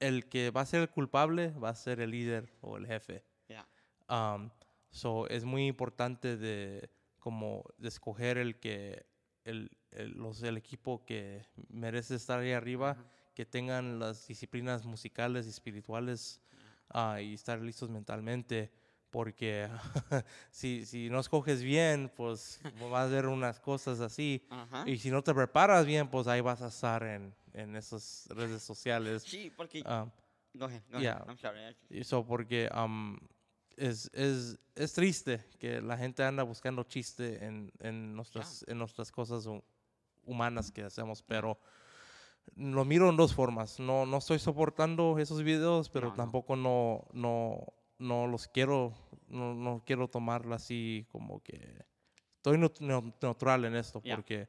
el 0.00 0.28
que 0.28 0.50
va 0.50 0.62
a 0.62 0.66
ser 0.66 0.80
el 0.80 0.90
culpable 0.90 1.50
va 1.52 1.70
a 1.70 1.74
ser 1.74 2.00
el 2.00 2.10
líder 2.10 2.52
o 2.60 2.76
el 2.76 2.86
jefe. 2.86 3.24
ya. 3.48 3.66
Um, 4.08 4.50
so, 4.90 5.28
es 5.28 5.44
muy 5.44 5.66
importante 5.66 6.36
de 6.36 6.90
como 7.18 7.64
de 7.78 7.88
escoger 7.88 8.36
el 8.36 8.58
que 8.58 9.06
el, 9.44 9.70
el, 9.90 10.12
los, 10.12 10.42
el 10.42 10.56
equipo 10.56 11.04
que 11.04 11.46
merece 11.68 12.14
estar 12.14 12.40
ahí 12.40 12.52
arriba, 12.52 12.96
que 13.34 13.46
tengan 13.46 13.98
las 13.98 14.26
disciplinas 14.26 14.84
musicales 14.84 15.46
y 15.46 15.50
espirituales 15.50 16.40
ah, 16.90 17.20
y 17.20 17.34
estar 17.34 17.60
listos 17.60 17.90
mentalmente. 17.90 18.72
Porque 19.12 19.68
si, 20.50 20.86
si 20.86 21.10
no 21.10 21.20
escoges 21.20 21.62
bien, 21.62 22.10
pues 22.16 22.60
vas 22.90 23.04
a 23.04 23.06
ver 23.06 23.26
unas 23.26 23.60
cosas 23.60 24.00
así. 24.00 24.44
Ajá. 24.48 24.84
Y 24.86 24.96
si 24.98 25.10
no 25.10 25.22
te 25.22 25.34
preparas 25.34 25.84
bien, 25.86 26.08
pues 26.08 26.26
ahí 26.26 26.40
vas 26.40 26.62
a 26.62 26.68
estar 26.68 27.02
en, 27.02 27.34
en 27.52 27.76
esas 27.76 28.26
redes 28.30 28.62
sociales. 28.62 29.22
Sí, 29.22 29.52
porque... 29.54 29.82
Ah, 29.84 30.06
go 30.54 30.64
ahead, 30.64 30.82
go 30.90 30.98
yeah. 30.98 31.18
ahead. 31.18 31.28
I'm 31.28 31.36
sorry. 31.38 31.76
eso 31.90 32.26
porque 32.26 32.70
um, 32.74 33.18
es, 33.76 34.10
es, 34.14 34.58
es 34.74 34.92
triste 34.94 35.44
que 35.58 35.82
la 35.82 35.98
gente 35.98 36.24
anda 36.24 36.42
buscando 36.42 36.82
chiste 36.84 37.44
en, 37.44 37.70
en, 37.80 38.16
nuestras, 38.16 38.64
en 38.66 38.78
nuestras 38.78 39.12
cosas 39.12 39.46
hu- 39.46 39.62
humanas 40.24 40.72
que 40.72 40.84
hacemos, 40.84 41.22
pero 41.22 41.58
lo 42.56 42.84
miro 42.86 43.10
en 43.10 43.16
dos 43.16 43.34
formas. 43.34 43.78
No, 43.78 44.06
no 44.06 44.16
estoy 44.16 44.38
soportando 44.38 45.18
esos 45.18 45.42
videos, 45.42 45.90
pero 45.90 46.08
no. 46.08 46.14
tampoco 46.14 46.56
no, 46.56 47.06
no, 47.12 47.66
no 48.02 48.26
los 48.26 48.48
quiero, 48.48 48.92
no, 49.28 49.54
no 49.54 49.82
quiero 49.86 50.08
tomarlo 50.08 50.54
así 50.54 51.06
como 51.10 51.40
que 51.42 51.84
estoy 52.36 52.58
neut- 52.58 52.80
neu- 52.80 53.14
neutral 53.22 53.64
en 53.64 53.74
esto 53.76 54.00
Yeah. 54.04 54.16
porque 54.16 54.48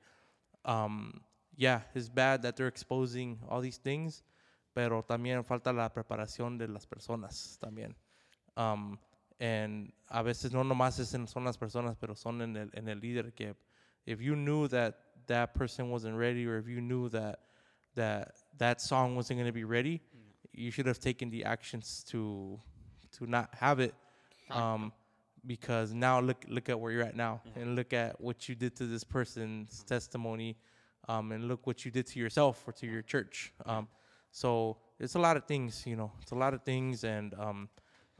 um, 0.65 1.11
yeah, 1.55 1.83
it's 1.93 2.09
bad 2.09 2.41
that 2.41 2.55
they're 2.55 2.67
exposing 2.69 3.37
all 3.49 3.61
these 3.61 3.77
things, 3.79 4.23
pero 4.73 5.03
también 5.03 5.43
falta 5.45 5.71
la 5.71 5.89
preparación 5.93 6.57
de 6.57 6.67
las 6.67 6.85
personas 6.87 7.57
también. 7.59 7.95
Um, 8.55 8.97
and 9.39 9.91
a 10.09 10.23
veces 10.23 10.51
no 10.53 10.63
nomás 10.63 10.99
es 10.99 11.13
en, 11.13 11.27
son 11.27 11.43
las 11.43 11.57
personas, 11.57 11.95
pero 11.99 12.15
son 12.15 12.41
en 12.41 12.55
el, 12.55 12.69
en 12.73 12.87
el 12.87 12.99
líder 12.99 13.33
que 13.33 13.55
if 14.05 14.19
you 14.21 14.35
knew 14.35 14.67
that 14.67 14.95
that 15.27 15.53
person 15.53 15.89
wasn't 15.91 16.17
ready 16.17 16.45
or 16.45 16.57
if 16.57 16.67
you 16.67 16.81
knew 16.81 17.09
that 17.09 17.39
that 17.95 18.33
that 18.57 18.81
song 18.81 19.15
wasn't 19.15 19.37
going 19.37 19.47
to 19.47 19.53
be 19.53 19.63
ready, 19.63 20.01
you 20.53 20.71
should 20.71 20.87
have 20.87 20.99
taken 20.99 21.29
the 21.29 21.43
actions 21.43 22.03
to 22.03 22.59
to 23.25 23.29
not 23.29 23.49
have 23.55 23.79
it. 23.79 23.93
Um, 24.49 24.91
because 25.45 25.93
now 25.93 26.19
look 26.19 26.45
look 26.47 26.69
at 26.69 26.79
where 26.79 26.91
you're 26.91 27.03
at 27.03 27.15
now, 27.15 27.41
and 27.55 27.75
look 27.75 27.93
at 27.93 28.19
what 28.21 28.47
you 28.47 28.55
did 28.55 28.75
to 28.77 28.85
this 28.85 29.03
person's 29.03 29.83
testimony, 29.83 30.55
um, 31.07 31.31
and 31.31 31.47
look 31.47 31.67
what 31.67 31.83
you 31.83 31.91
did 31.91 32.07
to 32.07 32.19
yourself 32.19 32.63
or 32.67 32.71
to 32.73 32.87
your 32.87 33.01
church. 33.01 33.53
Um, 33.65 33.87
so 34.31 34.77
it's 34.99 35.15
a 35.15 35.19
lot 35.19 35.37
of 35.37 35.45
things, 35.45 35.83
you 35.85 35.95
know, 35.95 36.11
it's 36.21 36.31
a 36.31 36.35
lot 36.35 36.53
of 36.53 36.63
things, 36.63 37.03
and 37.03 37.33
um, 37.33 37.69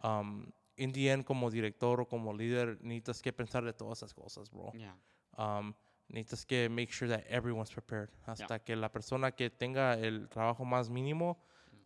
um, 0.04 0.52
in 0.78 0.92
the 0.92 1.10
end, 1.10 1.26
como 1.26 1.50
director 1.50 2.02
o 2.02 2.06
como 2.06 2.34
líder, 2.34 2.78
necesitas 2.84 3.22
que 3.22 3.32
pensar 3.32 3.64
de 3.64 3.74
todas 3.74 4.00
esas 4.00 4.14
cosas, 4.14 4.50
bro. 4.52 4.74
Yeah. 4.76 4.92
Um, 5.38 5.74
necesitas 6.14 6.46
que 6.46 6.70
make 6.70 6.92
sure 6.92 7.08
that 7.08 7.26
everyone's 7.30 7.72
prepared. 7.72 8.10
Hasta 8.28 8.60
que 8.60 8.76
la 8.76 8.90
persona 8.90 9.32
que 9.32 9.50
tenga 9.50 9.94
el 9.94 10.28
trabajo 10.28 10.66
más 10.66 10.90
mínimo, 10.90 11.38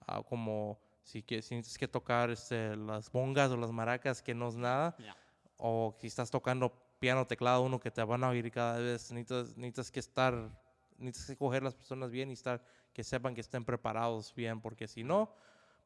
ah, 0.07 0.21
como 0.23 0.79
si, 1.07 1.23
que, 1.23 1.41
si 1.41 1.55
necesitas 1.55 1.77
que 1.77 1.87
tocar 1.87 2.29
este, 2.29 2.75
las 2.75 3.09
bongas 3.09 3.49
o 3.51 3.55
las 3.57 3.71
maracas, 3.71 4.21
que 4.21 4.33
no 4.35 4.49
es 4.49 4.55
nada, 4.57 4.93
Yeah. 4.99 5.15
o 5.57 5.95
si 5.99 6.07
estás 6.07 6.29
tocando 6.29 6.69
piano, 6.99 7.25
teclado, 7.25 7.61
uno 7.61 7.79
que 7.79 7.89
te 7.91 8.03
van 8.03 8.23
a 8.25 8.29
oír 8.29 8.51
cada 8.51 8.77
vez, 8.79 9.09
necesitas, 9.13 9.55
necesitas 9.55 9.89
que 9.89 9.99
estar, 10.01 10.33
necesitas 10.97 11.27
que 11.31 11.37
coger 11.37 11.63
las 11.63 11.75
personas 11.75 12.11
bien 12.11 12.29
y 12.29 12.33
estar, 12.33 12.61
que 12.91 13.03
sepan 13.05 13.33
que 13.33 13.41
estén 13.41 13.63
preparados 13.63 14.33
bien, 14.35 14.59
porque 14.59 14.85
si 14.87 15.03
no, 15.03 15.33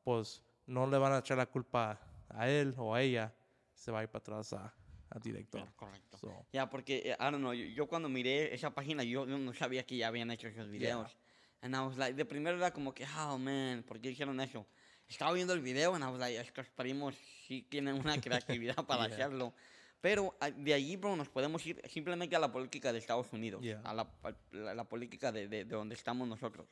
pues 0.03 0.43
no 0.65 0.88
le 0.88 0.97
van 0.97 1.13
a 1.13 1.19
echar 1.19 1.38
la 1.38 1.45
culpa 1.45 1.99
a 2.30 2.49
él 2.49 2.74
o 2.78 2.95
a 2.95 3.01
ella, 3.03 3.32
se 3.76 3.91
va 3.91 3.99
a 3.99 4.03
ir 4.03 4.09
para 4.09 4.22
atrás 4.24 4.53
a, 4.53 4.74
a 5.11 5.19
director. 5.19 5.61
Yeah, 5.61 5.72
correcto. 5.76 6.17
So, 6.17 6.45
Ya, 6.51 6.67
porque, 6.67 7.03
eh, 7.05 7.17
I 7.19 7.24
don't 7.26 7.38
know, 7.38 7.53
yo, 7.53 7.65
yo 7.65 7.88
cuando 7.88 8.09
miré 8.09 8.55
esa 8.55 8.72
página, 8.74 9.03
yo, 9.03 9.28
yo 9.28 9.38
no 9.38 9.53
sabía 9.53 9.86
que 9.86 9.97
ya 9.97 10.07
habían 10.07 10.32
hecho 10.32 10.47
esos 10.47 10.67
videos. 10.67 11.15
And 11.61 11.76
I 11.76 11.80
was 11.82 11.95
like, 11.95 12.15
de 12.15 12.26
primero 12.26 12.57
era 12.57 12.72
como 12.72 12.91
que, 12.91 13.05
oh, 13.05 13.38
man, 13.38 13.84
¿por 13.84 13.99
qué 14.01 14.09
hicieron 14.09 14.39
eso? 14.41 14.65
Estaba 15.12 15.34
viendo 15.34 15.53
el 15.53 15.59
video 15.62 15.93
and 15.93 16.03
I 16.03 16.07
was 16.07 16.20
like, 16.20 16.39
estos 16.39 16.68
primos 16.70 17.16
sí 17.47 17.64
tienen 17.70 17.95
una 17.95 18.20
creatividad 18.22 18.76
para 18.88 19.07
Yeah. 19.07 19.16
hacerlo. 19.16 19.53
Pero 19.99 20.36
ah, 20.39 20.49
de 20.49 20.74
allí, 20.74 20.95
bro, 20.95 21.16
nos 21.16 21.30
podemos 21.30 21.64
ir 21.66 21.82
simplemente 21.89 22.36
a 22.36 22.39
la 22.39 22.51
política 22.51 22.91
de 22.93 22.99
Estados 22.99 23.32
Unidos, 23.34 23.62
Yeah. 23.62 23.82
a 23.84 23.93
la, 23.93 24.07
a 24.24 24.34
la- 24.51 24.74
la 24.74 24.84
política 24.86 25.32
de, 25.32 25.47
de, 25.47 25.66
de 25.66 25.76
donde 25.76 25.95
estamos 25.95 26.28
nosotros. 26.28 26.66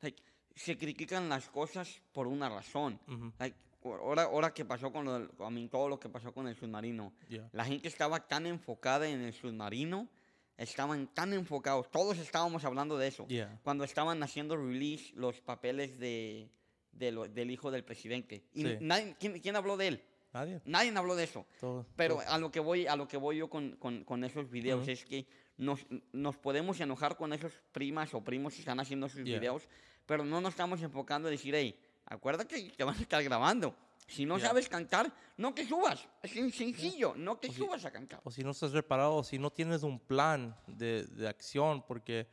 Like, 0.00 0.22
se 0.54 0.78
critican 0.78 1.28
las 1.28 1.48
cosas 1.48 2.00
por 2.12 2.26
una 2.26 2.48
razón. 2.48 2.98
ujú, 3.08 3.32
Like, 3.38 3.56
ahora, 3.84 4.22
ahora 4.22 4.54
que 4.54 4.64
pasó 4.64 4.92
con 4.92 5.04
lo 5.04 5.12
del- 5.18 5.30
I 5.40 5.50
mean, 5.52 5.68
todo 5.68 5.88
lo 5.88 5.98
que 5.98 6.08
pasó 6.08 6.32
con 6.32 6.46
el 6.46 6.54
submarino, 6.56 7.12
yeah. 7.28 7.48
la 7.52 7.64
gente 7.64 7.88
estaba 7.88 8.20
tan 8.28 8.46
enfocada 8.46 9.08
en 9.08 9.20
el 9.20 9.32
submarino, 9.34 10.08
estaban 10.56 11.08
tan 11.12 11.32
enfocados, 11.32 11.90
todos 11.90 12.18
estábamos 12.18 12.64
hablando 12.64 12.96
de 12.96 13.08
eso. 13.08 13.26
Yeah. 13.26 13.58
Cuando 13.64 13.82
estaban 13.84 14.22
haciendo 14.22 14.56
release 14.56 15.12
los 15.16 15.40
papeles 15.40 15.98
de, 15.98 16.48
de 16.92 17.10
lo- 17.12 17.26
del 17.28 17.50
hijo 17.50 17.70
del 17.70 17.84
presidente. 17.84 18.44
Y 18.54 18.62
Sí. 18.62 18.76
nadie- 18.80 19.16
¿quién, 19.18 19.38
quién 19.40 19.56
habló 19.56 19.76
de 19.76 19.88
él? 19.88 20.04
Nadie. 20.32 20.60
Nadie 20.64 20.96
habló 20.96 21.14
de 21.14 21.24
eso. 21.24 21.46
Todo- 21.60 21.86
Pero 21.96 22.16
todo- 22.16 22.28
a 22.28 22.38
lo 22.38 22.50
que 22.50 22.60
voy, 22.60 22.86
a 22.86 22.96
lo 22.96 23.06
que 23.06 23.16
voy 23.16 23.36
yo 23.38 23.50
con, 23.50 23.76
con, 23.76 24.04
con 24.04 24.24
esos 24.24 24.48
videos 24.50 24.86
es 24.88 25.04
que 25.04 25.26
nos, 25.58 25.80
nos 26.12 26.36
podemos 26.38 26.80
enojar 26.80 27.16
con 27.16 27.32
esos 27.32 27.52
primas 27.72 28.14
o 28.14 28.22
primos 28.24 28.54
que 28.54 28.60
están 28.60 28.80
haciendo 28.80 29.08
sus 29.08 29.24
Yeah. 29.24 29.38
videos, 29.38 29.68
pero 30.06 30.24
no 30.24 30.40
nos 30.40 30.50
estamos 30.54 30.80
enfocando 30.82 31.28
a 31.28 31.30
decir, 31.30 31.54
hey, 31.54 31.78
acuérdate 32.06 32.62
que 32.64 32.70
te 32.70 32.84
van 32.84 32.96
a 32.96 33.00
estar 33.00 33.22
grabando. 33.22 33.74
Si 34.08 34.24
no 34.26 34.36
Yeah. 34.38 34.48
sabes 34.48 34.68
cantar, 34.68 35.12
no 35.36 35.54
te 35.54 35.66
subas. 35.66 36.08
Es 36.22 36.34
sen- 36.34 36.50
sencillo, 36.50 37.14
no 37.16 37.36
te 37.36 37.48
O 37.48 37.52
si- 37.52 37.58
subas 37.58 37.84
a 37.84 37.90
cantar. 37.92 38.20
o 38.24 38.30
si 38.30 38.42
no 38.42 38.50
estás 38.50 38.70
preparado, 38.72 39.22
si 39.22 39.38
no 39.38 39.50
tienes 39.50 39.82
un 39.82 40.00
plan 40.00 40.56
de, 40.66 41.04
de 41.04 41.28
acción, 41.28 41.84
porque 41.86 42.26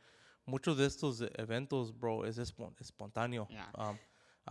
muchos 0.46 0.76
de 0.78 0.86
estos 0.86 1.22
eventos, 1.36 1.96
bro, 1.96 2.24
es 2.26 2.38
espon- 2.38 2.74
espontáneo. 2.80 3.46
Yeah. 3.48 3.70
Um, 3.78 3.96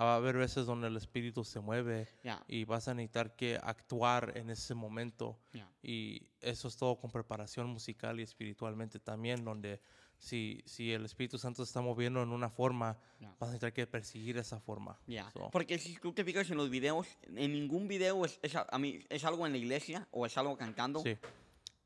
va 0.04 0.14
a 0.14 0.16
haber 0.18 0.38
veces 0.38 0.66
donde 0.66 0.88
el 0.88 0.96
espíritu 0.98 1.44
se 1.44 1.60
mueve 1.60 2.08
Yeah. 2.24 2.44
y 2.48 2.66
vas 2.66 2.88
a 2.88 2.94
necesitar 2.94 3.36
que 3.36 3.58
actuar 3.62 4.34
en 4.38 4.50
ese 4.50 4.74
momento. 4.76 5.38
Yeah. 5.54 5.70
Y 5.82 6.28
eso 6.42 6.68
es 6.68 6.78
todo 6.78 6.98
con 7.00 7.12
preparación 7.12 7.68
musical 7.68 8.20
y 8.20 8.24
espiritualmente 8.24 9.00
también, 9.00 9.44
donde 9.44 9.82
si, 10.18 10.62
si 10.66 10.92
el 10.92 11.06
Espíritu 11.06 11.38
Santo 11.38 11.64
se 11.66 11.70
está 11.70 11.82
moviendo 11.82 12.22
en 12.22 12.30
una 12.30 12.50
forma, 12.50 12.98
Yeah. 13.20 13.30
vas 13.40 13.50
a 13.50 13.52
necesitar 13.54 13.74
que 13.74 13.88
perseguir 13.88 14.38
esa 14.38 14.60
forma. 14.60 14.98
Ya, 15.08 15.30
So, 15.32 15.50
Porque 15.52 15.78
si 15.80 15.96
tú 15.98 16.14
te 16.14 16.24
fijas 16.24 16.50
en 16.50 16.58
los 16.58 16.70
videos, 16.70 17.08
en 17.24 17.52
ningún 17.54 17.88
video 17.88 18.24
es, 18.26 18.40
es, 18.42 18.56
a 18.56 18.78
mí, 18.80 19.00
es 19.10 19.24
algo 19.26 19.46
en 19.46 19.52
la 19.54 19.58
iglesia 19.58 20.08
o 20.12 20.26
es 20.26 20.38
algo 20.38 20.58
cantando. 20.58 21.02
sí, 21.02 21.18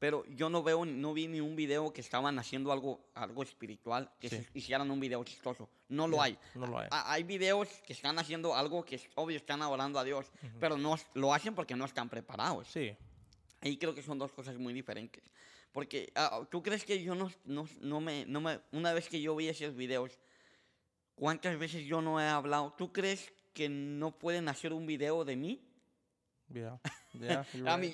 Pero 0.03 0.25
yo 0.25 0.49
no 0.49 0.61
veo, 0.63 0.83
no 0.83 1.13
vi 1.13 1.29
ni 1.29 1.39
un 1.39 1.55
video 1.55 1.93
que 1.93 2.01
estaban 2.01 2.37
haciendo 2.37 2.73
algo, 2.73 2.99
algo 3.15 3.41
espiritual, 3.41 4.11
que 4.19 4.27
Sí. 4.27 4.45
hicieran 4.53 4.91
un 4.91 4.99
video 4.99 5.23
chistoso. 5.23 5.69
No 5.87 6.09
lo 6.09 6.17
Yeah, 6.17 6.23
hay. 6.25 6.37
no 6.55 6.67
lo 6.67 6.77
hay. 6.77 6.89
Ha- 6.91 7.13
hay 7.13 7.23
videos 7.23 7.69
que 7.87 7.93
están 7.93 8.19
haciendo 8.19 8.53
algo 8.53 8.83
que 8.83 8.95
es 8.97 9.07
obvio, 9.15 9.37
están 9.37 9.61
adorando 9.61 9.97
a 9.99 10.03
Dios, 10.03 10.29
pero 10.59 10.75
no 10.77 10.97
lo 11.13 11.33
hacen 11.33 11.55
porque 11.55 11.77
no 11.77 11.85
están 11.85 12.09
preparados. 12.09 12.67
sí, 12.67 12.93
Ahí 13.61 13.77
creo 13.77 13.95
que 13.95 14.03
son 14.03 14.19
dos 14.19 14.33
cosas 14.33 14.57
muy 14.57 14.73
diferentes. 14.73 15.23
Porque, 15.71 16.11
ah, 16.15 16.45
¿tú 16.51 16.61
crees 16.61 16.83
que 16.83 17.01
yo 17.01 17.15
no, 17.15 17.31
no, 17.45 17.65
no 17.79 18.01
me, 18.01 18.25
no 18.25 18.41
me... 18.41 18.59
Una 18.73 18.91
vez 18.91 19.07
que 19.07 19.21
yo 19.21 19.33
vi 19.37 19.47
esos 19.47 19.73
videos, 19.73 20.19
¿cuántas 21.15 21.57
veces 21.57 21.85
yo 21.85 22.01
no 22.01 22.19
he 22.19 22.27
hablado? 22.27 22.73
¿Tú 22.77 22.91
crees 22.91 23.31
que 23.53 23.69
no 23.69 24.11
pueden 24.19 24.49
hacer 24.49 24.73
un 24.73 24.85
video 24.85 25.23
de 25.23 25.37
mí? 25.37 25.61
Yeah, 26.53 26.79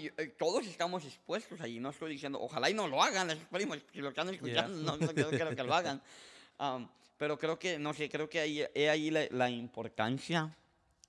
yo- 0.01 0.12
eh, 0.18 0.28
todos 0.38 0.66
estamos 0.68 1.03
expuestos 1.05 1.60
allí. 1.62 1.80
No 1.80 1.89
estoy 1.89 2.12
diciendo, 2.12 2.39
ojalá 2.41 2.70
y 2.70 2.74
no 2.74 2.88
lo 2.88 3.01
hagan, 3.01 3.30
primos, 3.51 3.80
si 3.91 3.99
lo 3.99 4.10
están 4.10 4.30
escuchando, 4.30 4.78
no, 4.78 4.97
no 4.97 5.14
quiero 5.14 5.55
que 5.55 5.64
lo 5.64 5.74
hagan. 5.74 6.01
Am, 6.57 6.89
pero 7.18 7.38
creo 7.38 7.57
que, 7.57 7.78
no 7.80 7.93
sé, 7.93 8.10
creo 8.10 8.30
que 8.30 8.39
ahí, 8.39 8.64
he 8.74 8.89
ahí 8.89 9.10
la, 9.12 9.26
la 9.32 9.49
importancia 9.49 10.55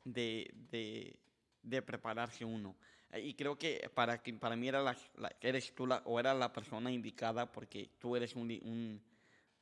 de, 0.05 0.51
de, 0.71 1.17
de 1.63 1.83
prepararse 1.83 2.45
uno. 2.45 2.77
Eh, 3.13 3.21
Y 3.21 3.35
creo 3.35 3.57
que 3.59 3.91
para, 3.95 4.23
para 4.41 4.57
mí 4.57 4.69
era 4.69 4.81
la, 4.83 4.97
la- 5.17 5.35
eres 5.41 5.73
tú 5.75 5.87
la, 5.87 6.03
o 6.05 6.19
era 6.19 6.35
la 6.35 6.53
persona 6.53 6.91
indicada 6.91 7.51
porque 7.51 7.91
tú 7.99 8.17
eres 8.17 8.35
un, 8.37 8.51
un- 8.63 9.03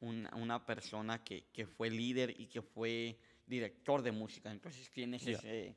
un- 0.01 0.29
una 0.35 0.65
persona 0.65 1.23
que, 1.25 1.45
que 1.53 1.67
fue 1.67 1.91
líder 1.91 2.35
y 2.39 2.47
que 2.47 2.63
fue 2.63 3.19
director 3.47 4.03
de 4.03 4.13
música. 4.13 4.51
Entonces 4.51 4.91
tienes 4.91 5.23
Yeah. 5.25 5.39
ese, 5.39 5.75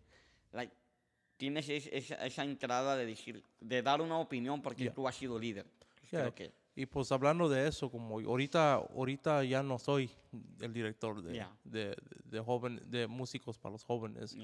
like, 0.52 0.74
tienes 1.42 1.68
es- 1.70 1.88
esa, 1.92 2.16
esa 2.24 2.44
entrada 2.44 2.96
de 2.96 3.04
decir, 3.08 3.44
de 3.60 3.82
dar 3.82 4.00
una 4.00 4.20
opinión 4.20 4.62
porque 4.62 4.84
Yeah. 4.84 4.94
tú 4.94 5.08
has 5.08 5.16
sido 5.16 5.40
líder. 5.40 5.66
Yeah, 6.12 6.22
creo 6.22 6.36
que, 6.36 6.54
Y 6.76 6.86
pues 6.86 7.12
hablando 7.12 7.50
de 7.50 7.68
eso, 7.68 7.90
como 7.90 8.20
ahorita, 8.20 8.76
ahorita 8.76 9.44
ya 9.44 9.64
no 9.64 9.80
soy 9.80 10.12
el 10.60 10.72
director 10.72 11.20
de, 11.24 11.34
Yeah. 11.34 11.58
de, 11.64 11.96
de, 12.26 12.40
joven, 12.42 12.80
de 12.86 13.08
músicos 13.08 13.58
para 13.58 13.72
los 13.74 13.84
jóvenes. 13.84 14.38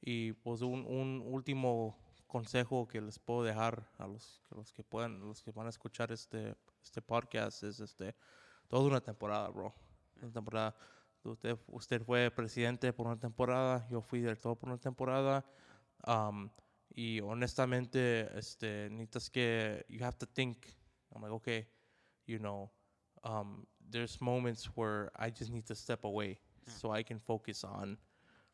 Y 0.00 0.32
pues 0.32 0.62
un, 0.62 0.86
un 0.86 1.22
último 1.26 1.94
consejo 2.26 2.88
que 2.88 3.02
les 3.02 3.18
puedo 3.18 3.42
dejar 3.44 3.86
a 3.98 4.06
los, 4.06 4.40
a 4.50 4.54
los 4.54 4.72
que 4.72 4.82
puedan, 4.82 5.20
los 5.20 5.42
que 5.42 5.50
van 5.52 5.66
a 5.66 5.68
escuchar 5.70 6.10
este, 6.10 6.54
este 6.82 7.02
podcast 7.02 7.62
es 7.64 7.80
este, 7.80 8.14
toda 8.66 8.82
una 8.88 9.02
temporada, 9.02 9.50
bro. 9.50 9.74
Una 10.22 10.32
temporada. 10.32 10.74
Usted, 11.22 11.58
usted 11.66 12.02
fue 12.02 12.30
presidente 12.30 12.94
por 12.94 13.06
una 13.08 13.18
temporada, 13.20 13.86
yo 13.90 14.00
fui 14.00 14.20
director 14.20 14.56
por 14.56 14.70
una 14.70 14.78
temporada. 14.78 15.44
Um, 16.06 16.50
y 16.94 17.20
honestamente, 17.20 18.28
este, 18.36 18.88
necesitas 18.90 19.30
que, 19.30 19.84
you 19.88 20.04
have 20.04 20.18
to 20.18 20.26
think, 20.26 20.66
I'm 21.14 21.22
like, 21.22 21.32
okay, 21.32 21.66
you 22.26 22.38
know, 22.38 22.70
um, 23.24 23.66
there's 23.90 24.20
moments 24.20 24.66
where 24.76 25.10
I 25.16 25.30
just 25.30 25.50
need 25.50 25.66
to 25.66 25.74
step 25.74 26.04
away 26.04 26.38
so 26.66 26.90
I 26.92 27.02
can 27.02 27.18
focus 27.18 27.64
on, 27.64 27.98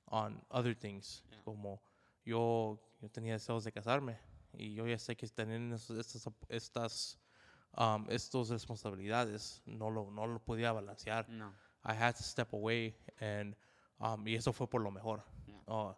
on 0.08 0.40
other 0.50 0.74
things. 0.74 1.22
Yeah. 1.30 1.38
Como 1.44 1.80
yo, 2.24 2.78
yo 3.00 3.08
tenía 3.08 3.34
deseos 3.34 3.64
de 3.64 3.72
casarme 3.72 4.16
y 4.52 4.74
yo 4.74 4.86
ya 4.86 4.96
sé 4.96 5.16
que 5.16 5.28
tener 5.28 5.60
estas, 5.72 6.28
estas, 6.48 7.16
um, 7.76 8.06
estas 8.08 8.50
responsabilidades 8.50 9.60
no 9.66 9.90
lo, 9.90 10.10
no 10.10 10.26
lo 10.26 10.38
podía 10.38 10.72
balancear. 10.72 11.28
no, 11.28 11.52
I 11.84 11.94
had 11.94 12.16
to 12.16 12.22
step 12.22 12.52
away 12.52 12.96
and 13.20 13.54
um, 14.00 14.26
y 14.26 14.34
eso 14.34 14.52
fue 14.52 14.66
por 14.66 14.80
lo 14.80 14.90
mejor. 14.90 15.22
Yeah. 15.46 15.54
Oh, 15.68 15.96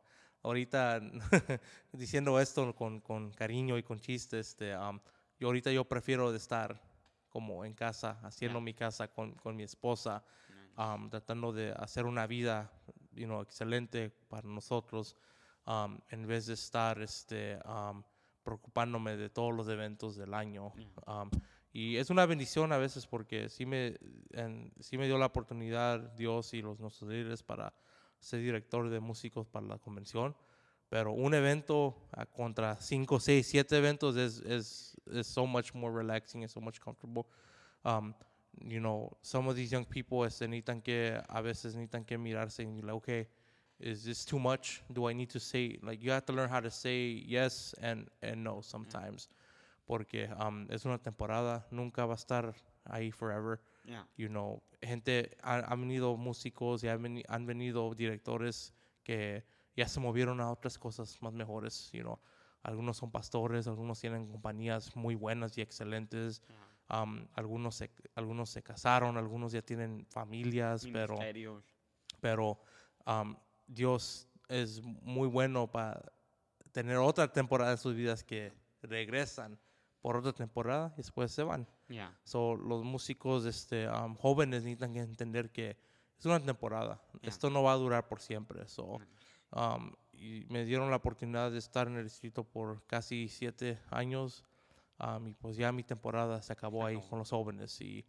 ahorita 0.48 1.00
diciendo 1.92 2.38
esto 2.40 2.74
con, 2.74 3.00
con 3.00 3.30
cariño 3.32 3.78
y 3.78 3.82
con 3.82 3.98
chistes, 4.00 4.48
este, 4.48 4.76
um, 4.76 4.98
yo 5.38 5.46
ahorita 5.48 5.70
yo 5.70 5.84
prefiero 5.84 6.30
de 6.32 6.38
estar 6.38 6.80
como 7.28 7.64
en 7.64 7.74
casa, 7.74 8.18
haciendo 8.22 8.58
Yeah. 8.58 8.64
mi 8.64 8.74
casa 8.74 9.08
con, 9.08 9.32
con 9.34 9.54
mi 9.56 9.62
esposa, 9.62 10.24
um, 10.76 11.08
tratando 11.10 11.52
de 11.52 11.72
hacer 11.72 12.06
una 12.06 12.26
vida 12.26 12.70
you 13.12 13.26
know, 13.26 13.42
excelente 13.42 14.10
para 14.28 14.48
nosotros, 14.48 15.16
um, 15.66 15.98
en 16.10 16.26
vez 16.26 16.46
de 16.46 16.54
estar 16.54 17.00
este, 17.00 17.58
preocupándome 18.42 19.16
de 19.16 19.28
todos 19.28 19.54
los 19.54 19.68
eventos 19.68 20.16
del 20.16 20.32
año. 20.34 20.72
Um, 21.06 21.30
y 21.72 21.96
es 21.96 22.08
una 22.10 22.24
bendición 22.26 22.72
a 22.72 22.78
veces 22.78 23.06
porque 23.06 23.48
sí 23.50 23.66
me, 23.66 23.98
en- 24.32 24.72
sí 24.80 24.96
me 24.96 25.06
dio 25.06 25.18
la 25.18 25.26
oportunidad 25.26 25.98
Dios 26.16 26.54
y 26.54 26.62
los 26.62 26.80
nuestros 26.80 27.10
líderes 27.10 27.42
para 27.42 27.74
ser 28.20 28.40
director 28.40 28.88
de 28.90 29.00
músicos 29.00 29.46
para 29.46 29.66
la 29.66 29.78
convención. 29.78 30.34
Pero 30.88 31.12
un 31.12 31.34
evento 31.34 31.94
ah, 32.12 32.24
contra 32.24 32.76
cinco, 32.80 33.20
seis, 33.20 33.46
siete 33.46 33.76
eventos 33.76 34.16
es, 34.16 34.40
es, 34.40 34.96
es 35.12 35.26
so 35.26 35.46
much 35.46 35.74
more 35.74 35.92
relaxing 35.92 36.42
and 36.42 36.50
so 36.50 36.60
much 36.60 36.80
comfortable. 36.80 37.26
Um, 37.84 38.14
you 38.64 38.80
know, 38.80 39.16
some 39.20 39.48
of 39.48 39.56
these 39.56 39.70
young 39.70 39.84
people 39.84 40.24
este, 40.24 40.48
necesitan 40.48 40.82
que, 40.82 41.20
a 41.28 41.42
veces 41.42 41.74
necesitan 41.74 42.06
que 42.06 42.16
mirarse 42.16 42.64
y 42.64 42.80
like, 42.80 42.94
okay, 42.94 43.28
is 43.78 44.02
this 44.02 44.24
too 44.24 44.38
much? 44.38 44.82
Do 44.90 45.08
I 45.08 45.12
need 45.12 45.30
to 45.30 45.40
say, 45.40 45.78
like, 45.82 46.02
you 46.02 46.10
have 46.10 46.24
to 46.26 46.32
learn 46.32 46.48
how 46.48 46.60
to 46.60 46.70
say 46.70 47.22
yes 47.26 47.74
and, 47.82 48.08
and 48.22 48.42
no 48.42 48.60
sometimes. 48.62 49.28
Porque 49.86 50.28
um, 50.38 50.66
es 50.70 50.84
una 50.84 50.98
temporada, 50.98 51.66
nunca 51.70 52.04
va 52.06 52.14
a 52.14 52.16
estar 52.16 52.54
ahí 52.84 53.10
forever 53.10 53.60
yeah, 53.88 54.04
you 54.16 54.28
know, 54.28 54.62
gente, 54.82 55.36
ha- 55.42 55.64
han 55.66 55.80
venido 55.80 56.16
músicos 56.16 56.84
y 56.84 56.88
han, 56.88 57.02
veni- 57.02 57.24
han 57.28 57.46
venido 57.46 57.94
directores 57.94 58.72
que 59.02 59.44
ya 59.76 59.88
se 59.88 60.00
movieron 60.00 60.40
a 60.40 60.50
otras 60.50 60.78
cosas 60.78 61.20
más 61.22 61.32
mejores, 61.32 61.90
you 61.92 62.02
know. 62.02 62.18
Algunos 62.62 62.96
son 62.96 63.10
pastores, 63.10 63.66
algunos 63.66 64.00
tienen 64.00 64.26
compañías 64.28 64.94
muy 64.96 65.14
buenas 65.14 65.56
y 65.56 65.62
excelentes. 65.62 66.42
um, 66.90 67.26
algunos, 67.34 67.76
se, 67.76 67.90
algunos 68.14 68.50
se 68.50 68.62
casaron, 68.62 69.16
algunos 69.16 69.52
ya 69.52 69.62
tienen 69.62 70.06
familias, 70.06 70.86
pero, 70.92 71.14
Ministerios. 71.14 71.64
pero 72.20 72.58
um, 73.06 73.36
Dios 73.66 74.26
es 74.48 74.82
muy 74.82 75.28
bueno 75.28 75.70
para 75.70 76.02
tener 76.72 76.96
otra 76.96 77.30
temporada 77.32 77.72
en 77.72 77.78
sus 77.78 77.94
vidas 77.94 78.24
que 78.24 78.52
regresan 78.82 79.58
por 80.00 80.16
otra 80.16 80.32
temporada 80.32 80.92
y 80.94 80.98
después 80.98 81.30
se 81.32 81.42
van. 81.42 81.66
Ya. 81.88 82.16
So, 82.24 82.54
los 82.56 82.84
músicos 82.84 83.44
este, 83.46 83.88
um, 83.88 84.14
jóvenes 84.16 84.62
necesitan 84.62 84.92
que 84.92 85.00
entender 85.00 85.50
que 85.50 85.76
es 86.18 86.26
una 86.26 86.38
temporada. 86.40 87.00
Ya. 87.22 87.28
Esto 87.28 87.48
no 87.50 87.62
va 87.62 87.72
a 87.72 87.76
durar 87.76 88.08
por 88.08 88.20
siempre. 88.20 88.66
So, 88.68 88.98
um, 89.52 89.92
y 90.12 90.44
me 90.48 90.64
dieron 90.64 90.90
la 90.90 90.96
oportunidad 90.96 91.50
de 91.50 91.58
estar 91.58 91.86
en 91.86 91.96
el 91.96 92.04
distrito 92.04 92.44
por 92.44 92.84
casi 92.86 93.28
siete 93.28 93.78
años. 93.90 94.44
um, 95.00 95.28
y 95.28 95.34
pues 95.34 95.56
ya 95.56 95.70
mi 95.72 95.84
temporada 95.84 96.42
se 96.42 96.52
acabó 96.52 96.84
ahí 96.84 97.00
con 97.08 97.20
los 97.20 97.30
jóvenes. 97.30 97.80
Y 97.80 98.04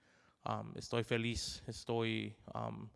estoy 0.75 1.03
feliz, 1.03 1.61
estoy 1.67 2.35
um, 2.55 2.89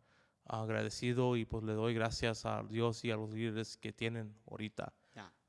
agradecido 0.46 1.36
y 1.36 1.46
pues 1.46 1.64
le 1.64 1.74
doy 1.74 1.94
gracias 1.94 2.46
a 2.46 2.64
Dios 2.64 3.04
y 3.06 3.12
a 3.12 3.16
los 3.16 3.30
líderes 3.32 3.78
que 3.78 3.94
tienen 3.94 4.36
ahorita. 4.50 4.94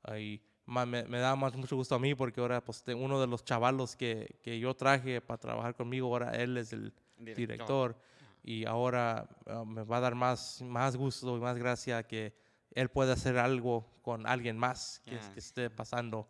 Ahí 0.03 0.41
ma- 0.41 0.54
me, 0.65 0.85
me 1.03 1.19
da 1.19 1.35
más 1.35 1.55
mucho 1.55 1.75
gusto 1.75 1.95
a 1.95 1.99
mí 1.99 2.15
porque 2.15 2.41
ahora 2.41 2.63
pues 2.63 2.83
uno 2.87 3.19
de 3.21 3.27
los 3.27 3.43
chavalos 3.45 3.95
que, 3.95 4.39
que 4.41 4.59
yo 4.59 4.73
traje 4.75 5.21
para 5.21 5.37
trabajar 5.37 5.75
conmigo, 5.75 6.07
ahora 6.07 6.31
él 6.35 6.57
es 6.57 6.73
el 6.73 6.93
director, 7.17 7.95
y 8.43 8.65
ahora 8.65 9.27
ah, 9.47 9.63
me 9.65 9.83
va 9.83 9.97
a 9.97 9.99
dar 10.01 10.15
más, 10.15 10.61
más 10.61 10.95
gusto 10.95 11.37
y 11.37 11.39
más 11.39 11.57
gracia 11.57 12.03
que 12.03 12.35
él 12.71 12.89
pueda 12.89 13.13
hacer 13.13 13.37
algo 13.37 13.85
con 14.01 14.27
alguien 14.27 14.57
más 14.57 14.99
que, 15.05 15.15
Ya. 15.15 15.33
que 15.33 15.39
esté 15.39 15.69
pasando. 15.69 16.27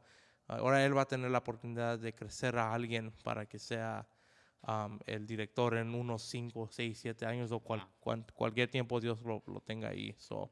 Ahora 0.47 0.85
él 0.85 0.95
va 0.95 1.01
a 1.01 1.07
tener 1.07 1.31
la 1.31 1.39
oportunidad 1.39 1.97
de 1.97 2.13
crecer 2.13 2.57
a 2.57 2.71
alguien 2.73 3.11
para 3.23 3.47
que 3.47 3.57
sea 3.57 4.07
um, 4.67 4.99
el 5.07 5.25
director 5.25 5.75
en 5.75 5.93
unos 5.95 6.21
5, 6.23 6.67
6, 6.71 6.99
7 6.99 7.25
años 7.25 7.51
o 7.51 7.59
cual- 7.59 7.79
Ya. 7.79 7.89
cuan- 7.99 8.25
cualquier 8.33 8.69
tiempo 8.69 8.99
Dios 8.99 9.21
lo, 9.23 9.41
lo 9.47 9.59
tenga 9.61 9.89
ahí. 9.89 10.13
So, 10.17 10.51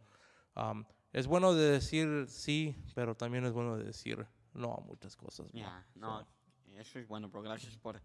um, 0.56 0.84
es 1.14 1.28
bueno 1.28 1.54
de 1.54 1.72
decir 1.72 2.26
sí, 2.28 2.76
pero 2.96 3.16
también 3.16 3.46
es 3.46 3.54
bueno 3.54 3.78
de 3.78 3.86
decir 3.86 4.26
no 4.54 4.74
a 4.74 4.82
muchas 4.82 5.16
cosas. 5.16 5.48
Ya, 5.54 5.86
no, 5.96 6.20
So, 6.20 6.28
eso 6.80 7.00
es 7.00 7.08
bueno, 7.08 7.30
pero 7.30 7.44
gracias 7.44 7.78
por, 7.78 8.02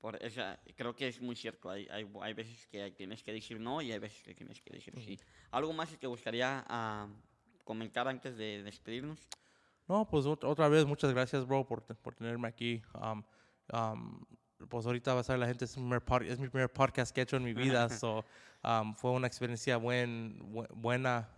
por 0.00 0.16
esa, 0.22 0.58
creo 0.76 0.94
que 0.94 1.08
es 1.08 1.20
muy 1.20 1.36
cierto, 1.36 1.70
hay, 1.70 1.86
hay, 1.90 2.10
hay 2.22 2.32
veces 2.34 2.66
que 2.66 2.90
tienes 2.92 3.22
que 3.22 3.32
decir 3.32 3.60
no 3.60 3.80
y 3.82 3.92
hay 3.92 3.98
veces 3.98 4.22
que 4.22 4.34
tienes 4.34 4.60
que 4.60 4.70
decir 4.72 4.94
sí. 5.00 5.18
¿Algo 5.50 5.72
más 5.72 5.88
que 5.90 5.96
te 5.96 6.06
gustaría 6.06 6.64
ah, 6.68 7.06
comentar 7.64 8.08
antes 8.08 8.36
de 8.36 8.62
despedirnos? 8.62 9.28
No, 9.86 10.06
pues 10.08 10.26
ot- 10.26 10.44
otra 10.44 10.68
vez, 10.68 10.84
muchas 10.86 11.12
gracias, 11.12 11.46
bro, 11.46 11.66
por, 11.66 11.82
por 11.82 12.14
tenerme 12.14 12.46
aquí. 12.48 12.82
Um, 12.94 13.22
um, 13.72 14.24
pues 14.68 14.84
ahorita 14.86 15.14
va 15.14 15.20
a 15.20 15.24
ser 15.24 15.38
la 15.38 15.46
gente, 15.46 15.64
es 15.64 15.76
mi 15.78 15.98
primer, 15.98 16.22
es 16.30 16.38
mi 16.38 16.48
primer 16.48 16.70
podcast 16.72 17.14
que 17.14 17.20
he 17.20 17.24
hecho 17.24 17.36
en 17.36 17.44
mi 17.44 17.54
vida, 17.54 17.88
so, 17.88 18.24
um, 18.64 18.94
fue 18.94 19.10
una 19.12 19.26
experiencia 19.26 19.76
buen, 19.78 20.38
bu- 20.52 20.68
buena. 20.74 21.28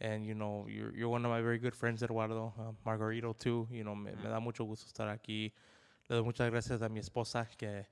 And, 0.00 0.24
you 0.24 0.34
know, 0.34 0.66
you're, 0.68 0.94
you're 0.94 1.08
one 1.08 1.24
of 1.24 1.30
my 1.30 1.40
very 1.40 1.58
good 1.58 1.74
friends, 1.74 2.02
Eduardo, 2.02 2.52
um, 2.58 2.76
Margarito, 2.86 3.36
too. 3.36 3.66
You 3.70 3.82
know, 3.82 3.96
me, 3.96 4.12
me 4.12 4.28
da 4.28 4.38
mucho 4.38 4.64
gusto 4.64 4.86
estar 4.86 5.08
aquí. 5.08 5.52
Le 6.08 6.16
doy 6.16 6.22
muchas 6.24 6.48
gracias 6.50 6.82
a 6.82 6.88
mi 6.88 7.00
esposa 7.00 7.48
que, 7.56 7.84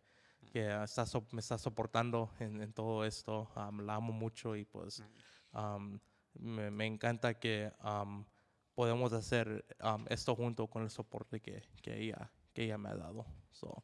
que 0.53 0.69
está 0.69 1.05
so- 1.05 1.27
me 1.33 1.41
está 1.41 1.59
soportando 1.59 2.31
en, 2.39 2.63
en 2.63 2.73
todo 2.73 3.05
esto. 3.05 3.49
Um, 3.57 3.81
la 3.85 3.97
amo 3.97 4.13
mucho 4.13 4.55
y 4.55 4.65
pues 4.65 5.03
um, 5.53 5.99
me, 6.39 6.71
me 6.71 6.87
encanta 6.87 7.35
que 7.35 7.73
um, 7.83 8.25
podemos 8.77 9.13
hacer 9.13 9.65
um, 9.83 10.05
esto 10.09 10.37
junto 10.37 10.69
con 10.69 10.83
el 10.85 10.91
soporte 10.91 11.41
que, 11.41 11.63
que, 11.83 11.99
ella, 11.99 12.31
que 12.55 12.65
ella 12.65 12.79
me 12.79 12.91
ha 12.91 12.95
dado. 12.95 13.27
So, 13.51 13.83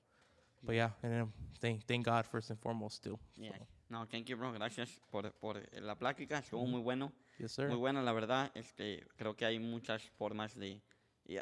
but 0.62 0.74
yeah, 0.77 0.93
and 1.03 1.32
thank, 1.61 1.85
thank 1.86 2.07
God 2.07 2.24
first 2.24 2.51
and 2.51 2.61
foremost 2.61 3.03
too. 3.03 3.19
Yeah. 3.36 3.51
So, 3.59 3.66
No, 3.90 4.07
thank 4.07 4.27
you, 4.31 4.36
bro, 4.39 4.53
gracias 4.53 5.01
por, 5.11 5.31
por 5.32 5.61
la 5.82 5.94
plática, 5.97 6.39
estuvo 6.39 6.65
muy 6.66 6.81
bueno. 6.81 7.12
Yes, 7.38 7.52
sir. 7.52 7.68
Muy 7.68 7.76
buena, 7.76 8.02
la 8.02 8.12
verdad. 8.12 8.50
Este, 8.54 9.06
creo 9.16 9.36
que 9.36 9.44
hay 9.44 9.59
muchas 9.59 10.02
formas 10.10 10.54
de... 10.56 10.80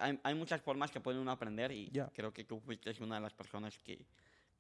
hay, 0.00 0.18
hay 0.22 0.34
muchas 0.34 0.60
formas 0.60 0.90
que 0.90 1.00
puede 1.00 1.18
uno 1.18 1.30
aprender 1.30 1.72
y 1.72 1.90
Ya. 1.90 2.08
creo 2.14 2.32
que 2.32 2.44
tú 2.44 2.60
fuiste 2.60 2.92
una 3.02 3.16
de 3.16 3.20
las 3.22 3.34
personas 3.34 3.78
que, 3.78 4.06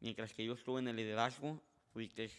mientras 0.00 0.32
que 0.32 0.44
yo 0.44 0.54
estuve 0.54 0.80
en 0.80 0.88
el 0.88 0.96
liderazgo, 0.96 1.62
fuiste 1.92 2.30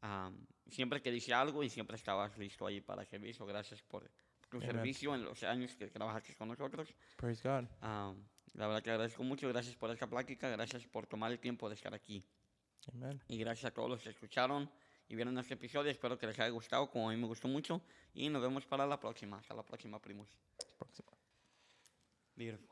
am, 0.00 0.46
siempre 0.68 1.00
que 1.00 1.10
dice 1.10 1.32
algo 1.34 1.62
y 1.62 1.68
siempre 1.70 1.96
estabas 1.96 2.36
listo 2.38 2.66
ahí 2.66 2.80
para 2.80 3.04
servicio. 3.04 3.46
Gracias 3.46 3.82
por 3.82 4.10
tu 4.48 4.56
Amen. 4.58 4.70
servicio 4.70 5.14
en 5.14 5.24
los 5.24 5.42
años 5.44 5.74
que 5.76 5.86
trabajaste 5.88 6.34
con 6.34 6.48
nosotros. 6.48 6.92
Praise 7.16 7.42
God. 7.48 7.66
Am, 7.80 8.24
la 8.54 8.66
verdad 8.66 8.82
que 8.82 8.90
agradezco 8.90 9.22
mucho. 9.22 9.48
Gracias 9.48 9.76
por 9.76 9.90
esta 9.90 10.08
plática. 10.08 10.48
Gracias 10.50 10.86
por 10.86 11.06
tomar 11.06 11.30
el 11.30 11.38
tiempo 11.38 11.68
de 11.68 11.76
estar 11.76 11.94
aquí. 11.94 12.24
Amen. 12.92 13.22
Y 13.28 13.38
gracias 13.38 13.70
a 13.70 13.74
todos 13.74 13.88
los 13.88 14.02
que 14.02 14.08
escucharon 14.10 14.68
y 15.10 15.16
vieron 15.16 15.36
este 15.38 15.54
episodio. 15.54 15.90
Espero 15.90 16.16
que 16.16 16.26
les 16.28 16.38
haya 16.38 16.50
gustado, 16.50 16.88
como 16.88 17.10
a 17.10 17.12
mí 17.12 17.20
me 17.20 17.26
gustó 17.26 17.48
mucho. 17.48 17.82
Y 18.14 18.28
nos 18.28 18.40
vemos 18.40 18.64
para 18.64 18.86
la 18.86 18.98
próxima. 19.00 19.38
Hasta 19.38 19.54
la 19.54 19.64
próxima, 19.64 20.00
primos. 20.00 20.28
Próxima. 20.78 21.10
Beautiful. 22.36 22.69